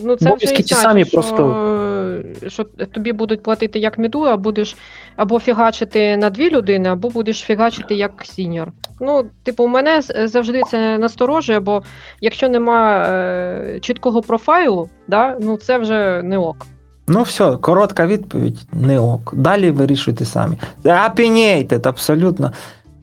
Ну, 0.04 0.16
це 0.16 0.36
вже 0.36 0.54
і 0.54 0.58
ті 0.58 0.64
так, 0.64 0.78
самі, 0.80 1.06
що, 1.06 1.12
просто- 1.12 2.24
що 2.48 2.64
тобі 2.64 3.14
будуть 3.14 3.44
платити 3.44 3.80
як 3.80 3.98
мідлу, 3.98 4.24
а 4.24 4.38
будеш 4.38 4.78
або 5.16 5.40
фігачити 5.40 6.18
на 6.18 6.30
дві 6.30 6.50
людини, 6.50 6.90
або 6.90 7.10
будеш 7.10 7.40
фігачити 7.40 7.96
як 7.96 8.12
сіньор. 8.26 8.72
Ну, 9.02 9.26
типу, 9.44 9.68
мене 9.68 10.02
з- 10.02 10.28
завжди 10.28 10.62
це 10.72 10.98
насторожує, 10.98 11.60
бо 11.60 11.84
якщо 12.22 12.50
нема 12.50 13.06
е, 13.10 13.80
чіткого 13.82 14.22
профайлу, 14.22 14.90
да, 15.08 15.38
ну 15.42 15.58
це 15.58 15.78
вже 15.78 16.22
не 16.24 16.38
ок. 16.38 16.66
Ну 17.10 17.24
все, 17.24 17.58
коротка 17.58 18.08
відповідь, 18.08 18.60
не 18.74 19.00
ок. 19.00 19.34
Далі 19.36 19.72
вирішуйте 19.72 20.26
самі. 20.26 20.58
Opinionated, 20.84 21.88
абсолютно. 21.88 22.52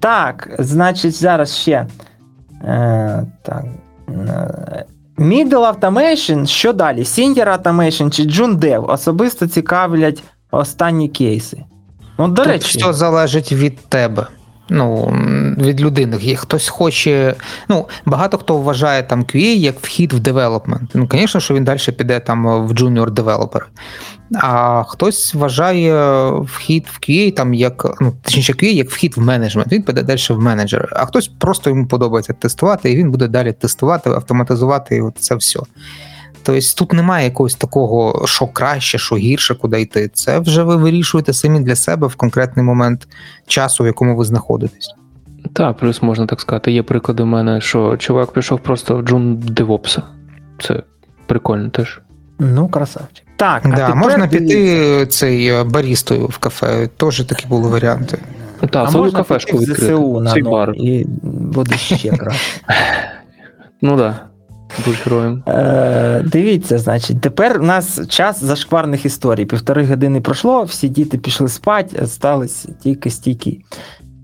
Так, 0.00 0.56
значить, 0.58 1.14
зараз 1.14 1.56
ще. 1.56 1.86
Е, 2.64 3.26
так. 3.42 3.64
Е, 4.08 4.84
Middle 5.18 5.80
Automation, 5.80 6.46
що 6.46 6.72
далі? 6.72 7.02
Senior 7.02 7.62
Automation 7.62 8.10
чи 8.10 8.22
Junior 8.22 8.58
Dev? 8.58 8.90
Особисто 8.90 9.46
цікавлять 9.46 10.22
останні 10.50 11.08
кейси. 11.08 11.64
Ну, 12.18 12.28
до 12.28 12.42
Тут 12.42 12.46
речі, 12.46 12.78
все 12.78 12.92
залежить 12.92 13.52
від 13.52 13.76
тебе. 13.76 14.26
Ну, 14.68 15.14
від 15.58 15.80
людини. 15.80 16.16
Є 16.20 16.36
Хтось 16.36 16.68
хоче. 16.68 17.34
Ну, 17.68 17.88
багато 18.06 18.38
хто 18.38 18.58
вважає 18.58 19.02
там 19.02 19.24
QA 19.24 19.54
як 19.54 19.80
вхід 19.80 20.12
в 20.12 20.18
девелопмент. 20.18 20.90
Ну, 20.94 21.08
звісно, 21.12 21.40
що 21.40 21.54
він 21.54 21.64
далі 21.64 21.78
піде 21.98 22.20
там 22.20 22.66
в 22.66 22.72
junior 22.72 23.10
девелопер. 23.10 23.68
А 24.34 24.82
хтось 24.82 25.34
вважає 25.34 26.30
вхід 26.30 26.86
в 26.92 26.98
QA 26.98 27.34
там 27.34 27.54
як, 27.54 27.96
ну, 28.00 28.12
точніше, 28.22 28.52
QA 28.52 28.72
як 28.72 28.90
вхід 28.90 29.16
в 29.16 29.20
менеджмент. 29.20 29.72
Він 29.72 29.82
піде 29.82 30.02
далі 30.02 30.20
в 30.30 30.40
менеджер. 30.40 30.88
А 30.92 31.06
хтось 31.06 31.28
просто 31.28 31.70
йому 31.70 31.86
подобається 31.86 32.32
тестувати, 32.32 32.92
і 32.92 32.96
він 32.96 33.10
буде 33.10 33.28
далі 33.28 33.52
тестувати, 33.52 34.10
автоматизувати, 34.10 34.96
і 34.96 35.00
от 35.00 35.18
це 35.18 35.34
все. 35.34 35.60
Тобто 36.46 36.60
тут 36.76 36.92
немає 36.92 37.24
якогось 37.24 37.54
такого, 37.54 38.26
що 38.26 38.46
краще, 38.46 38.98
що 38.98 39.16
гірше, 39.16 39.54
куди 39.54 39.80
йти. 39.80 40.08
Це 40.14 40.38
вже 40.38 40.62
ви 40.62 40.76
вирішуєте 40.76 41.32
самі 41.32 41.60
для 41.60 41.76
себе 41.76 42.06
в 42.06 42.14
конкретний 42.14 42.64
момент 42.66 43.08
часу, 43.46 43.84
в 43.84 43.86
якому 43.86 44.16
ви 44.16 44.24
знаходитесь. 44.24 44.94
Так, 45.52 45.76
плюс 45.76 46.02
можна 46.02 46.26
так 46.26 46.40
сказати. 46.40 46.72
Є 46.72 46.82
приклади 46.82 47.22
в 47.22 47.26
мене, 47.26 47.60
що 47.60 47.96
чувак 47.96 48.32
пішов 48.32 48.60
просто 48.60 48.96
в 48.96 49.02
джун 49.02 49.36
девопса. 49.36 50.02
Це 50.62 50.82
прикольно 51.26 51.70
теж. 51.70 52.00
ну, 52.38 52.68
красавчик. 52.68 53.24
Так, 53.36 53.62
а 53.66 53.68
Да, 53.76 53.94
можна 53.94 54.26
дивіться. 54.26 54.54
піти 54.56 55.06
цей 55.06 55.46
е, 55.48 55.64
барістою 55.64 56.26
в 56.26 56.38
кафе. 56.38 56.88
Теж 56.96 57.24
такі 57.24 57.46
були 57.46 57.68
варіанти. 57.68 58.18
Так, 58.60 58.88
а 58.88 58.90
свою 58.90 59.12
кафешку 59.12 59.52
піти 59.52 59.64
в 59.64 59.68
відкрити. 59.68 59.92
ЗСУ 59.94 60.20
на 60.20 60.32
Цей 60.32 60.42
бар. 60.42 60.72
і 60.76 61.06
буде 61.22 61.76
ще 61.76 62.10
краще. 62.16 62.60
Ну 63.82 63.96
так. 63.98 64.25
Будь. 64.86 65.38
Е, 65.48 66.22
дивіться, 66.26 66.78
значить, 66.78 67.20
тепер 67.20 67.60
у 67.60 67.64
нас 67.64 68.08
час 68.08 68.44
зашкварних 68.44 69.06
історій. 69.06 69.44
Півтори 69.44 69.86
години 69.86 70.20
пройшло, 70.20 70.62
всі 70.62 70.88
діти 70.88 71.18
пішли 71.18 71.48
спати, 71.48 72.06
стались 72.06 72.68
тільки 72.82 73.10
стійкі. 73.10 73.64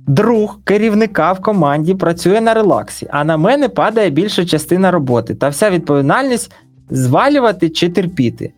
Друг 0.06 0.58
керівника 0.64 1.32
в 1.32 1.40
команді 1.40 1.94
працює 1.94 2.40
на 2.40 2.54
релаксі, 2.54 3.08
а 3.10 3.24
на 3.24 3.36
мене 3.36 3.68
падає 3.68 4.10
більша 4.10 4.44
частина 4.44 4.90
роботи 4.90 5.34
та 5.34 5.48
вся 5.48 5.70
відповідальність 5.70 6.52
звалювати 6.90 7.70
чи 7.70 7.88
терпіти. 7.88 8.52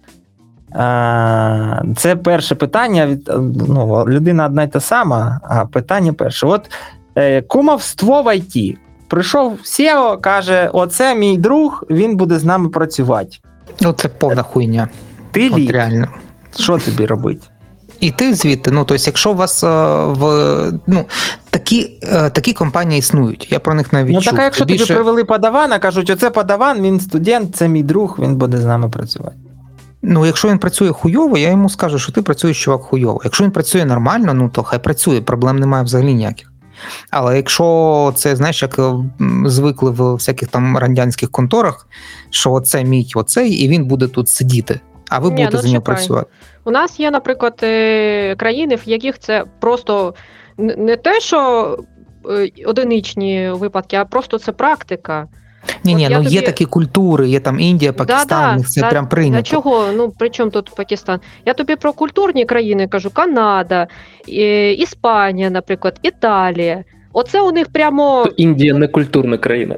Е, 0.74 1.82
це 1.96 2.16
перше 2.16 2.54
питання. 2.54 3.06
Від, 3.06 3.30
ну, 3.68 4.04
людина 4.08 4.46
одна 4.46 4.62
й 4.62 4.68
та 4.68 4.80
сама, 4.80 5.40
а 5.42 5.66
питання 5.66 6.12
перше. 6.12 6.46
От 6.46 6.70
е, 7.16 7.42
кумовство 7.42 8.22
в 8.22 8.36
ІТ. 8.36 8.78
Прийшов 9.08 9.58
SEO, 9.64 10.20
каже: 10.20 10.70
Оце 10.72 11.14
мій 11.14 11.38
друг, 11.38 11.84
він 11.90 12.16
буде 12.16 12.38
з 12.38 12.44
нами 12.44 12.68
працювати. 12.68 13.36
Ну, 13.80 13.92
це 13.92 14.08
повна 14.08 14.42
хуйня. 14.42 14.88
Ти 15.32 15.48
От 15.50 15.58
лід, 15.58 15.70
реально. 15.70 16.08
що 16.58 16.78
тобі 16.78 17.06
робити? 17.06 17.40
І 18.00 18.10
ти 18.10 18.34
звідти, 18.34 18.70
ну 18.70 18.84
тобто, 18.84 19.04
якщо 19.06 19.30
у 19.30 19.34
вас 19.34 19.64
е, 19.64 19.66
в 20.06 20.72
ну 20.86 21.04
такі, 21.50 21.98
е, 22.02 22.30
такі 22.30 22.52
компанії 22.52 22.98
існують, 22.98 23.52
я 23.52 23.58
про 23.60 23.74
них 23.74 23.92
навіть 23.92 24.14
Ну 24.14 24.20
чув. 24.22 24.32
так, 24.32 24.40
а 24.40 24.44
якщо 24.44 24.64
Тобі 24.64 24.72
тобі 24.78 24.84
ще- 24.84 24.94
привели 24.94 25.24
подавана, 25.24 25.78
кажуть, 25.78 26.10
оце 26.10 26.30
подаван, 26.30 26.82
він 26.82 27.00
студент, 27.00 27.56
це 27.56 27.68
мій 27.68 27.82
друг, 27.82 28.16
він 28.22 28.36
буде 28.36 28.56
з 28.58 28.64
нами 28.64 28.88
працювати. 28.88 29.36
Ну, 30.02 30.26
якщо 30.26 30.48
він 30.48 30.58
працює 30.58 30.92
хуйово, 30.92 31.38
я 31.38 31.48
йому 31.50 31.68
скажу, 31.68 31.98
що 31.98 32.12
ти 32.12 32.22
працюєш 32.22 32.62
чувак 32.64 32.80
хуйово. 32.82 33.20
Якщо 33.24 33.44
він 33.44 33.50
працює 33.50 33.84
нормально, 33.84 34.34
ну 34.34 34.48
то 34.48 34.62
хай 34.62 34.78
працює, 34.78 35.20
проблем 35.20 35.58
немає 35.58 35.84
взагалі 35.84 36.14
ніяких. 36.14 36.52
Але 37.10 37.36
якщо 37.36 38.12
це, 38.16 38.36
знаєш, 38.36 38.62
як 38.62 38.80
звикли 39.44 39.90
в 39.90 40.14
всяких 40.14 40.48
там 40.48 40.78
радянських 40.78 41.30
конторах, 41.30 41.88
що 42.30 42.52
оце 42.52 42.84
мій 42.84 43.12
оцей, 43.14 43.52
і 43.52 43.68
він 43.68 43.84
буде 43.84 44.08
тут 44.08 44.28
сидіти, 44.28 44.80
а 45.08 45.18
ви 45.18 45.30
Ні, 45.30 45.36
будете 45.36 45.56
ну, 45.56 45.62
за 45.62 45.68
нього 45.68 45.80
чекай. 45.80 45.94
працювати. 45.94 46.30
У 46.64 46.70
нас 46.70 47.00
є, 47.00 47.10
наприклад, 47.10 47.60
е, 47.62 48.36
країни, 48.36 48.76
в 48.76 48.82
яких 48.84 49.18
це 49.18 49.44
просто 49.60 50.14
не 50.58 50.96
те, 50.96 51.20
що 51.20 51.78
е, 52.30 52.50
одиничні 52.66 53.50
випадки, 53.50 53.96
а 53.96 54.04
просто 54.04 54.38
це 54.38 54.52
практика. 54.52 55.28
Ні, 55.84 55.94
ні, 55.94 56.06
От 56.06 56.10
я 56.10 56.18
ну 56.18 56.24
є 56.24 56.30
тобі- 56.30 56.46
такі 56.46 56.64
культури, 56.64 57.28
є 57.28 57.40
там 57.40 57.60
Індія, 57.60 57.92
Пакистан, 57.92 58.54
у 58.54 58.58
них 58.58 58.68
це 58.68 58.80
да, 58.80 58.88
прям 58.90 59.08
прийнято. 59.08 59.42
Для 59.42 59.50
чого? 59.50 59.86
Ну 59.96 60.10
при 60.18 60.30
чому 60.30 60.50
тут 60.50 60.70
Пакистан? 60.76 61.20
Я 61.46 61.54
тобі 61.54 61.76
про 61.76 61.92
культурні 61.92 62.44
країни 62.44 62.88
кажу: 62.88 63.10
Канада, 63.10 63.86
і, 64.26 64.70
Іспанія, 64.72 65.50
наприклад, 65.50 65.98
Італія. 66.02 66.84
Оце 67.12 67.40
у 67.40 67.52
них 67.52 67.66
прямо 67.68 68.26
Індія 68.36 68.74
не 68.74 68.88
культурна 68.88 69.38
країна. 69.38 69.76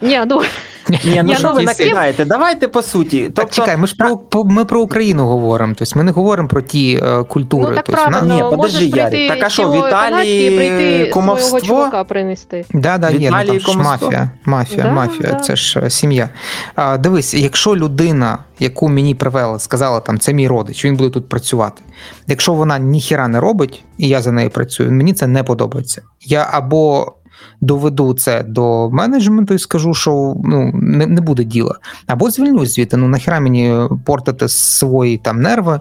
ні, 0.00 0.20
ну 0.26 0.42
Ні, 0.88 1.22
ну 1.24 1.34
що 1.34 1.52
ви 1.52 1.62
накидаєте? 1.62 2.24
Давайте 2.24 2.68
по 2.68 2.82
суті. 2.82 3.20
Так 3.22 3.32
Тобто, 3.34 3.54
чекай, 3.54 3.76
ми 3.76 3.86
ж 3.86 3.96
про, 3.96 4.16
по- 4.16 4.44
ми 4.44 4.64
про 4.64 4.80
Україну 4.80 5.26
говоримо. 5.26 5.74
Тобто 5.78 5.98
ми 5.98 6.04
не 6.04 6.12
говоримо 6.12 6.48
про 6.48 6.62
ті 6.62 7.00
е, 7.02 7.22
культури. 7.24 7.66
Ну 7.68 7.74
так 7.74 7.84
тобто, 7.84 8.02
правильно, 8.02 8.34
Ні, 8.34 8.56
подожди, 8.56 8.84
Ярик, 8.86 9.28
так 9.28 9.42
а 9.42 9.48
що, 9.48 9.70
в 9.70 9.88
Італії 9.88 11.10
кумовство? 11.10 12.04
принести. 12.08 12.64
Да, 12.74 12.98
да, 12.98 13.10
є, 13.10 13.30
ну, 13.30 13.46
там 13.46 13.60
ж 13.60 13.78
мафія, 13.78 14.30
мафія, 14.44 14.82
Да, 14.82 14.92
мафія, 14.92 15.32
да. 15.32 15.38
це 15.38 15.56
ж 15.56 15.80
е, 15.80 15.90
сім'я. 15.90 16.28
А, 16.74 16.98
дивись, 16.98 17.34
якщо 17.34 17.76
людина, 17.76 18.38
яку 18.58 18.88
мені 18.88 19.14
привели, 19.14 19.58
сказала 19.58 20.00
там, 20.00 20.18
це 20.18 20.32
мій 20.34 20.48
родич, 20.48 20.84
він 20.84 20.96
буде 20.96 21.10
тут 21.10 21.28
працювати. 21.28 21.82
Якщо 22.26 22.52
вона 22.52 22.78
ніхіра 22.78 23.28
не 23.28 23.40
робить, 23.40 23.84
і 23.98 24.08
я 24.08 24.22
за 24.22 24.32
нею 24.32 24.50
працюю, 24.50 24.92
мені 24.92 25.12
це 25.12 25.26
не 25.26 25.42
подобається. 25.42 26.02
Я 26.20 26.48
або 26.52 27.12
доведу 27.62 28.14
це 28.14 28.42
до 28.42 28.90
менеджменту 28.90 29.54
і 29.54 29.58
скажу, 29.58 29.94
що 29.94 30.34
ну 30.44 30.70
не, 30.74 31.06
не 31.06 31.20
буде 31.20 31.44
діла, 31.44 31.74
або 32.06 32.30
звільнюсь 32.30 32.74
звідти. 32.74 32.96
Ну 32.96 33.08
нахіра 33.08 33.40
мені 33.40 33.74
портити 34.04 34.48
свої 34.48 35.18
там 35.18 35.42
нерви 35.42 35.80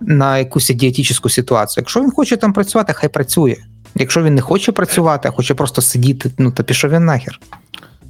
на 0.00 0.38
якусь 0.38 0.70
ідіотичну 0.70 1.30
ситуацію. 1.30 1.82
Якщо 1.82 2.02
він 2.02 2.10
хоче 2.10 2.36
там 2.36 2.52
працювати, 2.52 2.92
хай 2.92 3.08
працює. 3.08 3.56
Якщо 3.94 4.22
він 4.22 4.34
не 4.34 4.40
хоче 4.40 4.72
працювати, 4.72 5.28
а 5.28 5.30
хоче 5.30 5.54
просто 5.54 5.82
сидіти, 5.82 6.30
ну 6.38 6.52
то 6.52 6.64
пішов 6.64 6.90
він 6.90 7.04
нахер. 7.04 7.40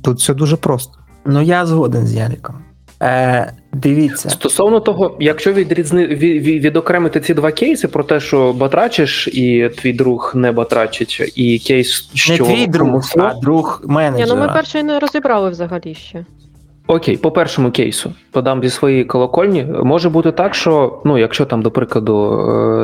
Тут 0.02 0.18
все 0.18 0.34
дуже 0.34 0.56
просто. 0.56 0.92
ну 1.24 1.42
я 1.42 1.66
згоден 1.66 2.06
з 2.06 2.14
Яриком. 2.14 2.56
Е, 3.02 3.52
дивіться. 3.72 4.30
Стосовно 4.30 4.80
того, 4.80 5.16
якщо 5.20 5.52
відрізни 5.52 6.06
від, 6.06 6.42
від, 6.42 6.64
відокремити 6.64 7.20
ці 7.20 7.34
два 7.34 7.52
кейси 7.52 7.88
про 7.88 8.04
те, 8.04 8.20
що 8.20 8.52
батрачиш 8.52 9.28
і 9.28 9.70
твій 9.78 9.92
друг 9.92 10.32
не 10.34 10.52
батрачить, 10.52 11.32
і 11.36 11.58
кейс, 11.58 12.10
що 12.14 12.32
Не 12.32 12.38
твій 12.38 12.66
друг, 12.66 13.04
а 13.16 13.34
друг 13.34 13.82
Ні, 13.84 13.94
менеджера. 13.94 14.34
ну 14.34 14.40
ми 14.40 14.48
перший 14.48 14.82
не 14.82 14.98
розібрали 14.98 15.50
взагалі 15.50 15.94
ще. 15.94 16.24
Окей, 16.90 17.16
по 17.16 17.30
першому 17.30 17.70
кейсу 17.70 18.12
подам 18.30 18.62
зі 18.62 18.70
своєї 18.70 19.04
колокольні. 19.04 19.66
Може 19.82 20.08
бути 20.08 20.32
так, 20.32 20.54
що 20.54 21.02
ну, 21.04 21.18
якщо 21.18 21.44
там, 21.44 21.62
до 21.62 21.70
прикладу, 21.70 22.32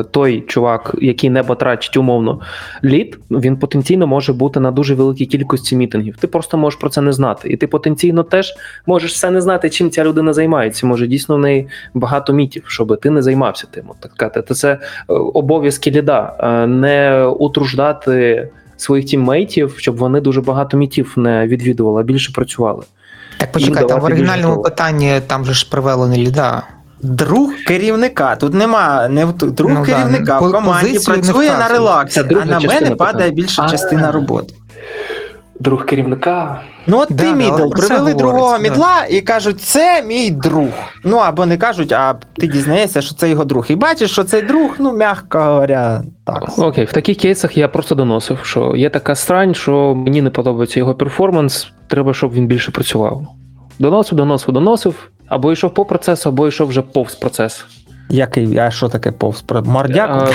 е, 0.01 0.05
той 0.11 0.41
чувак, 0.41 0.95
який 1.01 1.31
не 1.31 1.43
батрачить 1.43 1.97
умовно 1.97 2.41
лід, 2.85 3.19
він 3.31 3.57
потенційно 3.57 4.07
може 4.07 4.33
бути 4.33 4.61
на 4.61 4.71
дуже 4.71 4.95
великій 4.95 5.27
кількості 5.27 5.77
мітингів. 5.77 6.17
Ти 6.17 6.27
просто 6.27 6.59
можеш 6.59 6.81
про 6.81 6.91
це 6.91 7.01
не 7.01 7.13
знати. 7.13 7.49
І 7.49 7.57
ти 7.57 7.67
потенційно 7.67 8.23
теж 8.23 8.55
можеш 8.87 9.13
все 9.13 9.31
не 9.31 9.41
знати, 9.41 9.71
чим 9.71 9.91
ця 9.91 10.05
людина 10.05 10.33
займається. 10.33 10.87
Може, 10.87 11.07
дійсно 11.07 11.37
в 11.37 11.39
неї 11.39 11.69
багато 11.95 12.33
мітів, 12.33 12.65
щоб 12.67 13.01
ти 13.01 13.11
не 13.11 13.23
займався 13.23 13.67
тим. 13.71 13.85
Так. 14.17 14.47
Це, 14.49 14.55
це 14.55 14.73
е, 14.73 14.79
обов'язки 15.15 15.91
ліда, 15.91 16.37
е, 16.41 16.67
не 16.67 17.25
утруждати 17.25 18.49
своїх 18.77 19.07
тіммейтів, 19.07 19.75
щоб 19.79 19.97
вони 19.97 20.21
дуже 20.21 20.41
багато 20.41 20.77
мітів 20.77 21.13
не 21.17 21.47
відвідували, 21.47 22.01
а 22.01 22.05
більше 22.05 22.33
працювали. 22.33 22.83
Так 23.39 23.53
почекай, 23.53 23.83
Ну, 23.83 23.89
там 23.89 24.01
в 24.01 24.05
оригінальному 24.05 24.63
питанні 24.63 25.21
там 25.27 25.45
же 25.45 25.55
ж 25.55 25.71
привели 25.71 26.09
не 26.09 26.17
ліда. 26.17 26.63
Друг 27.03 27.51
керівника. 27.67 28.37
Тут 28.37 28.55
нема 28.55 29.09
не 29.09 29.25
в- 29.25 29.33
друг 29.33 29.71
Ну 29.75 29.83
керівника 29.83 30.25
да. 30.25 30.47
в 30.49 30.53
команді 30.53 30.87
позицію 30.93 31.15
працює 31.15 31.51
на 31.59 31.69
релаксі, 31.69 32.21
а 32.43 32.45
на 32.45 32.61
мене 32.61 32.91
падає 32.91 33.31
більша 33.31 33.63
А. 33.63 33.69
частина 33.69 34.13
роботи. 34.13 34.55
Друг 35.61 35.87
керівника. 35.87 36.61
Ну, 36.87 36.99
от 36.99 37.09
Да, 37.11 37.25
ти 37.25 37.31
да, 37.31 37.37
мідл, 37.37 37.69
привели 37.71 38.15
другого 38.15 38.53
да. 38.53 38.59
мідла 38.59 39.05
і 39.11 39.21
кажуть, 39.21 39.61
це 39.61 40.03
мій 40.03 40.31
друг. 40.31 40.69
Ну 41.05 41.17
або 41.17 41.47
не 41.47 41.57
кажуть, 41.59 41.93
а 41.93 42.15
ти 42.35 42.47
дізнаєшся, 42.47 43.03
що 43.03 43.15
це 43.15 43.31
його 43.31 43.45
друг. 43.45 43.67
І 43.69 43.77
бачиш, 43.77 44.11
що 44.11 44.25
цей 44.25 44.43
друг, 44.43 44.77
ну, 44.79 44.93
м'яко 44.93 45.39
говоря, 45.39 46.03
так. 46.25 46.59
Окей, 46.59 46.85
в 46.85 46.93
таких 46.93 47.17
кейсах 47.17 47.57
я 47.57 47.69
просто 47.69 47.95
доносив, 47.95 48.39
що 48.43 48.77
є 48.77 48.91
така 48.91 49.15
срань, 49.15 49.55
що 49.55 49.95
мені 49.95 50.23
не 50.23 50.31
подобається 50.31 50.81
його 50.81 50.95
перформанс, 50.95 51.69
треба, 51.89 52.15
щоб 52.15 52.33
він 52.33 52.47
більше 52.47 52.71
працював. 52.71 53.27
Доносив, 53.79 54.19
доносив, 54.19 54.55
доносив, 54.55 55.11
або 55.29 55.53
йшов 55.53 55.75
по 55.75 55.85
процесу, 55.85 56.29
або 56.29 56.49
йшов 56.49 56.69
вже 56.69 56.83
повз 56.83 57.15
процес. 57.15 57.65
Який, 58.09 58.59
а 58.59 58.71
що 58.71 58.89
таке 58.89 59.13
повз? 59.13 59.45
Мордяку? 59.65 60.33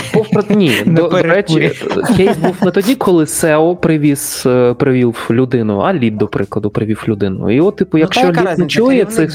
А, 0.50 0.54
ні, 0.54 0.72
до, 0.86 1.08
до 1.08 1.22
речі, 1.22 1.72
кейс 2.18 2.38
був 2.38 2.56
не 2.62 2.72
тоді, 2.72 2.96
коли 2.96 3.24
SEO 3.24 3.76
привіз, 3.76 4.44
е, 4.46 4.74
привів 4.74 5.28
людину, 5.32 5.80
а 5.80 5.94
лід, 5.94 6.18
до 6.18 6.28
прикладу, 6.28 6.70
привів 6.70 7.04
людину. 7.08 7.52
І 7.52 7.62
от, 7.62 7.76
типу, 7.76 7.98
якщо 7.98 8.28
Ну, 8.28 8.34
та 8.34 8.52
лід 8.52 8.60
не 8.60 8.68
чує 8.68 9.06
цих. 9.06 9.32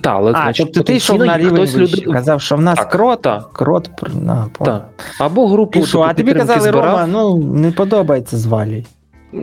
Та, 0.00 0.10
але 0.10 0.30
А, 0.30 0.34
значить, 0.34 0.66
тобто 0.66 0.82
ти 0.82 0.96
йшов 0.96 1.18
на 1.18 1.38
рівень 1.38 1.54
хтось 1.54 1.74
вище, 1.74 1.96
люди... 1.96 2.12
казав, 2.12 2.40
що 2.40 2.56
в 2.56 2.60
нас 2.60 2.78
Так, 2.78 2.90
крот, 2.90 3.28
крот, 3.52 3.90
на, 4.22 4.46
по-. 4.52 4.80
Або 5.18 5.48
групу 5.48 5.78
І 5.78 5.86
що, 5.86 6.00
а 6.00 6.14
тобі 6.14 6.34
казали, 6.34 6.60
збирав. 6.60 6.84
Рома, 6.84 7.06
ну 7.06 7.36
не 7.38 7.70
подобається 7.72 8.36
з 8.36 8.46
Валі. 8.46 8.84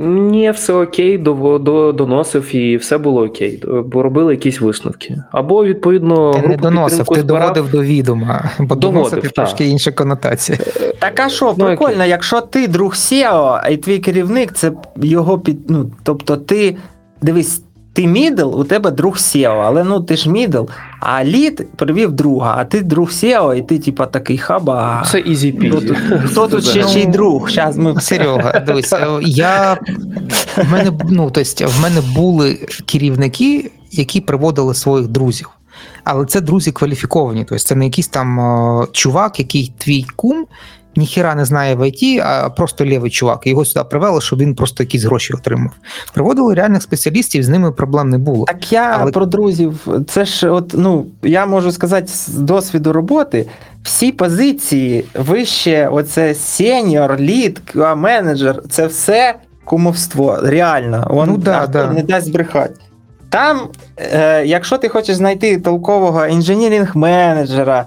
Ні, 0.01 0.51
все 0.51 0.73
окей, 0.73 1.17
до, 1.17 1.59
до, 1.59 1.91
доносив 1.91 2.55
і 2.55 2.77
все 2.77 2.97
було 2.97 3.23
окей, 3.23 3.63
бо 3.85 4.03
робили 4.03 4.33
якісь 4.33 4.61
висновки. 4.61 5.17
Або 5.31 5.65
відповідно 5.65 6.33
Ти 6.33 6.47
не 6.47 6.57
доносив, 6.57 7.05
ти 7.07 7.19
збирав. 7.21 7.53
доводив 7.53 7.71
до 7.71 7.83
відома, 7.83 8.51
бо 8.59 8.75
Доводив, 8.75 8.91
доносити 9.11 9.29
трошки 9.29 9.65
інша 9.67 9.91
конотація. 9.91 10.57
Так 10.99 11.19
а 11.19 11.29
що, 11.29 11.55
Ну, 11.57 11.65
прикольно, 11.65 11.95
окей. 11.95 12.09
якщо 12.09 12.41
ти 12.41 12.67
друг 12.67 12.93
CEO, 12.93 13.69
і 13.71 13.77
твій 13.77 13.99
керівник, 13.99 14.53
це 14.53 14.71
його 15.01 15.39
під. 15.39 15.69
Ну, 15.69 15.91
тобто 16.03 16.37
ти 16.37 16.77
дивись, 17.21 17.61
ти 17.93 18.07
мідл, 18.07 18.59
у 18.59 18.63
тебе 18.63 18.91
друг 18.91 19.15
CEO, 19.15 19.61
але 19.65 19.83
ну 19.83 19.99
ти 20.01 20.15
ж 20.15 20.29
мідл, 20.29 20.63
а 21.05 21.23
лід 21.23 21.67
привів 21.75 22.11
друга, 22.11 22.55
а 22.57 22.65
ти 22.65 22.81
друг 22.81 23.09
CEO, 23.09 23.55
і 23.55 23.61
ти 23.61 23.79
типа 23.79 24.05
такий 24.05 24.37
хаба. 24.37 25.05
Це 25.11 25.19
easy 25.19 25.51
peasy 25.51 25.95
хто 26.25 26.47
тут 26.47 26.65
ще 26.65 26.81
Ну, 26.81 26.93
чий 26.93 27.05
друг? 27.05 27.49
Зараз 27.49 27.77
ми 27.77 28.01
Серега, 28.01 28.59
дивись, 28.59 28.93
е, 28.93 29.07
я 29.21 29.77
в 30.57 30.71
мене 30.71 30.91
ну, 31.09 31.31
тобто, 31.31 31.67
в 31.67 31.81
мене 31.81 32.01
були 32.15 32.67
керівники, 32.85 33.71
які 33.91 34.21
приводили 34.21 34.73
своїх 34.73 35.07
друзів. 35.07 35.49
Але 36.03 36.25
це 36.25 36.41
друзі 36.41 36.71
кваліфіковані. 36.71 37.45
Тобто 37.49 37.63
це 37.63 37.75
не 37.75 37.85
якийсь 37.85 38.07
там 38.07 38.39
е, 38.39 38.87
чувак, 38.91 39.39
який 39.39 39.73
твій 39.77 40.05
кум 40.15 40.45
ніхіра 40.95 41.35
не 41.35 41.45
знає 41.45 41.75
в 41.75 41.87
ІТ, 41.89 42.21
а 42.25 42.49
просто 42.49 42.85
лівий 42.85 43.11
чувак. 43.11 43.47
Його 43.47 43.65
сюди 43.65 43.85
привели, 43.89 44.21
щоб 44.21 44.39
він 44.39 44.55
просто 44.55 44.83
якісь 44.83 45.03
гроші 45.03 45.33
отримав. 45.33 45.71
Приводили 46.13 46.53
реальних 46.53 46.81
спеціалістів, 46.81 47.43
з 47.43 47.49
ними 47.49 47.71
проблем 47.71 48.09
не 48.09 48.17
було. 48.17 48.45
Так 48.45 48.71
я 48.71 48.97
Але- 49.01 49.11
про 49.11 49.25
друзів. 49.25 49.87
Це 50.09 50.25
ж, 50.25 50.49
от, 50.49 50.71
ну, 50.77 51.05
я 51.23 51.45
можу 51.45 51.71
сказати 51.71 52.07
з 52.07 52.27
досвіду 52.27 52.93
роботи. 52.93 53.47
Всі 53.83 54.11
позиції 54.11 55.05
вище, 55.15 55.89
оце 55.91 56.33
сеньор, 56.35 57.17
лід, 57.19 57.61
менеджер, 57.97 58.61
це 58.69 58.87
все 58.87 59.35
кумовство. 59.65 60.37
Реально. 60.43 61.07
Вон, 61.09 61.29
Ну 61.29 61.37
да, 61.37 61.67
да. 61.67 61.87
не 61.91 62.03
дасть 62.03 62.31
брехати. 62.33 62.73
Там, 63.29 63.59
е, 63.97 64.45
якщо 64.45 64.77
ти 64.77 64.89
хочеш 64.89 65.15
знайти 65.15 65.57
толкового 65.57 66.19
інженірінг-менеджера, 66.27 67.83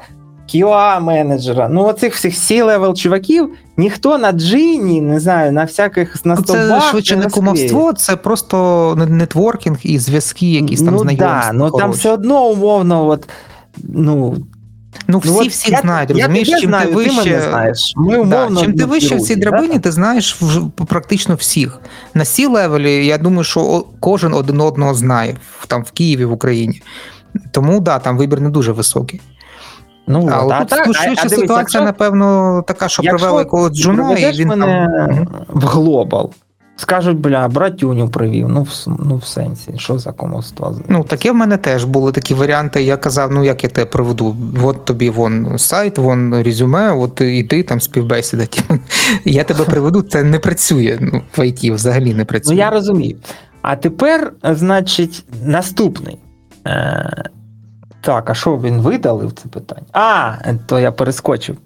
QA-менеджера, 0.55 1.69
ну 1.71 1.85
оцих 1.85 2.15
всіх 2.15 2.35
C-level 2.35 2.95
чуваків, 2.95 3.51
ніхто 3.77 4.19
на 4.19 4.33
джині, 4.33 5.01
не 5.01 5.21
знаю, 5.21 5.53
на 5.53 5.65
всяких 5.65 6.25
на 6.27 6.35
Ну, 6.35 6.43
Це 6.43 6.81
швидше 6.91 7.17
не 7.17 7.23
розклеїть. 7.25 7.33
кумовство, 7.71 7.93
це 7.93 8.17
просто 8.17 8.95
нетворкінг 9.09 9.79
і 9.83 9.99
зв'язки, 9.99 10.47
якісь 10.53 10.83
там 10.83 10.95
ну, 10.95 10.99
знайомства. 10.99 11.43
Да, 11.47 11.53
ну 11.53 11.71
там 11.71 11.91
все 11.91 12.11
одно 12.13 12.47
умовно, 12.49 13.07
от, 13.07 13.29
ну, 13.83 14.37
Ну, 15.09 15.19
всі 15.19 15.31
ну, 15.31 15.39
от 15.39 15.49
всіх 15.49 15.73
я- 15.73 15.79
знають, 15.81 16.11
розумієш, 16.11 16.49
чим 16.49 16.59
знаю, 16.71 16.89
ти 16.89 16.95
вище. 16.95 17.17
мене 17.31 17.43
знаєш. 17.51 17.93
Ми 17.97 18.25
Да, 18.25 18.51
чим 18.61 18.73
ти 18.75 18.85
вище 18.85 19.17
в 19.17 19.21
цій 19.21 19.35
да? 19.37 19.41
драбині, 19.51 19.79
ти 19.79 19.93
знаєш 19.93 20.37
вже 20.43 20.61
практично 20.87 21.35
всіх. 21.35 21.81
На 22.15 22.25
сі 22.25 22.47
левелі, 22.47 23.07
я 23.07 23.19
думаю, 23.19 23.45
що 23.45 23.85
кожен 24.01 24.35
один 24.35 24.61
одного 24.61 24.95
знає 24.95 25.37
в- 25.61 25.67
там 25.67 25.83
в 25.85 25.91
Києві, 25.91 26.25
в 26.25 26.33
Україні. 26.33 26.83
Тому 27.53 27.81
да, 27.81 27.99
там 27.99 28.19
вибір 28.19 28.41
не 28.41 28.51
дуже 28.51 28.73
високий. 28.73 29.21
Ну, 30.07 30.29
Але 30.33 30.59
от, 30.61 30.69
тут 30.69 30.79
а 30.79 30.83
а- 30.83 31.13
а 31.13 31.29
ситуація, 31.29 31.59
якщо- 31.59 31.83
напевно, 31.83 32.63
така, 32.67 32.89
що 32.89 33.03
якщо 33.03 33.19
привели 33.19 33.43
якогось 33.43 33.73
джуна, 33.73 34.13
і 34.19 34.33
він 34.33 34.49
мене 34.49 34.67
там. 34.67 35.29
В 35.49 35.65
глобал. 35.67 36.33
Скажуть, 36.79 37.17
бля, 37.19 37.49
братюню 37.49 38.09
привів. 38.09 38.49
Ну, 38.49 38.63
в, 38.63 38.85
ну, 38.87 39.17
в 39.17 39.25
сенсі, 39.25 39.73
що 39.77 39.99
за 39.99 40.13
кумовство? 40.13 40.81
Ну, 40.89 41.05
таке 41.05 41.33
в 41.33 41.35
мене 41.35 41.57
теж 41.57 41.85
були 41.85 42.13
такі 42.13 42.35
варіанти. 42.35 42.83
Я 42.83 42.97
казав, 42.97 43.33
ну 43.33 43.45
як 43.45 43.65
я 43.65 43.71
тебе 43.71 43.87
приведу? 43.87 44.37
От 44.63 44.85
тобі 44.85 45.11
вон 45.11 45.59
сайт, 45.59 45.99
вон 45.99 46.43
резюме, 46.43 46.93
от 46.93 47.21
і 47.21 47.43
ти 47.43 47.63
там 47.63 47.81
співбесіда. 47.81 48.45
Я 49.25 49.45
тебе 49.45 49.65
приведу, 49.65 50.03
це 50.03 50.23
не 50.23 50.39
працює. 50.39 50.99
Ну, 51.01 51.23
в 51.37 51.41
IT 51.41 51.75
взагалі 51.75 52.15
не 52.15 52.25
працює. 52.25 52.55
Ну, 52.55 52.61
я 52.61 52.71
розумію. 52.71 53.17
А 53.63 53.77
тепер, 53.77 54.33
значить, 54.43 55.25
наступний. 55.45 56.19
Е, 56.67 57.25
так, 58.07 58.31
а 58.31 58.35
що 58.35 58.57
він 58.57 58.81
видалив 58.81 59.33
це 59.33 59.49
питання? 59.49 59.87
А, 59.93 60.33
то 60.67 60.79
я 60.79 60.93
перескочив. 60.93 61.57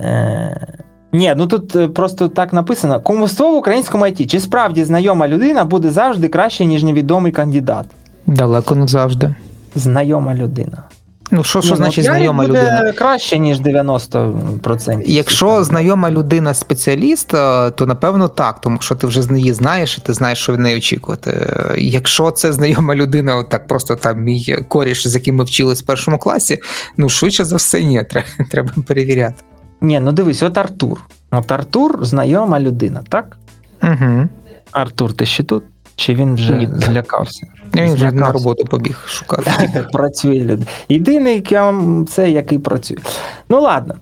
Е, 0.00 0.66
ні, 1.12 1.34
ну 1.36 1.46
тут 1.46 1.76
е, 1.76 1.88
просто 1.88 2.28
так 2.28 2.52
написано: 2.52 3.00
кумовство 3.00 3.52
в 3.52 3.56
українському 3.56 4.06
ІТ. 4.06 4.30
Чи 4.30 4.40
справді 4.40 4.84
знайома 4.84 5.28
людина 5.28 5.64
буде 5.64 5.90
завжди 5.90 6.28
краще, 6.28 6.64
ніж 6.64 6.82
невідомий 6.82 7.32
кандидат? 7.32 7.86
Далеко 8.26 8.74
не 8.74 8.88
завжди. 8.88 9.34
Знайома 9.74 10.34
людина. 10.34 10.82
Ну, 11.30 11.44
що, 11.44 11.62
що 11.62 11.70
ну, 11.70 11.76
значить 11.76 12.04
знайома 12.04 12.46
буде 12.46 12.62
людина? 12.62 12.92
краще, 12.92 13.38
ніж 13.38 13.60
90%. 13.60 15.02
Якщо 15.06 15.64
знайома 15.64 16.10
людина 16.10 16.54
спеціаліст, 16.54 17.34
е, 17.34 17.70
то 17.70 17.86
напевно 17.86 18.28
так, 18.28 18.60
тому 18.60 18.78
що 18.80 18.94
ти 18.94 19.06
вже 19.06 19.22
з 19.22 19.30
неї 19.30 19.52
знаєш, 19.52 19.98
і 19.98 20.00
ти 20.00 20.12
знаєш, 20.12 20.38
що 20.38 20.52
від 20.52 20.60
неї 20.60 20.76
очікувати. 20.76 21.54
Якщо 21.78 22.30
це 22.30 22.52
знайома 22.52 22.94
людина, 22.94 23.36
от 23.36 23.48
так 23.48 23.66
просто 23.66 23.96
там 23.96 24.22
мій 24.22 24.56
коріш, 24.68 25.08
з 25.08 25.14
яким 25.14 25.36
ми 25.36 25.44
вчились 25.44 25.82
в 25.82 25.86
першому 25.86 26.18
класі, 26.18 26.58
ну 26.96 27.08
швидше 27.08 27.44
за 27.44 27.56
все, 27.56 27.84
ні, 27.84 28.04
треба, 28.04 28.26
треба 28.50 28.72
перевіряти. 28.86 29.42
Ні, 29.80 30.00
ну 30.00 30.12
дивись, 30.12 30.42
от 30.42 30.58
Артур. 30.58 31.00
От 31.30 31.52
Артур 31.52 32.04
знайома 32.04 32.60
людина, 32.60 33.02
так? 33.08 33.36
Угу. 33.82 34.28
Артур, 34.72 35.12
ти 35.12 35.26
ще 35.26 35.42
тут? 35.42 35.64
Чи 36.00 36.14
він 36.14 36.34
вже 36.34 36.52
Ні. 36.52 36.68
злякався? 36.76 37.46
Він 37.74 37.94
вже 37.94 38.12
на 38.12 38.32
роботу 38.32 38.64
побіг 38.64 39.04
шукати. 39.06 39.50
працює 39.92 40.40
людина. 40.40 40.66
Єдиний, 40.88 41.46
це 42.08 42.30
який 42.30 42.58
працює. 42.58 42.96
Ну 43.48 43.60
ладно. 43.60 43.94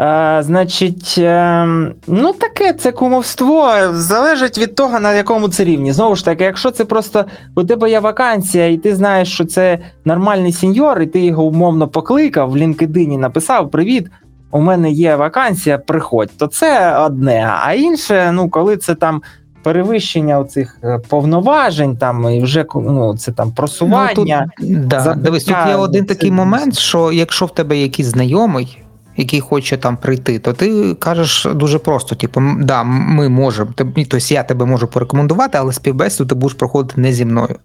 Е, 0.00 0.42
значить, 0.42 1.14
е, 1.18 1.66
ну 2.06 2.32
таке 2.32 2.72
це 2.72 2.92
кумовство 2.92 3.72
залежить 3.92 4.58
від 4.58 4.74
того, 4.74 5.00
на 5.00 5.14
якому 5.14 5.48
це 5.48 5.64
рівні. 5.64 5.92
Знову 5.92 6.16
ж 6.16 6.24
таки, 6.24 6.44
якщо 6.44 6.70
це 6.70 6.84
просто 6.84 7.24
у 7.56 7.64
тебе 7.64 7.90
є 7.90 8.00
вакансія, 8.00 8.66
і 8.66 8.76
ти 8.76 8.96
знаєш, 8.96 9.32
що 9.32 9.44
це 9.44 9.78
нормальний 10.04 10.52
сеньор, 10.52 11.02
і 11.02 11.06
ти 11.06 11.20
його 11.20 11.44
умовно 11.44 11.88
покликав 11.88 12.50
в 12.50 12.56
LinkedIn, 12.56 13.18
написав: 13.18 13.70
Привіт, 13.70 14.06
у 14.50 14.60
мене 14.60 14.90
є 14.90 15.16
вакансія, 15.16 15.78
приходь, 15.78 16.30
то 16.38 16.46
це 16.46 16.98
одне. 16.98 17.52
А 17.64 17.72
інше, 17.72 18.30
ну 18.32 18.50
коли 18.50 18.76
це 18.76 18.94
там. 18.94 19.22
Перевищення 19.62 20.44
цих 20.44 20.78
повноважень, 21.08 21.96
там 21.96 22.32
і 22.32 22.42
вже 22.42 22.66
ну, 22.74 23.16
це 23.16 23.32
там 23.32 23.52
просування. 23.52 24.50
Ну, 24.60 24.68
тут, 24.68 24.86
да. 24.86 25.14
Дивись, 25.14 25.44
тут 25.44 25.56
є 25.68 25.74
один 25.74 26.06
це 26.06 26.14
такий 26.14 26.30
момент, 26.30 26.78
що 26.78 27.12
якщо 27.12 27.46
в 27.46 27.54
тебе 27.54 27.78
якийсь 27.78 28.08
знайомий, 28.08 28.82
який 29.16 29.40
хоче 29.40 29.76
там 29.76 29.96
прийти, 29.96 30.38
то 30.38 30.52
ти 30.52 30.94
кажеш 30.94 31.46
дуже 31.54 31.78
просто: 31.78 32.14
типу, 32.14 32.42
да, 32.60 32.82
ми 32.84 33.28
можемо, 33.28 33.70
тобто 33.74 34.18
я 34.28 34.42
тебе 34.42 34.66
можу 34.66 34.86
порекомендувати, 34.86 35.58
але 35.58 35.72
співбесіду 35.72 36.28
ти 36.28 36.34
будеш 36.34 36.54
проходити 36.56 37.00
не 37.00 37.12
зі 37.12 37.24
мною. 37.24 37.56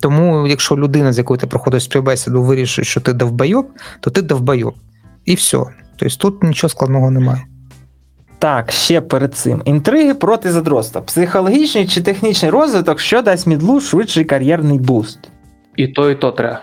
Тому, 0.00 0.46
якщо 0.46 0.76
людина, 0.76 1.12
з 1.12 1.18
якою 1.18 1.38
ти 1.38 1.46
проходиш 1.46 1.84
співбесіду, 1.84 2.42
вирішить, 2.42 2.86
що 2.86 3.00
ти 3.00 3.12
довбайоб, 3.12 3.66
то 4.00 4.10
ти 4.10 4.22
довбайоб. 4.22 4.74
І 5.24 5.34
все. 5.34 5.58
Тобто 5.96 6.16
тут 6.16 6.42
нічого 6.42 6.68
складного 6.68 7.10
немає. 7.10 7.44
Так, 8.40 8.72
ще 8.72 9.00
перед 9.00 9.34
цим. 9.34 9.62
Інтриги 9.64 10.14
проти 10.14 10.52
задротства. 10.52 11.00
Психологічний 11.00 11.86
чи 11.86 12.00
технічний 12.00 12.50
розвиток, 12.50 13.00
що 13.00 13.22
дасть 13.22 13.46
мідлу 13.46 13.80
швидший 13.80 14.24
кар'єрний 14.24 14.78
буст. 14.78 15.18
І 15.76 15.88
то, 15.88 16.10
і 16.10 16.14
то 16.14 16.32
треба. 16.32 16.60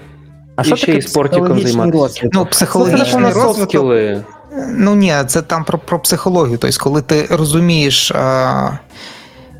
А 0.55 0.61
І 0.61 0.65
що 0.65 0.75
ще 0.75 0.85
таке 0.85 1.01
спортиком 1.01 1.59
займатися. 1.59 1.97
розвиток? 2.01 2.33
Ну, 2.33 2.45
психологічний 2.45 3.31
розвиток. 3.31 3.69
Скіли. 3.69 4.23
Ну 4.69 4.95
ні, 4.95 5.13
це 5.27 5.41
там 5.41 5.63
про, 5.63 5.77
про 5.77 5.99
психологію. 5.99 6.57
Тобто, 6.57 6.77
коли 6.83 7.01
ти 7.01 7.27
розумієш, 7.29 8.11
а, 8.11 8.69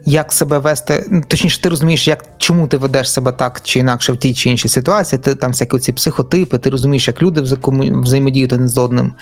як 0.07 0.33
себе 0.33 0.59
вести, 0.59 1.05
ну, 1.11 1.23
точніше, 1.27 1.61
ти 1.61 1.69
розумієш, 1.69 2.07
як 2.07 2.25
чому 2.37 2.67
ти 2.67 2.77
ведеш 2.77 3.11
себе 3.11 3.31
так 3.31 3.61
чи 3.63 3.79
інакше 3.79 4.11
в 4.13 4.17
тій 4.17 4.33
чи 4.33 4.49
іншій 4.49 4.67
ситуації, 4.67 5.19
ти 5.19 5.35
там 5.35 5.51
всякі 5.51 5.79
ці 5.79 5.93
психотипи, 5.93 6.57
ти 6.57 6.69
розумієш, 6.69 7.07
як 7.07 7.21
люди 7.21 7.41
взаємодіють 7.41 8.53
один 8.53 8.69
з 8.69 8.77
одним. 8.77 9.13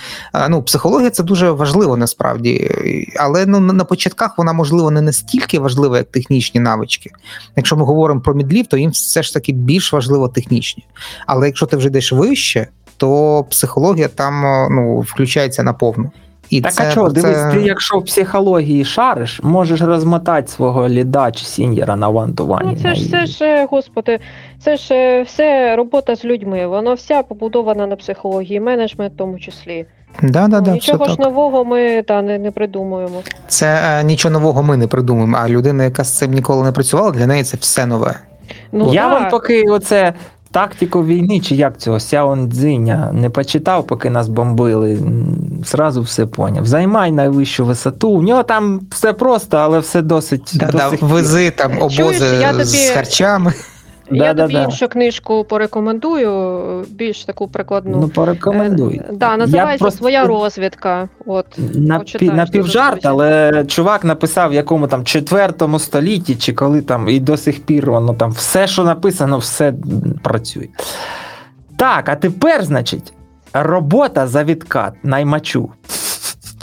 Ну, 0.50 0.64
психологія 0.64 1.10
це 1.10 1.24
дуже 1.24 1.52
важливо 1.52 1.98
насправді, 1.98 2.72
але 3.20 3.46
ну 3.46 3.60
на 3.60 3.84
початках 3.84 4.38
вона 4.38 4.54
можливо 4.54 4.92
не 4.92 5.02
настільки 5.02 5.60
важлива, 5.60 5.98
як 5.98 6.12
технічні 6.12 6.62
навички. 6.62 7.12
Якщо 7.56 7.76
ми 7.76 7.86
говоримо 7.86 8.22
про 8.22 8.34
мідлів, 8.34 8.68
то 8.68 8.78
їм 8.78 8.92
все 8.92 9.24
ж 9.24 9.34
таки 9.34 9.52
більш 9.52 9.94
важливо 9.94 10.28
технічні. 10.28 10.86
Але 11.28 11.48
якщо 11.48 11.66
ти 11.66 11.78
вже 11.78 11.88
йдеш 11.88 12.12
вище, 12.12 12.68
то 12.98 13.44
психологія 13.50 14.08
там 14.08 14.42
ну, 14.76 15.00
включається 15.00 15.64
наповну. 15.64 16.12
І 16.50 16.62
Так 16.62 16.74
це, 16.74 16.88
а 16.90 16.94
чого, 16.94 17.08
це... 17.12 17.22
дивись, 17.22 17.54
ти 17.54 17.62
якщо 17.62 17.98
в 18.00 18.06
психології 18.06 18.86
шариш, 18.86 19.40
можеш 19.44 19.82
розмотати 19.82 20.48
свого 20.48 20.90
ліда 20.90 21.32
чи 21.32 21.46
сіньєра 21.46 21.96
на 21.96 22.08
вантуванні. 22.10 22.72
Ну 22.72 22.82
це 22.82 22.96
ж 22.96 23.10
це 23.12 23.26
ж, 23.26 23.66
господи, 23.72 24.20
це 24.60 24.78
ж 24.78 24.94
е, 24.96 25.24
все 25.24 25.76
робота 25.76 26.16
з 26.16 26.26
людьми. 26.26 26.68
Вона 26.68 26.94
вся 26.94 27.24
побудована 27.24 27.88
на 27.88 27.96
психології, 27.96 28.60
менеджмент 28.60 29.14
в 29.14 29.18
тому 29.18 29.40
числі. 29.40 29.86
Да, 30.22 30.48
да, 30.48 30.60
Ну, 30.60 30.62
да, 30.62 30.72
Нічого 30.72 31.06
ж 31.06 31.12
так. 31.16 31.26
нового 31.26 31.66
ми 31.66 32.02
та 32.02 32.22
не, 32.22 32.40
не 32.40 32.52
придумуємо. 32.52 33.22
Це 33.48 33.80
е, 34.00 34.04
нічого 34.04 34.34
нового 34.34 34.64
ми 34.64 34.78
не 34.78 34.88
придумаємо, 34.88 35.38
а 35.42 35.50
людина, 35.50 35.84
яка 35.84 36.04
з 36.04 36.18
цим 36.18 36.32
ніколи 36.32 36.64
не 36.64 36.72
працювала, 36.72 37.12
для 37.12 37.28
неї 37.28 37.44
це 37.44 37.58
все 37.58 37.86
нове. 37.86 38.20
Ну, 38.72 38.94
Я 38.94 39.10
так. 39.10 39.22
вам 39.22 39.30
поки 39.32 39.64
оце 39.64 40.14
тактику 40.56 41.06
війни, 41.06 41.40
чи 41.40 41.56
як 41.56 41.78
цього 41.78 42.00
Сяон 42.00 42.52
Цзиня 42.52 43.12
не 43.14 43.30
почитав, 43.30 43.88
поки 43.88 44.10
нас 44.10 44.30
бомбили. 44.30 45.00
Зразу 45.66 46.02
все 46.02 46.26
поняв. 46.26 46.66
Займай 46.66 47.12
найвищу 47.12 47.66
висоту. 47.66 48.10
У 48.10 48.22
нього 48.22 48.44
там 48.44 48.82
все 48.92 49.14
просто, 49.14 49.58
але 49.58 49.80
все 49.80 50.02
досить. 50.02 50.52
Да, 50.56 50.66
да, 50.66 50.72
досить 50.90 51.02
вези 51.02 51.52
там 51.52 51.72
Чуєш, 51.78 52.00
обози 52.00 52.26
я 52.42 52.52
тобі- 52.52 52.64
з 52.66 52.90
харчами. 52.90 53.54
Я 54.12 54.34
Да, 54.34 54.42
тобі 54.44 54.54
да, 54.54 54.60
да. 54.60 54.66
іншу 54.66 54.88
книжку 54.88 55.44
порекомендую, 55.44 56.86
більш 56.90 57.26
таку 57.26 57.48
прикладну. 57.48 57.98
Ну, 58.02 58.10
порекомендуй. 58.10 58.98
Е, 58.98 59.10
Да, 59.14 59.38
називається 59.38 59.84
просто- 59.84 59.98
Своя 59.98 60.26
розвідка. 60.26 61.10
От. 61.26 61.46
На, 61.74 62.00
пі, 62.00 62.30
на 62.30 62.46
півжарт, 62.46 63.06
але 63.06 63.64
чувак 63.68 64.04
написав 64.04 64.50
в 64.50 64.54
якому 64.54 64.88
там 64.88 65.04
четвертому 65.06 65.80
столітті, 65.80 66.36
чи 66.36 66.54
коли 66.54 66.82
там, 66.82 67.10
і 67.10 67.20
до 67.20 67.38
сих 67.38 67.60
пір 67.64 67.92
воно 67.92 68.14
там 68.14 68.32
все, 68.32 68.68
що 68.68 68.84
написано, 68.84 69.38
все 69.38 69.74
працює. 70.24 70.68
Так, 71.78 72.10
а 72.10 72.16
тепер, 72.16 72.64
значить, 72.66 73.14
робота 73.54 74.28
за 74.28 74.44
відкат 74.44 74.94
наймачу. 75.04 75.70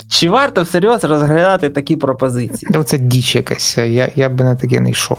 Чи 0.09 0.29
варто 0.31 0.63
всерйоз 0.63 1.05
розглядати 1.05 1.71
такі 1.71 1.97
пропозиції? 1.97 2.83
Це 2.85 2.99
діч 2.99 3.37
якась. 3.37 3.79
Я, 3.79 4.09
я 4.17 4.29
би 4.29 4.45
на 4.45 4.57
таке 4.57 4.81
не 4.81 4.91
йшов. 4.91 5.19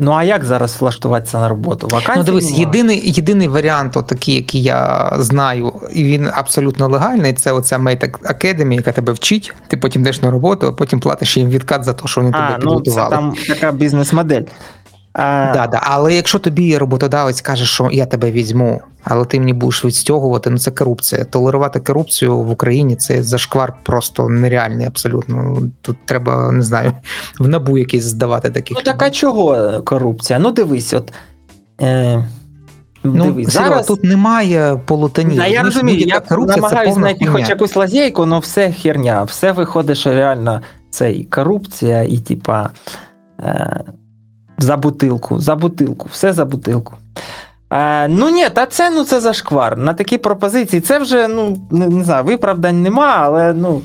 Ну 0.00 0.12
а 0.12 0.24
як 0.24 0.44
зараз 0.44 0.76
влаштуватися 0.80 1.38
на 1.38 1.48
роботу? 1.48 1.88
Вакансій 1.90 2.12
Ну, 2.18 2.24
дивись, 2.24 2.44
немає. 2.44 2.60
єдиний, 2.60 3.10
єдиний 3.10 3.48
варіант, 3.48 3.92
такий, 4.06 4.34
який 4.34 4.62
я 4.62 5.12
знаю, 5.18 5.72
і 5.92 6.04
він 6.04 6.30
абсолютно 6.34 6.88
легальний, 6.88 7.32
це 7.32 7.52
оця 7.52 7.78
Mate 7.78 8.10
Academy, 8.10 8.72
яка 8.72 8.92
тебе 8.92 9.12
вчить. 9.12 9.54
Ти 9.68 9.76
потім 9.76 10.02
йдеш 10.02 10.22
на 10.22 10.30
роботу, 10.30 10.66
а 10.66 10.72
потім 10.72 11.00
платиш 11.00 11.36
їм 11.36 11.48
відкат 11.48 11.84
за 11.84 11.92
те, 11.92 12.08
що 12.08 12.20
вони 12.20 12.32
тебе 12.32 12.54
підготували. 12.58 13.16
ну 13.16 13.34
це 13.34 13.46
там 13.46 13.56
така 13.56 13.72
бізнес-модель. 13.72 14.42
А, 15.18 15.52
Да, 15.54 15.66
да. 15.66 15.80
Але 15.82 16.14
якщо 16.14 16.38
тобі 16.38 16.78
роботодавець 16.78 17.40
каже, 17.40 17.64
що 17.64 17.88
я 17.92 18.06
тебе 18.06 18.30
візьму, 18.30 18.80
але 19.04 19.24
ти 19.24 19.40
мені 19.40 19.52
будеш 19.52 19.84
відстягувати, 19.84 20.50
ну 20.50 20.58
це 20.58 20.70
корупція. 20.70 21.24
Толерувати 21.24 21.80
корупцію 21.80 22.38
в 22.38 22.50
Україні 22.50 22.96
це 22.96 23.22
зашквар 23.22 23.74
просто 23.82 24.28
нереальний, 24.28 24.86
абсолютно. 24.86 25.62
Тут 25.82 25.96
треба, 26.04 26.52
не 26.52 26.62
знаю, 26.62 26.92
в 27.38 27.48
набу 27.48 27.78
якийсь 27.78 28.04
здавати 28.04 28.50
таких. 28.50 28.76
Ну 28.76 28.82
так 28.82 29.02
а 29.02 29.10
чого 29.10 29.72
корупція? 29.84 30.38
Ну 30.38 30.50
дивись, 30.50 30.94
от. 30.94 31.12
Е, 31.80 32.28
ну, 33.04 33.24
дивись, 33.24 33.52
зараз... 33.52 33.86
тут 33.86 34.04
немає 34.04 34.80
полотані. 34.86 35.36
Да, 35.36 35.46
я 35.46 35.62
розумію, 35.62 35.98
я 35.98 36.20
корупція 36.20 36.56
намагаюся 36.56 36.94
знайти 36.94 37.26
хуйня. 37.26 37.40
хоч 37.40 37.48
якусь 37.50 37.76
лазейку, 37.76 38.22
але 38.22 38.38
все 38.38 38.72
херня. 38.72 39.22
Все 39.22 39.52
виходить, 39.52 39.98
що 39.98 40.10
реально 40.10 40.62
це 40.90 41.12
і 41.12 41.24
корупція, 41.24 42.02
і 42.02 42.18
типа 42.18 42.70
е, 43.40 43.84
за 44.58 44.76
бутилку, 44.76 45.40
за 45.40 45.56
бутилку, 45.56 46.08
все 46.12 46.32
за 46.32 46.44
бутилку. 46.44 46.94
Е, 47.70 48.08
ну 48.08 48.30
ні, 48.30 48.48
та 48.48 48.66
це 48.66 48.90
ну 48.90 49.04
це 49.04 49.20
зашквар. 49.20 49.78
На 49.78 49.94
такі 49.94 50.18
пропозиції 50.18 50.80
це 50.80 50.98
вже 50.98 51.28
ну 51.28 51.58
не, 51.70 51.88
не 51.88 52.04
знаю, 52.04 52.24
виправдань 52.24 52.82
нема, 52.82 53.16
але 53.18 53.52
ну. 53.52 53.82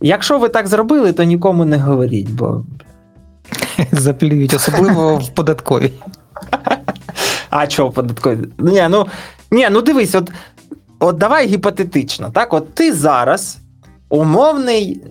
Якщо 0.00 0.38
ви 0.38 0.48
так 0.48 0.66
зробили, 0.66 1.12
то 1.12 1.24
нікому 1.24 1.64
не 1.64 1.78
говоріть, 1.78 2.30
бо 2.30 2.64
заплюють, 3.92 4.54
особливо 4.54 5.16
в 5.16 5.28
податковій. 5.28 5.92
А 7.50 7.66
чого 7.66 7.90
податкові? 7.90 8.38
Ні, 8.58 8.86
ну, 8.90 9.06
ні, 9.50 9.68
ну 9.70 9.82
дивись, 9.82 10.14
от, 10.14 10.30
от 10.98 11.16
давай 11.16 11.46
гіпотетично, 11.46 12.30
так? 12.30 12.54
От 12.54 12.74
ти 12.74 12.92
зараз 12.92 13.58
умовний 14.08 15.02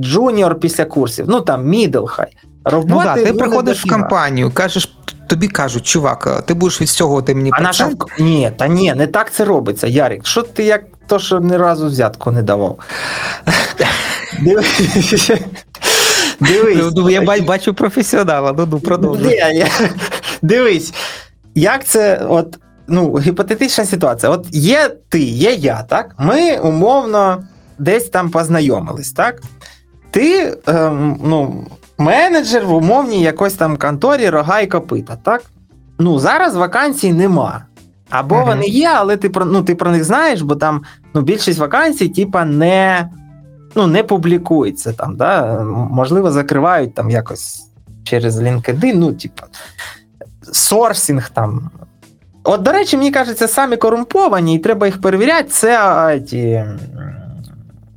джуніор 0.00 0.60
після 0.60 0.84
курсів, 0.84 1.24
ну 1.28 1.40
там 1.40 1.66
мідл 1.66 2.04
хай. 2.04 2.36
Роботи 2.64 2.94
Ну 2.94 3.02
так, 3.02 3.14
ти 3.24 3.32
ну, 3.32 3.38
приходиш 3.38 3.84
в 3.86 3.88
компанію, 3.88 4.50
кажеш, 4.54 4.96
тобі 5.26 5.48
кажуть, 5.48 5.86
чувак, 5.86 6.44
ти 6.46 6.54
будеш 6.54 6.80
відстягувати 6.80 7.34
мені 7.34 7.50
А 7.52 7.60
на 7.60 7.72
що? 7.72 7.90
Ні, 8.18 8.52
та 8.56 8.68
ні, 8.68 8.94
не 8.94 9.06
так 9.06 9.32
це 9.32 9.44
робиться, 9.44 9.86
Ярик. 9.86 10.26
Що 10.26 10.42
ти 10.42 10.64
як 10.64 10.82
то, 11.06 11.18
що 11.18 11.40
ні 11.40 11.56
разу 11.56 11.86
взятку 11.86 12.30
не 12.30 12.42
давав? 12.42 12.78
Дивись. 14.40 15.30
Дивись. 16.40 16.92
Ну, 16.96 17.10
я 17.10 17.42
бачу 17.42 17.74
професіонала, 17.74 18.54
ну, 18.58 18.68
ну 18.70 18.80
продовжуй. 18.80 19.40
Дивись, 20.42 20.94
як 21.54 21.84
це, 21.84 22.24
от, 22.28 22.58
ну, 22.88 23.18
гіпотетична 23.18 23.84
ситуація. 23.84 24.32
От 24.32 24.46
є 24.50 24.90
ти, 25.08 25.20
є 25.20 25.52
я, 25.52 25.82
так? 25.82 26.14
Ми 26.18 26.58
умовно 26.58 27.44
десь 27.78 28.08
там 28.08 28.30
познайомились, 28.30 29.12
так? 29.12 29.42
Ти, 30.10 30.56
ем, 30.66 31.20
ну, 31.24 31.66
менеджер 32.00 32.66
в 32.66 32.74
умовній 32.74 33.22
якось 33.22 33.54
там 33.54 33.76
конторі 33.76 34.28
рога 34.28 34.60
і 34.60 34.66
копита, 34.66 35.16
так? 35.16 35.42
Ну, 35.98 36.18
зараз 36.18 36.56
вакансій 36.56 37.12
нема. 37.12 37.64
Або 38.10 38.34
Мгм. 38.34 38.46
вони 38.46 38.66
є, 38.66 38.90
але 38.94 39.16
ти 39.16 39.28
про 39.28 39.44
ну 39.44 39.62
ти 39.62 39.74
про 39.74 39.90
них 39.90 40.04
знаєш, 40.04 40.42
бо 40.42 40.56
там 40.56 40.82
ну 41.14 41.20
більшість 41.22 41.58
вакансій, 41.58 42.08
типа, 42.08 42.44
не, 42.44 43.08
ну, 43.74 43.86
не 43.86 44.02
публікується 44.02 44.92
там, 44.92 45.16
да? 45.16 45.60
Можливо, 45.90 46.30
закривають 46.30 46.94
там 46.94 47.10
якось 47.10 47.66
через 48.04 48.40
LinkedIn, 48.40 48.94
ну, 48.94 49.12
типа, 49.12 49.46
sourcing 50.52 51.30
там. 51.30 51.70
От, 52.44 52.62
до 52.62 52.72
речі, 52.72 52.96
мені 52.96 53.10
кажеться, 53.10 53.48
самі 53.48 53.76
корумповані, 53.76 54.54
і 54.54 54.58
треба 54.58 54.86
їх 54.86 55.00
перевіряти, 55.00 55.48
це 55.48 55.78
а, 55.78 56.18
ті 56.18 56.64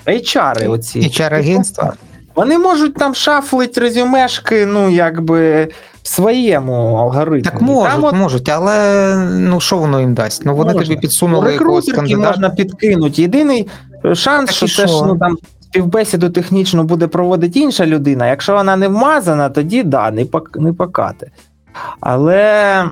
HR, 0.06 0.70
оці. 0.72 1.00
HR-агентства. 1.00 1.94
Вони 2.36 2.58
можуть 2.60 2.94
там 2.96 3.16
shuffle 3.16 3.59
ить 3.59 3.78
резюмешки, 3.78 4.66
ну, 4.66 4.90
якби 4.90 5.70
в 6.04 6.08
своєму 6.08 6.96
алгоритмі. 6.96 7.52
Так 7.52 7.62
можуть, 7.62 7.92
там 7.92 8.04
от 8.04 8.14
можуть, 8.14 8.50
але 8.50 9.16
ну 9.32 9.60
що 9.60 9.78
воно 9.78 10.00
їм 10.00 10.14
дасть? 10.14 10.46
Ну 10.46 10.56
вони 10.56 10.74
Можна. 10.74 10.88
тобі 10.88 11.00
підсунули 11.02 11.54
якогось 11.54 11.86
рекрутерки 11.88 12.12
кандидата. 12.14 12.28
можна 12.28 12.50
підкинути. 12.50 13.22
Єдиний 13.22 13.68
шанс, 14.14 14.46
Так 14.46 14.56
що 14.56 14.66
і 14.66 14.70
це 14.70 14.88
ж 14.88 15.04
ну 15.06 15.18
там 15.18 15.38
співбесіду 15.62 16.30
технічно 16.30 16.84
буде 16.84 17.08
проводити 17.08 17.60
інша 17.60 17.86
людина. 17.86 18.28
Якщо 18.28 18.54
вона 18.54 18.76
не 18.76 18.88
вмазана, 18.88 19.50
тоді 19.50 19.84
да, 19.84 20.12
не 20.12 20.26
пак 20.26 20.50
не 20.56 20.74
покати. 20.74 21.32
Але. 22.00 22.86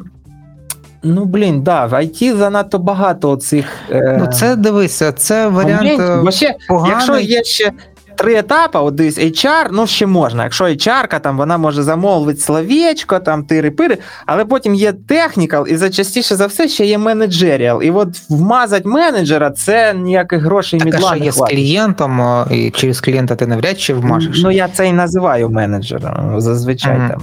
Ну, 1.04 1.26
блін, 1.26 1.62
да, 1.64 1.86
в 1.86 1.94
IT 1.94 2.38
занадто 2.38 2.80
багато 2.80 3.36
цих. 3.36 3.66
Е, 3.92 4.18
Ну 4.20 4.28
це 4.28 4.56
дивися, 4.56 5.12
це 5.12 5.48
варіант 5.48 6.28
е, 6.28 6.32
ще, 6.32 6.56
поганий. 6.68 6.92
якщо 6.92 7.18
є 7.20 7.44
ще 7.44 7.72
три 8.16 8.36
етапи, 8.36 8.80
от 8.80 8.96
дивись, 8.96 9.20
HR, 9.20 9.68
ну 9.72 9.88
ще 9.88 10.06
можна. 10.06 10.44
Якщо 10.44 10.66
HR, 10.66 11.20
там 11.20 11.38
вона 11.38 11.58
може 11.58 11.84
замовити 11.84 12.40
словечко, 12.40 13.20
там 13.20 13.44
тири-пири, 13.44 13.98
але 14.26 14.46
потім 14.46 14.76
є 14.76 14.94
технікал, 14.94 15.68
і 15.70 15.76
за 15.76 15.90
частіше 15.90 16.36
за 16.36 16.46
все 16.46 16.68
ще 16.68 16.86
є 16.86 16.98
менеджеріал. 16.98 17.84
І 17.84 17.92
от 17.92 18.30
вмазати 18.30 18.90
менеджера 18.90 19.52
це 19.52 19.94
ніяких 19.94 20.42
грошей 20.42 20.80
Так, 20.80 20.88
а 20.88 20.92
мідла 20.92 21.10
що 21.10 21.20
не 21.20 21.26
є 21.26 21.32
з 21.32 21.38
клієнтом, 21.38 22.46
і 22.52 22.72
через 22.72 23.02
клієнта 23.02 23.36
ти 23.36 23.48
навряд 23.48 23.80
чи 23.80 23.94
вмажеш. 23.94 24.42
Ну 24.44 24.52
я 24.52 24.68
це 24.68 24.88
і 24.88 24.94
називаю 24.94 25.50
менеджером. 25.50 26.42
Зазвичай 26.42 26.98
Мгм. 26.98 27.10
там. 27.10 27.22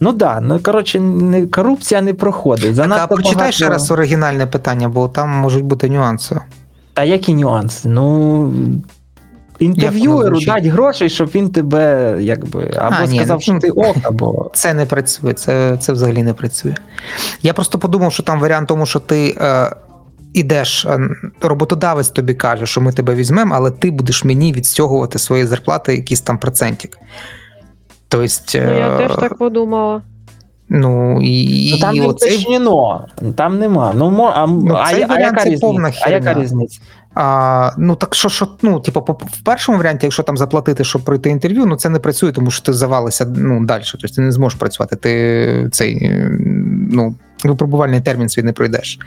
Ну 0.00 0.12
да, 0.12 0.40
ну 0.40 0.60
коротше, 0.62 1.00
не, 1.00 1.46
корупція 1.46 2.02
не 2.02 2.14
проходить. 2.14 2.76
так, 2.76 2.92
а 2.92 3.06
прочитай 3.06 3.36
багато... 3.36 3.52
ще 3.52 3.68
раз 3.68 3.90
оригінальне 3.90 4.46
питання, 4.46 4.88
бо 4.88 5.08
там 5.08 5.30
можуть 5.30 5.64
бути 5.64 5.88
нюанси. 5.88 6.40
Та 6.94 7.04
які 7.04 7.34
нюанси? 7.34 7.88
Ну. 7.88 8.52
Інтерв'юеру 9.60 10.40
дать 10.40 10.66
грошей, 10.66 11.10
щоб 11.10 11.28
він 11.34 11.50
тебе 11.50 12.16
якби 12.20 12.70
або 12.76 12.96
А, 13.00 13.06
сказав, 13.06 13.36
ну, 13.36 13.40
що 13.40 13.58
ти 13.58 13.70
ок, 13.70 13.96
або. 14.02 14.50
Це 14.54 14.74
не 14.74 14.86
працює, 14.86 15.32
це, 15.32 15.76
це 15.80 15.92
взагалі 15.92 16.22
не 16.22 16.34
працює. 16.34 16.74
Я 17.42 17.52
просто 17.52 17.78
подумав, 17.78 18.12
що 18.12 18.22
там 18.22 18.40
варіант 18.40 18.68
тому, 18.68 18.86
що 18.86 19.00
ти 19.00 19.36
е, 19.40 19.70
ідеш, 20.34 20.84
е, 20.84 21.00
роботодавець 21.40 22.08
тобі 22.08 22.34
каже, 22.34 22.66
що 22.66 22.80
ми 22.80 22.92
тебе 22.92 23.14
візьмемо, 23.14 23.54
але 23.54 23.70
ти 23.70 23.90
будеш 23.90 24.24
мені 24.24 24.52
відстягувати 24.52 25.18
свої 25.18 25.46
зарплати 25.46 25.96
якийсь 25.96 26.20
там 26.20 26.38
процентик. 26.38 26.98
Тобто, 28.08 28.26
Ну, 28.54 28.60
я 28.60 28.88
е, 28.88 28.98
теж 28.98 29.16
так 29.16 29.38
подумала. 29.38 30.02
ну 30.68 31.20
і, 31.22 31.70
Ну, 31.72 31.78
там 31.78 31.96
і 31.96 32.00
не 32.00 32.06
оцей 32.06 32.32
уточнено, 32.32 33.06
там 33.36 33.58
нема. 33.58 33.92
Ну, 33.96 34.30
а, 34.34 34.46
Ну, 34.46 34.74
а, 34.74 34.90
цей 34.92 35.06
а, 35.08 35.20
яка 35.20 35.44
різниця? 35.44 35.66
повна 35.66 35.92
а 36.02 36.10
яка 36.10 36.34
різниця? 36.34 36.80
А, 37.14 37.70
ну 37.78 37.96
так 37.96 38.14
що, 38.14 38.28
що 38.28 38.48
ну, 38.62 38.80
типу, 38.80 39.02
по- 39.02 39.12
в 39.12 39.40
першому 39.44 39.78
варіанті, 39.78 40.06
якщо 40.06 40.22
там 40.22 40.36
заплатити, 40.36 40.84
щоб 40.84 41.02
пройти 41.02 41.30
інтерв'ю, 41.30 41.66
ну 41.66 41.76
це 41.76 41.88
не 41.88 41.98
працює, 41.98 42.32
тому 42.32 42.50
що 42.50 42.64
ти 42.64 42.72
завалися 42.72 43.26
ну, 43.36 43.64
далі. 43.64 43.82
Тобто 43.92 44.08
ти 44.08 44.20
не 44.20 44.32
зможеш 44.32 44.58
працювати. 44.58 44.96
Ти 44.96 45.68
цей 45.72 46.12
ну, 46.90 47.14
випробувальний 47.44 48.00
термін 48.00 48.28
свій 48.28 48.42
не 48.42 48.52
пройдеш. 48.52 48.98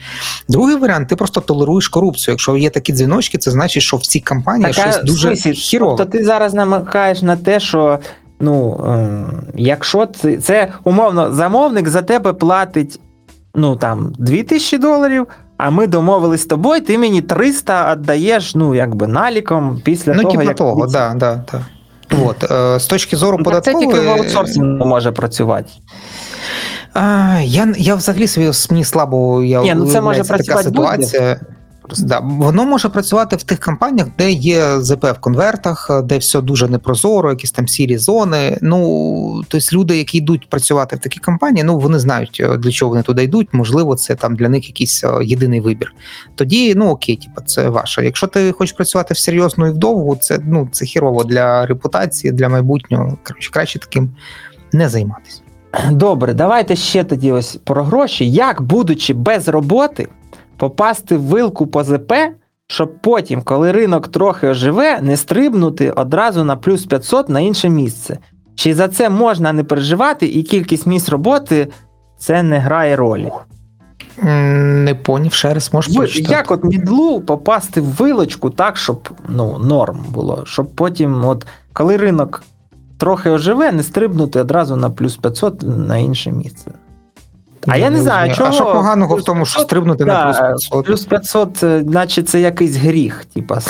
Другий 0.49 0.75
варіант, 0.75 1.07
ти 1.09 1.15
просто 1.15 1.41
толеруєш 1.41 1.87
корупцію. 1.87 2.33
Якщо 2.33 2.57
є 2.57 2.69
такі 2.69 2.93
дзвіночки, 2.93 3.37
це 3.37 3.51
значить, 3.51 3.83
що 3.83 3.97
в 3.97 4.05
цій 4.05 4.19
компанії 4.19 4.73
Така, 4.73 4.91
щось 4.91 5.03
дуже 5.03 5.35
хірово. 5.35 5.95
Тобто 5.95 6.17
ти 6.17 6.23
зараз 6.23 6.53
намикаєш 6.53 7.21
на 7.21 7.35
те, 7.37 7.59
що 7.59 7.99
ну, 8.39 8.85
е, 8.87 9.25
якщо 9.55 10.05
це, 10.05 10.37
це 10.37 10.71
умовно 10.83 11.33
замовник 11.33 11.87
за 11.87 12.01
тебе 12.01 12.33
платить 12.33 12.99
ну, 13.55 13.75
там, 13.75 14.13
2000 14.19 14.77
доларів, 14.77 15.27
а 15.65 15.69
ми 15.69 15.87
домовились 15.87 16.41
з 16.41 16.45
тобою, 16.45 16.81
ти 16.81 16.97
мені 16.97 17.21
300 17.21 17.95
віддаєш 17.95 18.55
ну, 18.55 18.75
якби 18.75 19.07
наліком 19.07 19.81
після 19.83 20.13
Ну, 20.13 20.21
того, 20.21 20.31
типу 20.31 20.43
як 20.43 20.55
того, 20.55 20.85
ти- 20.85 20.93
да, 20.93 21.13
да, 21.13 21.43
да. 21.51 21.61
От, 22.25 22.51
е, 22.51 22.79
з 22.79 22.85
точки 22.85 23.17
зору 23.17 23.37
Ну, 23.37 23.43
податкової... 23.43 23.87
це 23.87 23.93
тільки 23.93 24.07
в 24.07 24.11
аутсорсингу 24.11 24.85
може 24.85 25.11
працювати. 25.11 25.69
А, 26.93 27.37
я, 27.43 27.73
я 27.77 27.95
взагалі 27.95 28.27
собі 28.27 28.51
мені 28.71 28.83
слабо 28.83 29.43
я 29.43 29.61
Ні, 29.61 29.73
ну 29.75 29.85
це 29.85 30.01
може 30.01 30.23
така 30.23 30.33
працювати 30.33 30.69
будь-де. 30.69 31.39
Да, 31.89 32.19
воно 32.19 32.65
може 32.65 32.89
працювати 32.89 33.35
в 33.35 33.43
тих 33.43 33.59
компаніях, 33.59 34.07
де 34.17 34.31
є 34.31 34.81
ЗП 34.81 35.03
в 35.03 35.19
конвертах, 35.19 36.01
де 36.03 36.17
все 36.17 36.41
дуже 36.41 36.67
непрозоро, 36.67 37.29
якісь 37.29 37.51
там 37.51 37.67
сірі 37.67 37.97
зони. 37.97 38.57
Ну 38.61 39.43
тобто 39.47 39.67
люди, 39.73 39.97
які 39.97 40.17
йдуть 40.17 40.49
працювати 40.49 40.95
в 40.95 40.99
такі 40.99 41.19
компанії, 41.19 41.63
ну 41.63 41.79
вони 41.79 41.99
знають 41.99 42.37
е, 42.43 42.57
для 42.57 42.71
чого 42.71 42.89
вони 42.89 43.03
туди 43.03 43.23
йдуть. 43.23 43.47
Можливо, 43.51 43.95
це 43.95 44.15
там 44.15 44.35
для 44.35 44.49
них 44.49 44.67
якийсь 44.67 45.03
е, 45.03 45.09
єдиний 45.23 45.61
вибір. 45.61 45.93
Тоді 46.35 46.75
ну 46.75 46.89
окей, 46.89 47.15
типу, 47.15 47.41
це 47.45 47.69
ваше. 47.69 48.05
Якщо 48.05 48.27
ти 48.27 48.51
хочеш 48.51 48.75
працювати 48.75 49.13
в 49.13 49.17
серйозну 49.17 49.67
і 49.67 49.71
вдовгу, 49.71 50.15
це 50.21 50.39
ну 50.43 50.69
це 50.71 50.85
хірово 50.85 51.23
для 51.23 51.65
репутації, 51.65 52.33
для 52.33 52.49
майбутнього. 52.49 53.17
Коротше, 53.23 53.51
краще 53.51 53.79
таким 53.79 54.09
не 54.73 54.89
займатися. 54.89 55.41
Добре, 55.91 56.33
давайте 56.33 56.75
ще 56.75 57.03
тоді 57.03 57.31
ось 57.31 57.55
про 57.63 57.83
гроші. 57.83 58.31
Як, 58.31 58.61
будучи 58.61 59.13
без 59.13 59.47
роботи, 59.47 60.07
попасти 60.57 61.17
в 61.17 61.21
вилку 61.21 61.67
по 61.67 61.83
ЗП, 61.83 62.13
щоб 62.67 63.01
потім, 63.01 63.41
коли 63.41 63.71
ринок 63.71 64.07
трохи 64.07 64.47
оживе, 64.47 65.01
не 65.01 65.17
стрибнути 65.17 65.91
одразу 65.91 66.43
на 66.43 66.55
плюс 66.55 66.85
500 66.85 67.29
на 67.29 67.39
інше 67.39 67.69
місце? 67.69 68.17
Чи 68.55 68.75
за 68.75 68.87
це 68.87 69.09
можна 69.09 69.53
не 69.53 69.63
переживати, 69.63 70.25
і 70.25 70.43
кількість 70.43 70.85
місць 70.85 71.09
роботи 71.09 71.67
це 72.17 72.43
не 72.43 72.59
грає 72.59 72.95
ролі? 72.95 73.31
Не 74.21 74.95
поняв, 75.03 75.33
ще 75.33 75.53
раз 75.53 75.73
можеш 75.73 75.95
прочитати? 75.95 76.33
Як 76.33 76.51
от 76.51 76.63
мідлу 76.63 77.21
попасти 77.21 77.81
в 77.81 77.85
вилочку 77.85 78.49
так, 78.49 78.77
щоб 78.77 79.09
ну, 79.29 79.57
норм 79.57 80.05
було, 80.09 80.43
щоб 80.45 80.75
потім, 80.75 81.25
от, 81.25 81.45
коли 81.73 81.97
ринок 81.97 82.43
трохи 82.97 83.29
оживе, 83.29 83.71
не 83.71 83.83
стрибнути 83.83 84.39
одразу 84.39 84.75
на 84.75 84.89
плюс 84.89 85.17
500 85.17 85.63
на 85.63 85.97
інше 85.97 86.31
місце? 86.31 86.71
А 87.67 87.77
я 87.77 87.89
не 87.89 88.01
знаю, 88.01 88.29
розумію. 88.29 88.35
чого. 88.35 88.49
А 88.49 88.71
що 88.71 88.79
поганого 88.79 89.15
в 89.15 89.23
тому, 89.23 89.45
що 89.45 89.55
500? 89.55 89.67
стрибнути 89.69 90.05
на 90.05 90.25
плюс 90.25 90.37
Да, 90.37 90.47
500? 90.47 90.85
Плюс 90.85 91.05
500, 91.05 91.63
е, 91.63 91.83
наче 91.85 92.23
це 92.23 92.41
якийсь 92.41 92.75
гріх, 92.75 93.25
типа. 93.25 93.59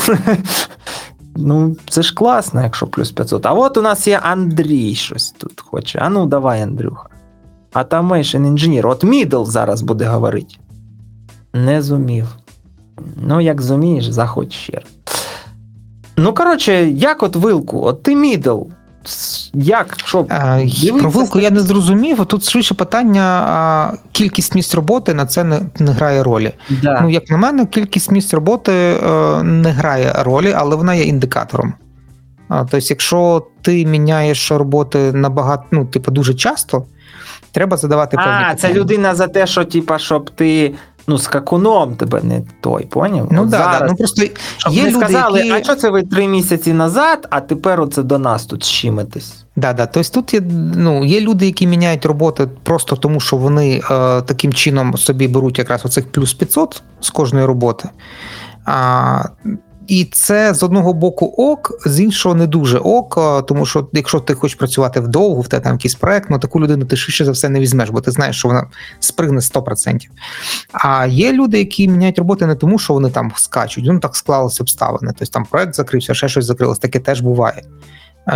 Ну, 1.36 1.76
це 1.90 2.02
ж 2.02 2.14
класно, 2.14 2.62
якщо 2.64 2.88
плюс 2.88 3.12
500. 3.12 3.46
А 3.46 3.54
от 3.54 3.78
у 3.78 3.82
нас 3.82 4.08
є 4.08 4.20
Андрій 4.24 4.96
щось 4.96 5.32
тут 5.32 5.62
хоче. 5.62 6.00
А 6.02 6.10
ну, 6.10 6.26
давай, 6.26 6.62
Андрюха. 6.62 7.10
Automation 7.74 8.54
Engineer. 8.54 8.88
От 8.88 9.04
Мідл 9.04 9.44
зараз 9.44 9.82
буде 9.82 10.06
говорити. 10.06 10.56
Не 11.54 11.82
зумів. 11.82 12.28
Ну, 13.28 13.42
як 13.42 13.62
зумієш, 13.62 14.06
заходь 14.10 14.54
ще 14.54 14.74
раз. 14.74 14.84
Ну, 16.18 16.34
коротше, 16.34 16.86
як 16.90 17.24
от 17.24 17.36
вилку? 17.36 17.82
От 17.86 18.04
ти 18.04 18.16
Мідл. 18.16 18.62
Як? 19.54 19.98
Що? 20.06 20.26
Дивиться 20.60 20.94
Про 20.94 21.10
вилку 21.10 21.40
я 21.40 21.50
не 21.50 21.60
зрозумів. 21.60 22.26
Тут 22.26 22.50
швидше 22.50 22.74
питання: 22.74 23.22
а, 23.48 23.94
кількість 24.12 24.56
місць 24.56 24.76
роботи 24.76 25.14
на 25.14 25.26
це 25.26 25.44
не, 25.44 25.60
не 25.80 25.92
грає 25.92 26.24
ролі. 26.24 26.52
Да. 26.70 27.00
Ну, 27.02 27.10
як 27.10 27.30
на 27.30 27.38
мене, 27.38 27.66
кількість 27.66 28.12
місць 28.12 28.34
роботи 28.34 28.72
е, 28.72 29.44
не 29.44 29.72
грає 29.72 30.16
ролі, 30.20 30.54
але 30.58 30.76
вона 30.76 30.94
є 30.94 31.04
індикатором. 31.04 31.74
Тобто, 32.50 32.78
якщо 32.82 33.48
ти 33.62 33.86
міняєш 33.86 34.52
роботи 34.52 35.12
набагато, 35.14 35.64
ну, 35.72 35.86
типу, 35.86 36.12
дуже 36.12 36.34
часто, 36.34 36.86
треба 37.52 37.78
задавати 37.78 38.18
певні 38.18 38.32
А, 38.32 38.50
це 38.50 38.56
питання. 38.56 38.74
людина 38.80 39.16
за 39.16 39.28
те, 39.28 39.48
що, 39.48 39.66
типа, 39.66 40.00
щоб 40.00 40.30
ти 40.30 40.74
ну, 41.08 41.18
скакуном 41.18 41.96
тебе 41.96 42.22
не 42.24 42.42
той, 42.62 42.86
поняв? 42.86 43.28
Ну 43.32 43.46
да, 43.46 43.58
зараз, 43.58 43.80
да. 43.80 43.88
ну 43.88 43.96
просто 43.96 44.26
щоб 44.58 44.74
є 44.74 44.84
не 44.84 44.90
люди, 44.90 45.06
сказали, 45.06 45.40
які... 45.40 45.52
а 45.52 45.64
що 45.64 45.76
це 45.76 45.90
ви 45.90 46.04
три 46.04 46.28
місяці 46.28 46.74
назад, 46.74 47.28
а 47.30 47.40
тепер 47.40 47.82
оце 47.82 48.04
до 48.04 48.20
нас 48.20 48.46
тут 48.46 48.64
щимитесь. 48.64 49.46
Да, 49.56 49.74
да. 49.74 49.86
Тобто 49.86 50.10
тут 50.10 50.34
є, 50.34 50.42
ну, 50.76 51.06
є 51.06 51.22
люди, 51.22 51.46
які 51.46 51.68
міняють 51.68 52.06
роботи 52.06 52.48
просто 52.64 52.96
тому, 52.96 53.20
що 53.20 53.38
вони 53.38 53.82
е, 53.92 54.22
таким 54.22 54.54
чином 54.54 54.98
собі 54.98 55.28
беруть 55.28 55.60
якраз 55.60 55.86
оцих 55.86 56.12
плюс 56.12 56.34
500 56.34 56.82
з 57.00 57.10
кожної 57.10 57.46
роботи. 57.46 57.90
А, 58.66 59.24
і 59.88 60.06
це 60.06 60.54
з 60.54 60.64
одного 60.64 60.94
боку 60.94 61.26
ок, 61.38 61.72
з 61.86 62.00
іншого 62.00 62.36
не 62.36 62.48
дуже 62.48 62.78
ок, 62.78 63.46
тому 63.48 63.66
що 63.66 63.88
якщо 63.94 64.20
ти 64.20 64.34
хочеш 64.34 64.58
працювати 64.58 65.00
вдовго, 65.00 65.42
в 65.42 65.48
тебе 65.48 65.64
там 65.64 65.74
якийсь 65.74 65.96
проект, 65.96 66.30
ну 66.30 66.40
таку 66.40 66.60
людину 66.60 66.86
ти 66.86 66.96
швидше 66.96 67.26
за 67.26 67.32
все 67.32 67.50
не 67.50 67.60
візьмеш, 67.60 67.90
бо 67.90 68.02
ти 68.02 68.12
знаєш, 68.12 68.38
що 68.38 68.48
вона 68.48 68.68
спригне 69.00 69.40
100%. 69.40 70.08
А 70.74 71.06
є 71.06 71.34
люди, 71.34 71.60
які 71.60 71.88
міняють 71.88 72.18
роботи 72.18 72.46
не 72.46 72.56
тому, 72.56 72.80
що 72.80 72.94
вони 72.94 73.10
там 73.10 73.32
скачуть, 73.36 73.86
ну 73.88 74.00
так 74.00 74.16
склалися 74.16 74.64
обставини. 74.64 75.14
Тобто 75.20 75.34
там 75.34 75.46
проект 75.46 75.76
закрився, 75.76 76.14
ще 76.14 76.30
щось 76.30 76.46
закрилось, 76.46 76.80
таке 76.80 77.00
теж 77.00 77.22
буває. 77.22 77.64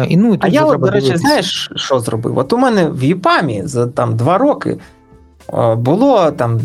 І, 0.07 0.17
ну, 0.17 0.33
і 0.33 0.37
А 0.41 0.47
я, 0.47 0.65
от, 0.65 0.81
до 0.81 0.91
речі, 0.91 1.17
знаєш, 1.17 1.71
що 1.75 1.99
зробив? 1.99 2.37
От 2.37 2.53
у 2.53 2.57
мене 2.57 2.89
в 2.89 3.03
ЮПАМі 3.03 3.61
за 3.65 3.87
там 3.87 4.15
два 4.15 4.37
роки 4.37 4.77
було 5.77 6.31
там 6.31 6.61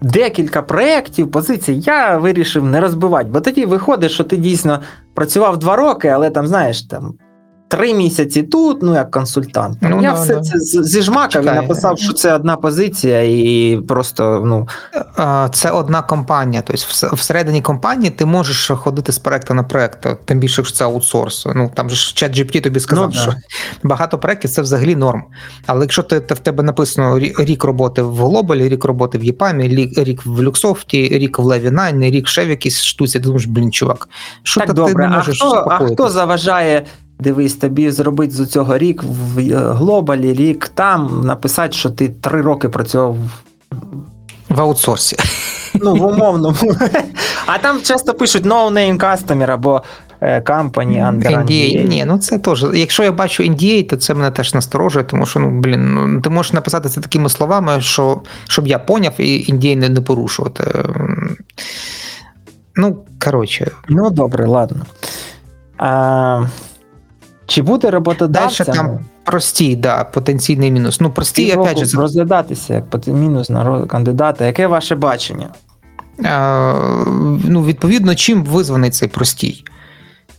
декілька 0.00 0.62
проєктів, 0.62 1.30
позицій, 1.30 1.72
я 1.72 2.18
вирішив 2.18 2.64
не 2.64 2.80
розбивати, 2.80 3.28
бо 3.32 3.40
тоді 3.40 3.66
виходить, 3.66 4.10
що 4.10 4.24
ти 4.24 4.36
дійсно 4.36 4.82
працював 5.14 5.58
два 5.58 5.76
роки, 5.76 6.08
але 6.08 6.30
там, 6.30 6.46
знаєш, 6.46 6.82
там. 6.82 7.14
Три 7.68 7.94
місяці 7.94 8.42
тут, 8.42 8.82
ну 8.82 8.94
як 8.94 9.10
консультант. 9.10 9.78
Ну, 9.80 10.02
я 10.02 10.12
да, 10.12 10.20
все 10.22 10.34
да. 10.34 10.40
це 10.40 10.58
зіжмакав 10.82 11.42
і 11.42 11.46
написав, 11.46 11.98
що 11.98 12.12
це 12.12 12.34
одна 12.34 12.56
позиція, 12.56 13.22
і 13.22 13.80
просто 13.88 14.42
ну 14.46 14.68
Це 15.52 15.70
одна 15.70 16.02
компанія. 16.02 16.62
Тобто 16.66 17.16
всередині 17.16 17.62
компанії 17.62 18.10
ти 18.10 18.26
можеш 18.26 18.70
ходити 18.74 19.12
з 19.12 19.18
проекту 19.18 19.54
на 19.54 19.62
проект, 19.62 20.06
тим 20.24 20.38
більше, 20.38 20.60
якщо 20.60 20.76
це 20.76 20.84
аутсорс. 20.84 21.46
Ну 21.54 21.70
там 21.74 21.90
же 21.90 21.96
ж 21.96 22.14
ChatGPT 22.14 22.60
тобі 22.60 22.80
сказав, 22.80 23.04
Ну, 23.04 23.12
да. 23.14 23.20
що 23.20 23.34
багато 23.82 24.18
проєктів 24.18 24.50
це 24.50 24.62
взагалі 24.62 24.96
норм. 24.96 25.24
Але 25.66 25.80
якщо 25.80 26.02
ти, 26.02 26.18
в 26.18 26.38
тебе 26.38 26.62
написано 26.62 27.18
рік 27.18 27.64
роботи 27.64 28.02
в 28.02 28.16
Глобалі, 28.16 28.68
рік 28.68 28.84
роботи 28.84 29.18
в 29.18 29.24
Єпамі, 29.24 29.68
рік, 29.96 30.26
в 30.26 30.42
Люксофті, 30.42 31.08
рік 31.08 31.38
в 31.38 31.42
Levi9, 31.42 32.02
рік 32.02 32.28
ще 32.28 32.44
в 32.44 32.48
якійсь 32.48 32.82
штуці, 32.82 33.12
ти 33.12 33.24
думаєш, 33.24 33.46
блін, 33.46 33.72
чувак, 33.72 34.08
що 34.42 34.60
так 34.60 34.68
ти, 34.68 34.72
добре. 34.74 35.08
не 35.08 35.14
А 35.14 35.16
можеш 35.18 35.36
хто, 35.36 35.66
а 35.70 35.78
хто 35.86 36.08
заважає, 36.08 36.86
дивись, 37.18 37.54
тобі 37.54 37.90
зробити 37.90 38.32
з 38.34 38.46
цього 38.46 38.78
рік 38.78 39.02
в 39.02 39.38
е, 39.38 39.72
глобалі, 39.72 40.32
рік 40.32 40.68
там, 40.68 41.20
написати, 41.24 41.72
що 41.72 41.90
ти 41.90 42.08
три 42.08 42.42
роки 42.42 42.68
працював 42.68 43.16
в 44.48 44.60
аутсорсі? 44.60 45.16
Ну, 45.80 45.94
в 45.94 46.04
умовному. 46.04 46.56
А 47.46 47.58
там 47.58 47.82
часто 47.82 48.14
пишуть 48.14 48.44
no 48.44 48.72
name 48.72 48.98
customer 48.98 49.50
або 49.50 49.82
е, 50.20 50.40
company 50.40 50.72
under 50.72 51.22
NDA. 51.22 51.44
NDA. 51.44 51.88
Ні, 51.88 52.04
ну 52.04 52.18
це 52.18 52.38
теж. 52.38 52.66
Якщо 52.74 53.02
я 53.02 53.12
бачу 53.12 53.42
NDA, 53.42 53.88
то 53.88 53.96
це 53.96 54.14
мене 54.14 54.30
теж 54.30 54.54
насторожує, 54.54 55.04
тому 55.04 55.26
що 55.26 55.40
ну 55.40 55.60
блін, 55.60 55.94
ну 55.94 56.20
ти 56.20 56.30
можеш 56.30 56.52
написати 56.52 56.88
це 56.88 57.00
такими 57.00 57.28
словами, 57.28 57.80
що 57.80 58.20
щоб 58.48 58.66
я 58.66 58.78
поняв 58.78 59.12
і 59.18 59.52
NDA 59.52 59.76
не, 59.76 59.88
не 59.88 60.00
порушувати. 60.00 60.64
Ем, 60.74 61.36
Ну, 62.76 63.04
коротше, 63.24 63.70
Ну, 63.88 64.10
добре, 64.10 64.46
ладно. 64.46 64.86
А, 65.78 66.44
чи 67.46 67.62
буде 67.62 67.82
далі 67.82 67.94
роботодавцям 67.94 68.66
там 68.66 68.98
прості, 69.24 69.76
да, 69.76 70.04
потенційний 70.04 70.70
мінус. 70.70 71.00
Ну, 71.00 71.10
прості, 71.10 71.46
півроку 71.46 71.70
опять 71.70 71.86
же, 71.86 71.98
розглядатися 71.98 72.74
як 72.74 73.06
мінус 73.06 73.50
на 73.50 73.86
кандидата? 73.86 74.46
Яке 74.46 74.66
ваше 74.66 74.94
бачення? 74.94 75.48
Е, 76.24 76.84
ну, 77.44 77.64
відповідно, 77.64 78.14
чим 78.14 78.44
визваний 78.44 78.90
цей 78.90 79.08
простій? 79.08 79.64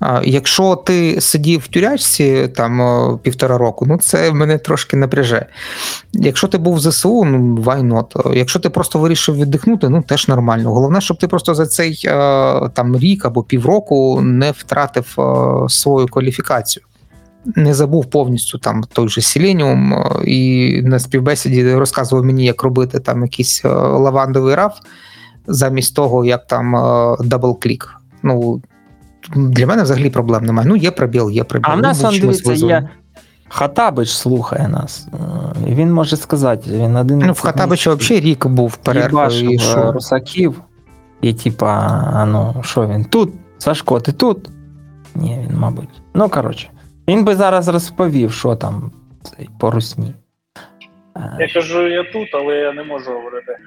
Е, 0.04 0.22
Якщо 0.24 0.76
ти 0.76 1.22
сидів 1.22 1.60
в 1.60 1.68
тюрячці 1.68 2.48
там 2.56 3.20
півтора 3.24 3.58
року, 3.58 3.86
ну 3.88 3.98
це 3.98 4.32
мене 4.32 4.58
трошки 4.58 4.98
напряже. 4.98 5.46
Якщо 6.14 6.48
ти 6.48 6.58
був 6.58 6.76
в 6.76 6.80
ЗСУ, 6.80 7.26
ну 7.26 7.56
why 7.56 7.94
not? 7.94 8.36
Якщо 8.38 8.60
ти 8.60 8.70
просто 8.70 9.00
вирішив 9.00 9.36
віддихнути, 9.36 9.90
ну 9.90 10.02
теж 10.02 10.28
нормально. 10.28 10.74
Головне, 10.74 11.02
щоб 11.02 11.18
ти 11.18 11.28
просто 11.28 11.56
за 11.56 11.66
цей 11.66 12.02
е, 12.06 12.70
там 12.74 12.98
рік 12.98 13.26
або 13.26 13.44
півроку 13.44 14.22
не 14.22 14.52
втратив 14.52 15.16
е, 15.20 15.70
свою 15.70 16.08
кваліфікацію. 16.08 16.86
Не 17.56 17.74
забув 17.74 18.06
повністю 18.06 18.58
там 18.58 18.84
той 18.94 19.10
же 19.10 19.22
е, 19.94 20.26
і 20.26 20.82
на 20.82 21.00
співбесіді 21.00 21.74
розказував 21.74 22.26
мені, 22.26 22.46
як 22.46 22.64
робити 22.64 23.00
там 23.00 23.22
якийсь 23.22 23.66
е, 23.66 23.70
лавандовий 23.70 24.56
раф 24.56 24.78
замість 25.48 25.96
того, 25.96 26.26
як 26.26 26.48
там 26.48 26.76
double-click. 27.20 27.88
Ну, 28.24 28.62
для 29.36 29.68
мене 29.68 29.84
взагалі 29.84 30.10
проблем 30.10 30.46
немає. 30.46 30.68
Ну, 30.70 30.76
є 30.76 30.92
пробіл, 30.92 31.32
є 31.32 31.44
пробіл. 31.44 31.72
А 31.72 31.74
в 31.74 31.78
Ну, 31.78 31.82
нас, 31.82 32.02
дивіться, 32.02 32.54
є 32.54 32.90
Хатабич 33.50 34.10
слухає 34.10 34.68
нас. 34.68 35.08
Е, 35.14 35.18
він 35.68 35.94
може 35.94 36.18
сказати, 36.18 36.72
він 36.72 36.96
один. 36.96 37.20
Ну, 37.20 37.34
в 37.34 37.40
Хатабича 37.40 37.94
взагалі 37.94 38.26
рік 38.26 38.48
був 38.48 38.78
перерва. 38.78 39.28
І 39.28 39.60
що? 39.60 39.80
е, 39.80 39.92
русаків. 39.92 40.62
І 41.22 41.34
типа, 41.34 41.68
а 42.14 42.26
ну, 42.26 42.56
що 42.62 42.88
він? 42.88 43.06
Тут? 43.06 43.34
Сашко, 43.58 44.00
ти 44.00 44.12
тут? 44.12 44.50
Ні, 45.16 45.40
він, 45.50 45.58
мабуть. 45.58 45.90
Ну, 46.14 46.30
коротше. 46.30 46.70
Він 47.08 47.24
би 47.24 47.36
зараз 47.36 47.68
розповів, 47.68 48.34
що 48.34 48.56
там 48.56 48.92
цей, 49.24 49.50
по 49.60 49.72
русні. 49.72 50.14
Я 51.40 51.48
кажу, 51.54 51.88
я 51.88 52.04
тут, 52.04 52.28
але 52.34 52.56
я 52.56 52.74
не 52.74 52.84
можу 52.84 53.12
говорити. 53.12 53.58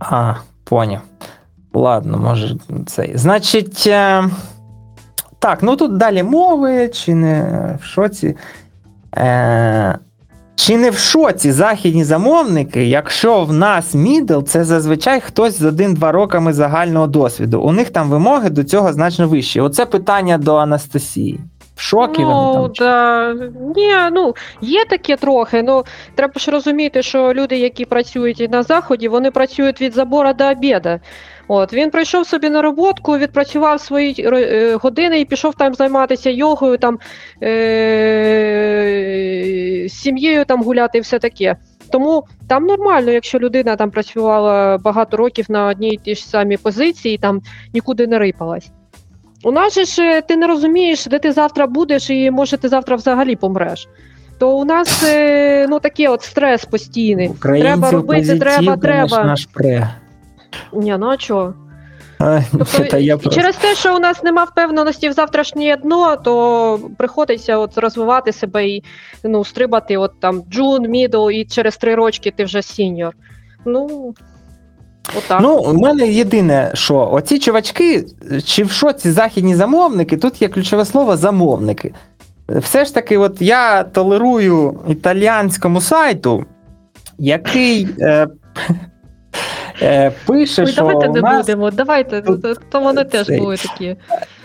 А, 0.00 0.34
поняв. 0.64 1.00
Ладно, 1.74 2.18
може 2.18 2.56
цей. 2.86 3.16
Значить. 3.16 3.84
Е... 3.86 4.24
Так, 5.38 5.62
ну 5.62 5.76
тут 5.76 5.96
далі 5.96 6.22
мови, 6.22 6.88
чи 6.88 7.14
не 7.14 7.78
в 7.82 7.84
шоці. 7.84 8.36
Е... 9.16 9.98
Чи 10.54 10.76
не 10.76 10.90
в 10.90 10.98
шоці 10.98 11.52
західні 11.52 12.04
замовники, 12.04 12.84
якщо 12.84 13.44
в 13.44 13.52
нас 13.52 13.94
мідл, 13.94 14.40
це 14.40 14.64
зазвичай 14.64 15.20
хтось 15.20 15.58
з 15.58 15.64
один-два 15.64 16.12
роками 16.12 16.52
загального 16.52 17.06
досвіду. 17.06 17.60
У 17.60 17.72
них 17.72 17.90
там 17.90 18.10
вимоги 18.10 18.50
до 18.50 18.64
цього 18.64 18.92
значно 18.92 19.28
вищі. 19.28 19.60
Оце 19.60 19.86
питання 19.86 20.38
до 20.38 20.56
Анастасії. 20.56 21.40
В 21.74 21.80
шокі 21.80 22.24
вони 22.24 22.34
Ну, 22.58 22.68
там. 22.68 23.38
да. 23.38 23.50
Ні, 23.76 23.90
ну, 24.12 24.34
є 24.60 24.84
таке 24.84 25.16
трохи. 25.16 25.62
Ну, 25.62 25.84
треба 26.14 26.32
ж 26.36 26.50
розуміти, 26.50 27.02
що 27.02 27.32
люди, 27.34 27.58
які 27.58 27.84
працюють 27.84 28.48
на 28.50 28.62
заході, 28.62 29.08
вони 29.08 29.30
працюють 29.30 29.80
від 29.80 29.94
забора 29.94 30.32
до 30.32 30.44
обіду. 30.50 31.00
От, 31.48 31.72
він 31.72 31.90
прийшов 31.90 32.26
собі 32.26 32.50
на 32.50 32.62
роботку, 32.62 33.18
відпрацював 33.18 33.80
свої 33.80 34.14
е, 34.18 34.76
години 34.76 35.20
і 35.20 35.24
пішов 35.24 35.54
там 35.54 35.74
займатися 35.74 36.30
йогою, 36.30 36.78
там, 36.78 36.98
е- 39.02 39.88
з 39.88 39.92
сім'єю 39.92 40.44
там 40.44 40.62
гуляти 40.62 40.98
і 40.98 41.00
все 41.00 41.18
таке. 41.18 41.56
Тому 41.92 42.24
там 42.48 42.66
нормально, 42.66 43.10
якщо 43.10 43.38
людина 43.38 43.76
там 43.76 43.90
працювала 43.90 44.78
багато 44.78 45.16
років 45.16 45.46
на 45.48 45.66
одній 45.66 45.90
і 45.90 45.96
тій 45.96 46.14
ж 46.14 46.26
самій 46.28 46.56
позиції, 46.56 47.18
там 47.18 47.40
нікуди 47.74 48.06
не 48.06 48.18
рипалась. 48.18 48.70
У 49.42 49.50
нас 49.50 49.74
же 49.74 49.84
ж 49.84 50.02
е, 50.02 50.20
ти 50.20 50.36
не 50.36 50.46
розумієш, 50.46 51.06
де 51.06 51.18
ти 51.18 51.32
завтра 51.32 51.66
будеш, 51.66 52.10
і 52.10 52.30
може 52.30 52.56
ти 52.56 52.68
завтра 52.68 52.96
взагалі 52.96 53.36
помреш. 53.36 53.88
То 54.38 54.56
у 54.56 54.64
нас 54.64 55.04
е, 55.08 55.66
ну 55.68 55.80
таке 55.80 56.08
от 56.08 56.22
стрес 56.22 56.64
постійний. 56.64 57.28
Українців 57.28 57.72
треба 57.72 57.90
робити, 57.90 58.20
позитив, 58.20 58.40
треба, 58.40 58.76
треба. 58.76 59.24
наш 59.24 59.46
пре. 59.46 59.94
Ні, 60.72 60.96
ну 60.98 61.06
а 61.06 61.16
чого? 61.16 61.54
Тобто, 62.52 62.84
та 62.90 62.98
я 62.98 63.16
просто- 63.16 63.40
через 63.40 63.56
те, 63.56 63.74
що 63.74 63.96
у 63.96 63.98
нас 63.98 64.22
нема 64.22 64.44
впевненості 64.44 65.08
в 65.08 65.12
завтрашнє 65.12 65.76
дні, 65.76 66.16
то 66.16 66.80
приходиться 66.98 67.58
от 67.58 67.78
розвивати 67.78 68.32
себе 68.32 68.68
і 68.68 68.84
ну, 69.24 69.44
стрибати, 69.44 69.96
от 69.96 70.20
там 70.20 70.42
джун, 70.50 70.82
мідл, 70.82 71.30
і 71.30 71.44
через 71.44 71.76
три 71.76 71.94
рочки 71.94 72.30
ти 72.30 72.44
вже 72.44 72.62
сіньор. 72.62 73.14
Ну, 73.64 74.14
отак. 75.18 75.40
Ну, 75.42 75.56
у 75.56 75.72
мене 75.72 76.08
єдине, 76.08 76.70
що 76.74 77.08
оці 77.12 77.38
чувачки, 77.38 78.04
чи 78.44 78.64
в 78.64 78.70
шоці 78.70 79.10
західні 79.10 79.54
замовники, 79.56 80.16
тут 80.16 80.42
є 80.42 80.48
ключове 80.48 80.84
слово 80.84 81.16
замовники. 81.16 81.94
Все 82.48 82.84
ж 82.84 82.94
таки, 82.94 83.18
от 83.18 83.42
я 83.42 83.82
толерую 83.82 84.80
італіянському 84.88 85.80
сайту, 85.80 86.44
який 87.18 87.88
е, 88.00 88.26
е, 89.82 90.12
пише, 90.26 90.62
Ой, 90.62 90.68
що 90.72 90.82
давайте 90.82 91.08
у 91.08 91.12
не 91.12 91.20
нас 91.20 91.46
будемо, 91.46 91.70
давайте, 91.70 92.20
тут 92.22 92.42
то, 92.42 92.54
то 92.70 92.80
вони 92.80 93.04
теж 93.04 93.26
цей- 93.26 93.40
були 93.40 93.56
такі. 93.56 93.96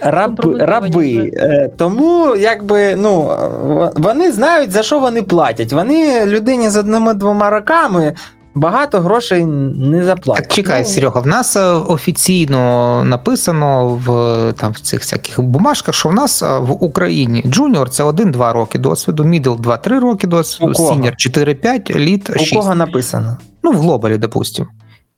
компрометовані 0.03 0.65
раби. 0.65 1.31
Е, 1.37 1.69
Тому, 1.77 2.35
якби, 2.35 2.95
ну, 2.95 3.21
в- 3.21 3.91
вони 3.95 4.31
знають, 4.31 4.71
за 4.71 4.83
що 4.83 4.99
вони 4.99 5.21
платять. 5.23 5.73
Вони 5.73 6.25
людині 6.25 6.69
з 6.69 6.77
одними-двома 6.77 7.49
роками 7.49 8.13
багато 8.57 8.99
грошей 9.01 9.45
не 9.45 10.03
заплатять. 10.03 10.43
Так, 10.47 10.53
чекай, 10.53 10.81
Ну, 10.81 10.87
Серега, 10.87 11.19
в 11.21 11.27
нас 11.27 11.55
е, 11.55 11.65
офіційно 11.65 13.03
написано 13.03 13.87
в 14.05 14.53
там 14.53 14.71
в 14.71 14.79
цих 14.79 14.99
всяких 15.01 15.41
бумажках, 15.41 15.95
що 15.95 16.09
в 16.09 16.13
нас 16.13 16.43
е, 16.43 16.59
в 16.59 16.83
Україні 16.83 17.43
джуніор 17.47 17.89
це 17.89 18.03
1-2 18.03 18.53
роки 18.53 18.79
досвіду, 18.79 19.23
мідл 19.23 19.51
2-3 19.51 19.99
роки 19.99 20.27
досвіду, 20.27 20.71
У 20.71 20.75
сіньор 20.75 21.13
4-5, 21.13 21.95
лід 21.95 22.31
У 22.35 22.39
6. 22.39 22.53
кого 22.53 22.75
написано? 22.75 23.37
Ну, 23.63 23.71
в 23.71 23.75
глобалі, 23.81 24.17
допустимо. 24.17 24.69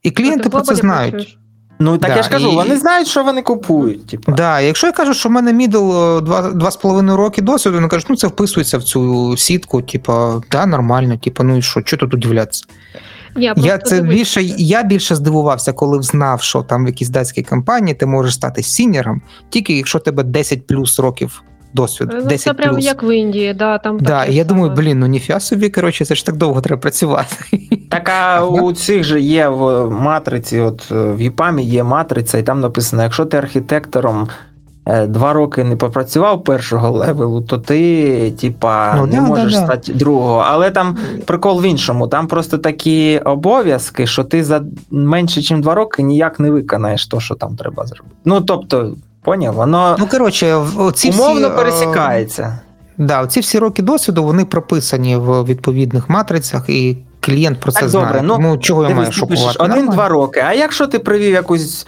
І 0.03 0.11
клієнти 0.11 0.49
про 0.49 0.61
це 0.61 0.75
знають. 0.75 1.35
Ну, 1.81 1.97
так 1.97 2.11
Да, 2.11 2.17
я 2.17 2.23
ж 2.23 2.29
кажу, 2.29 2.51
і- 2.51 2.55
вони 2.55 2.77
знають, 2.77 3.07
що 3.07 3.23
вони 3.23 3.41
купують. 3.41 4.07
Типу. 4.07 4.31
Да, 4.31 4.59
якщо 4.59 4.87
я 4.87 4.93
кажу, 4.93 5.13
що 5.13 5.29
в 5.29 5.31
мене 5.31 5.53
мідл 5.53 5.91
2,5 6.19 7.15
роки 7.15 7.41
досвіду, 7.41 7.75
вони 7.75 7.87
кажуть, 7.87 8.07
ну 8.09 8.15
це 8.15 8.27
вписується 8.27 8.77
в 8.77 8.83
цю 8.83 9.37
сітку, 9.37 9.81
типа, 9.81 10.41
да, 10.51 10.65
нормально, 10.65 11.17
типа, 11.17 11.43
ну 11.43 11.57
і 11.57 11.61
що, 11.61 11.81
чого 11.81 11.99
тут 11.99 12.13
удивлятися? 12.13 12.65
Ні, 13.35 13.53
Я 13.57 13.77
це 13.77 13.95
дивись. 14.01 14.17
більше 14.17 14.41
я 14.57 14.83
більше 14.83 15.15
здивувався, 15.15 15.73
коли 15.73 16.01
знав, 16.01 16.41
що 16.41 16.61
там 16.63 16.85
в 16.85 16.87
якійсь 16.87 17.09
датській 17.09 17.43
компанії 17.43 17.95
ти 17.95 18.05
можеш 18.05 18.33
стати 18.33 18.63
сіньором, 18.63 19.21
тільки 19.49 19.77
якщо 19.77 19.99
тебе 19.99 20.23
10 20.23 20.67
плюс 20.67 20.99
років 20.99 21.43
досвіду. 21.73 22.15
Ну, 22.15 22.21
10 22.23 22.39
це 22.39 22.53
прям 22.53 22.75
плюс. 22.75 22.85
як 22.85 23.03
в 23.03 23.15
Індії, 23.15 23.53
да, 23.53 23.77
там 23.77 23.99
Да, 23.99 24.19
таке 24.19 24.31
і 24.31 24.35
я 24.35 24.43
думаю, 24.43 24.71
блін, 24.71 24.99
ну 24.99 25.07
ніфіга 25.07 25.39
собі, 25.39 25.69
коротше, 25.69 26.05
це 26.05 26.15
ж 26.15 26.25
так 26.25 26.35
довго 26.35 26.61
треба 26.61 26.81
працювати. 26.81 27.35
Так 27.89 28.09
а 28.09 28.45
у 28.45 28.73
цих 28.73 29.03
же 29.03 29.21
є 29.21 29.47
в 29.47 29.89
матриці, 29.91 30.59
от 30.59 30.85
в 30.91 31.21
ЄПАМі 31.21 31.63
є 31.63 31.83
матриця, 31.83 32.37
і 32.37 32.43
там 32.43 32.59
написано: 32.59 33.03
якщо 33.03 33.25
ти 33.25 33.37
архітектором 33.37 34.27
два 35.07 35.33
роки 35.33 35.63
не 35.63 35.75
попрацював 35.75 36.43
першого 36.43 36.91
левелу, 36.97 37.41
то 37.41 37.57
ти, 37.57 38.31
типа, 38.31 38.93
Ну, 38.97 39.05
не 39.05 39.15
да, 39.15 39.21
можеш 39.21 39.53
да, 39.53 39.59
да. 39.59 39.65
стати 39.65 39.93
другого. 39.93 40.43
Але 40.47 40.71
там 40.71 40.97
прикол 41.25 41.61
в 41.61 41.65
іншому. 41.65 42.07
Там 42.07 42.27
просто 42.27 42.57
такі 42.57 43.19
обов'язки, 43.25 44.07
що 44.07 44.23
ти 44.23 44.43
за 44.43 44.61
менше, 44.91 45.39
ніж 45.39 45.63
два 45.63 45.75
роки 45.75 46.03
ніяк 46.03 46.39
не 46.39 46.51
виконаєш 46.51 47.07
то, 47.07 47.19
що 47.19 47.35
там 47.35 47.55
треба 47.55 47.85
зробити. 47.85 48.15
Ну, 48.25 48.41
тобто, 48.41 48.93
поняв, 49.23 49.53
воно 49.53 49.95
Ну, 49.99 50.07
коротше, 50.07 50.53
оці 50.77 51.09
умовно 51.09 51.35
всі, 51.35 51.45
е, 51.45 51.49
пересікається. 51.57 52.59
Да, 52.97 53.27
ці 53.27 53.39
всі 53.39 53.59
роки 53.59 53.81
досвіду 53.81 54.23
вони 54.23 54.45
прописані 54.45 55.15
в 55.15 55.43
відповідних 55.43 56.09
матрицях, 56.09 56.69
і 56.69 56.97
клієнт 57.19 57.59
про 57.59 57.71
це 57.71 57.79
Так, 57.79 57.89
знає. 57.89 58.05
добре, 58.05 58.21
ну, 58.23 58.33
Тому 58.33 58.57
чого 58.57 58.83
я 58.89 58.95
маю 58.95 59.11
шокувати? 59.11 59.59
один-два 59.59 60.07
роки. 60.07 60.43
А 60.47 60.53
якщо 60.53 60.87
ти 60.87 60.99
привів 60.99 61.31
якусь 61.33 61.87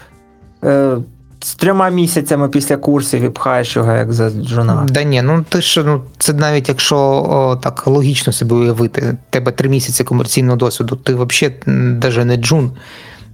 е, 0.64 0.98
з 1.43 1.55
трьома 1.55 1.89
місяцями 1.89 2.49
після 2.49 2.77
курсів 2.77 3.22
і 3.22 3.30
пхаєш 3.30 3.76
його 3.76 3.91
як 3.91 4.13
за 4.13 4.30
джуна? 4.30 4.88
Да 4.89 5.03
ні, 5.03 5.22
ну 5.22 5.45
ти 5.49 5.61
ж 5.61 5.84
ну 5.84 6.03
це 6.18 6.34
навіть 6.34 6.69
якщо 6.69 6.97
о, 6.97 7.55
так 7.55 7.88
логічно 7.88 8.34
собі 8.34 8.53
уявити, 8.53 9.18
тебе 9.30 9.51
три 9.51 9.69
місяці 9.69 10.03
комерційного 10.03 10.57
досвіду, 10.57 10.95
ти 10.95 11.15
взагалі 11.15 11.55
навіть 11.65 12.26
не 12.26 12.38
джун, 12.38 12.72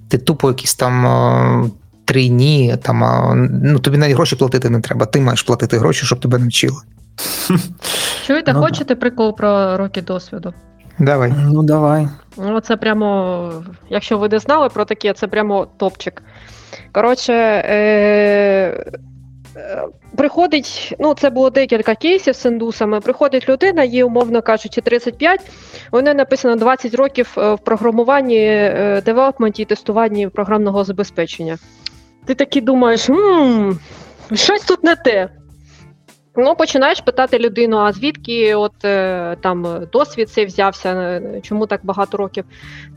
ти 0.08 0.18
тупо 0.18 0.48
якісь 0.48 0.76
там 0.76 1.06
о, 1.06 1.70
трійні, 2.06 2.78
там 2.82 3.04
а, 3.04 3.36
ну 3.64 3.80
тобі 3.80 3.98
навіть 3.98 4.16
гроші 4.16 4.36
платити 4.36 4.70
не 4.70 4.82
треба. 4.82 5.06
Ти 5.06 5.22
маєш 5.22 5.42
платити 5.42 5.78
гроші, 5.78 6.06
щоб 6.06 6.20
тебе 6.20 6.38
навчили. 6.38 6.78
Чуєте, 8.28 8.54
Ну, 8.54 8.60
хочете 8.60 8.96
прикол 8.96 9.36
про 9.36 9.78
роки 9.78 10.02
досвіду? 10.02 10.54
Давай. 11.00 11.34
Ну, 11.38 11.64
давай. 11.64 12.08
Ну, 12.38 12.60
це 12.60 12.78
прямо, 12.78 13.52
якщо 13.90 14.18
ви 14.18 14.30
не 14.30 14.40
знали 14.40 14.70
про 14.70 14.86
таке, 14.86 15.14
це 15.14 15.28
прямо 15.28 15.68
топчик. 15.78 16.24
Коротше, 16.92 17.34
е- 17.34 18.84
приходить, 20.18 20.96
ну, 21.00 21.14
це 21.14 21.30
було 21.30 21.50
декілька 21.50 21.96
кейсів 21.96 22.36
з 22.36 22.46
індусами. 22.46 23.02
Приходить 23.02 23.50
людина, 23.50 23.84
їй, 23.84 24.04
умовно 24.04 24.42
кажучи, 24.42 24.82
35, 24.82 25.42
вона 25.92 26.14
написано 26.14 26.56
20 26.56 26.96
років 26.96 27.34
е, 27.38 27.54
в 27.54 27.60
програмуванні, 27.60 28.38
е, 28.38 29.02
девелопменті 29.06 29.62
і 29.62 29.66
тестуванні 29.66 30.28
програмного 30.28 30.84
забезпечення. 30.84 31.58
Ти 32.26 32.36
такий 32.36 32.62
думаєш, 32.62 33.06
хм, 33.06 33.72
щось 34.34 34.62
тут 34.62 34.84
не 34.84 34.96
те. 34.96 35.30
Ну, 36.40 36.56
починаєш 36.56 37.02
питати 37.02 37.40
людину, 37.40 37.78
а 37.78 37.92
звідки 37.92 38.56
от 38.56 38.86
е, 38.86 39.38
там 39.42 39.66
е, 39.66 39.88
досвід 39.92 40.30
цей 40.30 40.46
взявся, 40.46 40.90
е, 40.90 41.42
чому 41.42 41.68
так 41.68 41.80
багато 41.84 42.18
років? 42.18 42.46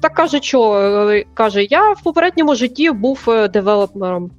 Так 0.01 0.15
каже, 0.15 0.43
що 0.43 1.23
каже, 1.35 1.65
я 1.65 1.93
в 1.93 2.03
попередньому 2.03 2.55
житті 2.55 2.91
був 2.91 3.29
девелопером, 3.53 4.31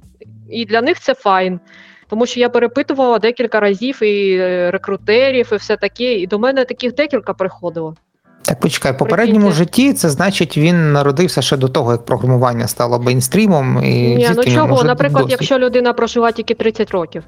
і 0.50 0.64
для 0.64 0.80
них 0.80 1.00
це 1.00 1.14
файн. 1.14 1.60
Тому 2.08 2.26
що 2.26 2.40
я 2.40 2.48
перепитувала 2.48 3.18
декілька 3.18 3.60
разів 3.60 4.02
і 4.02 4.38
рекрутерів, 4.70 5.48
і 5.52 5.56
все 5.56 5.76
таке, 5.76 6.14
і 6.14 6.26
до 6.26 6.38
мене 6.38 6.64
таких 6.64 6.94
декілька 6.94 7.34
приходило. 7.34 7.94
Так 8.42 8.60
почекай, 8.60 8.92
в 8.92 8.98
попередньому 8.98 9.46
Прикиньте. 9.46 9.58
житті 9.58 9.92
це 9.92 10.10
значить 10.10 10.56
він 10.56 10.92
народився 10.92 11.42
ще 11.42 11.56
до 11.56 11.68
того, 11.68 11.92
як 11.92 12.04
програмування 12.04 12.68
стало 12.68 12.98
мейнстрімом. 12.98 13.84
І 13.84 14.16
Ні, 14.16 14.30
ну 14.36 14.44
чого? 14.44 14.84
Наприклад, 14.84 15.22
досвід? 15.22 15.30
якщо 15.30 15.58
людина 15.58 15.92
прожила 15.92 16.32
тільки 16.32 16.54
30 16.54 16.90
років. 16.90 17.22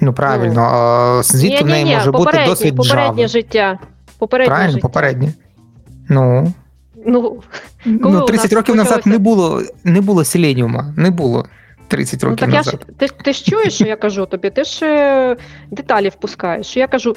Ну 0.00 0.12
правильно, 0.12 0.60
а 0.62 1.22
звідки 1.22 1.64
в 1.64 1.66
неї 1.66 1.94
може 1.96 2.10
бути 2.12 2.24
попереднє- 2.24 2.46
досвід 2.46 2.76
попереднє 2.76 3.22
Java? 3.22 3.28
життя. 3.28 3.78
Попереднє 4.18 4.48
Правильно, 4.50 4.70
життя. 4.72 4.82
попереднє. 4.82 5.32
Ну, 6.08 6.52
Ну, 7.06 7.40
Коли 8.02 8.14
ну 8.18 8.22
у 8.22 8.26
30 8.26 8.44
нас 8.44 8.52
років 8.52 8.76
назад 8.76 8.94
почалося? 8.96 9.10
не 9.10 9.18
було, 9.18 9.62
не 9.84 10.00
було 10.00 10.24
селеніума, 10.24 10.92
не 10.96 11.10
було 11.10 11.44
30 11.88 12.20
Ну, 12.22 12.28
років 12.30 12.46
так 12.46 12.54
я 12.54 12.62
ж 12.62 12.76
ти, 12.98 13.08
ти 13.24 13.32
ж 13.32 13.44
чуєш, 13.44 13.74
що 13.74 13.84
я 13.86 13.96
кажу 13.96 14.26
тобі? 14.26 14.50
Ти 14.50 14.64
ж 14.64 14.86
е, 14.86 15.36
деталі 15.70 16.08
впускаєш. 16.08 16.76
Я 16.76 16.86
кажу 16.86 17.16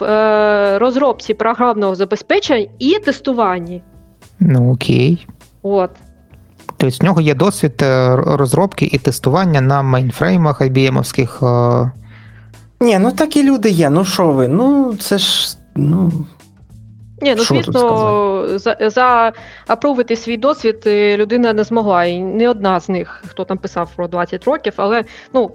в 0.00 0.04
е, 0.04 0.78
розробці 0.78 1.34
програмного 1.34 1.94
забезпечення 1.94 2.66
і 2.78 2.98
тестуванні. 3.04 3.82
Ну 4.40 4.72
окей. 4.72 5.26
От. 5.62 5.90
Тобто 6.76 6.96
в 7.00 7.04
нього 7.04 7.20
є 7.20 7.34
досвід 7.34 7.82
е, 7.82 8.16
розробки 8.16 8.88
і 8.92 8.98
тестування 8.98 9.60
на 9.60 9.82
мейнфреймах 9.82 10.60
IBM-овських. 10.60 11.46
е, 11.84 11.90
Ні, 12.80 12.98
ну 12.98 13.12
такі 13.12 13.42
люди 13.42 13.70
є. 13.70 13.90
Ну 13.90 14.04
що 14.04 14.26
ви? 14.26 14.48
Ну, 14.48 14.96
це 15.00 15.18
ж. 15.18 15.56
Ну, 15.76 16.12
Ні, 17.22 17.34
ну 17.36 17.44
звісно, 17.44 18.58
за, 18.58 18.76
за 18.80 19.32
апровити 19.66 20.16
свій 20.16 20.36
досвід 20.36 20.82
е, 20.86 21.16
людина 21.16 21.52
не 21.52 21.64
змогла. 21.64 22.04
І 22.04 22.18
не 22.18 22.48
одна 22.48 22.80
з 22.80 22.88
них, 22.88 23.24
хто 23.28 23.44
там 23.44 23.58
писав 23.58 23.90
про 23.96 24.08
20 24.08 24.44
років, 24.44 24.72
але 24.76 25.04
ну. 25.34 25.50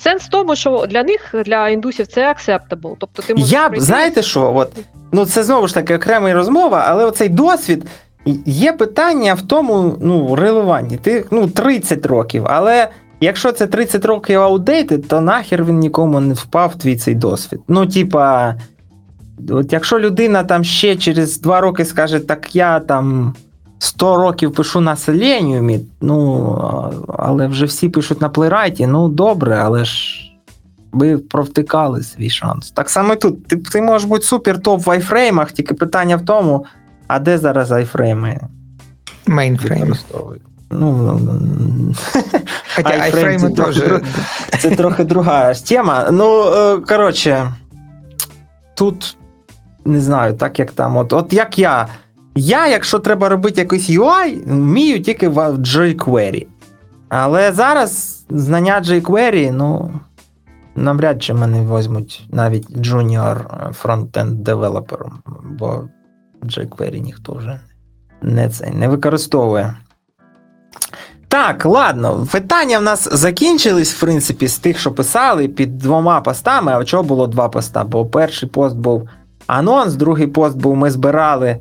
Сенс 0.00 0.22
в 0.22 0.28
тому, 0.28 0.56
що 0.56 0.86
для 0.90 1.02
них, 1.02 1.34
для 1.44 1.68
індусів, 1.68 2.06
це 2.06 2.28
acceptable. 2.28 2.96
Тобто 2.98 3.22
ти 3.22 3.34
можеш 3.34 3.52
я 3.52 3.68
б, 3.68 3.72
прийти- 3.72 3.84
знаєте 3.84 4.22
що? 4.22 4.52
От, 4.54 4.72
ну 5.12 5.26
це 5.26 5.42
знову 5.42 5.68
ж 5.68 5.74
таки 5.74 5.96
окрема 5.96 6.32
розмова, 6.32 6.84
але 6.88 7.04
оцей 7.04 7.28
досвід. 7.28 7.84
Є 8.46 8.72
питання 8.72 9.34
в 9.34 9.42
тому, 9.42 9.96
ну, 10.00 10.36
релевантні. 10.36 10.96
Ти 10.96 11.24
ну, 11.30 11.48
30 11.48 12.06
років, 12.06 12.44
але 12.46 12.88
якщо 13.20 13.52
це 13.52 13.66
30 13.66 14.04
років 14.04 14.40
аудейти, 14.40 14.98
то 14.98 15.20
нахер 15.20 15.64
він 15.64 15.78
нікому 15.78 16.20
не 16.20 16.34
впав 16.34 16.78
твій 16.78 16.96
цей 16.96 17.14
досвід. 17.14 17.60
Ну, 17.68 17.86
типа, 17.86 18.54
от 19.50 19.72
якщо 19.72 19.98
людина 19.98 20.44
там 20.44 20.64
ще 20.64 20.96
через 20.96 21.40
2 21.40 21.60
роки 21.60 21.84
скаже, 21.84 22.20
так 22.20 22.56
я 22.56 22.80
там 22.80 23.34
100 23.78 24.16
років 24.16 24.54
пишу 24.54 24.80
на 24.80 24.94
Selenium, 24.94 25.80
ну, 26.00 27.02
але 27.18 27.46
вже 27.46 27.64
всі 27.64 27.88
пишуть 27.88 28.20
на 28.20 28.28
плейрайті, 28.28 28.86
ну 28.86 29.08
добре, 29.08 29.60
але 29.62 29.84
ж 29.84 30.24
ви 30.92 31.18
провтикали 31.18 32.02
свій 32.02 32.30
шанс. 32.30 32.70
Так 32.70 32.90
само 32.90 33.12
і 33.12 33.16
тут. 33.16 33.46
Ти, 33.46 33.56
ти 33.56 33.82
можеш 33.82 34.08
бути 34.08 34.22
супер 34.22 34.62
топ 34.62 34.86
в 34.86 34.90
айфреймах, 34.90 35.52
тільки 35.52 35.74
питання 35.74 36.16
в 36.16 36.24
тому, 36.24 36.66
а 37.06 37.18
де 37.18 37.38
зараз 37.38 37.72
айфрейми 37.72 38.40
Mainframe. 39.26 39.80
використовують? 39.80 40.42
Ну, 40.70 41.20
це 42.76 43.10
трохи 43.10 43.48
теж. 43.48 43.76
друг- 43.82 44.00
це 44.58 44.70
трохи 44.70 45.04
друга 45.04 45.54
тема. 45.54 46.08
Ну, 46.12 46.44
е, 46.44 46.76
коротше, 46.76 47.52
тут 48.74 49.16
не 49.84 50.00
знаю, 50.00 50.34
так 50.34 50.58
як 50.58 50.72
там. 50.72 50.96
От, 50.96 51.12
от 51.12 51.32
як 51.32 51.58
я. 51.58 51.88
Я, 52.34 52.66
якщо 52.68 52.98
треба 52.98 53.28
робити 53.28 53.60
якийсь 53.60 53.90
UI, 53.90 54.42
вмію 54.46 55.02
тільки 55.02 55.28
в 55.28 55.38
jQuery. 55.38 56.46
Але 57.08 57.52
зараз 57.52 58.24
знання 58.30 58.82
jQuery, 58.84 59.52
ну, 59.52 60.00
навряд 60.76 61.22
чи 61.22 61.34
мене 61.34 61.76
візьмуть 61.78 62.26
навіть 62.32 62.70
junior 62.70 63.72
frontend 63.72 64.42
девелопером, 64.44 65.22
бо 65.58 65.84
jQuery 66.42 66.98
ніхто 66.98 67.32
вже 67.32 67.60
не, 68.22 68.48
це, 68.48 68.70
не 68.70 68.88
використовує. 68.88 69.74
Так, 71.28 71.66
ладно, 71.66 72.26
питання 72.32 72.78
в 72.78 72.82
нас 72.82 73.08
закінчились, 73.12 73.94
в 73.94 74.00
принципі, 74.00 74.48
з 74.48 74.58
тих, 74.58 74.78
що 74.78 74.92
писали 74.92 75.48
під 75.48 75.78
двома 75.78 76.20
постами. 76.20 76.72
А 76.72 76.84
чого 76.84 77.02
було 77.02 77.26
два 77.26 77.48
поста? 77.48 77.84
Бо 77.84 78.06
перший 78.06 78.48
пост 78.48 78.76
був 78.76 79.08
анонс, 79.46 79.94
другий 79.94 80.26
пост 80.26 80.56
був 80.56 80.76
ми 80.76 80.90
збирали. 80.90 81.56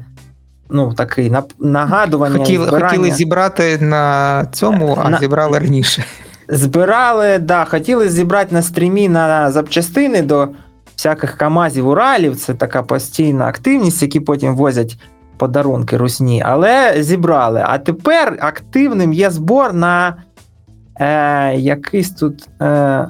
Ну, 0.69 0.93
такий 0.93 1.33
нагадування. 1.59 2.37
Хотіли, 2.39 2.67
збирання. 2.67 2.89
хотіли 2.89 3.11
зібрати 3.11 3.77
на 3.77 4.45
цьому, 4.51 4.97
а 5.03 5.09
На- 5.09 5.19
зібрали 5.19 5.59
раніше. 5.59 6.03
Збирали, 6.49 7.37
да, 7.37 7.65
хотіли 7.65 8.09
зібрати 8.09 8.55
на 8.55 8.61
стрімі 8.61 9.09
на 9.09 9.51
запчастини 9.51 10.21
до 10.21 10.47
всяких 10.95 11.37
КАМАЗів, 11.37 11.87
Уралів. 11.87 12.35
Це 12.35 12.53
така 12.53 12.83
постійна 12.83 13.45
активність, 13.45 14.01
які 14.01 14.19
потім 14.19 14.55
возять 14.55 14.97
подарунки 15.37 15.97
русні. 15.97 16.43
Але 16.45 16.93
зібрали. 17.03 17.63
А 17.67 17.77
тепер 17.77 18.37
активним 18.41 19.13
є 19.13 19.29
збор 19.29 19.73
на 19.73 20.15
е, 20.99 21.55
якийсь 21.55 22.11
тут 22.11 22.47
е, 22.61 23.07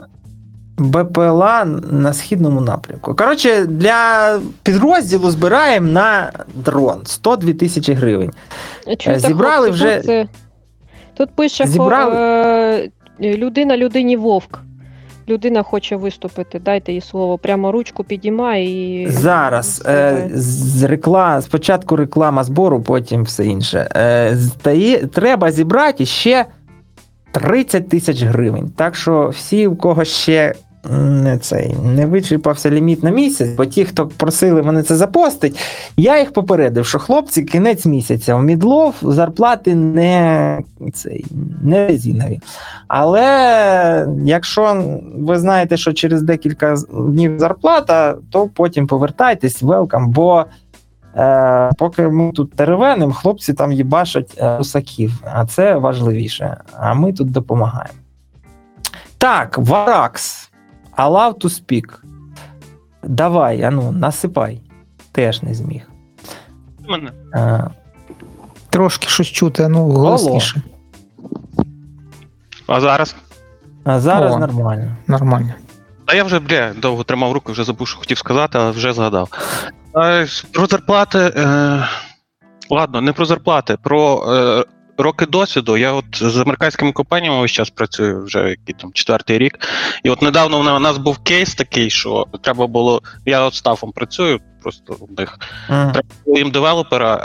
БПЛА 0.80 1.66
на 1.92 2.14
східному 2.14 2.62
напрямку. 2.62 3.16
Коротше, 3.16 3.66
для 3.66 4.40
підрозділу 4.64 5.30
збираємо 5.32 5.88
на 5.92 6.32
дрон 6.56 7.02
102 7.06 7.54
тисячі 7.54 7.94
гривень. 7.94 8.32
Чуєте, 8.86 9.12
Е, 9.12 9.20
зібрали 9.20 9.68
хлопці, 9.68 9.84
вже- 9.86 10.28
Тут, 11.18 11.30
е, 11.30 11.32
пише 11.36 11.66
Зібрали- 11.68 12.16
е, 12.16 12.90
людина 13.22 13.78
людині 13.78 14.18
вовк. 14.18 14.60
Людина 15.30 15.64
хоче 15.64 15.96
виступити. 15.96 16.60
Дайте 16.60 16.94
їй 16.94 17.02
слово. 17.02 17.38
Прямо 17.38 17.72
ручку 17.72 18.04
підіймає 18.04 19.04
і. 19.04 19.08
Зараз 19.08 19.84
е, 19.86 20.30
з 20.34 20.84
рекла... 20.84 21.42
спочатку 21.42 21.96
реклама 21.96 22.44
збору, 22.44 22.82
потім 22.82 23.24
все 23.24 23.46
інше. 23.46 23.90
Е, 23.96 24.32
здає... 24.36 25.08
Треба 25.08 25.52
зібрати 25.52 26.06
ще 26.06 26.46
30 27.32 27.90
тисяч 27.90 28.24
гривень. 28.24 28.72
Так 28.76 28.96
що 28.96 29.30
всі, 29.30 29.68
у 29.68 29.76
кого 29.76 30.06
ще 30.06 30.54
не 30.92 31.38
цей 31.38 31.76
не 31.84 32.06
вичерпався 32.06 32.70
ліміт 32.70 33.04
на 33.04 33.10
місяць, 33.10 33.50
бо 33.50 33.66
ті, 33.66 33.86
хто 33.86 34.08
просили 34.08 34.64
мене 34.64 34.84
це 34.84 34.96
запостить, 34.96 35.60
я 35.98 36.20
їх 36.20 36.34
попередив, 36.34 36.86
що 36.86 37.00
хлопці 37.00 37.44
кінець 37.44 37.86
місяця 37.86 38.36
у 38.36 38.42
мідлов 38.42 38.96
зарплати 39.02 39.76
не 39.76 40.60
цей 40.94 41.26
не 41.62 41.88
резинові. 41.88 42.40
Але 42.88 44.08
якщо 44.24 44.84
ви 45.18 45.40
знаєте, 45.40 45.78
що 45.78 45.94
через 45.94 46.22
декілька 46.22 46.76
днів 46.92 47.40
зарплата, 47.40 48.16
то 48.32 48.48
потім 48.48 48.88
повертайтесь, 48.88 49.62
велкам, 49.62 50.12
бо. 50.12 50.46
Е, 51.16 51.72
поки 51.78 52.02
ми 52.02 52.32
тут 52.32 52.56
теревеним, 52.56 53.12
хлопці 53.12 53.54
там 53.54 53.72
їбашать 53.72 54.38
е, 54.38 54.58
русаків, 54.58 55.12
а 55.34 55.46
це 55.46 55.76
важливіше. 55.76 56.58
А 56.80 56.94
ми 56.94 57.14
тут 57.14 57.32
допомагаємо. 57.32 58.00
Так, 59.18 59.58
Варакс. 59.58 60.47
Allow 60.98 61.34
to 61.34 61.50
speak. 61.50 62.00
Давай, 63.04 63.62
ану, 63.64 63.92
насипай. 63.92 64.62
Теж 65.12 65.44
не 65.44 65.54
зміг. 65.54 65.88
Мене. 66.90 67.12
Е, 67.34 67.64
Трошки 68.70 69.08
щось 69.08 69.28
чути, 69.28 69.68
ну 69.68 69.92
голосніше. 69.92 70.62
А 72.68 72.82
зараз? 72.82 73.16
а 73.84 74.00
зараз 74.00 74.36
О. 74.36 74.40
нормально. 74.40 74.96
Нормально. 75.08 75.54
Та 76.06 76.16
я 76.16 76.24
вже, 76.24 76.40
бля, 76.40 76.74
довго 76.82 77.04
тримав 77.04 77.32
руки, 77.32 77.52
вже 77.52 77.64
забув, 77.64 77.88
що 77.88 78.00
хотів 78.00 78.18
сказати, 78.18 78.58
але 78.58 78.72
вже 78.72 78.94
згадав. 78.94 79.30
Е, 79.98 80.28
Про 80.54 80.66
зарплати. 80.66 81.20
Е... 81.20 81.88
Ладно, 82.70 83.02
не 83.02 83.14
про 83.14 83.26
зарплати, 83.26 83.78
про 83.84 84.24
е, 84.34 84.66
роки 84.98 85.26
досвіду. 85.26 85.78
Я 85.78 85.92
от 85.92 86.06
з 86.12 86.38
американськими 86.38 86.92
компаніями 86.92 87.42
весь 87.42 87.52
час 87.52 87.70
працюю 87.70 88.24
вже 88.24 88.50
який 88.50 88.76
там 88.76 88.92
четвертий 88.94 89.38
рік. 89.38 89.60
І 90.04 90.10
от 90.10 90.22
недавно 90.22 90.76
у 90.76 90.80
нас 90.80 90.98
був 90.98 91.18
кейс 91.18 91.56
такий, 91.56 91.90
що 91.90 92.26
треба 92.42 92.68
було. 92.68 93.02
Я 93.26 93.42
от 93.42 93.56
стафом 93.56 93.92
працюю, 93.92 94.40
просто 94.62 94.98
у 95.00 95.22
них 95.22 95.40
Мгм. 95.70 95.92
Треба 95.92 96.08
було 96.26 96.38
їм 96.38 96.52
девелопера, 96.52 97.16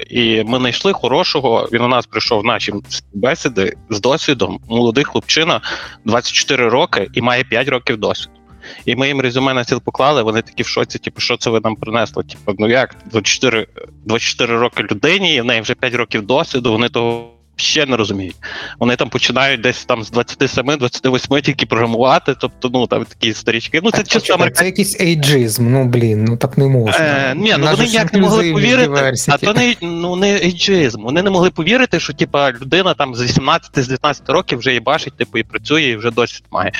е, 0.00 0.04
і 0.10 0.44
ми 0.44 0.58
знайшли 0.58 0.92
хорошого. 0.92 1.68
Він 1.72 1.82
у 1.82 1.88
нас 1.88 2.06
прийшов 2.06 2.40
в 2.40 2.44
наші 2.44 2.72
бесіди 3.14 3.76
з 3.90 4.00
досвідом. 4.00 4.60
Молодий 4.68 5.04
хлопчина, 5.04 5.60
24 6.04 6.68
роки 6.68 7.08
і 7.12 7.20
має 7.20 7.44
5 7.44 7.68
років 7.68 7.96
досвіду. 7.96 8.35
І 8.84 8.96
ми 8.96 9.08
їм 9.08 9.20
резюме 9.20 9.54
на 9.54 9.64
стіл 9.64 9.82
поклали, 9.82 10.22
вони 10.22 10.42
такі 10.42 10.62
в 10.62 10.66
шоці, 10.66 10.98
типу, 10.98 11.20
що 11.20 11.36
це 11.36 11.50
ви 11.50 11.60
нам 11.64 11.76
принесли? 11.76 12.24
Типу, 12.24 12.54
ну 12.58 12.68
як 12.68 12.96
24, 13.10 13.66
24 14.04 14.58
роки 14.58 14.82
людині, 14.82 15.34
і 15.34 15.40
в 15.40 15.44
неї 15.44 15.60
вже 15.60 15.74
5 15.74 15.94
років 15.94 16.22
досвіду, 16.22 16.72
вони 16.72 16.88
того 16.88 17.36
ще 17.56 17.86
не 17.86 17.96
розуміють. 17.96 18.36
Вони 18.78 18.96
там 18.96 19.08
починають 19.08 19.60
десь 19.60 19.84
там 19.84 20.02
з 20.02 20.12
27-28 20.12 21.40
тільки 21.40 21.66
програмувати, 21.66 22.34
тобто, 22.40 22.70
ну 22.72 22.86
там 22.86 23.04
такі 23.04 23.34
старічки. 23.34 23.80
Ну 23.82 23.90
це 23.90 23.98
чисто 23.98 24.18
Почекай, 24.18 24.36
американські. 24.36 24.62
Це 24.62 24.66
якийсь 24.66 25.00
ейджизм, 25.00 25.70
ну 25.70 25.84
блін, 25.84 26.24
ну 26.24 26.36
так 26.36 26.58
не 26.58 26.66
можна. 26.66 27.04
Е, 27.04 27.34
ні, 27.34 27.54
ну 27.58 27.66
вони 27.70 27.84
ніяк 27.84 28.12
не 28.12 28.18
могли 28.18 28.52
повірити, 28.52 28.90
diversity. 28.90 29.28
а 29.28 29.38
то 29.38 29.54
не 29.54 29.74
ну 29.82 30.16
не 30.16 30.36
ейджизм. 30.36 31.02
Вони 31.02 31.22
не 31.22 31.30
могли 31.30 31.50
повірити, 31.50 32.00
що 32.00 32.12
типа 32.12 32.52
людина 32.52 32.94
там 32.94 33.14
з 33.14 33.38
18-19 33.38 34.32
років 34.32 34.58
вже 34.58 34.72
їбашить, 34.72 35.16
типу, 35.16 35.38
і 35.38 35.42
працює, 35.42 35.82
і 35.82 35.96
вже 35.96 36.10
досвід 36.10 36.44
має. 36.50 36.72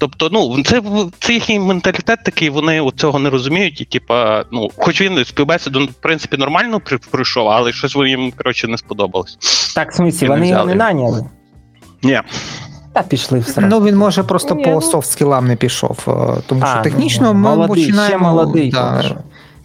Тобто, 0.00 0.28
ну 0.32 0.62
це, 0.62 0.82
це 1.18 1.32
їхній 1.32 1.58
менталітет 1.58 2.24
такий, 2.24 2.50
вони 2.50 2.90
цього 2.96 3.18
не 3.18 3.30
розуміють, 3.30 3.80
і 3.80 3.84
типа, 3.84 4.44
ну, 4.52 4.68
хоч 4.76 5.00
він 5.00 5.24
співбесіду, 5.24 5.86
в 5.86 5.94
принципі, 5.94 6.36
нормально 6.36 6.80
пройшов, 7.10 7.48
але 7.48 7.72
щось 7.72 7.96
їм 7.96 8.32
коротше 8.36 8.68
не 8.68 8.78
сподобалось. 8.78 9.38
Так, 9.74 9.92
в 9.92 9.94
смісі, 9.94 10.26
вони 10.26 10.48
його 10.48 10.64
не 10.64 10.74
наняли. 10.74 11.24
Ні. 12.02 12.20
Та 12.92 13.02
пішли 13.02 13.38
все. 13.38 13.60
Ну 13.60 13.80
він 13.80 13.96
може 13.96 14.22
просто 14.22 14.54
Ні, 14.54 14.64
по 14.64 14.70
ну- 14.70 14.82
софт 14.82 15.10
скілам 15.10 15.46
не 15.46 15.56
пішов, 15.56 15.98
е, 16.08 16.42
тому 16.46 16.60
що 16.60 16.74
А, 16.76 16.82
технічно 16.82 17.26
ну, 17.26 17.34
ми 17.34 17.40
молодий, 17.40 17.92
ще 17.92 18.18
молодий 18.18 18.70
да. 18.70 19.02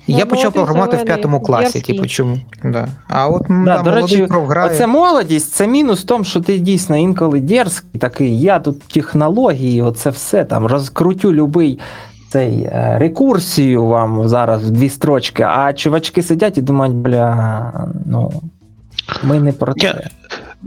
Я 0.07 0.25
почав 0.25 0.53
програмувати 0.53 0.97
в 0.97 1.05
п'ятому 1.05 1.41
класі, 1.41 1.81
типу, 1.81 2.05
чому? 2.05 2.37
Да. 2.63 2.87
А 3.07 3.27
от 3.27 3.43
Да, 3.49 3.63
да, 3.65 3.81
до 3.81 3.91
речі, 3.91 4.25
програє. 4.27 4.71
Оце 4.71 4.87
молодість, 4.87 5.53
це 5.53 5.67
мінус 5.67 6.01
в 6.01 6.05
тому, 6.05 6.23
що 6.23 6.41
ти 6.41 6.57
дійсно 6.57 6.97
інколи 6.97 7.39
дерзкий 7.39 7.99
такий, 7.99 8.41
я 8.41 8.59
тут 8.59 8.83
технології, 8.83 9.81
оце 9.81 10.09
все 10.09 10.45
там 10.45 10.65
розкрутю 10.65 11.33
любий 11.33 11.79
цей 12.29 12.61
е, 12.61 12.95
рекурсію 12.99 13.85
вам 13.85 14.27
зараз 14.27 14.63
в 14.65 14.71
дві 14.71 14.89
строчки, 14.89 15.43
а 15.43 15.73
чувачки 15.73 16.23
сидять 16.23 16.57
і 16.57 16.61
думають, 16.61 16.95
бля, 16.95 17.71
ну 18.05 18.31
ми 19.23 19.39
не 19.39 19.51
про 19.51 19.73
Я- 19.75 19.93
це. 19.93 20.09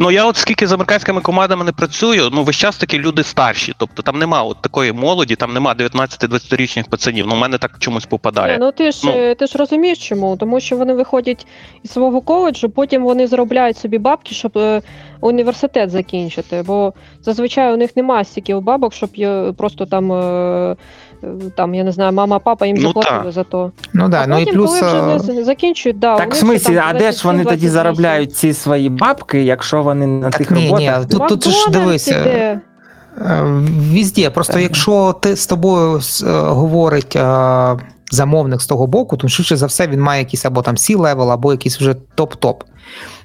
Ну 0.01 0.11
я 0.11 0.27
от 0.27 0.37
скільки 0.37 0.67
з 0.67 0.73
американськими 0.73 1.21
командами 1.21 1.65
не 1.65 1.73
працюю, 1.73 2.29
ну 2.33 2.45
весь 2.45 2.57
час 2.57 2.77
такі 2.79 2.99
люди 2.99 3.23
старші. 3.23 3.75
Тобто 3.79 4.03
там 4.03 4.19
нема 4.19 4.43
от 4.43 4.63
такої 4.63 4.93
молоді, 4.93 5.37
там 5.37 5.53
нема 5.53 5.75
19-20-річних 5.75 6.89
пацанів. 6.89 7.27
Ну, 7.27 7.35
в 7.35 7.39
мене 7.39 7.59
так 7.59 7.77
чомусь 7.79 8.07
попадає. 8.07 8.53
Ні, 8.53 8.59
Ну 8.65 8.73
ти 8.73 8.93
ж 8.93 9.01
Ну. 9.05 9.13
е, 9.17 9.35
ти 9.35 9.47
ж 9.47 9.59
розумієш 9.59 10.09
чому? 10.09 10.37
Тому 10.37 10.61
що 10.61 10.77
вони 10.77 10.95
виходять 10.95 11.47
із 11.83 11.91
свого 11.91 12.21
коледжу, 12.21 12.71
потім 12.71 13.03
вони 13.05 13.27
заробляють 13.27 13.77
собі 13.79 13.99
бабки, 13.99 14.35
щоб 14.35 14.59
е, 14.59 14.83
університет 15.21 15.91
закінчити. 15.91 16.63
Бо 16.67 16.93
зазвичай 17.23 17.75
у 17.75 17.77
них 17.77 17.97
немає 17.97 18.25
стільки 18.25 18.55
бабок, 18.55 18.95
щоб 18.95 19.11
є 19.15 19.53
просто 19.59 19.87
там. 19.87 20.13
е, 20.13 20.17
е, 20.73 20.77
Там, 21.57 21.75
я 21.75 21.85
не 21.85 21.93
знаю, 21.93 22.13
мама, 22.13 22.39
папа 22.39 22.67
їм 22.67 22.77
Ну, 22.77 22.83
заплатили 22.89 23.23
так. 23.23 23.33
за 23.33 23.45
то. 23.45 23.73
Ну 23.93 24.09
да, 24.09 24.21
а 24.23 24.27
ну 24.27 24.39
і 24.39 24.47
плюс. 24.47 24.81
коли 24.81 24.93
е, 24.93 25.17
вже 25.17 25.45
закінчують, 25.45 25.99
да, 25.99 26.17
Так, 26.17 26.35
в 26.35 26.37
смислі, 26.37 26.75
там 26.75 26.85
а 26.89 26.93
де 26.99 27.13
ж 27.13 27.23
вони 27.25 27.45
тоді 27.45 27.69
заробляють 27.69 28.37
ці 28.37 28.53
свої 28.55 28.89
бабки, 28.89 29.43
якщо 29.43 29.83
вони 29.83 30.07
на 30.07 30.31
Так 30.31 30.39
тих 30.39 30.51
ні, 30.51 30.73
ні, 30.73 30.93
тут, 31.11 31.29
тут 31.29 31.49
ж 31.49 31.71
дивись. 31.71 32.09
е, 32.09 32.21
іде. 32.21 32.61
Е, 33.21 33.45
Візде. 33.93 34.31
Просто 34.31 34.53
Так. 34.53 34.63
якщо 34.63 35.13
ти 35.21 35.37
з 35.37 35.47
тобою 35.47 36.01
говорить 36.55 37.19
замовник 38.11 38.61
з 38.63 38.67
того 38.67 38.87
боку, 38.87 39.17
то 39.17 39.29
швидше 39.29 39.57
за 39.57 39.67
все 39.67 39.87
він 39.87 40.01
має 40.01 40.23
якийсь 40.23 40.45
або 40.45 40.63
там 40.63 40.75
C-level, 40.75 41.31
або 41.31 41.53
якийсь 41.53 41.81
вже 41.81 41.95
топ-топ. 42.17 42.55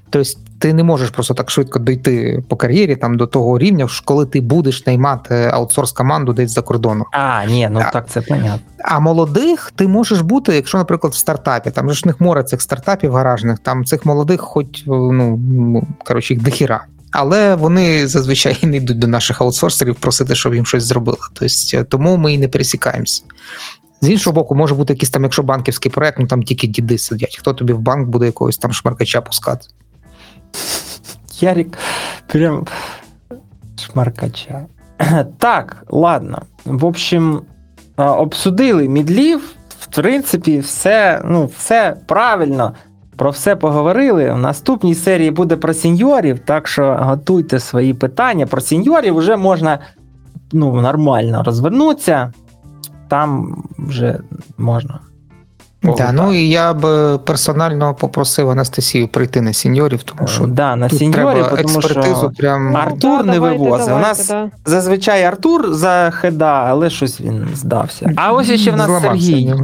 Тобто 0.10 0.30
ти 0.64 0.74
не 0.74 0.84
можеш 0.84 1.10
просто 1.10 1.34
так 1.34 1.52
швидко 1.52 1.80
дійти 1.80 2.44
по 2.48 2.56
кар'єрі 2.56 2.96
там 2.96 3.18
до 3.18 3.28
того 3.28 3.60
рівня, 3.60 3.88
коли 4.06 4.26
ти 4.26 4.42
будеш 4.42 4.86
наймати 4.86 5.50
аутсорс 5.54 5.92
команду 5.92 6.34
десь 6.34 6.52
за 6.52 6.62
кордоном. 6.62 7.06
А, 7.12 7.46
ні, 7.46 7.70
ну 7.72 7.80
Так. 7.80 7.92
так 7.92 8.10
це 8.10 8.22
понятно. 8.22 8.60
А 8.84 9.00
молодих 9.00 9.72
ти 9.76 9.88
можеш 9.88 10.22
бути, 10.22 10.56
якщо, 10.56 10.78
наприклад, 10.78 11.14
в 11.14 11.16
стартапі, 11.16 11.72
там 11.72 11.94
ж 11.94 12.02
в 12.04 12.08
них 12.08 12.22
море 12.22 12.44
цих 12.44 12.62
стартапів 12.62 13.14
гаражних, 13.14 13.60
там 13.60 13.86
цих 13.86 14.06
молодих, 14.06 14.42
хоч 14.42 14.84
ну, 14.86 15.38
ну 15.38 15.88
коротше, 16.06 16.34
їх 16.34 16.44
дохіра. 16.44 16.86
Але 17.12 17.56
вони 17.56 18.08
зазвичай 18.08 18.60
не 18.64 18.78
йдуть 18.78 19.00
до 19.00 19.08
наших 19.08 19.42
аутсорсерів 19.42 19.96
просити, 19.96 20.36
щоб 20.36 20.56
їм 20.56 20.66
щось 20.66 20.84
зробили. 20.84 21.18
Тобто, 21.34 21.84
тому 21.84 22.18
ми 22.18 22.34
і 22.34 22.38
не 22.38 22.48
пересікаємося. 22.48 23.24
З 24.02 24.10
іншого 24.10 24.34
боку, 24.34 24.56
може 24.56 24.76
бути 24.76 24.94
якийсь 24.94 25.10
там, 25.10 25.24
якщо 25.24 25.44
банківський 25.44 25.92
проект, 25.92 26.20
ну 26.20 26.28
там 26.28 26.44
тільки 26.44 26.68
діди 26.68 26.98
сидять. 26.98 27.38
Хто 27.40 27.54
тобі 27.54 27.74
в 27.74 27.80
банк 27.80 28.10
буде 28.10 28.26
якогось 28.26 28.58
там 28.58 28.74
шмаркача 28.74 29.22
пускати? 29.22 29.68
Ярик 31.42 31.78
прям 32.28 32.68
шмаркача. 33.78 34.66
Так, 35.38 35.84
ладно. 35.90 36.42
В 36.66 36.86
общем, 36.86 37.42
обсудили 37.98 38.88
мідлів. 38.88 39.56
В 39.80 39.96
принципі, 39.96 40.60
все, 40.60 41.22
ну, 41.26 41.46
все 41.58 41.98
правильно. 42.08 42.74
Про 43.18 43.30
все 43.30 43.56
поговорили. 43.56 44.32
В 44.32 44.38
наступній 44.38 44.96
серії 44.96 45.32
буде 45.32 45.58
про 45.58 45.74
сеньорів, 45.74 46.40
так 46.40 46.68
що 46.68 46.98
готуйте 47.00 47.60
свої 47.60 47.94
питання. 47.94 48.48
Про 48.48 48.62
сеньорів 48.62 49.16
вже 49.16 49.38
можна 49.38 49.80
ну, 50.52 50.82
нормально 50.82 51.44
розвернутися. 51.44 52.34
Там 53.08 53.64
вже 53.78 54.20
можна. 54.58 55.00
Так, 55.84 56.12
ну 56.14 56.34
і 56.34 56.50
я 56.50 56.74
б 56.74 57.18
персонально 57.18 57.94
попросив 57.96 58.50
Анастасію 58.50 59.08
прийти 59.08 59.42
на 59.42 59.54
сеньорів, 59.54 60.04
тому 60.04 60.28
що 60.28 60.48
да, 60.48 60.76
на 60.76 60.90
тут 60.90 61.00
сеньорів, 61.00 61.46
треба 61.46 61.50
тому 61.64 61.80
експертизу 61.80 62.16
що 62.16 62.30
прям. 62.30 62.78
Артур 62.78 63.18
Да, 63.18 63.24
не 63.24 63.34
давайте, 63.34 63.64
вивозив. 63.64 63.96
У 63.96 64.00
нас 64.00 64.28
да. 64.28 64.50
Зазвичай 64.66 65.24
Артур 65.24 65.74
за 65.74 66.12
хеда, 66.12 66.66
але 66.68 66.90
щось 66.90 67.22
він 67.22 67.48
здався. 67.56 68.14
А 68.16 68.34
ось 68.34 68.52
ще 68.62 68.72
в 68.72 68.76
нас 68.78 68.86
Зламався, 68.86 69.10
Сергій. 69.26 69.46
ні. 69.46 69.56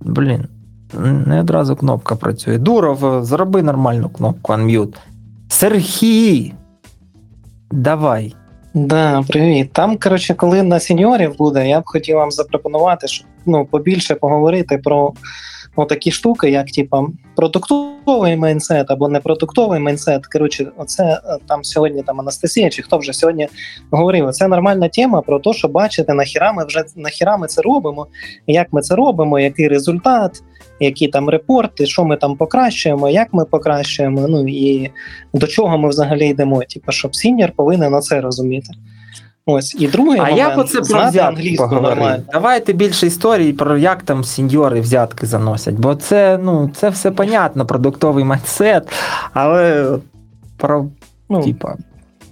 Блін, 0.00 0.48
не 1.26 1.40
одразу 1.40 1.76
кнопка 1.76 2.14
працює. 2.16 2.58
Дуров, 2.58 3.24
зроби 3.24 3.62
нормальну 3.62 4.08
кнопку 4.08 4.52
Unmute. 4.52 4.96
Сергій! 5.48 6.54
Давай. 7.70 8.34
Да, 8.74 9.24
привіт. 9.28 9.72
Там, 9.72 9.98
коротше, 9.98 10.34
коли 10.34 10.62
на 10.62 10.80
сеньорів 10.80 11.36
буде, 11.36 11.68
я 11.68 11.80
б 11.80 11.82
хотів 11.86 12.16
вам 12.16 12.30
запропонувати, 12.30 13.08
щоб 13.08 13.26
ну, 13.46 13.66
побільше 13.66 14.14
поговорити 14.14 14.78
про 14.78 15.12
такі 15.88 16.10
штуки, 16.10 16.50
як 16.50 16.66
типа 16.66 17.06
продуктовий 17.36 18.36
mindset 18.36 18.90
або 18.90 19.08
непродуктовий 19.08 19.80
mindset. 19.80 20.26
Коротше, 20.26 20.66
оце 20.76 21.04
е, 21.04 21.38
там 21.46 21.64
сьогодні 21.64 22.02
там 22.02 22.20
Анастасія, 22.20 22.70
чи 22.70 22.82
хто 22.82 22.98
вже 22.98 23.12
сьогодні 23.12 23.48
говорив. 23.90 24.30
Це 24.30 24.48
нормальна 24.48 24.88
тема 24.88 25.22
про 25.22 25.38
те, 25.38 25.52
що 25.52 25.68
бачите, 25.68 26.14
нахіра 26.14 26.52
ми 26.52 26.64
вже 26.64 26.84
нахіра 26.96 27.36
ми 27.36 27.46
це 27.46 27.62
робимо, 27.62 28.06
як 28.46 28.66
ми 28.72 28.82
це 28.82 28.94
робимо, 28.94 29.40
який 29.40 29.68
результат, 29.68 30.42
які 30.80 31.08
там 31.08 31.28
репорти, 31.28 31.86
що 31.86 32.04
ми 32.04 32.16
там 32.16 32.36
покращуємо, 32.36 33.08
як 33.08 33.28
ми 33.32 33.44
покращуємо. 33.44 34.28
Ну 34.28 34.48
і 34.48 34.90
до 35.34 35.46
чого 35.46 35.78
ми 35.78 35.88
взагалі 35.88 36.28
йдемо. 36.28 36.62
Типу, 36.68 36.92
щоб 36.92 37.16
сіньор 37.16 37.52
повинен 37.56 37.92
на 37.92 38.00
це 38.00 38.20
розуміти. 38.20 38.68
Ось 39.46 39.74
і 39.74 39.88
другий 39.88 40.18
А 40.18 40.22
момент 40.22 40.38
як 40.38 40.58
оце 40.58 40.80
про 40.80 41.08
взятки 41.08 41.54
поговорити? 41.58 42.00
нормально. 42.00 42.22
Давайте 42.32 42.72
більше 42.72 43.06
історій 43.06 43.52
про 43.52 43.78
як 43.78 44.02
там 44.02 44.24
сеньори 44.24 44.80
взятки 44.80 45.26
заносять, 45.26 45.74
бо 45.74 45.94
це, 45.94 46.38
ну, 46.42 46.70
це 46.74 46.88
все 46.88 47.10
понятно, 47.10 47.66
продуктовий 47.66 48.24
mindset, 48.24 48.88
але 49.32 49.88
про, 50.56 50.86
Ну, 51.28 51.42
типа, 51.42 51.76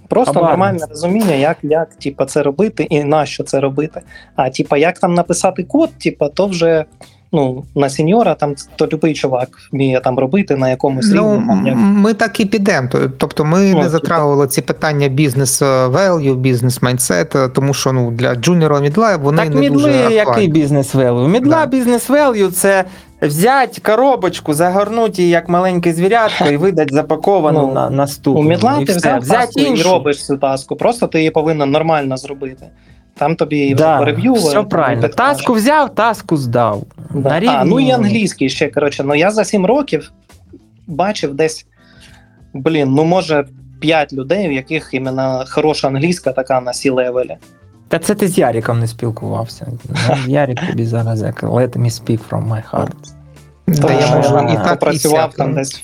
Просто 0.07 0.33
Хабарництво. 0.33 0.65
нормальне 0.65 0.85
розуміння, 0.89 1.33
як, 1.35 1.57
як 1.63 1.95
типа, 1.95 2.25
це 2.25 2.43
робити 2.43 2.83
і 2.83 3.03
на 3.03 3.25
що 3.25 3.43
це 3.43 3.59
робити. 3.59 4.01
А 4.35 4.49
типа, 4.49 4.77
як 4.77 4.99
там 4.99 5.13
написати 5.13 5.63
код, 5.63 5.89
типа, 6.03 6.29
то 6.29 6.47
вже 6.47 6.85
ну, 7.31 7.63
на 7.75 7.89
сеньора 7.89 8.35
там 8.35 8.55
то 8.75 8.87
любий 8.93 9.13
чувак 9.13 9.49
вміє 9.71 9.99
там 10.03 10.19
робити 10.19 10.55
на 10.55 10.69
якомусь 10.69 11.11
Ну, 11.13 11.33
рівні. 11.33 11.47
Там, 11.47 11.67
як... 11.67 11.75
ми 11.77 12.13
так 12.13 12.39
і 12.39 12.45
підемо. 12.45 12.89
Тобто 13.17 13.45
ми 13.45 13.71
Ну, 13.73 13.79
не 13.79 13.89
затрагували 13.89 14.47
ці 14.47 14.61
питання 14.61 15.07
бізнес 15.07 15.61
value, 15.61 16.35
бізнес 16.35 16.81
майндсет, 16.81 17.35
тому 17.53 17.73
що 17.73 17.93
ну 17.93 18.11
для 18.11 18.35
джуніора 18.35 18.79
мідла 18.79 19.17
вони 19.17 19.37
так 19.43 19.53
не 19.53 19.61
мідли, 19.61 19.83
дуже 19.83 20.13
який 20.13 20.47
бізнес 20.47 20.93
велю? 20.93 21.27
Мідла 21.27 21.59
Да. 21.59 21.65
бізнес 21.65 22.09
велю 22.09 22.47
це 22.51 22.85
взяти 23.21 23.81
коробочку, 23.81 24.53
загорнути 24.53 25.21
її 25.21 25.31
як 25.31 25.49
маленьке 25.49 25.93
звірятко 25.93 26.45
і 26.45 26.57
видати 26.57 26.95
запаковану 26.95 27.61
Ну, 27.67 27.73
на 27.73 27.89
наступну. 27.89 28.41
У 28.41 28.43
Мідла 28.43 28.77
ти 28.85 28.93
взяв 28.93 29.19
взяти 29.19 29.61
і 29.61 29.81
робиш 29.81 30.25
цю 30.25 30.37
таску, 30.37 30.75
просто 30.75 31.07
ти 31.07 31.17
її 31.17 31.31
повинен 31.31 31.71
нормально 31.71 32.17
зробити. 32.17 32.65
Там 33.19 33.35
тобі 33.35 33.75
Да, 33.75 33.97
порев'ювали. 33.97 34.49
все 34.49 34.63
правильно. 34.63 35.07
Таску 35.07 35.53
взяв, 35.53 35.95
таску 35.95 36.37
здав. 36.37 36.83
Да. 37.13 37.29
На 37.29 37.39
рівні... 37.39 37.55
А, 37.55 37.65
ну 37.65 37.79
і 37.79 37.91
англійський 37.91 38.49
ще, 38.49 38.69
коротше, 38.69 39.03
ну 39.03 39.15
я 39.15 39.31
за 39.31 39.43
7 39.45 39.65
років 39.65 40.11
бачив 40.87 41.33
десь, 41.33 41.65
блін, 42.53 42.93
ну 42.93 43.03
може 43.03 43.45
5 43.79 44.13
людей, 44.13 44.47
у 44.49 44.51
яких 44.51 44.89
іменно 44.93 45.45
хороша 45.49 45.87
англійська 45.87 46.31
така 46.31 46.61
на 46.61 46.73
сі 46.73 46.89
левелі. 46.89 47.37
Та 47.87 47.99
це 47.99 48.15
ти 48.15 48.27
з 48.27 48.37
Яриком 48.37 48.79
не 48.79 48.87
спілкувався. 48.87 49.67
Ну, 50.09 50.15
Ярик 50.27 50.67
тобі 50.69 50.85
зараз 50.85 51.21
як 51.21 51.43
let 51.43 51.77
me 51.77 51.89
speak 52.03 52.19
from 52.29 52.47
my 52.47 52.63
heart. 52.71 52.93
Та 53.71 53.93
я 53.93 54.15
можу 54.15 54.29
і 54.53 54.55
так, 54.55 54.79
працював 54.79 55.33
там 55.33 55.55
десь 55.55 55.83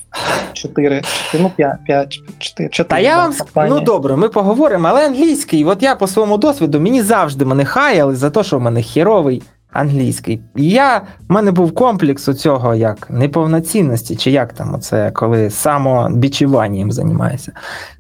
4, 0.53 1.01
ну 1.39 1.51
5, 1.55 1.75
5 1.85 2.19
4, 2.39 2.69
4. 2.69 2.89
Та 2.89 2.99
я 2.99 3.17
вам 3.17 3.31
ск- 3.31 3.67
ну 3.69 3.79
добре, 3.85 4.15
ми 4.15 4.29
поговоримо, 4.29 4.87
але 4.87 5.05
англійський, 5.05 5.65
от 5.65 5.83
я 5.83 5.95
по 5.95 6.07
своєму 6.07 6.37
досвіду, 6.37 6.79
мені 6.79 7.01
завжди 7.01 7.45
мене 7.45 7.65
хаяли 7.65 8.15
за 8.15 8.29
те, 8.29 8.43
що 8.43 8.57
в 8.57 8.61
мене 8.61 8.83
херовий 8.83 9.43
англійський. 9.71 10.41
І 10.55 10.69
я, 10.69 11.01
в 11.29 11.33
мене 11.33 11.51
був 11.51 11.73
комплекс 11.73 12.27
у 12.27 12.33
цього 12.33 12.75
як 12.75 13.07
неповноцінності, 13.09 14.15
чи 14.15 14.31
як 14.31 14.53
там 14.53 14.73
оце, 14.75 15.11
коли 15.11 15.49
самобічуванням 15.49 16.91
займаєшся. 16.91 17.51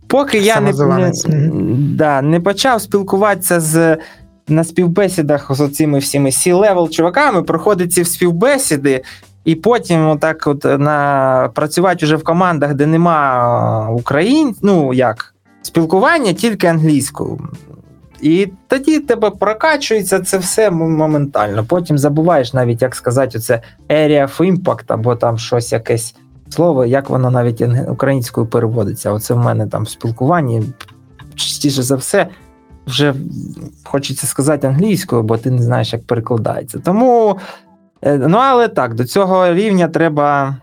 Поки 0.07 0.37
я 0.37 0.59
не, 0.61 0.71
не, 0.71 1.11
да, 1.95 2.21
не 2.21 2.39
почав 2.39 2.81
спілкуватися 2.81 3.59
з. 3.59 3.97
На 4.47 4.63
співбесідах 4.63 5.47
з 5.55 5.69
цими 5.69 5.99
всіми 5.99 6.29
C-level 6.29 6.89
чуваками 6.89 7.43
проходить 7.43 7.93
ці 7.93 8.05
співбесіди, 8.05 9.03
і 9.45 9.55
потім 9.55 10.09
отак 10.09 10.47
от 10.47 10.63
на 10.63 11.49
працювати 11.53 12.05
вже 12.05 12.15
в 12.15 12.23
командах, 12.23 12.73
де 12.73 12.85
нема 12.85 13.89
україн, 13.89 14.55
ну 14.61 14.93
як 14.93 15.33
спілкування 15.61 16.33
тільки 16.33 16.67
англійською. 16.67 17.39
І 18.21 18.49
тоді 18.67 18.99
тебе 18.99 19.29
прокачується 19.29 20.19
це 20.19 20.37
все 20.37 20.71
моментально. 20.71 21.65
Потім 21.65 21.97
забуваєш 21.97 22.53
навіть, 22.53 22.81
як 22.81 22.95
сказати, 22.95 23.37
оце 23.37 23.61
area 23.89 24.23
of 24.23 24.55
impact, 24.55 24.83
або 24.87 25.15
там 25.15 25.37
щось 25.37 25.71
якесь 25.71 26.15
слово, 26.49 26.85
як 26.85 27.09
воно 27.09 27.31
навіть 27.31 27.63
українською 27.87 28.47
переводиться. 28.47 29.11
Оце 29.11 29.33
в 29.33 29.37
мене 29.37 29.67
там 29.67 29.83
в 29.83 29.89
спілкуванні 29.89 30.63
частіше 31.35 31.83
за 31.83 31.95
все 31.95 32.27
вже 32.87 33.13
хочеться 33.83 34.27
сказати 34.27 34.67
англійською, 34.67 35.23
бо 35.23 35.37
ти 35.37 35.51
не 35.51 35.63
знаєш, 35.63 35.93
як 35.93 36.03
перекладається. 36.03 36.79
Тому, 36.79 37.29
е, 37.31 37.35
ну 38.03 38.37
але 38.37 38.67
так, 38.67 38.93
до 38.93 39.05
цього 39.05 39.53
рівня 39.53 39.87
треба 39.87 40.55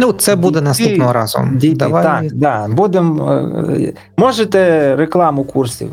Ну, 0.00 0.12
це 0.12 0.36
буде 0.36 0.60
наступного 0.60 1.12
разу. 1.12 1.38
дійти. 1.54 1.76
Давай. 1.76 2.04
Так, 2.04 2.34
да, 2.34 2.68
будемо. 2.68 3.32
е, 3.32 3.92
Можете 4.16 4.96
рекламу 4.96 5.44
курсів 5.44 5.90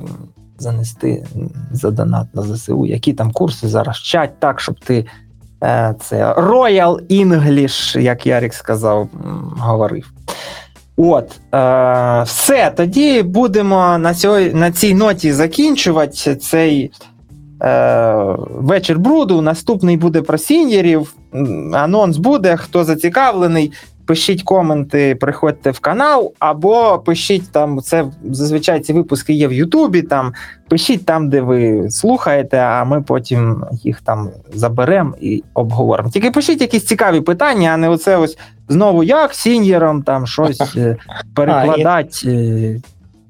занести 0.57 1.25
за 1.71 1.91
донат 1.91 2.27
на 2.35 2.41
ЗСУ. 2.41 2.85
Які 2.85 3.13
там 3.13 3.31
курси 3.31 3.67
зараз 3.67 3.95
вчать 3.97 4.39
так, 4.39 4.59
щоб 4.61 4.79
ти 4.79 5.05
е, 5.63 5.95
це 6.01 6.33
Royal 6.33 7.21
English, 7.23 7.99
як 7.99 8.27
Ярик 8.27 8.53
сказав, 8.53 9.07
говорив. 9.57 10.11
От, 10.97 11.31
е, 11.53 12.23
все, 12.23 12.71
тоді 12.75 13.23
будемо 13.23 13.97
на, 13.97 14.13
цій, 14.13 14.53
на 14.53 14.71
цій 14.71 14.93
ноті 14.93 15.31
закінчувати 15.33 16.35
цей 16.35 16.91
е, 17.61 18.35
вечір 18.49 18.99
бруду. 18.99 19.41
Наступний 19.41 19.97
буде 19.97 20.21
про 20.21 20.37
сіньорів. 20.37 21.13
М, 21.35 21.75
Анонс 21.75 22.17
буде. 22.17 22.57
Хто 22.57 22.83
зацікавлений, 22.83 23.71
пишіть 24.05 24.43
коменти, 24.43 25.15
приходьте 25.15 25.71
в 25.71 25.79
канал, 25.79 26.33
або 26.39 26.99
пишіть 26.99 27.51
там. 27.51 27.79
Це 27.81 28.05
зазвичай 28.31 28.79
ці 28.79 28.93
випуски 28.93 29.33
є 29.33 29.47
в 29.47 29.53
Ютубі. 29.53 30.01
Там 30.01 30.33
пишіть 30.67 31.05
там, 31.05 31.29
де 31.29 31.41
ви 31.41 31.89
слухаєте, 31.89 32.57
а 32.57 32.83
ми 32.83 33.01
потім 33.01 33.65
їх 33.71 34.01
там 34.01 34.29
заберемо 34.53 35.13
і 35.21 35.43
обговоримо. 35.53 36.09
Тільки 36.09 36.31
пишіть 36.31 36.61
якісь 36.61 36.85
цікаві 36.85 37.21
питання, 37.21 37.69
а 37.69 37.77
не 37.77 37.89
оце 37.89 38.17
ось 38.17 38.37
знову 38.69 39.03
як 39.03 39.33
сіньором 39.33 40.03
там 40.03 40.27
щось 40.27 40.75
е, 40.77 40.97
перекладати. 41.35 42.81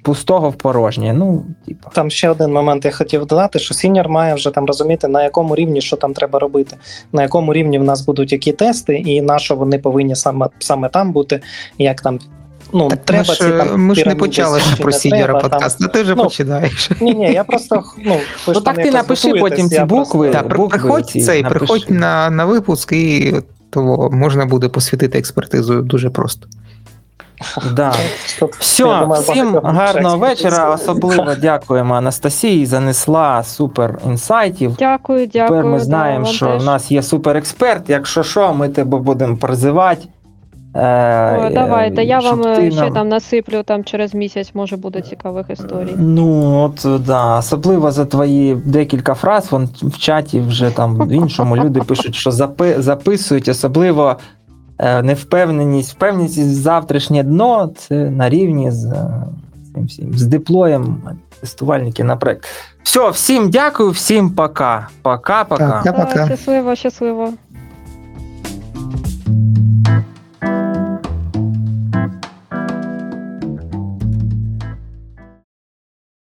Пустого 0.05 0.49
в 0.49 0.55
порожнє. 0.55 1.13
Ну, 1.13 1.45
типа. 1.67 1.89
Там 1.93 2.09
ще 2.09 2.29
один 2.29 2.53
момент 2.53 2.85
я 2.85 2.91
хотів 2.91 3.25
додати, 3.25 3.59
що 3.59 3.73
сіньор 3.73 4.09
має 4.09 4.33
вже 4.33 4.51
там 4.51 4.65
розуміти, 4.65 5.07
на 5.07 5.23
якому 5.23 5.55
рівні 5.55 5.81
що 5.81 5.95
там 5.95 6.13
треба 6.13 6.39
робити, 6.39 6.75
на 7.13 7.21
якому 7.21 7.53
рівні 7.53 7.79
в 7.79 7.83
нас 7.83 8.01
будуть 8.01 8.31
які 8.31 8.51
тести, 8.51 8.95
і 8.95 9.21
на 9.21 9.39
що 9.39 9.55
вони 9.55 9.79
повинні 9.79 10.15
саме, 10.15 10.47
саме 10.59 10.89
там 10.89 11.11
бути, 11.11 11.41
як 11.77 12.01
там. 12.01 12.19
Ну, 12.73 12.87
Так, 12.87 13.05
треба 13.05 13.23
ми 13.27 13.33
ж, 13.33 13.39
ці 13.39 13.49
там 13.49 13.81
ми 13.81 13.95
ж 13.95 14.05
не 14.05 14.15
почали 14.15 14.59
ще 14.59 14.83
про 14.83 14.91
там- 14.91 15.41
подкаст, 15.41 15.83
а 15.83 15.87
ти 15.87 16.01
вже 16.01 16.15
ну, 16.15 16.23
починаєш. 16.23 16.91
Ні, 17.01 17.13
ні, 17.13 17.33
я 17.33 17.43
просто 17.43 17.83
ну, 18.05 18.17
Ну, 18.47 18.53
ж 18.53 18.61
так 18.61 18.75
ти 18.75 18.91
напиши 18.91 19.33
потім 19.33 19.69
ці 19.69 19.79
букви. 19.79 20.31
просто- 20.31 20.47
Так, 20.49 20.57
букви 20.57 20.79
приходь 20.79 21.09
ці 21.09 21.21
цей, 21.21 21.43
напиши. 21.43 21.59
приходь 21.59 21.85
на, 21.89 22.29
на 22.29 22.45
випуск 22.45 22.91
і 22.91 23.35
того 23.69 24.11
можна 24.11 24.45
буде 24.45 24.69
посвятити 24.69 25.19
експертизу 25.19 25.81
дуже 25.81 26.09
просто. 26.09 26.47
Да. 27.75 27.93
Все, 28.59 28.83
думаю, 28.83 29.21
всім 29.21 29.59
гарного 29.63 30.17
вечора. 30.17 30.69
Особливо 30.73 31.35
дякуємо 31.41 31.93
Анастасії. 31.95 32.65
Занесла 32.65 33.43
супер 33.43 33.99
інсайтів. 34.05 34.75
Дякую, 34.79 35.27
дякую. 35.27 35.59
Тепер 35.59 35.65
ми 35.71 35.79
знаємо, 35.79 36.25
що 36.25 36.57
в 36.57 36.63
нас 36.63 36.91
є 36.91 37.03
суперексперт. 37.03 37.89
Якщо 37.89 38.23
що, 38.23 38.53
ми 38.53 38.69
тебе 38.69 38.97
будемо 38.97 39.37
призивати. 39.37 40.07
Е, 40.75 41.47
О, 41.47 41.49
давайте, 41.53 42.03
я 42.03 42.19
вам 42.19 42.41
ти 42.41 42.49
е, 42.49 42.71
ще 42.71 42.81
нам- 42.81 42.93
там 42.93 43.09
насиплю 43.09 43.63
там 43.63 43.83
через 43.83 44.13
місяць, 44.13 44.51
може 44.53 44.77
буде 44.77 45.01
цікавих 45.01 45.45
історій. 45.49 45.93
Ну, 45.97 46.55
от 46.63 47.01
да, 47.05 47.37
особливо 47.37 47.91
за 47.91 48.05
твої 48.05 48.55
декілька 48.55 49.13
фраз. 49.13 49.51
Вон 49.51 49.69
в 49.81 49.97
чаті 49.97 50.39
вже 50.39 50.69
там 50.69 50.95
в 50.97 51.11
іншому 51.11 51.57
люди 51.57 51.79
пишуть, 51.81 52.15
що 52.15 52.29
запи- 52.29 52.79
записують, 52.81 53.47
особливо 53.47 54.09
е, 54.09 54.15
Е, 54.79 55.01
невпевненість, 55.01 55.91
впевненість 55.91 56.55
завтрашнє 56.55 57.23
дно 57.23 57.73
це 57.77 57.95
на 58.09 58.29
рівні 58.29 58.71
з 58.71 58.85
е, 58.85 59.23
цим 59.73 59.85
всім 59.85 60.13
з 60.13 60.25
диплоєм 60.25 60.97
тестувальники. 61.39 62.03
на. 62.03 62.47
Все, 62.83 63.09
всім 63.09 63.49
дякую, 63.49 63.89
всім 63.89 64.29
пока. 64.29 64.87
Пока-пока. 65.01 66.25
Щасливо, 66.25 66.75
щасливо. 66.75 67.33